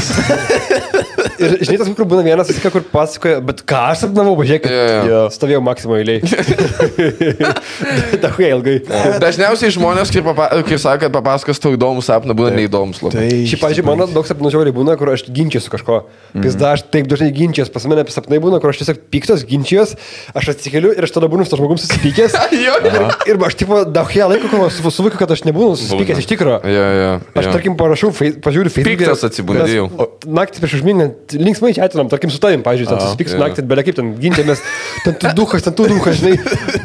Ir 1.38 1.52
žinai, 1.62 1.76
tas, 1.78 1.88
kur 1.94 2.06
būna 2.10 2.24
vienas, 2.26 2.48
kur 2.72 2.82
pasakoja, 2.92 3.38
bet 3.46 3.60
ką 3.68 3.78
aš 3.92 4.00
sapnavau, 4.04 4.34
pažiūrėk, 4.40 4.64
Jo, 4.68 4.97
jo. 5.08 5.20
Stovėjau 5.34 5.62
Maksimo 5.64 5.96
eiliai. 5.98 6.22
Dahuja 8.22 8.50
ilgai. 8.56 8.76
Dažniausiai 9.22 9.72
žmonės, 9.74 10.10
kai, 10.14 10.22
papa, 10.26 10.48
kai 10.66 10.78
sako, 10.80 11.04
kad 11.06 11.14
papasakos 11.14 11.60
tau 11.62 11.74
įdomų 11.76 12.02
sapną, 12.04 12.34
būna 12.38 12.52
neįdomus. 12.56 13.00
Tai 13.02 13.24
Šiaip, 13.28 13.60
pažiūrėjau, 13.62 13.88
mano 13.88 14.08
daug 14.10 14.26
sapnų 14.28 14.52
žiauriai 14.54 14.74
būna, 14.76 14.96
kur 15.00 15.12
aš 15.12 15.26
ginčiu 15.34 15.62
su 15.64 15.72
kažko. 15.72 16.00
Mhm. 16.32 16.44
Vis 16.46 16.56
dar 16.58 16.76
aš 16.78 16.84
taip 16.92 17.08
dažnai 17.10 17.30
ginčiuos, 17.36 17.70
pas 17.74 17.86
mane 17.90 18.04
apie 18.04 18.14
sapnai 18.14 18.40
būna, 18.42 18.60
kur 18.62 18.72
aš 18.72 18.82
tiesiog 18.82 19.00
piktas 19.12 19.44
ginčiuos, 19.48 19.94
aš 20.36 20.50
atsikeliu 20.54 20.92
ir 20.96 21.06
aš 21.06 21.14
tada 21.16 21.30
būnu 21.30 21.46
su 21.46 21.52
to 21.54 21.60
žmogum 21.60 21.80
susipykęs. 21.80 22.36
Ir, 22.58 22.86
ir 23.28 23.38
aš 23.44 23.54
tipo 23.58 23.80
dahuja 23.86 24.26
laiko, 24.30 24.48
kol 24.50 24.64
aš 24.66 24.78
su- 24.80 24.90
suvokiu, 24.92 25.18
kad 25.20 25.30
aš 25.32 25.42
nebūnu 25.46 25.76
susipykęs 25.78 26.20
iš 26.22 26.28
tikro. 26.30 26.56
Jo, 26.64 26.84
jo. 26.98 27.10
Aš, 27.34 27.46
jo. 27.46 27.52
tarkim, 27.54 27.76
parašau, 27.78 28.10
fei- 28.16 28.34
pažiūriu 28.44 28.72
Facebook. 28.72 28.98
Piktas 28.98 29.24
atsibundi 29.28 29.76
jau. 29.76 29.86
Naktį 30.38 30.62
prieš 30.62 30.76
užmingant, 30.80 31.34
linksmai 31.36 31.72
čia 31.76 31.84
atinam, 31.86 32.08
tarkim, 32.12 32.32
su 32.32 32.40
tavim, 32.42 32.62
pažiūrėjau, 32.66 32.96
ten 32.96 33.04
susipyks 33.04 33.36
jo. 33.36 33.40
naktį, 33.42 33.64
belia 33.70 33.84
kaip 33.86 33.98
ten 33.98 34.10
ginčiamės, 34.20 34.62
ten 35.04 35.14
tu 35.14 35.32
duhas, 35.36 35.64
ten 35.64 35.74
tu 35.74 35.88
duhas, 35.88 36.20
žinai. 36.20 36.38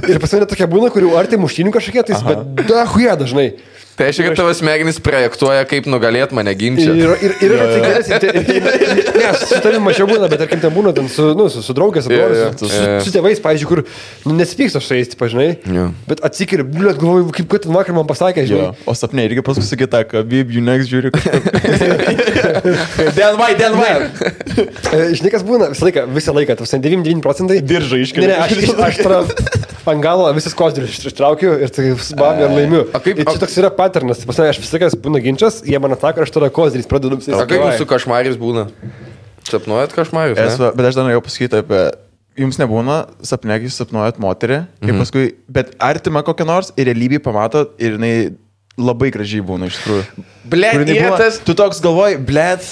Ir 0.09 0.19
pas 0.23 0.35
mane 0.35 0.49
tokia 0.49 0.67
būna, 0.69 0.91
kurių 0.93 1.13
ar 1.19 1.29
tai 1.31 1.39
muštinių 1.41 1.73
kažkokie, 1.75 2.03
tai 2.09 2.19
bet 2.27 2.67
dahuja 2.69 3.15
dažnai. 3.19 3.51
Tai 3.93 4.07
reiškia, 4.07 4.25
kad 4.31 4.39
tavo 4.39 4.53
smegenys 4.57 4.97
projektuoja, 5.05 5.67
kaip 5.69 5.85
nugalėt 5.91 6.31
mane 6.33 6.49
Ir, 6.53 6.57
ginčia. 6.57 6.93
ir, 6.97 7.11
ir, 7.21 7.33
ir 7.45 7.51
yra 7.53 7.65
tai 7.69 7.81
geresnis. 7.83 9.03
Ne, 9.23 9.29
su 9.37 9.59
tavim 9.61 9.83
mažiau 9.85 10.07
būna, 10.09 10.27
bet 10.31 10.41
tarkim, 10.41 10.59
ten 10.63 10.73
būna 10.73 10.91
ten 10.97 11.05
su, 11.11 11.29
nu, 11.37 11.45
su, 11.53 11.61
su 11.63 11.75
draugės, 11.77 12.07
su, 12.09 12.11
su, 12.57 12.69
su, 12.73 12.81
su 13.05 13.13
tėvais, 13.13 13.39
pavyzdžiui, 13.43 13.69
kur 13.69 13.83
nu, 14.25 14.33
nesipyksta 14.39 14.81
su 14.83 14.97
jais, 14.97 15.13
pažinai. 15.19 15.51
Jo. 15.69 15.85
Bet 16.09 16.23
atsikiri, 16.25 16.65
bliuot, 16.65 16.97
galvoju, 17.01 17.29
kaip 17.37 17.51
kad 17.53 17.67
ten 17.67 17.75
vakar 17.77 17.95
man 17.95 18.09
pasakė, 18.09 18.47
žinai. 18.49 18.71
o 18.89 18.95
sapnė 18.97 19.27
irgi 19.29 19.45
paskui 19.45 19.65
sakė 19.67 19.87
tą, 19.93 20.01
kad 20.09 20.27
Bib, 20.33 20.51
you 20.51 20.63
next 20.65 20.89
žiūri. 20.91 21.13
Denvai, 23.15 23.53
denvai. 23.61 23.93
E, 24.93 25.13
Žinai, 25.17 25.31
kas 25.33 25.45
būna 25.45 25.69
visą 25.73 25.87
laiką, 25.87 26.05
visą 26.17 26.35
laiką, 26.35 26.57
tas 26.59 26.73
99 26.73 27.23
procentai. 27.23 27.61
Diržą 27.65 28.01
iškeli. 28.03 28.27
Ne, 28.27 28.33
ne, 28.33 28.41
aš, 28.43 28.57
aš, 28.57 28.73
aš 28.89 28.95
tada 29.05 29.21
ant 29.87 30.01
galo 30.03 30.27
visas 30.33 30.53
kozirius 30.55 30.99
ištraukiu 31.03 31.57
ir 31.63 31.69
tai 31.73 31.89
bam 32.19 32.39
ir 32.39 32.49
laimiu. 32.49 32.83
A 32.93 32.99
kaip- 33.03 33.19
Ir 33.19 33.25
čia 33.25 33.39
toks 33.41 33.57
yra 33.59 33.69
paternas, 33.73 34.17
tai 34.21 34.25
pas 34.29 34.37
mane 34.39 34.49
aš 34.53 34.59
visą 34.63 34.77
laiką 34.79 34.89
būna 35.03 35.21
ginčas, 35.23 35.61
jie 35.65 35.79
man 35.79 35.91
atsako 35.91 36.21
aš 36.23 36.31
tada 36.31 36.49
kozirius 36.49 36.87
pradedu. 36.87 37.17
O 37.19 37.45
kaip 37.45 37.61
jūsų 37.67 37.85
košmaris 37.89 38.37
būna? 38.39 38.67
Sapnuojat 39.43 39.91
košmarius? 39.93 40.39
Esu, 40.39 40.71
bet 40.75 40.85
aš 40.87 40.95
dar 40.95 41.05
norėjau 41.09 41.23
pasakyti 41.25 41.59
apie... 41.63 41.83
Jums 42.39 42.57
nebūna 42.57 42.95
sapne, 43.21 43.53
kai 43.59 43.67
jūs 43.67 43.75
sapnuojat 43.77 44.17
moterį, 44.17 44.55
Mhm. 44.81 44.89
ir 44.89 44.95
paskui, 45.03 45.25
bet 45.47 45.75
artima 45.77 46.23
kokią 46.25 46.45
nors 46.49 46.71
ir 46.75 46.87
realybėje 46.89 47.21
pamatot 47.21 47.75
ir 47.77 47.91
jinai 47.99 48.33
labai 48.79 49.11
gražiai 49.13 49.43
būna 49.45 49.67
iš 49.69 49.77
tikrųjų. 49.83 50.23
Ble, 50.49 50.71
Kur 50.73 50.81
jinai 50.81 50.95
yra 50.97 51.11
būna- 51.11 51.17
tas- 51.21 51.37
Tu 51.45 51.53
toks 51.53 51.79
galvoji, 51.79 52.17
blėt, 52.25 52.65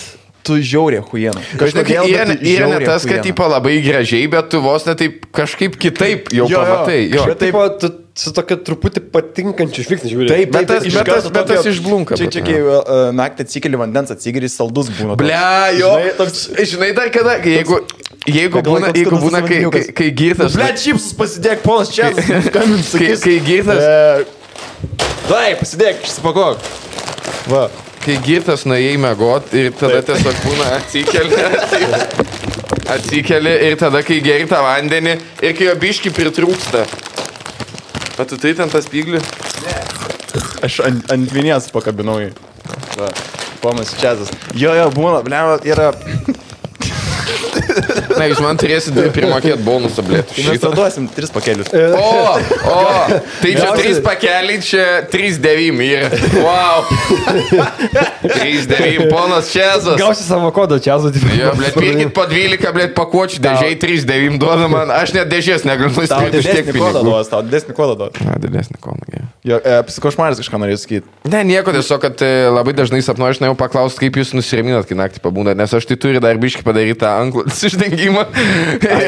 tu 0.43 0.57
žiaurė 0.61 0.99
huiena. 1.11 1.41
Kažkokia 1.59 2.03
yra, 2.09 2.69
ne 2.71 2.79
tas, 2.85 3.05
kad 3.07 3.21
tipo 3.25 3.45
labai 3.49 3.77
gražiai, 3.85 4.27
bet 4.31 4.49
tu 4.53 4.61
vos 4.63 4.85
ne 4.87 4.95
taip 4.97 5.25
kažkaip 5.35 5.75
kitaip 5.81 6.31
jau 6.33 6.47
Jo, 6.47 6.53
jo. 6.55 6.61
pamatai. 6.61 7.01
Jo. 7.13 7.25
Bet 7.29 7.39
taip 7.43 7.57
tu 7.81 7.91
su 8.21 8.33
tokia 8.35 8.57
truputį 8.59 9.05
patinkančiu 9.13 9.85
žvilgsniu 9.87 10.09
žiūri. 10.11 10.27
Taip, 10.33 10.49
Bet 10.51 10.67
tas- 10.67 10.83
iš 10.85 10.93
bet 10.97 11.07
tas- 11.07 11.29
bet 11.31 11.47
tas 11.47 11.65
išblunka, 11.71 12.17
Čia, 12.19 12.27
čia 12.33 12.41
kai 12.43 12.57
uh, 12.59 13.11
naktį 13.15 13.45
atsikeli 13.47 13.79
vandens, 13.79 14.11
atsigeri 14.11 14.49
saldus 14.51 14.89
būna. 14.97 15.15
Ble, 15.21 15.37
jo. 15.79 15.93
Žinai, 15.95 16.11
toks... 16.19 16.41
Žinai 16.73 16.89
dar 16.97 17.09
kada, 17.15 17.37
jeigu, 17.39 17.79
jeigu 18.27 18.61
būna, 18.67 18.91
jeigu 18.97 19.15
būna, 19.23 19.39
kai, 19.47 19.61
kai, 19.71 19.83
kai 20.01 20.09
girtas. 20.11 20.57
Ble, 20.59 20.67
čipsus 20.75 21.15
pasidėk, 21.17 21.63
ponas 21.63 21.93
čia, 21.95 22.11
Kai, 22.51 23.15
kai 23.23 23.37
girtas, 23.47 24.27
Taip, 25.31 25.61
pasidėk, 25.63 26.03
išsipakok. 26.03 26.59
Va. 27.47 27.69
Kai 28.01 28.17
girtas 28.25 28.65
nuėjai 28.65 28.97
mėgot 29.01 29.53
ir 29.57 29.71
tada 29.77 30.01
tiesiog 30.05 30.39
būna 30.45 30.69
atsikeli, 30.77 31.41
atsikeli 32.95 33.53
ir 33.67 33.77
tada, 33.81 34.01
kai 34.05 34.19
geri 34.25 34.47
tą 34.49 34.61
vandenį 34.65 35.17
ir 35.41 35.55
kai 35.57 35.69
jo 35.69 35.75
biški 35.81 36.13
pritrūksta. 36.15 36.85
O 38.19 38.25
tu 38.29 38.37
tai 38.41 38.53
ten 38.57 38.69
tas 38.69 38.85
spyglių? 38.85 39.21
Aš 40.65 40.81
ant, 40.85 41.07
ant 41.13 41.33
vinies 41.33 41.69
pakabinau 41.73 42.19
jį. 42.21 42.31
Va. 42.99 43.09
Ponas 43.61 43.93
Čiazas. 43.97 44.29
Jo, 44.57 44.73
jo, 44.77 44.87
būna, 44.93 45.21
ble, 45.25 45.41
yra. 45.69 45.91
Na, 48.17 48.27
jūs 48.29 48.41
man 48.43 48.59
turėsit 48.59 48.97
primokėti 49.15 49.59
bonusą, 49.65 50.03
blė. 50.05 50.23
Tai 50.27 50.45
mes 50.47 50.61
tada 50.61 50.77
duosim 50.77 51.07
tris 51.11 51.31
pakelius. 51.33 51.71
O, 51.71 52.35
o, 52.71 52.81
tai 53.41 53.53
čia 53.55 53.69
trys 53.77 54.01
pakeliai, 54.03 54.59
čia 54.65 54.85
3-9 55.11 55.81
yra. 55.87 56.09
Wow. 56.41 56.85
3-9, 58.25 59.07
ponas 59.11 59.51
Čezas. 59.53 59.97
Gausi 59.99 60.25
savo 60.25 60.51
kodą 60.55 60.79
čia, 60.83 60.97
Azu. 60.97 61.11
Jo, 61.35 61.53
blėt, 61.57 61.77
pirkit 61.77 62.13
po 62.15 62.27
12, 62.29 62.73
blėt, 62.75 62.95
pakuočių 62.97 63.41
dėžiai 63.43 63.77
3-9 63.81 64.39
duoda 64.41 64.69
man. 64.71 64.93
Aš 64.95 65.15
net 65.17 65.31
dėžės 65.31 65.65
negaliu 65.67 65.93
nusipirkti 65.93 66.41
už 66.41 66.49
tiek 66.51 66.71
kodą 66.75 67.01
pinigų. 67.01 67.17
tau 67.31 67.43
didesnį 67.47 67.77
kodą 67.77 67.97
duos. 68.03 68.21
Na, 68.25 68.37
didesnį 68.41 68.79
gerai. 68.81 69.27
Jo, 69.47 69.57
e, 69.57 69.77
psikošmaris 69.87 70.41
kažką 70.41 70.59
norėjau 70.61 70.81
sakyti. 70.83 71.11
Ne, 71.31 71.41
nieko, 71.47 71.73
tiesiog, 71.73 72.01
kad 72.03 72.21
e, 72.21 72.29
labai 72.53 72.75
dažnai 72.77 73.01
sapnuoju, 73.05 73.35
aš 73.35 73.41
norėjau 73.41 73.57
paklausti, 73.57 74.03
kaip 74.03 74.19
jūs 74.21 74.33
nusiraminat, 74.37 74.85
kai 74.89 74.97
naktį 74.99 75.23
pabūnat, 75.23 75.57
nes 75.57 75.73
aš 75.73 75.87
tai 75.89 75.97
turiu 76.01 76.21
dar 76.23 76.37
biški 76.41 76.65
padaryti 76.65 76.99
tą 77.01 77.13
anklų 77.61 77.69
uždengimą. 77.69 78.23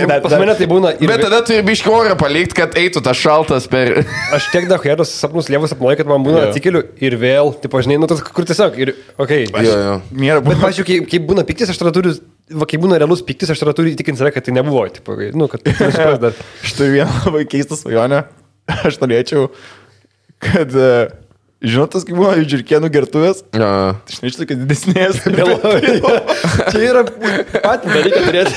dar- 0.08 0.22
Pas 0.24 0.36
mane 0.38 0.56
tai 0.58 0.68
būna 0.70 0.91
ir... 0.99 1.08
Bet 1.10 1.24
tada 1.26 1.39
turi 1.45 1.64
biški 1.66 1.89
orą 1.91 2.16
palikti, 2.20 2.56
kad 2.58 2.76
eitų 2.80 3.01
tas 3.06 3.18
šaltas 3.20 3.68
per... 3.72 4.04
Aš 4.36 4.49
tiek 4.54 4.68
daug 4.70 4.84
heros 4.86 5.12
sapnus 5.18 5.49
lievus 5.51 5.74
sapnuoju, 5.74 5.99
kad 6.01 6.10
man 6.10 6.24
būna 6.26 6.43
Jo. 6.43 6.51
atsikeliu 6.51 6.84
ir 7.04 7.18
vėl, 7.22 7.54
tipo, 7.64 7.82
žinai, 7.86 7.97
nu 8.01 8.10
tas, 8.12 8.22
kur 8.24 8.45
tiesiog, 8.49 8.78
ir, 8.84 8.93
okei. 9.18 9.47
Okay. 9.49 9.68
Jo. 9.68 9.97
Mėra, 10.14 10.43
Bet, 10.45 10.60
pažiūrėjau, 10.62 11.06
kai, 11.06 11.12
kai 11.16 11.22
būna 11.32 11.45
piktis, 11.47 11.72
aš 11.74 11.82
tada 11.82 11.93
turiu, 11.95 12.14
va, 12.54 12.68
kai 12.70 12.80
būna 12.82 12.99
realus 13.01 13.24
piktis, 13.26 13.51
aš 13.54 13.64
tada 13.64 13.74
turiu 13.78 13.93
įtikinti 13.95 14.22
save, 14.22 14.34
kad 14.36 14.45
tai 14.47 14.56
nebuvo, 14.56 14.86
tipo, 14.93 15.18
nu, 15.34 15.49
kad 15.51 15.64
nesupras 15.68 16.20
dar. 16.28 16.38
Aš 16.64 16.76
turiu 16.80 16.99
vieną 16.99 17.22
labai 17.28 17.45
keistą 17.49 17.80
svajonę. 17.80 18.24
Aš 18.88 18.99
norėčiau, 19.01 19.49
kad 20.43 20.72
uh, 20.76 21.12
Žinot, 21.64 21.93
tas 21.95 22.03
kaip 22.03 22.18
buvo 22.20 22.34
žiūrkėnų 22.43 22.89
gertuvės? 22.91 23.38
Ja. 23.55 23.95
Žinai, 24.11 24.32
iš 24.34 24.36
tokios 24.36 24.57
didesnės. 24.66 25.22
Čia 26.74 26.82
yra 26.84 27.03
pat 27.07 27.88
dalykai 27.88 28.24
turėti. 28.26 28.51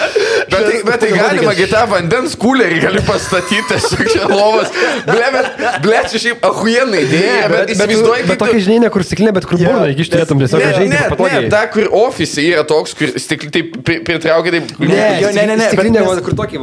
Bet 0.46 0.62
tai, 0.62 0.78
bet 0.86 1.00
tai 1.02 1.08
galima, 1.10 1.52
gi 1.58 1.66
tą 1.70 1.82
vandens 1.90 2.36
kulerį 2.38 2.78
gali 2.84 3.00
pastatyti, 3.06 3.64
tiesiog 3.72 4.10
čia 4.12 4.28
lovas. 4.30 4.70
Ble, 5.08 5.26
bet, 5.34 5.48
ble, 5.84 6.00
čia 6.12 6.20
šiaip 6.22 6.44
ahuienai 6.46 7.02
idėja, 7.06 7.48
bet, 7.50 7.56
bet 7.56 7.74
įsivaizduoji, 7.74 8.26
Bet 8.26 8.30
kaip 8.36 8.44
tokia 8.44 8.62
žinia, 8.66 8.78
ne 8.86 8.90
kur 8.94 9.04
stiklinė, 9.06 9.32
bet 9.36 9.48
kur 9.50 9.58
burna, 9.60 9.88
iki 9.92 10.06
išturėtum 10.06 10.42
tiesiog 10.44 10.62
žaisti 10.62 10.86
ne, 10.92 11.02
ne, 11.42 11.50
ta, 11.52 11.62
kur 11.74 11.88
ofise 12.04 12.44
yra 12.46 12.62
toks, 12.68 12.94
kur 12.98 13.12
stikli 13.20 13.50
taip 13.54 13.74
pri- 13.86 14.00
pritraukia, 14.06 14.54
taip... 14.56 14.72
Ne, 14.80 14.88
ne, 14.88 15.32
ne, 15.34 15.46
ne, 15.50 15.56
bet 15.56 15.74
Stiklinė, 15.74 16.06
kur 16.26 16.38
tokį, 16.42 16.62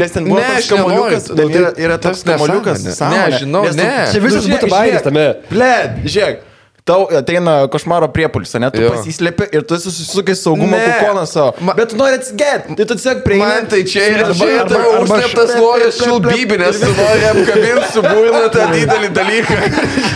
Nes 0.00 0.14
ten 0.14 0.26
buvo 0.26 0.40
tas 0.40 1.28
Nu, 1.30 1.36
ten 1.36 1.50
yra, 1.54 1.70
tai- 1.72 1.84
yra 1.86 1.96
tas 2.02 2.22
tas 2.22 2.40
kamoliukas. 2.40 2.84
nesąmonė. 2.84 3.20
Ne, 3.30 3.38
žinau, 3.38 3.62
ne. 3.76 3.88
Čia 4.12 4.20
visas 4.24 4.46
Nu, 4.46 4.54
būtų 4.56 4.70
žiūrėk. 4.72 5.02
tame. 5.06 5.26
Ble, 5.50 5.72
žiūrėk. 6.04 6.46
Tau 6.90 7.04
ateina 7.14 7.52
košmaro 7.70 8.08
priepulis, 8.10 8.50
ne? 8.58 8.66
Tu 8.74 8.82
pasislėpi 8.90 9.46
ir 9.54 9.62
tu 9.68 9.76
susisukai 9.78 10.34
saugumo 10.34 10.74
kukoną 10.82 11.22
savo. 11.30 11.52
Ma- 11.62 11.74
Bet 11.78 11.92
tu 11.92 11.98
nori 12.00 12.16
atsigerti. 12.18 12.74
Tai 12.80 12.84
tu 12.90 12.94
tiesiog 12.98 13.20
prieini. 13.26 13.44
Man 13.46 13.68
tai 13.70 13.82
čia 13.92 14.02
yra 14.10 14.24
arba- 14.32 14.64
tavo 14.72 14.88
užslėptas 15.04 15.52
noras 15.60 16.00
šilbybinės, 16.02 16.80
tu 16.82 16.90
nori 16.98 17.24
apkabinti 17.30 17.86
su 17.94 18.02
būna 18.08 18.42
tą 18.56 18.66
didelį 18.74 19.10
dalyką. 19.20 19.58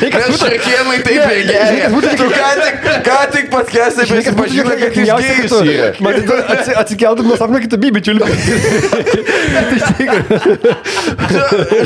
Nes 0.02 0.40
šarkienai 0.42 0.98
taip 1.06 1.22
ir 1.30 1.44
geria. 1.52 1.86
Tu 2.18 2.26
ką 2.34 2.50
tik, 2.64 2.74
ką 3.06 3.18
tik 3.36 3.46
patkesai 3.54 4.04
prisipažinai, 4.10 4.76
kad 4.82 4.98
jis 4.98 5.08
gėjus 5.22 5.54
yra. 5.62 5.88
Man 6.02 6.18
tai 6.18 6.24
tu 6.26 6.34
atsi- 6.56 6.76
atsikeltum 6.82 7.30
nuo 7.30 7.36
sapno 7.38 7.62
kitą 7.62 7.78
bibičių. 7.86 8.18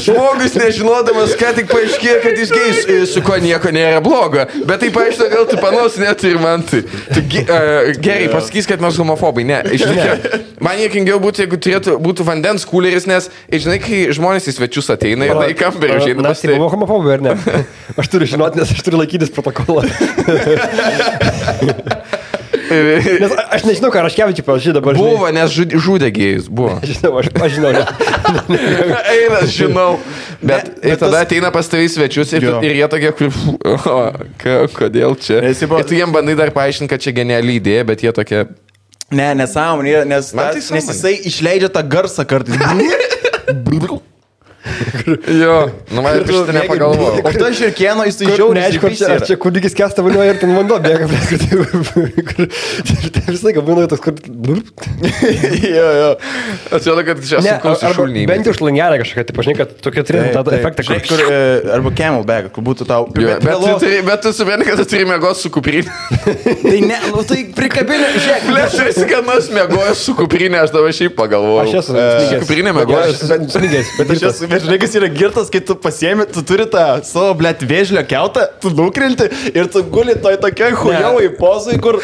Žmogus 0.05 0.55
nežinodamas, 0.59 1.35
ką 1.39 1.53
tik 1.57 1.69
paaiškėjo, 1.71 2.17
kad 2.25 2.39
jis 2.41 2.53
gėjus, 2.55 3.13
su 3.13 3.23
kuo 3.27 3.37
nieko 3.43 3.71
nėra 3.75 4.01
blogo. 4.05 4.45
Bet 4.69 4.78
tai 4.81 4.91
paaiškina, 4.95 5.29
gal 5.33 5.47
tu 5.51 5.59
panos 5.63 5.99
net 6.01 6.25
ir 6.29 6.39
man 6.43 6.65
tai. 6.67 6.81
Tu 7.13 7.21
uh, 7.43 7.91
gerai 8.03 8.29
pasakys, 8.33 8.69
kad 8.71 8.83
mes 8.85 8.99
homofobai. 9.01 9.45
Ne, 9.49 9.59
iš 9.77 9.85
tikrųjų. 9.87 10.41
Man 10.65 10.77
jokingiau 10.83 11.19
būtų, 11.23 11.37
jeigu 11.45 11.61
turėtų, 11.67 11.91
būtų 12.03 12.27
vandens 12.29 12.63
kuleris, 12.69 13.05
nes, 13.11 13.25
žinai, 13.53 13.79
kai 13.83 13.99
žmonės 14.15 14.45
į 14.51 14.53
svečius 14.59 14.91
ateina 14.95 15.23
ir 15.29 15.35
į 15.53 15.55
kambarį 15.59 15.93
užeina 16.01 16.21
Na, 16.25 16.33
pas 16.33 16.43
tai 16.43 16.57
buvo 16.57 16.71
homofobai 16.75 17.11
ar 17.19 17.27
ne? 17.29 17.33
Aš 18.01 18.07
turiu 18.13 18.27
žinoti, 18.31 18.55
nes 18.61 18.75
aš 18.75 18.81
turiu 18.87 18.99
laikytis 19.03 19.35
protokolą. 19.35 19.83
Nes 22.69 23.33
aš 23.49 23.65
nežinau, 23.69 23.91
ką 23.95 24.03
Raškevičiai 24.07 24.45
panašiai 24.47 24.75
dabar. 24.77 24.95
žinai. 24.99 25.13
Buvo, 25.17 25.29
nes 25.35 25.51
žud- 25.55 25.75
žudė 25.81 26.11
gėjus, 26.15 26.49
buvo. 26.53 26.77
Žinau, 26.91 27.13
aš, 27.23 27.31
aš 27.35 27.57
žinau. 27.57 27.73
Eina, 29.15 29.41
žinau. 29.49 29.91
Bet, 30.43 30.69
Ne, 30.69 30.75
ir 30.85 30.95
bet 30.95 31.01
tada 31.01 31.13
tas- 31.19 31.27
ateina 31.27 31.51
pas 31.55 31.67
tavai 31.69 31.89
svečius 31.91 32.33
ir, 32.39 32.45
Jo. 32.49 32.59
ir 32.63 32.77
jie 32.79 32.89
tokie, 32.93 33.13
kur... 33.19 33.33
O, 33.65 33.97
ka, 34.43 34.57
kodėl 34.77 35.17
čia? 35.21 35.41
Buvo- 35.67 35.81
Ir 35.83 35.89
tu 35.91 35.97
jiem 35.99 36.13
bandai 36.15 36.37
dar 36.39 36.53
paaiškinti, 36.55 36.91
kad 36.93 37.01
čia 37.03 37.13
geniali 37.17 37.59
idėja, 37.61 37.87
bet 37.89 38.05
jie 38.07 38.13
tokie... 38.15 38.45
Ne, 39.11 39.31
nesąmonė, 39.41 40.03
nes, 40.05 40.33
tai 40.37 40.51
nes 40.61 40.89
jisai 40.93 41.15
išleidžia 41.31 41.71
tą 41.73 41.81
garsą 41.89 42.27
kartais. 42.29 42.61
Jo, 45.39 45.55
nu 45.95 46.03
man 46.05 46.19
ir 46.19 46.27
šitą 46.29 46.55
nepagalvojau. 46.57 47.23
O 47.27 47.33
ta 47.35 47.51
žirkieno 47.57 48.05
jis 48.09 48.19
tai 48.21 48.29
žiauriai 48.35 48.65
Neaišku, 48.69 48.87
ar 48.91 48.97
čia, 48.99 49.09
ar 49.17 49.25
čia 49.29 49.37
kūdikis 49.41 49.77
kesta 49.79 50.05
vanioja 50.05 50.35
ir 50.35 50.41
ten 50.43 50.53
vanduo 50.57 50.79
bėga. 50.85 51.09
prie 51.09 52.25
kur- 52.29 52.51
Tai 53.19 53.25
visą 53.35 53.49
laiką 53.49 53.63
būna 53.67 53.87
toks, 53.91 54.03
kur... 54.05 54.15
jo, 55.69 55.87
jo. 56.01 56.11
Atsiprašau, 56.73 57.05
kad 57.09 57.23
čia 57.29 57.41
Ne, 57.45 57.55
sunku 57.61 57.93
šulniai. 57.97 58.27
bent 58.31 58.47
jau 58.49 58.55
šlangelę 58.57 58.99
kažkokią, 59.03 59.25
tai 59.29 59.37
pažinai, 59.39 59.57
kad 59.59 59.73
tokia 59.85 60.05
turėtų 60.09 60.43
tą 60.47 60.55
efektą, 60.59 60.85
Žinai, 60.89 61.01
kur... 61.09 61.23
e, 61.29 61.41
arba 61.77 61.93
camelback, 61.99 62.51
kur 62.57 62.65
būtų 62.69 62.87
tau. 62.89 63.09
Jo, 63.13 63.35
bet, 63.39 63.45
vėlo- 63.49 63.75
tu, 63.83 63.91
bet 64.09 64.23
tu 64.25 64.33
supranti, 64.37 64.69
kad 64.69 64.81
tu 64.83 64.87
turi 64.93 65.09
mėgoti 65.09 65.43
su 65.45 65.53
kuprinė. 65.55 65.93
Tai 66.65 66.79
ne, 66.89 66.99
nu 67.13 67.25
tai 67.29 67.41
prikabinė, 67.57 68.11
žiūrėk. 68.17 68.47
Ble, 68.53 68.65
aš 68.69 68.79
esi 68.89 69.07
kanas 69.11 69.51
mėgojęs 69.55 70.05
su 70.09 70.15
kuprinė, 70.19 70.63
aš 70.65 70.73
dabar 70.77 70.95
šiaip 70.97 71.17
pagalvojau. 71.19 71.67
Aš 71.67 71.77
esu 71.83 71.97
E. 71.99 72.41
Kuprinė 72.45 72.73
bet 72.77 72.89
Bet 73.99 74.13
aš 74.15 74.23
esu, 74.31 74.49
žinai, 74.63 74.79
kas 74.83 74.95
yra 74.99 75.09
girtas, 75.13 75.49
kai 75.53 75.61
tu 75.65 75.75
pasiemi, 75.79 76.27
tu 76.33 76.43
turi 76.47 76.67
tą 76.71 76.85
savo, 77.07 77.33
blėt, 77.39 77.63
vėžlio 77.69 78.03
keutą, 78.09 78.45
tu 78.63 78.73
nukrinti 78.75 79.27
ir 79.53 79.69
tu 79.73 79.83
guli 79.93 80.15
toj 80.19 80.39
tokioj 80.43 80.77
hujovai 80.83 81.29
pozai, 81.39 81.79
kur... 81.83 81.99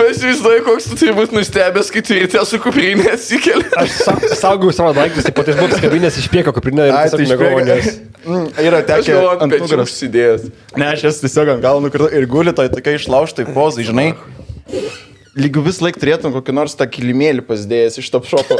Aš 0.00 0.16
įsivaizduoju, 0.16 0.62
koks 0.66 0.88
tu 0.90 0.98
turi 1.00 1.14
būti 1.16 1.36
nustebęs, 1.36 1.90
kai 1.94 2.02
turi 2.06 2.24
ryte 2.24 2.44
su 2.48 2.60
kuprinė 2.62 3.10
atsikeli. 3.14 3.66
Aš 3.80 3.96
sa- 4.04 4.16
saugau 4.40 4.72
savo 4.74 4.94
daiktus, 4.96 5.26
tai 5.26 5.34
po 5.36 5.44
tais 5.46 5.58
buvau 5.58 5.76
skabinės 5.78 6.18
iš 6.22 6.30
prieko 6.32 6.54
kuprinę 6.56 6.88
ir 6.90 6.96
Ai, 6.96 7.04
tiesiog 7.12 7.20
tai 7.20 7.28
mėgau, 7.34 7.66
nes... 7.68 8.00
Mm, 8.20 8.48
Yra 8.60 8.82
Aš 8.84 9.06
tekę 9.06 9.20
ant 9.32 9.54
pečių 9.54 9.78
užsidėjęs. 9.84 10.48
Ne, 10.76 10.90
aš 10.92 11.06
esu 11.10 11.24
tiesiog 11.24 11.54
ant 11.54 11.62
galo 11.64 11.80
nukritau 11.84 12.10
ir 12.12 12.26
guli 12.28 12.52
toj 12.56 12.68
tokioj 12.74 12.98
išlauštai 13.00 13.46
pozai, 13.54 13.86
žinai. 13.88 14.10
Lygių 15.40 15.62
vis 15.68 15.78
laik 15.80 15.96
turėtum 16.00 16.34
kokį 16.34 16.52
nors 16.56 16.74
tą 16.76 16.88
kilimėlį 16.90 17.44
pasidėjęs 17.46 18.00
iš 18.02 18.08
top 18.12 18.26
šopo. 18.28 18.58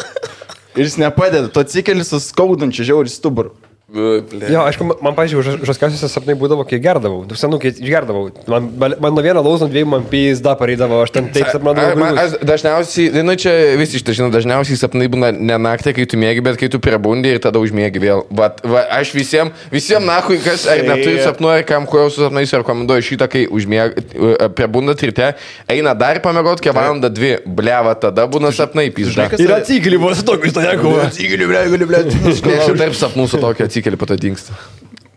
Ir 0.76 0.86
jis 0.86 0.96
nepadeda, 1.00 1.48
tu 1.50 1.60
atsikeli 1.60 2.04
su 2.04 2.20
skaudančiu 2.22 2.84
žiauriu 2.86 3.10
stuburu. 3.10 3.54
Jo, 3.90 4.60
aišku, 4.68 4.84
man, 5.02 5.14
pažiūrėjau, 5.18 5.64
žaskiausiuose 5.66 6.06
sapnai 6.12 6.36
būdavo, 6.38 6.62
kai 6.68 6.78
gerdavau. 6.82 7.24
Tu 7.26 7.34
senu, 7.34 7.58
kai 7.58 7.72
išgerdavau. 7.74 8.28
Man, 8.46 8.68
man 8.78 9.10
nuo 9.16 9.22
vieno 9.24 9.42
lausno 9.42 9.66
dviejų 9.66 9.88
man 9.90 10.04
pizda 10.10 10.52
pareidavo, 10.58 11.00
aš 11.02 11.10
ten 11.16 11.26
taip 11.34 11.48
sapnuodavau. 11.50 11.96
man- 11.98 12.18
aš 12.22 12.36
Dažniausiai, 12.46 13.22
nu 13.26 13.34
čia 13.34 13.50
visi 13.80 13.98
šitą 13.98 14.14
žino, 14.14 14.28
dažniausiai 14.30 14.78
sapnai 14.78 15.08
būna 15.10 15.32
ne 15.34 15.56
naktį, 15.58 15.94
kai 15.96 16.06
tu 16.06 16.16
mėgi, 16.22 16.42
bet 16.46 16.56
kai 16.60 16.68
tu 16.70 16.78
prebundi 16.78 17.32
ir 17.34 17.40
tada 17.42 17.58
užmėgi 17.58 17.98
vėl. 18.02 18.22
Vat, 18.30 18.60
va, 18.62 18.84
aš 19.00 19.10
visiems, 19.16 19.50
visiems 19.74 20.06
nahui, 20.06 20.38
kas 20.44 20.68
ar 20.70 20.78
neturi 20.86 21.18
Tai- 21.18 21.26
sapnų, 21.32 21.50
ar 21.58 21.62
kam 21.66 21.86
kuo 21.90 22.06
su 22.10 22.22
sapnais 22.22 22.52
rekomenduoju 22.54 23.02
šitą, 23.10 23.26
kai 23.28 23.46
užmėgi, 23.50 24.06
prebundat 24.54 25.02
ryte, 25.02 25.34
eina 25.68 25.96
dar 25.98 26.20
pamėgoti, 26.22 26.62
kiek 26.68 26.74
valandą 26.78 27.10
dvi, 27.10 27.32
bleva, 27.44 27.96
tada 27.98 28.28
būna 28.30 28.54
sapnai 28.54 28.86
pizda. 28.94 29.26
Ir 29.40 29.50
atsikeli, 29.58 29.98
buvo 29.98 30.14
su 30.14 30.22
tokiu 30.22 30.50
stojaku. 30.54 30.94
Atsikeli, 31.08 31.50
ble, 31.50 31.66
gali, 31.74 31.90
ble. 31.90 32.04
Aš 32.30 32.40
tarp 32.78 32.94
sapnų 32.94 33.28
su 33.28 33.38
tokia 33.42 33.66
atsikeli, 33.80 33.96
po 33.96 34.06
to 34.06 34.16
dinksta. 34.20 34.54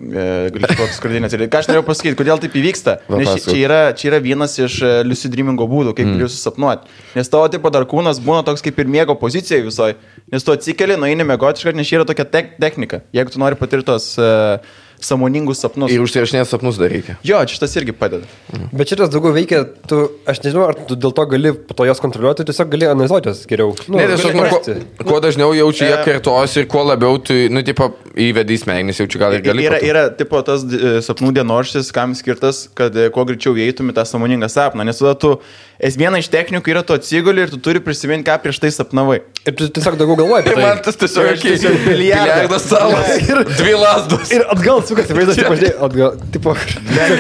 Koks 0.04 0.98
skurdinės. 0.98 1.36
Ką 1.48 1.60
aš 1.62 1.70
norėjau 1.70 1.86
pasakyti, 1.88 2.18
kodėl 2.20 2.40
taip 2.42 2.56
įvyksta? 2.60 2.98
Nes 3.14 3.46
čia, 3.46 3.56
yra, 3.56 3.80
čia 3.96 4.10
yra 4.10 4.20
vienas 4.24 4.58
iš 4.60 4.82
e, 4.84 4.92
lucid 5.08 5.32
dreamingo 5.32 5.68
būdų, 5.70 5.94
kaip 5.96 6.10
mm. 6.10 6.24
jūs 6.26 6.36
susapnuot. 6.36 6.90
Nes 7.16 7.32
tavo 7.32 7.48
tipo 7.52 7.72
dar 7.72 7.86
kūnas 7.88 8.20
būna 8.24 8.44
toks 8.44 8.66
kaip 8.66 8.82
ir 8.84 8.92
miego 8.92 9.16
pozicijoje 9.20 9.68
visoje. 9.70 9.96
Nes 10.34 10.44
tu 10.44 10.56
atsikeli, 10.56 10.98
nueini 11.00 11.24
iškart, 11.24 11.78
nes 11.78 11.88
čia 11.88 12.02
yra 12.02 12.08
tokia 12.10 12.26
tek 12.28 12.58
technika. 12.60 13.04
Jeigu 13.16 13.32
tu 13.32 13.40
nori 13.40 13.60
patirti 13.60 13.88
tos 13.94 14.10
uh, 14.20 14.60
samoningus 15.06 15.62
sapnus. 15.64 15.92
Ir 15.94 16.04
užsirašinės 16.04 16.50
sapnus 16.54 16.80
dar 16.82 16.92
reikia. 16.94 17.16
Jo, 17.26 17.42
čia 17.48 17.58
šitas 17.58 17.76
irgi 17.80 17.96
padeda. 17.98 18.28
Bet 18.72 18.92
šitas 18.94 19.12
daugiau 19.14 19.34
veikia, 19.36 19.64
tu, 19.90 20.00
aš 20.30 20.42
nežinau, 20.46 20.66
ar 20.72 20.78
tu 20.90 20.98
dėl 21.00 21.14
to 21.16 21.26
gali 21.34 21.54
po 21.54 21.78
to 21.78 21.88
jos 21.90 22.02
kontroliuoti, 22.04 22.46
tiesiog 22.50 22.72
gali 22.74 22.90
analizuoti 22.90 23.32
jos 23.32 23.44
geriau. 23.50 23.76
Nu, 23.88 24.00
Ne, 24.00 24.08
tiesiog, 24.14 24.38
nu, 24.38 24.48
kuo, 24.52 25.08
kuo 25.12 25.20
dažniau 25.24 25.54
jaučiu 25.58 25.88
jie 25.88 25.98
E. 25.98 26.04
kartos 26.08 26.58
ir 26.60 26.68
kuo 26.72 26.84
labiau 26.88 27.20
tu, 27.22 27.36
nu, 27.54 27.64
tipo, 27.66 27.92
įvedi 28.16 28.58
į 28.58 28.64
smegenis, 28.64 29.02
jaučiu 29.04 29.22
gal 29.22 29.36
ir 29.38 29.44
gali. 29.46 29.66
Yra, 29.68 29.82
yra 29.84 30.06
tipo 30.18 30.42
tas 30.46 30.64
e, 30.68 30.96
sapnų 31.06 31.34
dienoraštis, 31.40 31.92
kam 31.96 32.16
skirtas, 32.18 32.66
kad 32.78 32.96
e, 32.98 33.10
kuo 33.14 33.26
greičiau 33.30 33.56
įeitum 33.58 33.92
į 33.94 33.98
tą 33.98 34.06
samoningą 34.10 34.50
sapną. 34.54 34.86
Nes 34.88 35.02
tada 35.02 35.16
tu, 35.20 35.36
es 35.80 35.98
viena 36.00 36.20
iš 36.22 36.30
technikų 36.34 36.74
yra 36.74 36.84
tu 36.86 36.94
atsiguli 36.96 37.44
ir 37.46 37.50
tu 37.54 37.58
turi 37.64 37.80
prisiminti, 37.84 38.26
ką 38.30 38.38
prieš 38.44 38.60
tai 38.64 38.72
sapnavai. 38.74 39.22
Ir 39.44 39.56
tu 39.60 39.68
tiesiog 39.68 39.98
daugiau 40.00 40.16
galvoji 40.22 40.44
apie 40.46 40.52
Ir 40.54 40.56
tai. 40.56 40.64
man 40.64 40.78
tas 40.86 40.96
tiesiog 40.96 41.26
Ir 41.26 41.34
aš 41.34 41.42
biliardą. 41.44 41.80
biliardas 41.90 42.68
salas. 42.70 43.10
Ir 43.32 43.42
dvi 43.50 43.74
lasdos. 43.76 44.32
Ir 44.32 44.46
atgal 44.54 44.84
sukasi 44.88 45.18
vaizdas, 45.18 45.36
tipo, 45.42 45.56
žinai, 45.60 45.72
atgal, 45.88 46.14
tipo, 46.32 46.54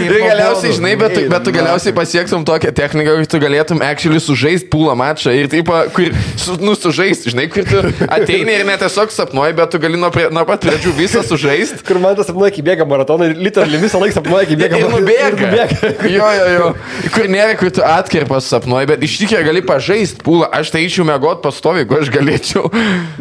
Ir 0.08 0.14
galiausiai, 0.24 0.72
žinai, 0.78 0.93
bet 1.01 1.16
tu, 1.18 1.24
bet 1.34 1.43
tu 1.47 1.51
galiausiai 1.56 1.95
pasiektum 1.97 2.45
tokią 2.47 2.72
techniką, 2.78 3.18
kad 3.24 3.32
tu 3.34 3.41
galėtum 3.43 3.82
actually 3.84 4.22
sužaisti 4.24 4.70
pūlą 4.72 4.95
mačą 5.01 5.34
ir 5.36 5.49
taip, 5.51 5.68
kur, 5.95 6.14
su, 6.39 6.56
nu, 6.64 6.76
sužaisti, 6.80 7.34
žinai, 7.34 7.49
kur 7.51 7.68
tu 7.68 7.82
ateini 8.08 8.56
ir 8.62 8.66
net 8.70 8.80
tiesiog 8.86 9.12
sapnuoji, 9.12 9.58
bet 9.60 9.74
tu 9.76 9.82
gali 9.84 9.99
nuo, 9.99 10.12
prie, 10.16 10.30
nuo 10.32 10.45
pat 10.47 10.64
pradžių 10.64 10.93
visą 11.01 11.26
sužaisti. 11.28 11.84
kur 11.88 11.99
man 12.04 12.16
tas 12.16 12.30
sapnuoja, 12.32 12.54
kai 12.56 12.64
bėga 12.70 12.88
maratoną 12.88 13.28
ir 13.34 13.36
literally 13.49 13.82
visą 13.84 13.99
laiką 13.99 14.22
sapnuoja, 14.22 14.47
kai 14.47 14.60
bėga 14.64 14.80
Ir 14.80 14.88
nubėga. 14.93 15.43
nubėga. 15.43 15.93
Jo, 16.14 16.32
jo, 16.39 16.47
jo. 16.56 16.72
Kur 17.18 17.28
nėra, 17.36 17.58
kur 17.60 17.72
tu 17.76 17.84
atkerpas 17.84 18.43
sapnuoji, 18.46 18.88
bet 18.91 19.04
iš 19.06 19.16
tikrųjų 19.22 19.46
gali 19.48 19.62
pažaisti 19.66 20.24
pūlą. 20.26 20.50
Aš 20.60 20.72
tai 20.74 20.84
eičiau 20.86 21.06
mėgot 21.08 21.41
pastovi, 21.44 21.84
jeigu 21.84 21.98
aš 22.00 22.12
galėčiau. 22.14 22.70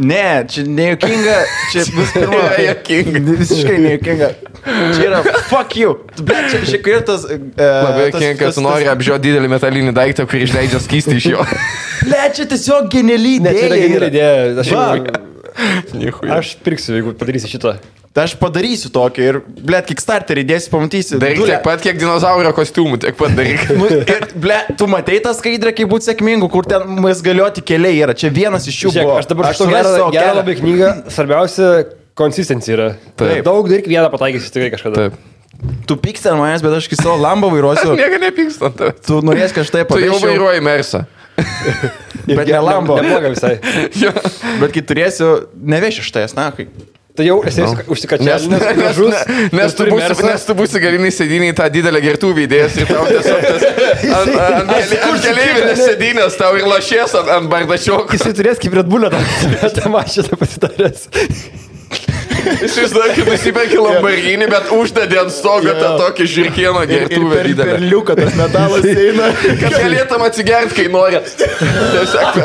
Ne, 0.03 0.27
čia 0.51 0.65
nejuokinga, 0.67 1.37
čia 1.73 1.85
vis 1.97 2.13
pirma. 2.17 2.41
Yra 2.41 2.67
juokinga. 2.67 3.23
Visiškai 3.43 3.79
nejuokinga. 3.87 4.31
Čia 4.65 5.07
yra 5.09 5.23
fuck 5.51 5.79
you. 5.79 5.95
Bet 6.21 6.53
čia 6.53 6.63
šiek 6.69 6.85
tiek 6.89 7.07
tas... 7.09 7.25
Uh, 7.29 7.41
Labai 7.59 8.09
jokinga, 8.11 8.35
kad 8.43 8.59
tu 8.59 8.67
nori 8.67 8.91
apžiūrėti 8.93 9.29
didelį 9.29 9.53
metalinį 9.55 9.97
daiktą, 9.97 10.29
kurį 10.31 10.47
išleidžia 10.49 10.83
skystį 10.83 11.19
iš 11.23 11.31
jo. 11.37 11.49
Ne, 12.13 12.23
čia 12.35 12.49
tiesiog 12.51 12.89
geniali 12.91 13.37
Ne, 13.43 13.53
čia 13.55 13.69
yra 13.71 14.11
idėja. 14.11 14.63
Aš, 14.63 16.23
aš 16.39 16.55
pirksiu, 16.65 16.97
jeigu 16.99 17.15
padarysi 17.19 17.51
šitą. 17.53 17.77
Tai 18.13 18.27
aš 18.29 18.35
padarysiu 18.37 18.91
tokį 18.93 19.23
ir, 19.25 19.37
blėt, 19.65 19.87
kickstarterį 19.89 20.43
dėsi, 20.45 20.69
pamatysi. 20.69 21.17
Daryk 21.17 21.39
Dule. 21.41 21.49
tiek 21.55 21.63
pat, 21.65 21.81
kiek 21.81 21.97
dinozaurio 21.97 22.51
kostiumų, 22.53 22.99
tiek 23.01 23.17
pat 23.17 23.33
daryk. 23.39 23.63
Nu, 23.79 23.87
ir, 23.89 24.27
ble, 24.37 24.59
tu 24.77 24.85
matei 24.93 25.17
tą 25.25 25.33
skaidrę, 25.39 25.73
kaip 25.73 25.89
būti 25.89 26.11
sėkmingu, 26.11 26.51
kur 26.53 26.69
ten 26.69 26.85
mes 27.01 27.23
galioti 27.25 27.65
keliai 27.65 27.97
yra. 28.05 28.13
Čia 28.13 28.29
vienas 28.37 28.69
iš 28.69 28.83
jų 28.85 28.93
Žiūrėk, 28.93 29.09
buvo. 29.09 29.17
aš 29.23 29.31
dabar 29.33 29.49
aš 29.49 29.63
surasiu 29.63 29.73
gerą, 29.79 29.95
savo 29.97 30.11
gerą 30.13 30.27
kelią. 30.29 30.37
labai 30.43 30.57
knygą. 30.61 30.91
Svarbiausia, 31.17 31.71
konsistencija 32.21 32.77
yra. 32.77 32.91
Taip. 33.17 33.41
Daug 33.49 33.73
daryk 33.73 33.89
vieną 33.89 34.13
pataikysi 34.13 34.53
tikrai 34.59 34.69
kažkada. 34.77 35.07
Taip. 35.09 35.17
Tu 35.89 35.97
pyksti 36.05 36.29
ant 36.35 36.41
manęs, 36.43 36.61
bet 36.69 36.77
aš 36.83 36.91
kai 36.93 37.01
savo 37.01 37.17
lambą 37.23 37.49
vairuosiu, 37.57 37.97
Nieko 37.97 38.21
nepyksta 38.27 38.69
ant 38.69 38.77
tavęs. 38.83 39.03
tu 39.09 39.23
norės 39.25 39.57
kažtai 39.57 39.87
Tu 39.89 40.03
jau 40.05 40.17
padaryti. 40.19 40.29
vairuoji 40.29 40.65
mersą. 40.69 41.05
Bet 42.29 42.45
ne 42.53 42.61
lambo. 42.61 42.97
Nebloga 43.01 43.33
visai. 43.33 43.57
Bet 44.61 44.73
kai 44.77 44.83
turėsiu, 44.85 45.29
nevešiu 45.57 46.05
štais, 46.05 46.37
na, 46.37 46.51
kai. 46.53 46.69
Tai 47.13 47.27
jau 47.27 47.39
esi 47.45 47.61
Nes, 47.61 47.73
užsikačiavęs, 47.93 48.47
nes, 48.49 48.63
nes, 48.79 49.01
nes, 49.53 49.75
tu 49.77 49.85
būsi, 49.91 50.15
nes 50.25 50.47
tu 50.49 50.55
būsi 50.57 50.81
galiniai 50.81 51.13
sėdiniai 51.13 51.57
tą 51.57 51.67
didelę 51.73 52.01
gertuvį 52.01 52.47
įdėjęs 52.47 52.79
ir 52.81 52.89
tau 52.89 53.03
tiesiog 53.11 53.43
tas 53.45 53.67
ant, 54.17 54.31
ant, 54.47 54.71
ant, 54.79 55.19
keleivinės 55.27 55.83
sėdinės 55.83 56.39
tau 56.41 56.55
ir 56.57 56.71
lašės 56.73 57.19
ant, 57.21 57.35
ant 57.37 57.53
bardačioko. 57.53 58.17
Jisai 58.17 58.33
turės 58.39 58.63
kaip 58.63 58.79
Red 58.81 58.89
Bullą 58.89 59.13
tą 59.13 59.93
mašiną 59.93 60.41
pasidaręs. 60.41 61.05
Kaip 62.43 63.29
nusiperki 63.29 63.79
lambarginį, 63.81 64.49
bet 64.51 64.71
uždedi 64.77 65.19
ant 65.21 65.35
stogo 65.35 65.75
tą 65.79 65.93
tokį 66.01 66.29
žirkieną 66.35 66.85
gertuvę 66.91 67.43
per 67.61 67.83
liuką 67.83 68.17
tas 68.19 68.39
metalas 68.39 68.89
eina. 68.93 69.31
Kad 69.63 69.77
galėtum 69.79 70.27
atsigerti, 70.27 70.79
kai 70.81 70.89
nori. 70.93 71.23
Tiesiog. 71.93 72.41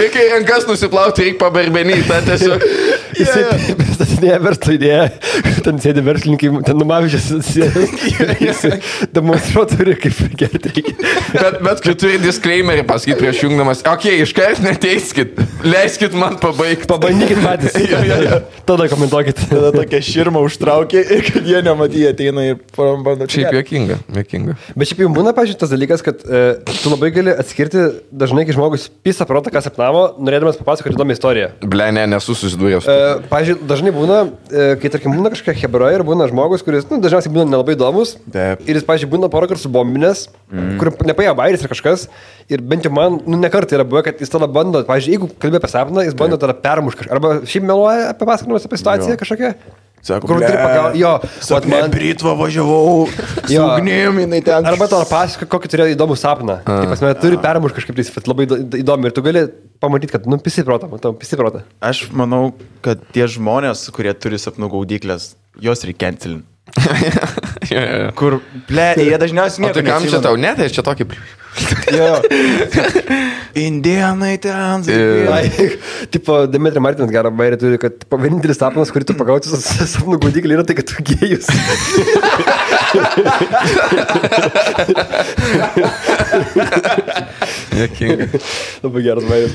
Ir 0.00 0.10
kai 0.14 0.26
rankas 0.34 0.68
nusiplauti, 0.70 1.28
reikia 1.28 1.40
pabarbenyti. 1.44 2.06
tą 2.10 2.22
Tiesiog. 2.30 2.66
Jisai 3.20 3.74
pristatinėja 3.78 4.38
verslo 4.42 4.74
idėją, 4.76 5.06
ten 5.64 5.80
sėdi 5.82 6.02
verslininkai, 6.04 6.50
ten 6.66 6.78
numavyžės, 6.80 7.26
jisai 8.40 8.78
demonstruotų 9.14 9.78
turi, 9.80 9.96
kaip 10.04 10.20
gerti 10.40 10.70
reikia. 10.70 10.94
Bet, 11.34 11.58
bet 11.66 11.82
kai 11.84 11.94
turi 12.00 12.20
disclaimerį 12.22 12.86
pasakyti 12.88 13.18
prieš 13.20 13.42
jungdamas, 13.44 13.82
okei, 13.84 14.14
okay, 14.20 14.24
iškart 14.24 14.62
neteiskit, 14.64 15.40
leiskit 15.66 16.16
man 16.16 16.38
pabaigti. 16.42 16.88
Pabandykit 16.90 17.42
patys. 17.44 17.76
Tada 18.68 18.86
komentuokit. 18.90 19.40
Tada 19.50 19.70
tokia 19.74 20.00
širma 20.04 20.42
užtraukė 20.46 21.02
ir 21.16 21.24
kad 21.26 21.46
jie 21.48 21.60
nematė, 21.64 22.04
ateina 22.10 22.44
ir 22.52 22.58
bando 22.76 23.28
Šiaip 23.30 23.54
jokinga, 23.58 23.98
jokinga. 24.20 24.56
Bet 24.78 24.90
šiaip 24.90 25.02
jau 25.04 25.10
būna, 25.14 25.34
pažiūrėjau, 25.36 25.60
tas 25.62 25.72
dalykas, 25.72 26.04
kad 26.06 26.22
e, 26.24 26.42
tu 26.82 26.92
labai 26.92 27.10
gali 27.14 27.34
atskirti 27.34 27.86
dažnai, 28.22 28.44
kai 28.48 28.56
žmogus 28.56 28.88
pisa 29.04 29.26
protą, 29.28 29.52
ką 29.54 29.62
sapnavo, 29.64 30.04
norėdamas 30.22 30.58
papasakoti 30.60 30.96
įdomią 30.96 31.16
istoriją. 31.16 31.50
Ble, 31.64 31.90
ne, 31.96 32.06
nesu 32.14 32.36
susidūręs. 32.38 32.88
E, 32.88 32.98
pavyzdžiui, 33.32 33.58
dažnai 33.70 33.94
būna, 33.96 34.20
e, 34.50 34.68
kai 34.80 34.92
tarkim 34.92 35.16
būna 35.16 35.32
kažkokia 35.34 35.64
hebra 35.64 35.92
ir 35.96 36.06
būna 36.06 36.28
žmogus, 36.30 36.64
kuris, 36.66 36.88
nu, 36.90 37.00
dažniausiai 37.02 37.34
būna 37.34 37.48
nelabai 37.50 37.76
įdomus. 37.78 38.16
Taip. 38.30 38.64
Ir 38.66 38.78
jis, 38.78 38.86
pavyzdžiui, 38.88 39.12
būna 39.16 39.32
porą 39.32 39.50
kartų 39.50 39.66
subombinės, 39.66 40.28
mm. 40.50 40.76
kur 40.80 40.92
nepaėjo 41.10 41.34
bairis 41.38 41.66
ar 41.66 41.72
kažkas. 41.74 42.06
Ir 42.50 42.62
bent 42.66 42.86
jau 42.86 42.90
man, 42.90 43.20
nu, 43.30 43.38
ne 43.38 43.50
kartą 43.52 43.76
yra 43.76 43.84
buvę, 43.86 44.02
kad 44.08 44.22
jis 44.22 44.32
tada 44.32 44.48
bando, 44.50 44.80
pavyzdžiui, 44.86 45.12
jeigu 45.14 45.28
kalbė 45.42 45.60
apie 45.60 45.68
sapną, 45.70 46.02
jis 46.06 46.16
bando 46.18 46.38
tada 46.40 46.56
permušti 46.58 47.04
kažką. 47.04 47.12
Arba 47.14 47.34
šiaip 47.46 47.66
meluoja 47.68 47.89
apie 48.12 48.26
pasakojimus 48.28 48.66
apie 48.68 48.78
situaciją 48.80 49.14
Jo. 49.14 49.20
kažkokią. 49.24 49.52
Sako, 50.00 50.30
kur 50.30 50.38
turi 50.40 50.56
pagauti. 50.56 51.00
Jo, 51.02 51.10
vat 51.50 51.66
man. 51.68 51.90
Britva 51.92 52.32
važiavau, 52.38 53.02
Jo. 53.52 53.66
ugnim, 53.76 54.22
jinai 54.22 54.38
ten. 54.46 54.64
Arba 54.70 54.86
tau 54.88 55.02
pasako, 55.04 55.44
kokį 55.52 55.68
turėjo 55.74 55.92
įdomų 55.92 56.16
sapną. 56.16 56.56
Taip, 56.64 56.86
prasme, 56.88 57.10
turi 57.20 57.36
permušti 57.42 57.76
kažkaip, 57.82 57.98
tai 58.00 58.14
vat 58.16 58.30
labai 58.32 58.46
įdo- 58.48 58.60
įdomu. 58.80 59.10
Ir 59.10 59.12
tu 59.18 59.24
gali 59.26 59.42
pamatyti, 59.84 60.14
kad, 60.16 60.24
nu, 60.30 60.38
pisi 60.40 60.64
protą, 60.64 60.88
matau, 60.88 61.12
pisi 61.20 61.36
protą. 61.36 61.60
Aš 61.84 62.06
manau, 62.16 62.54
kad 62.80 63.02
tie 63.12 63.28
žmonės, 63.28 63.84
kurie 63.92 64.14
turi 64.16 64.40
sapnų 64.40 64.70
gaudyklės, 64.72 65.34
jos 65.60 65.84
reikia 65.84 66.06
cancelinti. 66.08 66.46
Ja, 67.70 67.80
ja, 67.82 67.96
ja. 68.06 68.10
Kur, 68.16 68.38
ble, 68.70 68.88
jie 68.96 69.18
dažniausiai 69.20 69.60
O 69.60 69.68
nieko 69.68 69.76
tai 69.76 69.84
kam 69.84 70.04
čia 70.08 70.20
tau? 70.24 70.36
Ne, 70.40 70.54
tai 70.56 70.70
aš 70.70 70.78
čia 70.78 70.84
tokį... 70.86 71.06
Jo. 71.90 72.20
Indienai 73.58 74.36
ten. 74.38 74.84
Ir- 74.86 75.26
Tai, 75.26 75.42
tipo, 76.14 76.36
Dimitri 76.50 76.80
Martinas 76.84 77.10
gerą 77.10 77.32
bairį 77.34 77.58
turi, 77.60 77.80
kad 77.82 78.04
vienintelis 78.22 78.60
sapnas, 78.60 78.92
kurį 78.94 79.08
tu 79.10 79.16
pagauti 79.18 79.50
su 79.50 79.58
sapnų 79.60 80.20
gaudyklį, 80.22 80.54
yra 80.58 80.64
tai, 80.68 80.76
kad 80.78 80.86
tu 80.92 81.02
gėjus. 81.10 81.50
Labai 88.82 89.02
geras 89.04 89.24
bairis. 89.28 89.52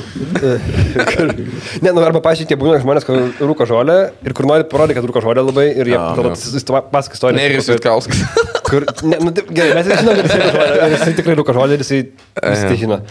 ne, 1.84 1.92
nu, 1.92 2.02
arba, 2.06 2.22
pažiūrėjau, 2.24 2.50
tie 2.52 2.58
būna 2.60 2.80
žmonės, 2.84 3.06
kur 3.08 3.20
rūko 3.50 3.68
žolę 3.70 3.98
ir 4.26 4.36
kur 4.38 4.48
nori 4.50 4.66
parodyti, 4.70 4.98
kad 5.00 5.08
rūko 5.10 5.24
žolę 5.26 5.44
labai 5.46 5.68
ir 5.74 5.90
jie 5.92 5.96
Jo, 5.98 6.04
tada 6.18 6.34
jo. 6.34 6.82
pasako 6.94 7.18
istoriją. 7.20 7.40
Nerijus 7.42 7.70
kur- 7.70 7.78
Vitkauskas. 7.80 8.18
Kur, 8.66 8.86
ne, 9.06 9.20
nu, 9.22 9.32
gerai, 9.32 9.76
mes 9.78 9.90
žinome, 9.92 10.26
kad 10.26 10.86
ir 10.88 10.96
jisai 10.96 11.16
tikrai 11.20 11.36
žolę 11.60 11.78
ir 11.78 11.84
jisai, 11.86 12.02
jisai 12.42 12.70
tai 12.72 12.78
žino. 12.82 13.02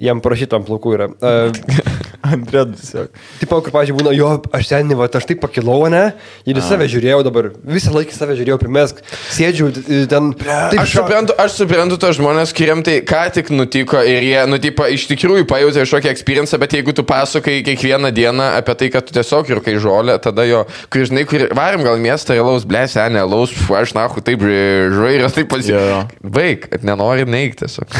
Jam 0.00 0.22
parašytų 0.24 0.60
ant 0.60 0.68
plaukų 0.68 0.94
yra. 0.96 1.10
Uh, 1.18 1.89
Andrėd, 2.34 2.74
tiesiog. 2.78 3.10
Tipo, 3.40 3.60
kur, 3.64 3.72
pažiūrėjau, 3.74 3.98
būna, 4.00 4.14
jo, 4.16 4.30
aš 4.56 4.70
ten, 4.70 4.92
va, 4.98 5.08
aš 5.20 5.26
taip 5.28 5.40
pakilau, 5.42 5.82
ne? 5.92 6.02
Ir 6.48 6.58
į 6.60 6.64
save 6.64 6.86
žiūrėjau 6.90 7.20
dabar, 7.26 7.50
visą 7.66 7.92
laiką 7.94 8.14
į 8.14 8.18
save 8.18 8.36
žiūrėjau, 8.38 8.58
primesk, 8.62 9.00
sėdžiu 9.34 9.70
ten. 10.10 10.32
Taip, 10.40 10.78
Aš 10.82 10.94
suprantu, 10.98 11.36
aš 11.40 11.56
suprantu 11.58 11.98
tos 12.00 12.18
žmonės, 12.18 12.54
kuriam 12.56 12.84
tai 12.86 12.98
ką 13.06 13.22
tik 13.36 13.50
nutiko 13.54 14.00
ir 14.06 14.24
jie, 14.26 14.40
nu, 14.50 14.60
tipo, 14.62 14.86
iš 14.88 15.06
tikrųjų 15.10 15.46
pajutė 15.50 15.84
kažkokį 15.84 16.10
experience, 16.12 16.60
bet 16.60 16.76
jeigu 16.78 16.94
tu 16.96 17.04
pasakai 17.06 17.60
kiekvieną 17.66 18.12
dieną 18.16 18.50
apie 18.60 18.76
tai, 18.80 18.90
kad 18.94 19.06
tu 19.08 19.16
tiesiog 19.16 19.50
ir 19.52 19.62
kai 19.64 19.76
žolė, 19.82 20.18
tada 20.22 20.46
jo, 20.48 20.64
kur 20.92 21.06
žinai, 21.08 21.26
kur 21.28 21.46
varim 21.56 21.84
gal 21.86 22.00
miestą 22.02 22.36
ir 22.38 22.44
laus, 22.46 22.66
ble, 22.68 22.84
senė, 22.90 23.24
laus, 23.28 23.54
aš 23.80 23.94
nahu, 23.96 24.22
taip, 24.24 24.44
žvairas, 24.44 25.36
taip 25.36 25.50
pasi... 25.52 25.74
Jo, 25.74 25.82
jo. 25.90 26.00
Baig, 26.36 26.66
kad 26.70 26.84
nenori 26.86 27.26
neikti 27.28 27.64
tiesiog. 27.64 27.96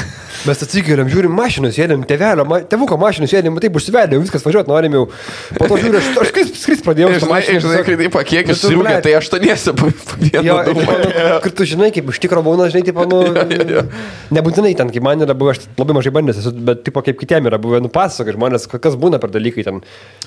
Mes 0.49 0.63
atsikėlėm, 0.65 1.11
žiūrim 1.13 1.35
mašiną, 1.37 1.71
sėdėm, 1.75 2.05
tėvelio, 2.09 2.47
ma, 2.49 2.61
tėvuko 2.71 2.97
mašiną 3.01 3.29
sėdėm, 3.31 3.59
taip 3.63 3.75
užsivedėm, 4.21 4.27
viskas 4.27 4.45
važiuoti 4.45 4.71
norim 4.71 4.97
jau. 4.97 5.05
Po 5.57 5.69
to 5.69 5.79
žiūriu, 5.81 6.01
aš, 6.01 6.09
aš 6.23 6.31
skris, 6.31 6.53
skris 6.61 6.83
pradėjau. 6.85 7.11
Žinai, 7.21 7.41
žinai, 7.63 7.81
kai 7.87 7.97
taip, 8.01 8.19
kiek 8.29 8.51
Ir 8.51 8.55
jis 8.55 8.63
tu, 8.63 8.73
rūkė, 8.75 8.85
blet, 8.85 9.03
tai 9.05 9.15
dūmą. 10.69 10.85
tipo, 10.85 10.97
nu, 11.01 11.41
kur 11.45 11.55
tu 11.57 11.67
žinai, 11.69 11.91
kaip 11.95 12.13
iš 12.13 12.21
tikrųjų 12.25 12.47
būna, 12.47 12.69
žinai, 12.73 12.85
tipo, 12.87 13.07
nu, 13.09 13.21
nebūtinai 14.37 14.75
ten, 14.79 14.93
kaip 14.95 15.07
man 15.07 15.27
yra 15.27 15.37
buvę, 15.39 15.57
aš 15.57 15.67
labai 15.81 15.99
mažai 15.99 16.15
bandęs, 16.15 16.41
esu, 16.43 16.55
bet 16.71 16.85
tipo, 16.87 17.03
kaip 17.07 17.21
kitiem 17.21 17.51
yra 17.51 17.61
buvę, 17.63 17.83
nu, 17.85 17.93
pasakoja 17.93 18.37
žmonės, 18.37 18.69
kas 18.77 18.99
būna 19.01 19.21
per 19.23 19.33
dalykai 19.35 19.67
ten. 19.67 19.83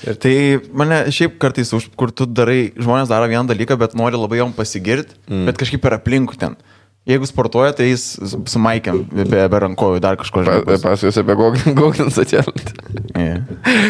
Ir 0.07 0.19
Tai 0.23 0.35
mane 0.71 1.03
šiaip 1.13 1.39
kartais, 1.41 1.73
už, 1.75 1.89
kur 1.99 2.13
tu 2.15 2.27
darai, 2.29 2.71
žmonės 2.79 3.11
daro 3.11 3.27
vieną 3.31 3.47
dalyką, 3.49 3.77
bet 3.81 3.97
nori 3.99 4.19
labai 4.19 4.39
jom 4.39 4.53
pasigirti, 4.55 5.17
mm. 5.27 5.49
bet 5.49 5.59
kažkaip 5.59 5.83
per 5.83 5.97
aplinkų 5.97 6.39
ten. 6.39 6.55
Jeigu 7.04 7.28
sportuoja, 7.28 7.74
tai 7.76 7.89
jis 7.89 8.04
su 8.47 8.60
Maikiam, 8.64 9.01
be, 9.12 9.26
be 9.28 9.60
rankojų, 9.60 9.99
dar 10.04 10.16
kažko 10.20 10.45
žinai. 10.45 10.78
Pasakosiu 10.80 11.20
apie 11.26 11.36
Gauginsą 11.76 12.24
atėlantį. 12.24 12.78
Yeah. 13.12 13.41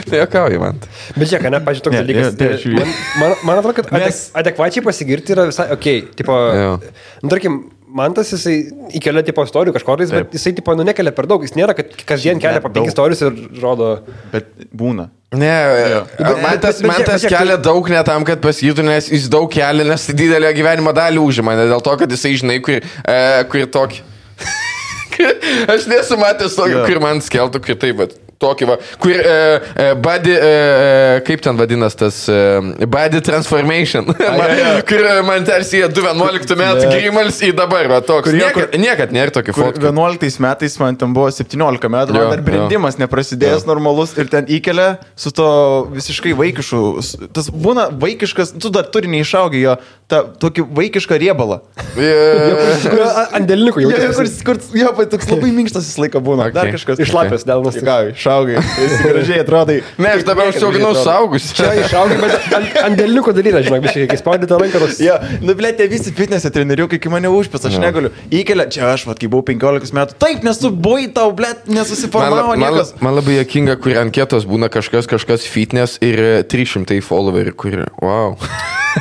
Tai 0.09 0.23
jokauju 0.23 0.63
man. 0.63 0.79
Bet 1.13 1.29
žiūrėk, 1.29 1.45
ne, 1.53 1.59
pažiūrėjau, 1.67 1.91
toks 1.91 1.99
dalykas. 1.99 2.39
tai 2.39 2.73
man, 2.73 2.95
man, 3.21 3.35
man 3.45 3.61
atrodo, 3.61 3.75
kad 3.77 3.91
adek, 3.91 4.07
Mes- 4.09 4.23
adekvačiai 4.41 4.85
pasigirti 4.87 5.35
yra 5.37 5.45
visai, 5.51 5.67
okei, 5.75 6.01
okay, 6.01 6.17
tipo, 6.17 6.39
nu, 7.21 7.29
tarkim, 7.29 7.59
man 8.01 8.17
tas 8.17 8.33
jisai 8.33 8.55
įkelia 8.97 9.21
tipo 9.29 9.45
istorijų 9.45 9.75
kažkokiais, 9.77 10.13
bet 10.17 10.33
jisai 10.33 10.55
tipo, 10.57 10.73
nu, 10.77 10.85
nekelia 10.87 11.13
per 11.13 11.29
daug, 11.29 11.45
jis 11.45 11.53
nėra, 11.57 11.77
kad 11.77 11.93
kasdien 12.09 12.41
kelia 12.41 12.63
po 12.63 12.73
penkis 12.73 12.95
istorijus 12.95 13.21
ir 13.27 13.61
rodo. 13.61 13.93
Bet 14.33 14.49
būna. 14.73 15.11
Ne, 15.33 15.51
man 16.43 16.59
tas, 16.61 16.77
bet- 16.81 16.87
man 16.87 16.97
bet- 17.01 17.07
tas 17.09 17.21
bet- 17.25 17.31
kelia 17.33 17.57
daug 17.57 17.87
ne 17.89 18.01
tam, 18.05 18.23
kad 18.27 18.41
pasakytų, 18.43 18.83
nes 18.85 19.07
jis 19.09 19.27
daug 19.33 19.49
kelia, 19.51 19.83
nes 19.87 20.07
didelę 20.13 20.51
gyvenimo 20.53 20.93
dalį 20.93 21.21
užima, 21.23 21.55
ne 21.57 21.65
dėl 21.71 21.81
to, 21.83 21.95
kad 21.97 22.09
jisai 22.13 22.35
žinai, 22.37 22.59
kur, 22.61 22.77
e, 23.05 23.43
kur 23.49 23.65
tokį. 23.77 24.01
Aš 25.73 25.85
nesu 25.89 26.17
matęs 26.17 26.55
tokio, 26.57 26.79
Jo. 26.81 26.85
kur 26.89 26.99
man 27.03 27.19
skeltų, 27.21 27.61
kur 27.65 27.75
taip, 27.81 27.97
bet 28.01 28.15
tokį 28.43 28.67
va, 28.69 28.77
kur 29.01 29.15
e, 29.15 29.33
e, 29.79 29.87
body, 30.03 30.35
e, 30.35 30.51
e, 30.51 31.19
kaip 31.27 31.41
ten 31.45 31.57
vadinas 31.59 31.95
tas, 31.99 32.21
e, 32.29 32.85
body 32.85 33.21
transformation, 33.25 34.05
man, 34.39 34.53
kur 34.89 35.01
e, 35.07 35.15
man 35.25 35.47
tarsi 35.47 35.79
jie 35.81 35.87
211 35.89 36.57
metų 36.59 36.83
Ne. 36.83 36.91
grimals 36.99 37.39
į 37.47 37.53
dabar, 37.57 37.87
va 37.91 38.01
toks. 38.03 38.29
Kur 38.29 38.37
Niekad, 38.39 38.75
niekad 38.81 39.13
nėra 39.15 39.31
tokių 39.39 39.53
Kur 39.55 39.69
fotkų. 39.69 39.87
11 39.93 40.39
metais 40.43 40.77
man 40.81 40.97
ten 40.99 41.13
buvo 41.15 41.29
17 41.31 41.89
metų, 41.93 42.13
Jo, 42.13 42.23
man 42.27 42.33
dar 42.35 42.43
brendimas 42.45 42.97
neprasidėjęs 42.99 43.65
normalus 43.69 44.13
ir 44.19 44.27
ten 44.31 44.45
įkelia 44.51 44.97
su 45.15 45.31
to 45.31 45.47
visiškai 45.93 46.33
vaikišku. 46.37 46.81
s- 46.99 47.15
Tas 47.33 47.47
būna 47.49 47.87
vaikiškas, 48.01 48.53
tu 48.61 48.69
dar 48.73 48.83
turi 48.93 49.07
neišaugę 49.13 49.59
jo, 49.61 49.75
tą 50.11 50.23
tokį 50.43 50.65
vaikišką 50.77 51.17
riebalą. 51.23 51.61
Ant 53.33 53.47
dėlininkų 53.49 53.83
jau. 53.83 53.91
Jo, 53.93 53.99
jo, 54.03 54.11
kur, 54.17 54.29
kur, 54.47 54.59
jo, 54.77 54.91
toks 55.13 55.29
labai 55.31 55.51
minkštas 55.55 55.87
visą 55.87 56.03
laiką 56.05 56.21
būna. 56.25 56.49
Dar 56.53 56.67
Okay. 56.67 56.75
kažkas. 56.77 56.99
Išlapęs 57.03 57.45
delnas. 57.47 57.75
Ką, 57.83 57.97
išaugai, 58.33 58.57
esi 58.85 59.03
gražiai 59.07 59.41
atrodai. 59.43 59.77
Ne, 60.01 60.13
aš 60.17 60.25
dabar 60.27 60.49
užsiauginau 60.51 60.93
saugus. 60.97 61.49
Čia 61.57 61.71
išaugai, 61.83 62.17
bet 62.21 62.55
ant, 62.57 62.77
ant 62.87 62.99
dėlininkų 62.99 63.33
dalyką, 63.37 63.63
žinok, 63.67 63.83
biškai, 63.85 64.05
kai 64.11 64.19
spaudai 64.19 64.49
tą 64.49 64.59
ranką, 64.61 64.81
toks. 64.83 65.01
Jo, 65.03 65.17
nu, 65.43 65.55
blė, 65.57 65.73
tie 65.77 65.87
visi 65.91 66.13
fitnesė 66.15 66.51
treneriukai, 66.53 66.99
kai 67.03 67.13
mane 67.13 67.31
užpės, 67.33 67.67
aš 67.69 67.79
negaliu. 67.81 68.13
Įkelia, 68.33 68.67
čia 68.73 68.87
aš, 68.93 69.07
va, 69.09 69.17
kai 69.19 69.29
buvau 69.31 69.45
15 69.49 69.95
metų. 69.97 70.19
Taip, 70.23 70.45
nes 70.47 70.61
tu 70.61 70.71
buvai 70.73 71.09
tau, 71.13 71.31
blė, 71.35 71.53
Man, 71.63 71.77
nesusiformavo 71.79 72.55
man, 72.55 72.63
niekas. 72.63 72.95
man 73.03 73.17
labai 73.19 73.37
jokinga, 73.39 73.77
kur 73.81 73.97
anketos 74.01 74.47
būna 74.49 74.71
kažkas, 74.73 75.09
kažkas 75.11 75.47
fitness 75.49 76.01
ir 76.03 76.23
e, 76.23 76.31
300 76.49 77.01
followerių, 77.05 77.57
kur, 77.59 77.83
wow. 78.01 78.37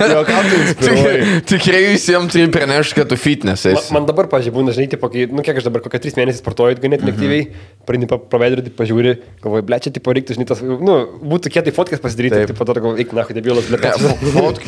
Jo, 0.00 0.22
kam 0.24 0.46
tu 0.48 0.56
inspiruoji? 0.56 1.22
Tik- 1.22 1.48
Tikrai 1.52 1.82
visiems 1.92 2.32
turi 2.32 2.48
pranešti, 2.52 2.94
kad 2.96 3.08
tu 3.10 3.16
fitness 3.20 3.66
esi. 3.68 3.92
man 3.94 4.06
dabar, 4.08 4.26
pažiūrėjau, 4.32 4.54
būna, 4.56 4.72
žinai, 4.76 4.88
tipo, 4.94 5.08
kai, 5.12 5.26
nu 5.28 5.44
kiek 5.44 5.58
aš 5.60 5.66
dabar, 5.68 5.82
kokią 5.84 6.00
tris 6.06 6.16
mėnesius 6.16 6.40
sportuoju 6.42 6.78
ganėtinai 6.82 7.12
aktyviai, 7.12 7.42
praeini 7.88 8.08
praveidrį, 8.08 8.72
pažiūri, 8.78 9.12
galvoju, 9.44 9.66
ble, 9.68 9.78
čia, 9.84 9.92
tipo, 9.94 10.14
reiktų, 10.16 10.36
žinai, 10.38 10.46
tas, 10.48 10.62
nu, 10.64 10.96
būtų 11.32 11.52
kietai 11.52 11.74
fotkės 11.76 12.00
pasidaryti, 12.02 12.38
Taip. 12.38 12.52
taip, 12.52 12.58
po 12.62 12.66
to, 12.68 12.76
galvoju, 12.78 13.02
eik, 13.04 13.12
na, 13.18 13.26
debilas, 13.36 13.68
ble, 13.68 13.76
Ne, 13.76 13.92
ką. 13.92 13.92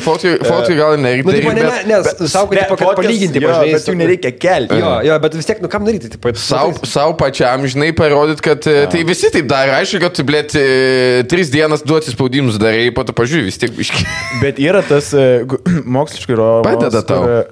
fot- 0.05 0.37
Fotkai 0.45 0.77
gal 0.81 0.97
nereikia. 1.01 1.25
Nu, 1.25 1.33
tipo, 1.39 1.53
ne, 1.55 1.63
ne, 1.63 2.01
bet- 2.01 2.21
ne, 2.21 2.27
savo, 2.29 2.49
kad, 2.51 2.65
tipo, 2.65 2.77
kad 2.77 2.85
Fotkas, 2.89 2.99
palyginti, 3.01 3.41
jo, 3.41 3.49
pažiūrėjau. 3.49 3.77
Bet 3.79 3.89
jų 3.89 3.97
nereikia 4.01 4.31
kelti. 4.45 4.79
Jo, 4.81 4.91
jo, 5.07 5.17
bet 5.25 5.37
vis 5.39 5.49
tiek, 5.49 5.61
nu, 5.63 5.71
kam 5.71 5.85
daryti, 5.87 6.11
tipo, 6.13 6.33
Sau, 6.35 6.73
sau 6.85 7.13
pačiam, 7.17 7.63
žinai, 7.69 7.91
parodyt, 7.97 8.41
kad 8.43 8.65
ja. 8.69 8.85
tai 8.91 9.03
visi 9.07 9.29
taip 9.33 9.47
daro. 9.49 9.71
Aišku, 9.79 10.01
kad 10.03 10.13
tu, 10.17 10.25
blėt, 10.27 10.53
e, 10.59 11.23
tris 11.31 11.49
dienas 11.53 11.81
duoti 11.85 12.11
spaudimus 12.13 12.59
darai, 12.61 12.89
po 12.95 13.03
to 13.07 13.15
pažiūrėjai 13.15 13.47
vis 13.47 13.59
tiek 13.61 13.71
biški. 13.75 14.03
Bet 14.43 14.59
yra 14.61 14.81
tas 14.85 15.13
e, 15.14 15.14
moksliškai 15.97 16.35
rodomas. 16.39 16.65
Padeda 16.67 17.01
tau. 17.05 17.21
kur, 17.23 17.35
e, 17.41 17.43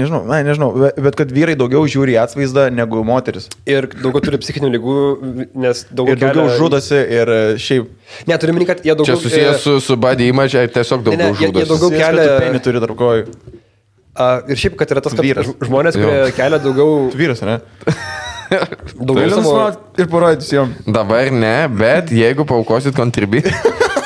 Nežinau, 0.00 0.20
na, 0.22 0.36
nežinau, 0.46 0.68
be- 0.78 0.92
bet 1.02 1.16
kad 1.18 1.32
vyrai 1.34 1.56
daugiau 1.58 1.82
žiūri 1.90 2.12
į 2.14 2.20
atvaizdą 2.22 2.68
negu 2.70 3.00
moteris. 3.04 3.48
Ir 3.68 3.88
daugiau 3.90 4.22
turi 4.22 4.38
psichinių 4.38 4.68
lygų, 4.76 4.92
nes 5.64 5.80
daugiau, 5.90 6.14
Ir 6.14 6.20
daugiau 6.22 6.52
žudosi 6.60 6.94
ir 7.18 7.32
e, 7.34 7.40
šiaip. 7.58 7.88
Ne, 8.30 8.38
turiu 8.38 8.54
minį, 8.54 8.68
kad 8.70 8.84
jie 8.86 8.94
daugiau... 8.94 9.18
Čia 9.18 9.24
susijęs 9.24 9.64
su, 9.66 9.74
su 9.82 9.96
body 10.00 10.28
image, 10.30 10.62
tiesiog 10.76 11.02
Ne, 11.10 11.16
ne, 11.18 11.26
daugiau 11.32 11.42
jie- 11.42 11.50
jie 11.50 11.66
žudosi. 11.66 11.72
daugiau- 11.74 11.98
kelia- 11.98 12.38
penį 12.46 12.62
turi 12.68 12.84
tarp 12.86 12.96
kojų. 13.02 13.26
Ir 14.54 14.62
šiaip, 14.62 14.78
kad 14.78 14.94
yra 14.94 15.02
tas, 15.02 15.18
kad 15.18 15.26
Vyras. 15.26 15.50
žmonės, 15.66 15.98
Jo. 15.98 16.06
kurie 16.06 16.32
kelia 16.38 16.62
daugiau... 16.62 16.94
Tu 17.10 17.18
vyras, 17.24 17.42
ne? 17.50 17.58
daugiau 18.94 19.30
savo... 19.42 19.58
ir 19.98 20.08
parodyti 20.10 20.54
jom. 20.54 20.70
Dabar 20.86 21.34
ne, 21.34 21.56
bet 21.82 22.14
jeigu 22.14 22.46
paukosit 22.46 22.94
kontribį. 22.98 23.42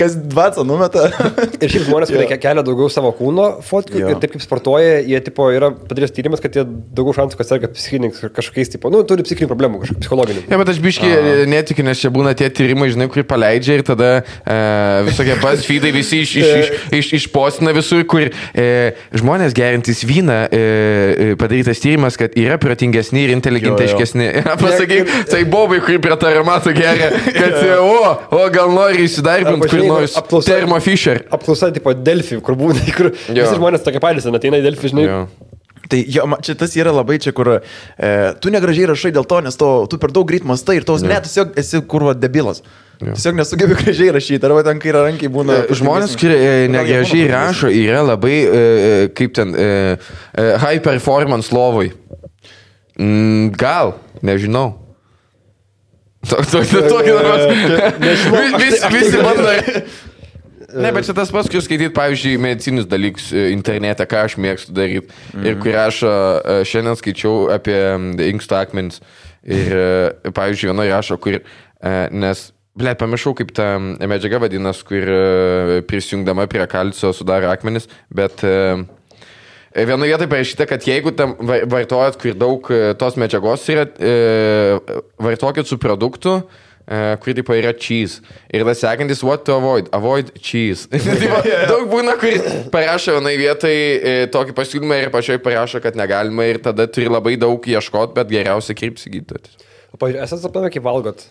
Kas 0.00 0.14
20 0.16 0.64
numeta. 0.64 1.02
Ir 1.62 1.68
šiaip 1.68 1.84
žmonės, 1.84 2.10
kurie 2.12 2.38
kelia 2.40 2.62
daugiau 2.64 2.88
savo 2.92 3.10
kūno 3.16 3.46
fotkių 3.66 4.00
Jo. 4.00 4.10
ir 4.14 4.20
taip 4.22 4.32
kaip 4.32 4.42
sportuoja, 4.44 5.00
jie 5.04 5.18
tipo 5.24 5.44
yra 5.52 5.68
padaręs 5.74 6.14
tyrimas, 6.16 6.40
kad 6.40 6.54
jie 6.56 6.64
daugiau 6.64 7.12
šansų, 7.18 7.36
kad 7.36 7.48
serga 7.48 7.68
psichiniais 7.74 8.22
kažkokiais, 8.32 8.72
tipo, 8.72 8.88
nu, 8.92 9.02
turi 9.08 9.26
psichinių 9.26 9.50
problemų, 9.50 9.82
kažkokių 9.82 10.04
psichologinių. 10.04 10.44
Ja, 10.48 10.60
bet 10.60 10.72
aš 10.72 10.80
biškai 10.80 11.10
netikiu, 11.50 11.84
nes 11.84 12.00
čia 12.00 12.12
būna 12.14 12.32
tie 12.38 12.48
tyrimai, 12.54 12.88
žinai, 12.94 13.10
kur 13.12 13.26
paleidžia 13.28 13.76
ir 13.80 13.84
tada 13.86 14.10
e, 14.20 14.56
visokie 15.10 15.36
BuzzFeedai 15.42 15.92
visi 15.98 16.22
iš, 16.24 16.32
iš, 16.40 16.48
iš, 16.48 16.72
iš, 17.00 17.12
išpostina 17.20 17.74
visur, 17.76 18.06
kur 18.08 18.30
e, 18.30 18.66
žmonės 19.20 19.56
gerintis 19.56 20.00
vyną, 20.08 20.38
e, 20.48 20.62
e, 20.62 21.28
padarytas 21.40 21.82
tyrimas, 21.84 22.16
kad 22.20 22.36
yra 22.40 22.56
protingesni 22.62 23.26
ir 23.26 23.34
inteligentiškesni. 23.36 24.30
Pasakyk, 24.64 25.12
tai 25.28 25.44
bobai, 25.44 25.82
kur 25.84 26.00
prie 26.00 26.18
taromato 26.24 26.72
geria, 26.76 27.12
kad 27.36 27.60
o, 27.84 28.16
o 28.40 28.42
gal 28.54 28.72
nori 28.72 29.04
įsidarbinti 29.04 29.70
kur 29.70 29.89
nors. 29.94 30.16
apklausa- 30.20 30.54
Termo 30.54 30.80
Fisher. 30.80 31.22
Apklausa, 31.30 31.70
tipo, 31.74 31.92
Delfi, 31.94 32.40
kur 32.40 32.56
būna, 32.58 32.82
kur 32.96 33.10
Jo. 33.28 33.42
visi 33.42 33.56
žmonės 33.58 33.84
tokie 33.86 34.00
patys, 34.02 34.26
ateina 34.30 34.60
į 34.62 34.66
Delfi, 34.70 34.92
žinai. 34.94 35.06
Jo. 35.08 35.22
Tai 35.90 35.98
jo, 36.06 36.22
čia 36.46 36.54
tas 36.54 36.74
yra 36.78 36.92
labai 36.94 37.16
čia, 37.18 37.32
kur 37.34 37.48
e, 37.56 37.60
tu 38.38 38.50
negražiai 38.54 38.86
rašai 38.92 39.10
dėl 39.10 39.24
to, 39.26 39.40
nes 39.42 39.56
to, 39.58 39.70
tu 39.90 39.98
per 39.98 40.12
daug 40.14 40.28
greit 40.28 40.44
mastai 40.46 40.76
ir 40.78 40.84
tos 40.86 41.02
net 41.02 41.24
tiesiog 41.26 41.56
esi 41.58 41.80
kurva 41.90 42.12
debilas. 42.14 42.60
Jo. 43.00 43.16
Tiesiog 43.16 43.34
nesugebi 43.40 43.74
gražiai 43.80 44.12
rašyti, 44.14 44.38
arba 44.46 44.62
ten 44.62 44.78
kairė 44.78 45.02
rankiai 45.08 45.32
būna. 45.34 45.64
E, 45.66 45.74
Žmonės, 45.80 46.14
kurie 46.20 46.36
e, 46.38 46.68
negražiai 46.70 47.26
rašo, 47.32 47.72
yra 47.74 48.04
labai, 48.06 48.36
e, 48.44 48.60
e, 48.60 49.08
kaip 49.18 49.34
ten, 49.34 49.56
e, 49.58 49.96
high 50.62 50.78
performance 50.84 51.50
lovai. 51.50 51.88
Mm, 53.00 53.50
gal, 53.56 53.96
nežinau. 54.22 54.76
Tokį 56.28 57.12
dabar. 57.16 57.44
Visi 58.60 58.94
visi 58.94 59.24
bando. 59.24 59.50
Ne, 60.70 60.92
bet 60.94 61.02
čia 61.02 61.14
tas 61.16 61.32
pats, 61.34 61.48
kur 61.50 61.62
skaityti, 61.64 61.90
pavyzdžiui, 61.96 62.36
medicinius 62.38 62.86
dalykus 62.86 63.30
e, 63.34 63.48
internete, 63.50 64.04
ką 64.06 64.20
aš 64.28 64.36
mėgstu 64.38 64.74
daryti. 64.76 65.10
Mm. 65.34 65.48
Ir 65.48 65.56
kur 65.62 65.78
aš 65.82 65.98
e, 66.06 66.12
šiandien 66.70 66.98
skaičiau 67.00 67.48
apie 67.56 67.78
inkstų 68.28 68.58
akmenis. 68.60 69.00
Ir, 69.42 69.74
e, 69.74 70.30
pavyzdžiui, 70.36 70.70
viena 70.70 70.86
rašo, 70.92 71.18
kur, 71.22 71.40
e, 71.40 71.94
nes, 72.14 72.44
ble, 72.78 72.94
pamiršau, 73.02 73.34
kaip 73.40 73.50
ta 73.56 73.72
medžiaga 73.80 74.42
vadinasi, 74.44 74.86
kur 74.86 75.12
e, 75.16 75.82
prisijungdama 75.90 76.46
prie 76.52 76.66
kalcio 76.70 77.10
sudaro 77.16 77.50
akmenis, 77.50 77.90
bet 78.14 78.44
e, 78.46 78.54
Vienoje 79.70 80.10
vietoje 80.10 80.28
parašyta, 80.30 80.66
kad 80.66 80.82
jeigu 80.82 81.12
tam 81.14 81.36
va- 81.38 81.62
vartojat, 81.70 82.16
kur 82.18 82.34
daug 82.34 82.66
e, 82.74 82.80
tos 82.98 83.14
medžiagos 83.20 83.68
yra, 83.70 83.84
e, 84.02 84.98
vartokit 85.22 85.68
su 85.70 85.78
produktu, 85.78 86.40
e, 86.90 86.98
kur 87.22 87.36
tipo 87.38 87.54
yra 87.54 87.70
cheese. 87.78 88.18
Ir 88.50 88.64
tas 88.66 88.82
sekantis, 88.82 89.22
what 89.22 89.44
to 89.46 89.54
avoid? 89.54 89.86
Avoid 89.94 90.32
cheese. 90.42 90.88
tipo, 91.22 91.38
daug 91.70 91.86
būna, 91.92 92.16
kur 92.18 92.34
parašo 92.74 93.14
vienoje 93.20 93.38
vietoje 93.38 93.84
e, 94.02 94.16
tokį 94.34 94.56
pasiūlymą 94.58 95.04
ir 95.04 95.12
pačioj 95.14 95.38
parašo, 95.44 95.78
kad 95.84 95.94
negalima 95.98 96.50
ir 96.50 96.58
tada 96.66 96.88
turi 96.90 97.06
labai 97.06 97.36
daug 97.38 97.62
ieškoti, 97.62 98.16
bet 98.18 98.32
geriausia 98.34 98.74
kreipsi 98.74 99.12
gydytojas. 99.14 99.54
O, 99.94 99.98
pažiūrėjau, 100.02 100.26
esate 100.26 100.42
sapnavę, 100.48 100.74
kaip 100.74 100.82
valgot. 100.86 101.28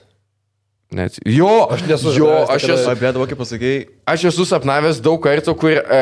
Net. 0.90 1.20
Jo, 1.22 1.68
Aš 1.70 1.84
nesu 1.86 2.10
jo, 2.10 2.14
žinojęs, 2.16 2.50
aš 2.50 2.64
esu, 2.74 2.94
dabar, 2.98 3.28
kaip 3.30 3.38
pasakėjai, 3.38 3.82
Aš 4.10 4.24
esu 4.32 4.46
sapnavęs 4.50 4.98
daug 5.06 5.20
kartų, 5.22 5.54
kur 5.62 5.76
e, 5.78 6.00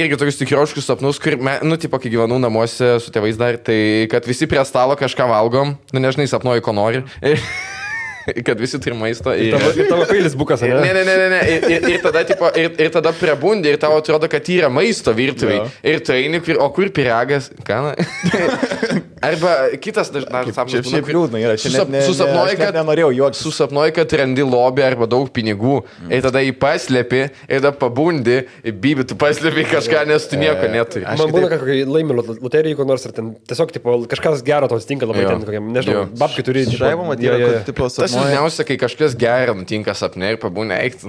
irgi 0.00 0.18
tokius 0.18 0.40
tikroškus 0.40 0.88
sapnus, 0.90 1.20
kur, 1.22 1.36
me, 1.38 1.60
nu, 1.62 1.78
tipo, 1.78 2.00
kai 2.02 2.10
gyvenau 2.10 2.40
namuose 2.42 2.96
su 3.04 3.14
tėvais 3.14 3.38
dar, 3.38 3.54
tai 3.62 4.08
kad 4.10 4.26
visi 4.26 4.50
prie 4.50 4.64
stalo 4.66 4.98
kažką 4.98 5.28
valgom, 5.30 5.76
nu, 5.94 6.02
nežinai, 6.02 6.26
sapnuoju, 6.26 6.64
ko 6.66 6.74
nori. 6.74 7.04
kad 8.46 8.58
visi 8.58 8.82
turi 8.82 8.98
maisto. 8.98 9.30
Ir... 9.30 9.54
Tavo, 9.54 9.70
ir 9.78 9.88
tavo 9.94 10.10
peilis 10.10 10.34
bukas, 10.34 10.66
Ne, 10.66 10.74
ne? 10.74 10.90
ne, 10.90 11.04
ne, 11.04 11.16
ne, 11.22 11.30
ne. 11.30 11.40
Ir, 11.54 11.70
ir, 11.76 11.88
ir, 11.94 12.02
tada, 12.02 12.26
tipo, 12.26 12.50
ir, 12.58 12.74
ir 12.74 12.90
tada 12.98 13.14
prebundi 13.14 13.70
ir 13.70 13.78
tau 13.78 13.94
atrodo, 14.00 14.26
kad 14.32 14.50
yra 14.50 14.74
maisto 14.74 15.14
virtuviai. 15.14 15.62
Jo. 15.62 15.70
Ir 15.94 16.02
tu 16.02 16.18
eini, 16.18 16.42
o 16.58 16.70
kur 16.74 16.90
piragas? 16.90 17.52
Ką? 17.62 17.82
Arba 19.24 19.52
kitas 19.80 20.10
dažnas 20.14 20.50
sapnas. 20.54 20.86
šiaip 20.90 21.08
liūdna 21.08 21.40
yra. 21.40 21.54
Čia 21.60 21.72
net 21.78 21.88
ne- 21.94 22.02
Susapnuoji, 22.06 22.56
kad 22.60 22.74
nenorėjau 22.76 23.10
juoktis. 23.16 23.42
Susapnuoji, 23.46 23.94
kad 23.96 24.12
randi 24.20 24.42
lobį 24.44 24.84
arba 24.86 25.06
daug 25.10 25.30
pinigų. 25.34 25.80
Mm. 26.04 26.12
Ir 26.12 26.22
tada 26.26 26.42
jį 26.44 26.52
paslėpi, 26.60 27.22
ir 27.48 27.60
tada 27.60 27.72
pabundi, 27.72 28.36
bibi, 28.64 29.04
tu 29.08 29.14
paslėpi 29.18 29.64
kažką, 29.72 30.04
nes 30.12 30.26
tu 30.28 30.36
nieko 30.40 30.68
neturi. 30.72 31.04
Aš 31.08 31.18
Man 31.24 31.32
būna, 31.34 31.48
kad 31.54 31.64
kai 31.64 31.80
laimi 31.88 32.14
loteriją, 32.20 32.76
kur 32.76 32.86
nors 32.86 33.04
ir 33.08 33.12
ten 33.16 33.34
tiesiog, 33.48 33.72
tipo, 33.72 33.96
kažkas 34.10 34.42
gero 34.44 34.68
tau 34.68 34.76
atsitinka 34.78 35.06
labai 35.08 35.22
Jo. 35.24 35.28
ten, 35.34 35.42
kokiam, 35.48 35.72
nežinau, 35.72 36.04
Jo. 36.04 36.08
babkai 36.20 36.44
turi. 36.44 36.66
Šaivo 36.74 37.04
matyti, 37.08 37.26
jo, 37.30 37.38
jo, 37.38 37.46
jo. 37.46 37.52
kad 37.58 37.66
tipo 37.72 37.88
Tas 37.88 37.96
sapnuoja. 38.10 38.28
liūdniausia, 38.34 38.64
kai 38.68 38.76
kažkas 38.84 39.16
gero 39.16 39.54
nutinka 39.54 39.94
sapne 39.94 40.32
ir 40.34 40.36
pabūna 40.42 40.80
eikti. 40.84 41.08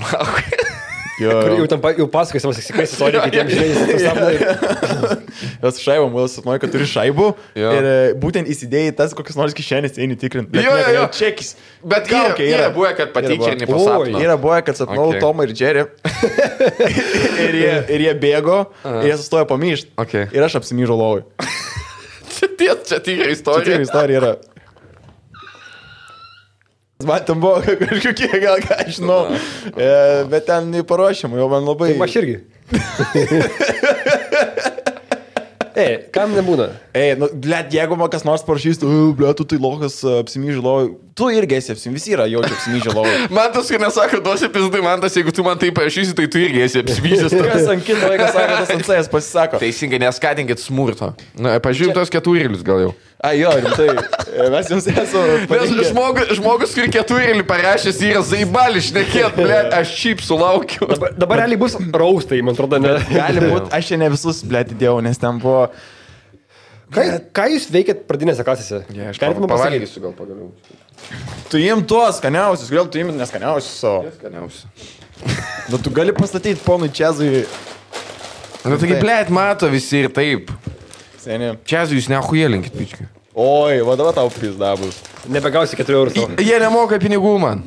Jo, 1.16 1.32
Kur 1.32 1.49
jo. 1.53 1.57
jau 1.63 1.68
ten 1.72 1.80
pa- 1.80 1.93
jau 1.95 2.07
pasakoji 2.11 2.41
savo 2.43 2.51
sėkmės 2.51 2.91
istoriją 2.91 3.22
kitiems, 3.24 3.53
žinai, 3.55 4.34
sapnai. 5.12 5.49
Jos 5.64 5.80
šaivo, 5.84 6.08
mūsų 6.14 6.32
sapnuoja, 6.39 6.62
kad 6.64 6.74
turi 6.74 6.88
šaibų. 6.89 7.28
Jo. 7.60 7.72
Ir 7.78 7.88
e, 7.89 7.93
būtent 8.22 8.49
įsidėjai 8.51 8.95
tas 8.97 9.14
kokias 9.18 9.38
nors 9.39 9.56
kišenės 9.58 9.99
eini 10.01 10.18
tikrinti. 10.22 10.62
Jo, 10.62 10.74
jo, 10.82 10.88
jo. 10.97 11.03
Čekis. 11.16 11.53
Bet 11.86 12.10
yra, 12.10 12.24
Kaukė 12.32 12.47
yra 12.49 12.66
yra. 12.68 12.72
buvę, 12.76 12.91
kad 12.97 13.16
Yra 13.16 13.20
buvę. 13.70 13.86
sapno. 13.86 14.24
Yra 14.26 14.38
buvę, 14.41 14.60
kad 14.70 14.80
sapnau 14.80 15.06
Okay. 15.06 15.22
Tomą 15.22 15.45
ir 15.45 15.51
Džerį. 15.56 15.84
ir, 17.45 17.53
jie, 17.62 17.76
ir 17.95 18.03
jie 18.08 18.14
bėgo, 18.20 18.58
ir 18.89 19.12
jie 19.12 19.16
sustojo 19.22 19.45
pamyšti. 19.49 19.93
Okay. 20.01 20.26
Ir 20.34 20.45
aš 20.47 20.58
apsimyžau 20.62 20.97
lovui. 20.97 21.24
Čia 22.36 22.49
ties, 22.60 22.84
čia 22.89 22.99
tikra 23.06 23.30
istorija. 23.32 23.80
istorija 23.86 24.22
yra. 24.24 24.34
Man 27.06 27.26
ten 27.28 27.41
buvo 27.43 27.60
kažkokie, 27.62 28.30
gal 28.39 28.62
ką 28.64 28.78
aš 28.86 28.97
žinau, 29.01 29.18
e, 29.76 29.89
bet 30.32 30.45
ten 30.47 30.70
neparuošiam, 30.72 31.36
jau 31.38 31.49
man 31.51 31.68
labai... 31.68 31.91
Aš 32.01 32.16
irgi. 32.22 32.38
E, 35.76 36.08
kam 36.16 36.32
nebūna? 36.32 36.70
Ei, 36.96 37.16
nu, 37.20 37.28
blėt, 37.28 37.74
jeigu 37.76 37.98
man 38.00 38.08
kas 38.12 38.24
nors 38.28 38.44
parašys, 38.48 38.80
tu, 38.80 38.90
blėt, 39.18 39.36
tu 39.36 39.46
tai 39.52 39.60
lokas 39.60 39.98
apsimyžai 40.22 40.62
lovai, 40.64 40.86
tu 41.20 41.28
irgi 41.36 41.58
esi 41.58 41.74
apsimyžai, 41.74 42.00
visi 42.00 42.14
yra 42.16 42.28
jaučia 42.32 42.54
apsimyžai 42.56 42.94
lovai. 42.96 43.16
Man 43.36 43.52
tas, 43.52 43.68
kai 43.72 43.80
nesako, 43.84 44.22
duosi 44.24 44.48
pizdai, 44.54 44.84
man 44.86 45.04
tas, 45.04 45.18
jeigu 45.20 45.34
tu 45.36 45.44
man 45.44 45.60
tai 45.60 45.74
parašysi, 45.76 46.16
tai 46.16 46.30
tu 46.32 46.40
irgi 46.40 46.64
esi 46.64 46.80
apsvysis. 46.84 47.36
Kas 47.52 47.68
ant 47.72 47.84
kito 47.84 48.08
vaikas 48.08 48.32
sako, 48.36 48.60
tas 48.62 48.72
ant 48.78 48.88
savęs 48.88 49.12
pasisako. 49.12 49.60
Teisingai, 49.64 50.00
neskatinkit 50.06 50.64
smurto. 50.64 51.12
Na, 51.36 51.58
pažiūrėjau 51.64 52.00
tos 52.00 52.14
keturėlius 52.14 52.64
gal 52.68 52.86
jau. 52.86 52.96
A, 53.26 53.32
jo, 53.34 53.50
rimtai, 53.58 53.88
e, 54.30 54.48
mes 54.54 54.70
jums 54.70 54.88
esame 54.92 55.38
Nes 55.50 55.90
žmogus, 55.90 56.32
žmogus 56.38 56.76
kur 56.78 56.90
keturėlį 56.94 57.46
parašęs, 57.50 58.02
yra 58.06 58.22
zaibališ, 58.28 58.92
nekėt, 58.94 59.40
ble, 59.40 59.58
aš 59.80 59.94
šiaip 59.98 60.22
sulaukiu. 60.26 60.86
Dabar, 60.92 61.16
dabar 61.18 61.42
realiai 61.42 61.60
bus 61.62 61.78
raustai, 61.80 62.44
man 62.46 62.58
atrodo, 62.58 62.80
ne. 62.84 62.96
Gali 63.16 63.44
būti, 63.48 63.72
aš 63.78 63.92
čia 63.92 64.00
ne 64.04 64.12
visus, 64.14 64.44
blėt, 64.46 64.76
įdėjau, 64.76 65.00
nes 65.06 65.22
ten 65.22 65.42
buvo... 65.42 65.68
Ką, 66.94 67.04
ką 67.34 67.48
jūs 67.50 67.66
veikėt 67.74 68.06
pradinėse 68.06 68.46
klasėse? 68.46 68.84
Ja, 68.94 69.10
aš 69.10 69.18
pasakyti? 69.18 69.50
pavalgysiu 69.50 70.04
gal 70.04 70.14
pagaliau. 70.16 70.52
Tu 71.50 71.64
im 71.66 71.82
tuos 71.90 72.22
skaniausius, 72.22 72.70
gal 72.72 72.86
tu 72.94 73.02
im 73.02 73.10
neskaniausius 73.18 73.82
savo. 73.82 74.14
Skaniausia. 74.20 74.70
Nu, 75.74 75.82
tu 75.82 75.90
gali 75.90 76.14
pastatyti 76.14 76.62
ponui 76.62 76.92
Čezui, 76.94 77.42
Na, 78.66 78.78
taigi, 78.82 78.96
ble, 78.98 79.18
mato 79.30 79.68
visi 79.70 80.00
ir 80.02 80.10
taip. 80.14 80.50
seniai. 81.22 81.58
Čia 81.70 81.84
jūs 81.90 82.08
nehuėlinkit, 82.10 82.74
pičkai. 82.74 83.06
Oi, 83.36 83.82
va 83.84 83.98
dabar 84.00 84.14
tau 84.16 84.30
pizda 84.32 84.70
bus. 84.80 84.96
Nebegausi 85.28 85.76
4 85.76 85.92
eurų. 85.92 86.12
Jie 86.40 86.56
nemoka 86.62 86.96
pinigų 87.02 87.34
man. 87.42 87.66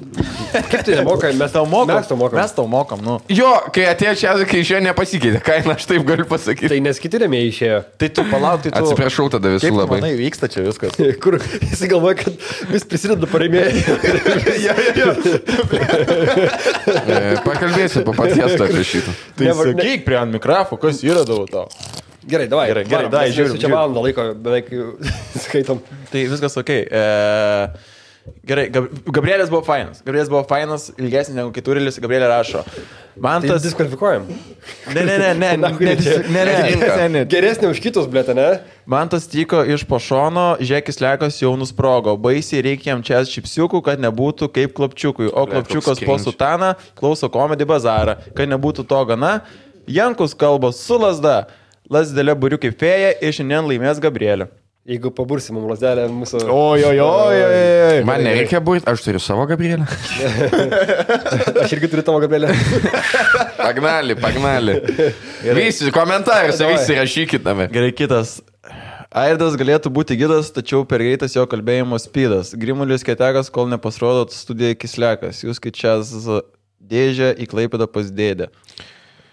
Kaip 0.70 0.80
tai 0.86 0.94
nemoka? 0.96 1.28
Mes 1.36 1.52
Tau 1.52 1.66
mokam. 1.68 1.90
Mes 1.98 2.06
tau 2.08 2.16
mokam. 2.16 2.38
Mes 2.40 2.54
tau 2.56 2.64
mokam, 2.72 3.02
nu. 3.04 3.16
Jo, 3.28 3.50
kai 3.74 3.84
atėjo 3.90 4.14
čia, 4.16 4.32
kai 4.48 4.62
išėjo 4.62 4.80
nepasikeitė 4.86 5.42
kaina, 5.44 5.74
aš 5.74 5.84
taip 5.90 6.06
galiu 6.08 6.24
pasakyti. 6.30 6.70
Tai 6.72 6.78
nes 6.86 7.02
kiti 7.02 7.20
rėmėjai 7.20 7.50
išėjo. 7.52 7.82
Tai 8.00 8.08
tu 8.16 8.24
palauk, 8.30 8.64
tai 8.64 8.72
tu... 8.72 8.80
Atsiprašau 8.80 9.28
tada 9.36 9.52
visų 9.58 9.74
labai. 9.76 10.00
manai, 10.00 10.14
vyksta 10.22 10.48
čia 10.54 10.64
viskas. 10.64 10.96
Kur 11.26 11.36
jis 11.42 11.84
galvoja, 11.92 12.16
kad 12.22 12.48
vis 12.72 12.88
prisideda 12.88 13.28
parėmėjai. 13.28 13.84
ja, 14.64 14.72
ja, 14.72 14.88
ja. 15.04 15.12
E, 16.88 17.20
Pakalbėsiu 17.44 18.06
po 18.08 18.16
paties 18.16 18.56
apie 18.56 18.88
šitą. 18.88 19.12
Tai 19.36 19.52
sakyk 19.60 20.08
prie 20.08 20.16
ant 20.24 20.32
mikrofo, 20.38 20.80
kas 20.80 21.04
yra 21.04 21.28
daug 21.28 21.44
tau. 21.52 21.68
Gerai, 22.28 22.48
davai. 22.48 22.66
Gerai, 22.68 22.84
gerai, 22.84 23.04
varom, 23.04 23.12
davai, 23.12 23.28
mes 23.30 23.36
žiūrim, 23.38 23.60
Čia 23.62 23.70
valandą 23.72 24.02
laiko 24.04 24.26
beveik 24.44 24.72
skaitom. 25.46 25.80
Tai 26.12 26.26
viskas 26.34 26.58
ok. 26.60 26.74
E... 26.84 27.06
Gerai, 28.44 28.66
Gab 28.72 28.88
Gabrielės 29.08 29.48
buvo 29.48 29.62
fainas. 29.64 30.02
Gabrielės 30.04 30.28
buvo 30.28 30.42
fainas, 30.48 30.88
ilgesnis 31.00 31.36
negu 31.38 31.52
Kiturilis. 31.54 31.96
Gabrielė 32.02 32.28
rašo. 32.28 32.60
Man 33.18 33.42
Tai 33.42 33.54
tas... 33.54 33.62
diskvalifikuojam. 33.64 34.26
Ne, 34.94 35.04
ne, 35.04 35.16
ne, 35.18 35.30
ne, 35.34 35.52
ne, 35.56 35.70
ne, 35.80 35.94
ne, 35.96 36.42
ne, 36.44 36.74
ne, 36.76 37.06
ne. 37.14 37.22
Geresnė 37.30 37.70
už 37.72 37.80
kitus, 37.82 38.08
blėt, 38.10 38.30
ne? 38.36 38.48
Man 38.88 39.10
tas 39.10 39.26
tiko 39.30 39.62
iš 39.64 39.86
pošono, 39.88 40.46
žiekis 40.60 41.00
lekas 41.02 41.40
jau 41.40 41.54
nusprogo. 41.58 42.14
Baisiai 42.20 42.62
reikia 42.68 42.92
jam 42.92 43.04
čia 43.06 43.22
čipsiukų, 43.26 43.80
kad 43.86 44.02
nebūtų 44.04 44.50
kaip 44.54 44.76
klapčiukui. 44.76 45.30
O 45.32 45.46
klapčiukas 45.50 46.04
po 46.04 46.18
sutaną 46.22 46.74
klauso 46.98 47.30
komedį 47.32 47.68
bazarą. 47.72 48.18
Kad 48.36 48.52
nebūtų 48.52 48.86
to 48.92 49.00
gana, 49.08 49.38
Jankus 49.88 50.36
kalba 50.36 50.68
su 50.76 51.00
lasda. 51.00 51.46
Lasdelė 51.88 52.34
buriu 52.36 52.58
kaip 52.60 52.74
fėja 52.76 53.14
ir 53.24 53.32
šiandien 53.32 53.64
laimės 53.64 54.00
Gabrielė. 54.02 54.50
Jeigu 54.88 55.10
pabursim 55.12 55.56
mums 55.58 55.68
lasdelę 55.68 56.06
mūsų... 56.08 56.42
Oi, 56.48 56.82
oi, 56.88 56.98
oi, 57.04 57.40
oi. 57.44 57.96
Man 58.08 58.22
nereikia 58.24 58.60
būti, 58.64 58.86
aš 58.88 59.02
turiu 59.04 59.20
savo 59.20 59.44
Gabrielę. 59.48 59.84
Aš 61.62 61.74
irgi 61.76 61.90
turiu 61.92 62.04
tavo 62.06 62.20
gabrielę. 62.22 62.54
Pagnali, 63.58 64.16
pagnali. 64.16 64.78
Visi 65.58 65.92
komentaruose, 65.92 66.68
visi 66.70 66.96
rašykit 66.96 67.44
tame. 67.44 67.68
Gerai, 67.72 67.90
kitas. 67.96 68.38
Airdas 69.08 69.56
galėtų 69.60 69.92
būti 69.92 70.16
gidas, 70.20 70.48
tačiau 70.56 70.84
per 70.88 71.04
greitas 71.04 71.36
jo 71.36 71.44
kalbėjimo 71.48 71.96
spydas. 72.00 72.54
Grimulis 72.56 73.04
ketekas, 73.04 73.52
kol 73.52 73.68
nepasirodo 73.68 74.28
studijai 74.32 74.76
kislekas. 74.76 75.44
Jūs 75.44 75.60
kičias 75.64 76.12
dėžę 76.80 77.34
į 77.36 77.48
klaipėdą 77.48 77.88
pas 77.92 78.08
dėdę. 78.12 78.48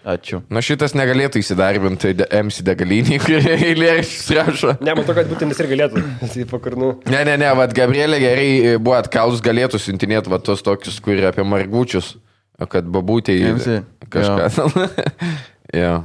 Ačiū. 0.06 0.38
Na 0.54 0.60
šitas 0.62 0.92
negalėtų 0.94 1.40
įsidarbinti 1.42 2.12
de- 2.14 2.26
MC 2.30 2.62
degalinį, 2.62 3.16
kurie 3.24 3.56
eilėraščius 3.56 4.28
rašo. 4.38 4.74
Ne, 4.86 4.92
matau, 4.94 5.16
kad 5.18 5.26
būtent 5.26 5.50
jis 5.50 5.62
ir 5.64 5.68
galėtų. 5.72 6.02
Tai 6.34 6.44
pakarnu. 6.52 6.90
Ne, 7.10 7.24
ne, 7.26 7.34
ne, 7.42 7.48
vad 7.58 7.74
Gabrielė 7.74 8.20
gerai 8.22 8.50
e, 8.54 8.74
buvo 8.78 8.94
atkalus, 9.00 9.42
galėtų 9.42 9.80
siuntinėti 9.82 10.30
va 10.30 10.38
tos 10.38 10.62
tokius, 10.62 11.00
kurie 11.02 11.24
apie 11.26 11.42
margučius, 11.42 12.12
o 12.54 12.68
kad 12.70 12.86
babūtė 12.86 13.34
į 13.34 13.48
MC, 13.56 13.80
kažką. 14.14 14.68
jo. 15.82 15.96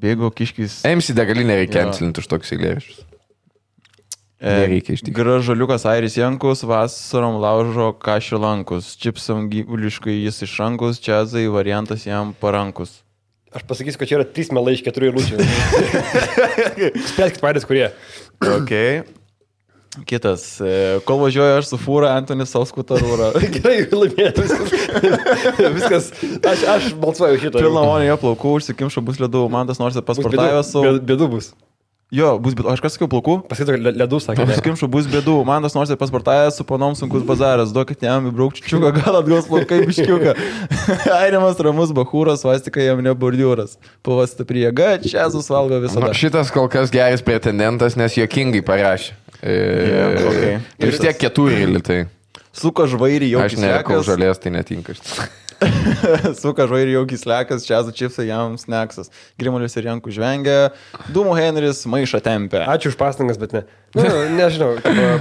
Bėgo 0.00 0.32
kiškis. 0.34 0.80
MC 0.90 1.14
degalinę 1.14 1.60
reikia 1.60 1.84
cancelinti 1.84 2.24
už 2.24 2.26
tokius 2.32 2.54
eilėraščius. 2.56 3.04
E, 4.40 4.56
Nereikia 4.56 4.96
iš 4.96 5.04
tikrųjų. 5.04 5.20
Gražuliukas 5.20 5.84
Airis 5.86 6.16
Jankus, 6.18 6.64
vasarom 6.66 7.38
laužo 7.44 7.92
kašilankus. 8.00 8.94
Čipsam 8.98 9.46
gyvuliškai 9.52 10.16
jis 10.24 10.40
iš 10.48 10.56
rankus, 10.64 10.98
čiazai 11.04 11.44
variantas 11.52 12.08
jam 12.08 12.32
parankus. 12.40 12.96
Aš 13.50 13.64
pasakysiu, 13.66 13.98
kad 13.98 14.06
čia 14.06 14.20
yra 14.20 14.26
trys 14.30 14.52
melai 14.54 14.76
iš 14.76 14.84
keturių 14.86 15.10
eilučių. 15.10 15.40
Spėskit 17.10 17.40
patys, 17.42 17.66
kurie. 17.66 17.88
Ok. 18.46 18.74
Kitas. 20.06 20.44
E, 20.62 21.00
kol 21.02 21.18
važiuoju 21.18 21.56
aš 21.58 21.72
su 21.72 21.78
fūra, 21.82 22.12
Antonis 22.14 22.52
Sauskutarūra. 22.54 23.32
Gerai, 23.56 23.80
laimėtų 23.90 24.44
viskas. 25.76 26.12
Aš, 26.46 26.62
aš 26.76 26.86
balsuoju 27.02 27.40
šitą. 27.42 27.58
Pilna 27.58 27.82
monė 27.82 28.06
jo 28.06 28.20
plaukų, 28.22 28.54
užsikimšo 28.60 29.02
bus 29.02 29.18
ledų, 29.18 29.48
man 29.50 29.66
tas 29.66 29.82
nors 29.82 29.98
pasportavęs 29.98 30.70
su... 30.70 30.84
Bėdų 31.02 31.30
bus. 31.34 31.50
Jo, 32.10 32.32
bus 32.42 32.56
bėdų. 32.58 32.72
Aš 32.72 32.80
kas 32.82 32.96
sakiau 32.96 33.06
plaukų? 33.06 33.36
Pasakysiu, 33.46 33.76
ledų 33.94 34.18
sakė. 34.18 34.42
ne. 34.42 34.50
Užsikimšo 34.56 34.88
bus 34.90 35.06
bėdų, 35.06 35.36
man 35.46 35.62
tas 35.62 35.76
nors 35.78 35.92
ir 35.94 35.98
pasportavęs 36.00 36.56
su 36.58 36.64
panom 36.66 36.96
sunkus 36.98 37.22
bazaras, 37.22 37.70
duokit 37.70 38.02
jam 38.02 38.26
įbraukčių 38.32 38.64
čiuką, 38.66 38.90
gal 38.98 39.20
atgaus 39.20 39.46
plaukai 39.46 39.78
biškiuką. 39.86 40.34
Airimas 41.20 41.60
ramus 41.62 41.92
bahūras, 41.94 42.42
vastika 42.42 42.82
jam 42.82 42.98
ne 43.06 43.14
bordiūras. 43.14 43.76
Pavasta 44.02 44.42
priega, 44.48 44.96
čia 45.06 45.28
susvalgo 45.30 45.78
Nu, 45.78 45.84
visada. 45.86 46.10
šitas 46.18 46.50
kol 46.50 46.66
kas 46.72 46.90
geras 46.90 47.22
pretendentas, 47.22 47.94
nes 47.94 48.18
jokingai 48.18 48.64
parašė. 48.66 49.14
E, 49.40 49.54
Yeah, 49.90 50.24
okay. 50.28 50.56
Ir 50.82 50.90
vis 50.90 50.98
tiek 51.00 51.16
keturi 51.16 51.62
litai. 51.70 52.00
Suka 52.50 52.84
žvairį 52.90 53.30
jau 53.30 53.44
Aš 53.46 53.54
nerekau 53.62 54.02
žalės, 54.04 54.42
tai 54.42 54.50
netinka. 54.50 54.98
Suka 56.42 56.66
žvairį 56.70 56.96
jau 56.98 57.02
kislekas, 57.10 57.66
čia 57.66 57.82
zu 57.86 57.92
čipsai 57.96 58.28
jam 58.30 58.56
sneksas. 58.60 59.12
Grimulis 59.40 59.76
ir 59.76 59.90
Jankų 59.90 60.14
žvengia, 60.16 60.70
Dūmų 61.12 61.36
Henris 61.38 61.84
maišą 61.90 62.22
tempia. 62.24 62.64
Ačiū 62.72 62.94
už 62.94 62.98
pastangas, 63.00 63.40
bet 63.40 63.56
ne. 63.56 63.66
Nu, 63.96 64.06
nežinau. 64.38 64.76
tipo, 64.80 65.20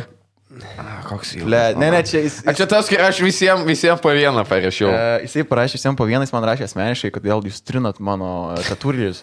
Koks 1.06 1.36
jau. 1.38 1.46
Le, 1.50 1.62
ne, 1.78 1.92
ne, 1.94 2.00
čia 2.06 2.24
jis... 2.24 2.40
A 2.48 2.56
čia 2.58 2.66
tas, 2.70 2.88
kai 2.90 2.98
aš 3.06 3.20
visiems 3.22 3.62
visiem 3.68 4.00
po 4.02 4.10
vieną 4.14 4.42
parašiau. 4.50 4.90
Uh, 4.90 5.22
jisai 5.26 5.46
parašė 5.46 5.78
visiems 5.78 6.00
po 6.00 6.08
vieną, 6.10 6.26
jis 6.26 6.34
man 6.34 6.48
rašė 6.50 6.66
asmeniškai, 6.66 7.12
kad 7.14 7.28
vėl 7.30 7.46
jūs 7.46 7.62
trinat 7.66 8.02
mano 8.02 8.32
tatūrėlius. 8.66 9.22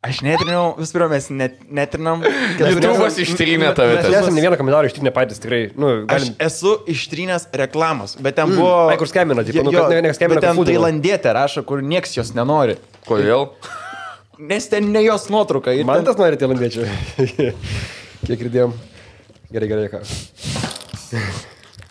Aš 0.00 0.22
netrinau, 0.24 0.70
vis 0.80 0.94
pirma, 0.94 1.10
mes 1.12 1.26
net, 1.28 1.58
netrinam. 1.68 2.22
YouTube'as 2.60 3.18
ištrynė 3.20 3.74
tave 3.76 3.98
Mes 3.98 4.06
tas. 4.06 4.14
esame 4.22 4.38
ne 4.38 4.44
vieną 4.46 4.56
komentarą 4.56 4.88
ištrinę 4.88 5.12
patys, 5.12 5.42
tikrai. 5.42 5.58
Nu, 5.76 5.90
Aš 6.06 6.06
galim. 6.08 6.38
esu 6.46 6.72
ištrynęs 6.88 7.44
reklamos, 7.60 8.14
bet 8.24 8.38
ten 8.40 8.48
buvo... 8.56 8.70
Ai, 8.88 8.96
kur 9.00 9.10
skambina, 9.10 9.44
tipo, 9.44 9.60
nu, 9.66 9.74
Jo, 9.76 9.82
kad 9.84 9.92
ne- 9.92 10.00
ne 10.08 10.14
skambina, 10.16 10.40
bet 10.40 10.48
ten 10.48 10.64
tailandietė 10.70 11.34
rašo, 11.36 11.66
kur 11.68 11.84
nieks 11.84 12.16
jos 12.16 12.32
nenori. 12.38 12.78
Kodėl? 13.04 13.50
Nes 14.40 14.70
ten 14.72 14.88
ne 14.94 15.04
jos 15.04 15.28
nuotrauka. 15.28 15.76
Man 15.84 16.00
ten- 16.00 16.08
tas 16.08 16.16
nori 16.22 16.40
tailandiečių. 16.40 16.88
Kiek 18.24 18.40
girdėjom. 18.40 18.72
Gerai, 19.52 19.68
gerai, 19.68 19.88
ką. 19.92 20.00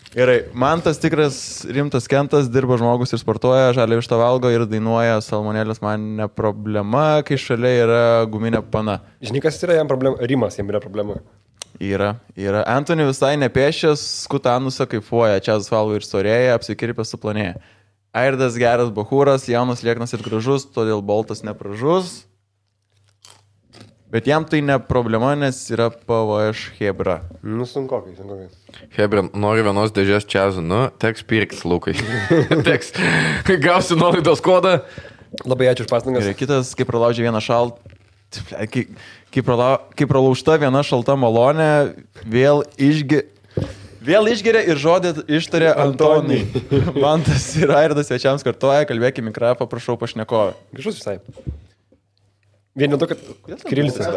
Gerai, 0.09 0.39
man 0.57 0.81
tas 0.81 0.97
tikras 0.97 1.35
rimtas 1.69 2.07
kentas, 2.09 2.47
dirba 2.49 2.79
žmogus 2.81 3.13
ir 3.13 3.19
sportuoja, 3.21 3.75
žalia 3.77 3.99
iš 4.01 4.07
to 4.09 4.17
valgo 4.17 4.49
ir 4.49 4.63
dainuoja, 4.65 5.19
salmonėlės 5.21 5.83
man 5.83 6.07
ne 6.17 6.25
problema, 6.25 7.21
kai 7.27 7.37
šalia 7.37 7.73
yra 7.83 7.99
guminė 8.31 8.63
pana. 8.73 9.03
Žinai, 9.21 9.43
kas 9.45 9.61
yra 9.67 9.77
jam 9.77 9.91
problema? 9.91 10.17
Rimas 10.31 10.57
jam 10.57 10.71
yra 10.73 10.81
problema. 10.81 11.19
Yra, 11.77 12.15
yra. 12.33 12.63
Antony 12.73 13.05
visai 13.05 13.35
nepiešęs, 13.37 14.01
skutanusą 14.25 14.89
kaifuoja, 14.89 15.43
čia 15.45 15.59
asfalvo 15.59 15.93
ir 15.99 16.07
storėja, 16.07 16.57
apsikirpęs 16.57 17.13
suplanėja. 17.13 17.59
Airdas 18.17 18.57
geras 18.57 18.89
bahūras, 18.89 19.45
jaunas 19.45 19.85
lieknas 19.85 20.17
ir 20.17 20.25
gražus, 20.25 20.65
todėl 20.73 21.05
boltas 21.05 21.45
nepražus. 21.45 22.23
Bet 24.09 24.25
jam 24.25 24.41
tai 24.41 24.63
ne 24.65 24.79
problema, 24.81 25.35
nes 25.37 25.57
yra 25.69 25.91
PVŠ 25.93 26.71
Hebra. 26.79 27.19
Nu, 27.45 27.67
sunku, 27.69 27.99
sunku. 28.17 28.47
Hebra, 28.95 29.21
noriu 29.37 29.67
vienos 29.67 29.93
dėžės 29.93 30.25
čiazų, 30.25 30.63
nu, 30.65 30.79
teks 30.97 31.21
pirkti 31.29 31.61
laukai. 31.69 31.93
teks. 32.69 32.89
Gausi 33.61 33.97
nuolaidos 33.99 34.41
kodą. 34.41 34.79
Labai 35.45 35.69
ačiū 35.69 35.85
už 35.85 35.91
pastangas. 35.93 36.25
Ir 36.25 36.33
kitas, 36.39 36.73
kai 36.73 36.89
pralaužė 36.89 37.27
vieną 37.27 37.37
šaltą, 37.45 37.93
kai, 38.73 38.87
kai, 39.29 39.45
pralau, 39.45 39.77
kai 39.93 40.09
pralaužta 40.09 40.57
viena 40.57 40.81
šalta 40.81 41.13
malonė, 41.13 41.69
vėl 42.25 42.65
išgi... 42.81 43.27
Vėl 44.09 44.31
išgeria 44.31 44.63
ir 44.71 44.79
žodį 44.79 45.13
ištarė 45.37 45.73
Antonai. 45.85 46.45
Man 46.97 47.21
tas 47.27 47.51
ir 47.59 47.69
Airdas 47.77 48.09
svečiams 48.09 48.47
kartoja, 48.47 48.87
kalbėkime 48.89 49.29
mikrofą, 49.29 49.69
prašau 49.69 49.99
pašnekovę. 50.01 50.55
Gražus 50.73 51.03
visai. 51.03 51.19
Vien 52.79 52.93
dėl 52.93 52.99
to, 53.01 53.09
kad 53.11 53.63
Kirilicas. 53.67 54.07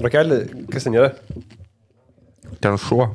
Rokelį, 0.00 0.38
kas 0.72 0.86
ten 0.86 0.96
yra? 0.96 1.12
Ten 2.60 2.78
šuo. 2.80 3.10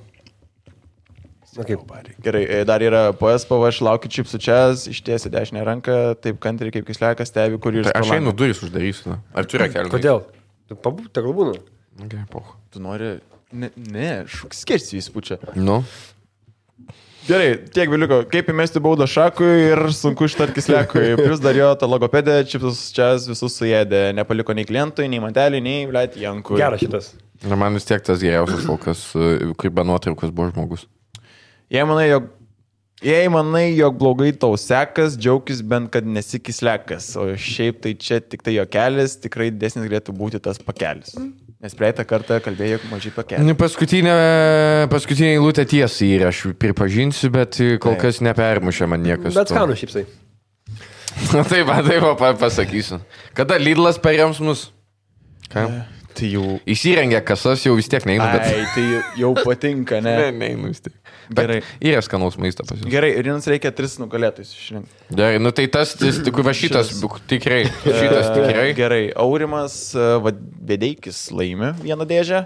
Kaip. 1.55 1.87
Gerai, 2.19 2.41
e, 2.51 2.63
dar 2.67 2.83
yra 2.83 3.13
PSPV, 3.15 3.69
aš 3.69 3.77
laukiu 3.87 4.09
čipsų 4.11 4.39
čia, 4.43 4.57
ištiesi 4.91 5.31
dešinę 5.31 5.61
ranką, 5.63 5.95
taip 6.19 6.41
kantriai 6.43 6.73
kaip 6.75 6.87
kislekas 6.89 7.31
stebi, 7.31 7.59
kur 7.63 7.77
jūs 7.77 7.87
Tai 7.87 7.93
aš 8.01 8.11
einu 8.17 8.33
duris 8.35 8.59
uždarysiu. 8.65 9.15
Ar 9.31 9.47
turi 9.47 9.69
kelią? 9.71 9.91
Kodėl? 9.93 10.25
Pabūk, 10.73 11.07
tegul 11.15 11.37
būna. 11.37 11.55
Okay, 12.03 12.25
poch. 12.31 12.57
Tu 12.75 12.83
nori... 12.83 13.13
Ne, 13.55 13.69
ne 13.77 14.09
šūkskėsi 14.27 14.99
įspūčia. 14.99 15.37
Nu. 15.55 15.79
Gerai, 17.25 17.55
tiek 17.73 17.89
beliko. 17.89 18.19
Kaip 18.29 18.49
įmesti 18.53 18.77
baudą 18.83 19.07
šakui 19.09 19.47
ir 19.71 19.79
sunku 19.97 20.27
ištarti 20.29 20.59
kislekui. 20.59 21.05
Plus 21.17 21.39
dar 21.41 21.57
jo 21.57 21.71
ta 21.81 21.87
logopedė, 21.89 22.35
čipsus 22.45 22.83
čia 22.93 23.15
visus 23.17 23.55
suėdė. 23.57 24.11
Nepaliko 24.13 24.53
nei 24.53 24.67
klientui, 24.69 25.07
nei 25.09 25.21
manteliui, 25.23 25.63
nei, 25.65 25.87
blėt, 25.89 26.19
jankui. 26.21 26.59
Geras 26.61 26.83
šitas. 26.83 27.07
Ir 27.41 27.57
man 27.57 27.73
vis 27.77 27.87
tiek 27.89 28.03
tas 28.05 28.21
geriausias 28.21 28.67
kol 28.69 28.77
kas, 28.81 29.01
e, 29.17 29.49
kaip 29.57 29.73
be 29.73 29.85
nuotraukos 29.89 30.33
buvo 30.35 30.51
žmogus. 30.53 30.85
Jei 31.73 31.85
manai, 31.89 32.11
jog... 32.11 32.29
Jei 33.05 33.25
manai, 33.29 33.65
jog 33.75 33.97
blogai 33.99 34.29
tau 34.39 34.55
sekas, 34.57 35.17
džiaugis 35.19 35.59
bent, 35.67 35.89
kad 35.93 36.05
nesikislekas. 36.07 37.09
O 37.19 37.25
šiaip 37.35 37.81
tai 37.83 37.91
čia 37.99 38.21
tik 38.23 38.45
tai 38.45 38.55
jo 38.55 38.63
kelias, 38.71 39.17
tikrai 39.21 39.49
didesnis 39.51 39.89
galėtų 39.89 40.15
būti 40.15 40.39
tas 40.45 40.61
pakelis. 40.61 41.17
Nes 41.65 41.73
praeitą 41.73 42.03
kartą 42.05 42.37
kalbėjau 42.45 42.77
mažai 42.91 43.09
pakėlė. 43.15 43.41
Nu, 43.41 43.55
Paskutinė, 43.57 44.11
paskutinė 44.91 45.31
eilutė 45.33 45.63
tiesiai 45.71 46.11
yra, 46.19 46.29
aš 46.29 46.43
pripažinsiu, 46.61 47.31
bet 47.33 47.57
kol 47.81 47.95
Taip. 47.95 48.03
kas 48.03 48.21
nepermušė 48.21 48.85
man 48.91 49.01
niekas. 49.01 49.33
Bet 49.33 49.49
to. 49.49 49.55
skanų 49.55 49.77
šipsai. 49.81 50.03
Na 51.33 51.41
taip, 51.47 51.65
va, 51.65 51.79
taip 51.87 52.05
pa- 52.19 52.35
pasakysiu. 52.37 52.99
Kada 53.33 53.57
Lidlas 53.57 53.97
parems 54.03 54.37
mus? 54.45 54.67
Ką? 55.49 55.65
Tai 56.15 56.29
jau. 56.31 56.43
Įsirengė 56.71 57.19
kasas, 57.27 57.65
jau 57.65 57.73
vis 57.75 57.89
tiek 57.91 58.05
neina, 58.07 58.27
bet... 58.31 58.45
Ai, 58.47 58.63
tai 58.71 59.19
jau 59.19 59.33
patinka, 59.37 59.99
ne? 60.03 60.15
Ne, 60.25 60.31
neina 60.31 60.71
vis 60.71 60.83
tiek. 60.85 60.95
Bet 61.29 61.41
Gerai. 61.41 61.57
Yra 61.83 62.01
skanaus 62.05 62.37
maisto 62.41 62.63
pas 62.67 62.77
jūs. 62.79 62.87
Gerai, 62.91 63.11
ir 63.19 63.27
jums 63.27 63.47
reikia 63.49 63.71
tris 63.75 63.97
nugalėtojus 64.01 64.53
išrinkti. 64.55 64.99
Gerai, 65.11 65.39
nu 65.41 65.51
tai 65.55 65.65
tas, 65.73 65.95
tas 65.99 66.19
tik 66.23 66.37
va 66.45 66.53
šitas, 66.55 66.93
tikrai, 67.29 67.63
šitas 67.83 68.29
tikrai. 68.31 68.67
E, 68.69 68.75
Gerai, 68.77 69.01
Aurimas 69.25 69.79
e, 69.97 70.05
Vedeikis 70.69 71.25
laimi 71.35 71.73
vieną 71.81 72.07
dėžę. 72.09 72.45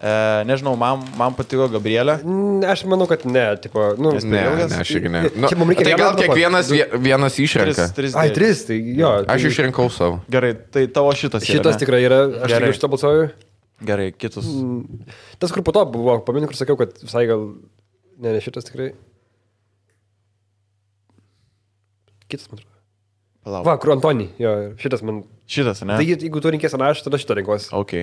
E, 0.00 0.10
nežinau, 0.48 0.72
man, 0.80 1.02
man 1.20 1.34
patiko 1.36 1.66
Gabrielė. 1.68 2.14
Mm, 2.24 2.62
Aš 2.72 2.86
manau, 2.88 3.04
kad 3.10 3.26
ne, 3.28 3.42
tipo, 3.60 3.82
nu, 4.00 4.14
Ne, 4.16 4.40
ne, 4.64 4.64
aš 4.80 4.94
irgi 4.96 5.10
ne. 5.12 5.26
Reikia 5.28 5.84
tai 5.84 5.96
gal 6.00 6.14
kiekvienas 6.16 6.70
vienas 7.04 7.36
Tris, 7.36 7.50
išrenka. 7.50 7.86
tris 7.98 8.14
Ai, 8.16 8.30
dėžes. 8.30 8.34
tris, 8.38 8.62
tai 8.70 8.78
jo. 8.96 9.10
Aš 9.28 9.44
tai- 9.44 9.50
išrinkau 9.52 9.90
savo. 9.92 10.22
Gerai, 10.32 10.54
tai 10.72 10.86
tavo 10.88 11.12
šitas. 11.12 11.44
yra, 11.44 11.52
Šitas 11.52 11.76
ne? 11.76 11.82
tikrai 11.84 12.00
yra, 12.08 12.20
aš 12.30 12.48
Gerai. 12.48 12.70
tikrai 12.70 12.78
šitą 12.78 12.90
balsuoju. 12.94 13.28
Gerai, 13.90 14.08
kitus. 14.16 14.48
Tas, 15.40 15.52
kur 15.52 15.62
po 15.64 15.72
to 15.76 15.84
buvo, 15.92 16.16
pamenu, 16.24 16.48
kur 16.48 16.56
sakiau, 16.56 16.76
kad 16.80 16.96
visai 17.04 17.26
gal... 17.28 17.44
Ne, 18.20 18.32
ne 18.36 18.40
šitas 18.44 18.64
tikrai. 18.68 18.90
Kitas, 22.28 22.48
man 22.50 22.60
atrodo. 22.60 22.76
Palauk. 23.44 23.64
Va, 23.66 23.76
kur 23.80 23.92
Antony, 23.94 24.28
jo, 24.38 24.50
šitas 24.80 25.00
man. 25.04 25.22
Šitas, 25.48 25.80
ne? 25.88 25.96
Tai 25.96 26.04
jeigu 26.06 26.40
tu 26.44 26.52
rinkėsi 26.52 26.76
anašį, 26.76 27.06
tada 27.08 27.20
šitą 27.20 27.36
renkuosi. 27.40 27.70
Ok. 27.74 27.94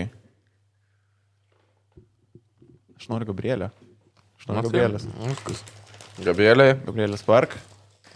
Aš 3.07 3.13
noriu 3.13 3.25
Gabrielę. 3.31 3.69
Aš 4.35 4.47
noriu 4.49 4.59
Nu, 4.59 4.67
Gabrielės. 4.67 5.03
viskas. 5.23 5.61
Gabrielė, 6.25 6.65
Gabrielės 6.83 7.21
Park. 7.23 7.53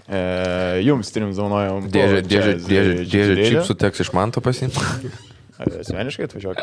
E, 0.04 0.82
jums 0.84 1.08
trim 1.16 1.30
zaunojom. 1.32 1.86
dėžė, 1.94 2.18
dėžė, 2.28 2.56
dėžė, 2.66 2.96
dėžė, 3.08 3.46
čipsų 3.54 3.76
teks 3.80 4.04
iš 4.04 4.10
manto 4.12 4.44
pasimti. 4.44 4.76
Asmeniškai 5.62 6.28
atvažiuok. 6.28 6.60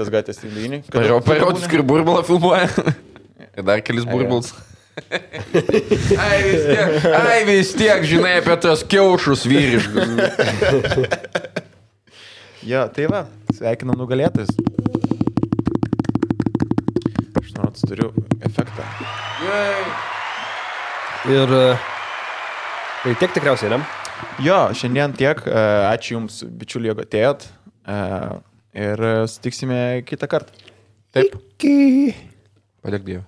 Tas 0.00 0.10
gatvės 0.10 0.42
tindinį. 0.42 0.82
Parodys, 0.90 1.68
kur 1.70 1.84
burbulą 1.86 2.24
filmuoja. 2.26 2.66
Ir 3.54 3.62
dar 3.68 3.84
kelis 3.86 4.08
burbulus. 4.08 4.50
Ai 6.26 6.38
vis, 6.42 6.64
tiek, 6.66 7.06
ai 7.14 7.38
vis 7.46 7.70
tiek, 7.78 8.02
žinai 8.04 8.34
apie 8.40 8.56
tos 8.66 8.82
kiaušus 8.90 9.46
vyriškus. 9.46 10.10
Jo, 12.60 12.82
tai 12.92 13.06
va, 13.08 13.22
sveikinam 13.56 13.96
nugalėtojus. 13.96 14.50
Nors 17.70 17.82
turiu 17.86 18.08
efektą. 18.42 18.82
Ir... 21.30 21.52
e, 21.54 21.76
Tai 23.04 23.12
tiek 23.16 23.30
tikriausiai, 23.32 23.70
ne? 23.70 23.78
Jo, 24.42 24.56
šiandien 24.74 25.14
tiek. 25.16 25.38
E, 25.46 25.60
Ačiū 25.92 26.16
Jums, 26.16 26.40
bičiuliai, 26.60 26.90
jog 26.90 27.04
atėjot. 27.06 27.46
E, 27.86 27.98
Ir 28.80 29.00
sutiksime 29.30 29.78
kitą 30.06 30.26
kartą. 30.30 30.52
Taip. 31.14 31.32
Padėk 32.82 33.02
Dievui. 33.06 33.24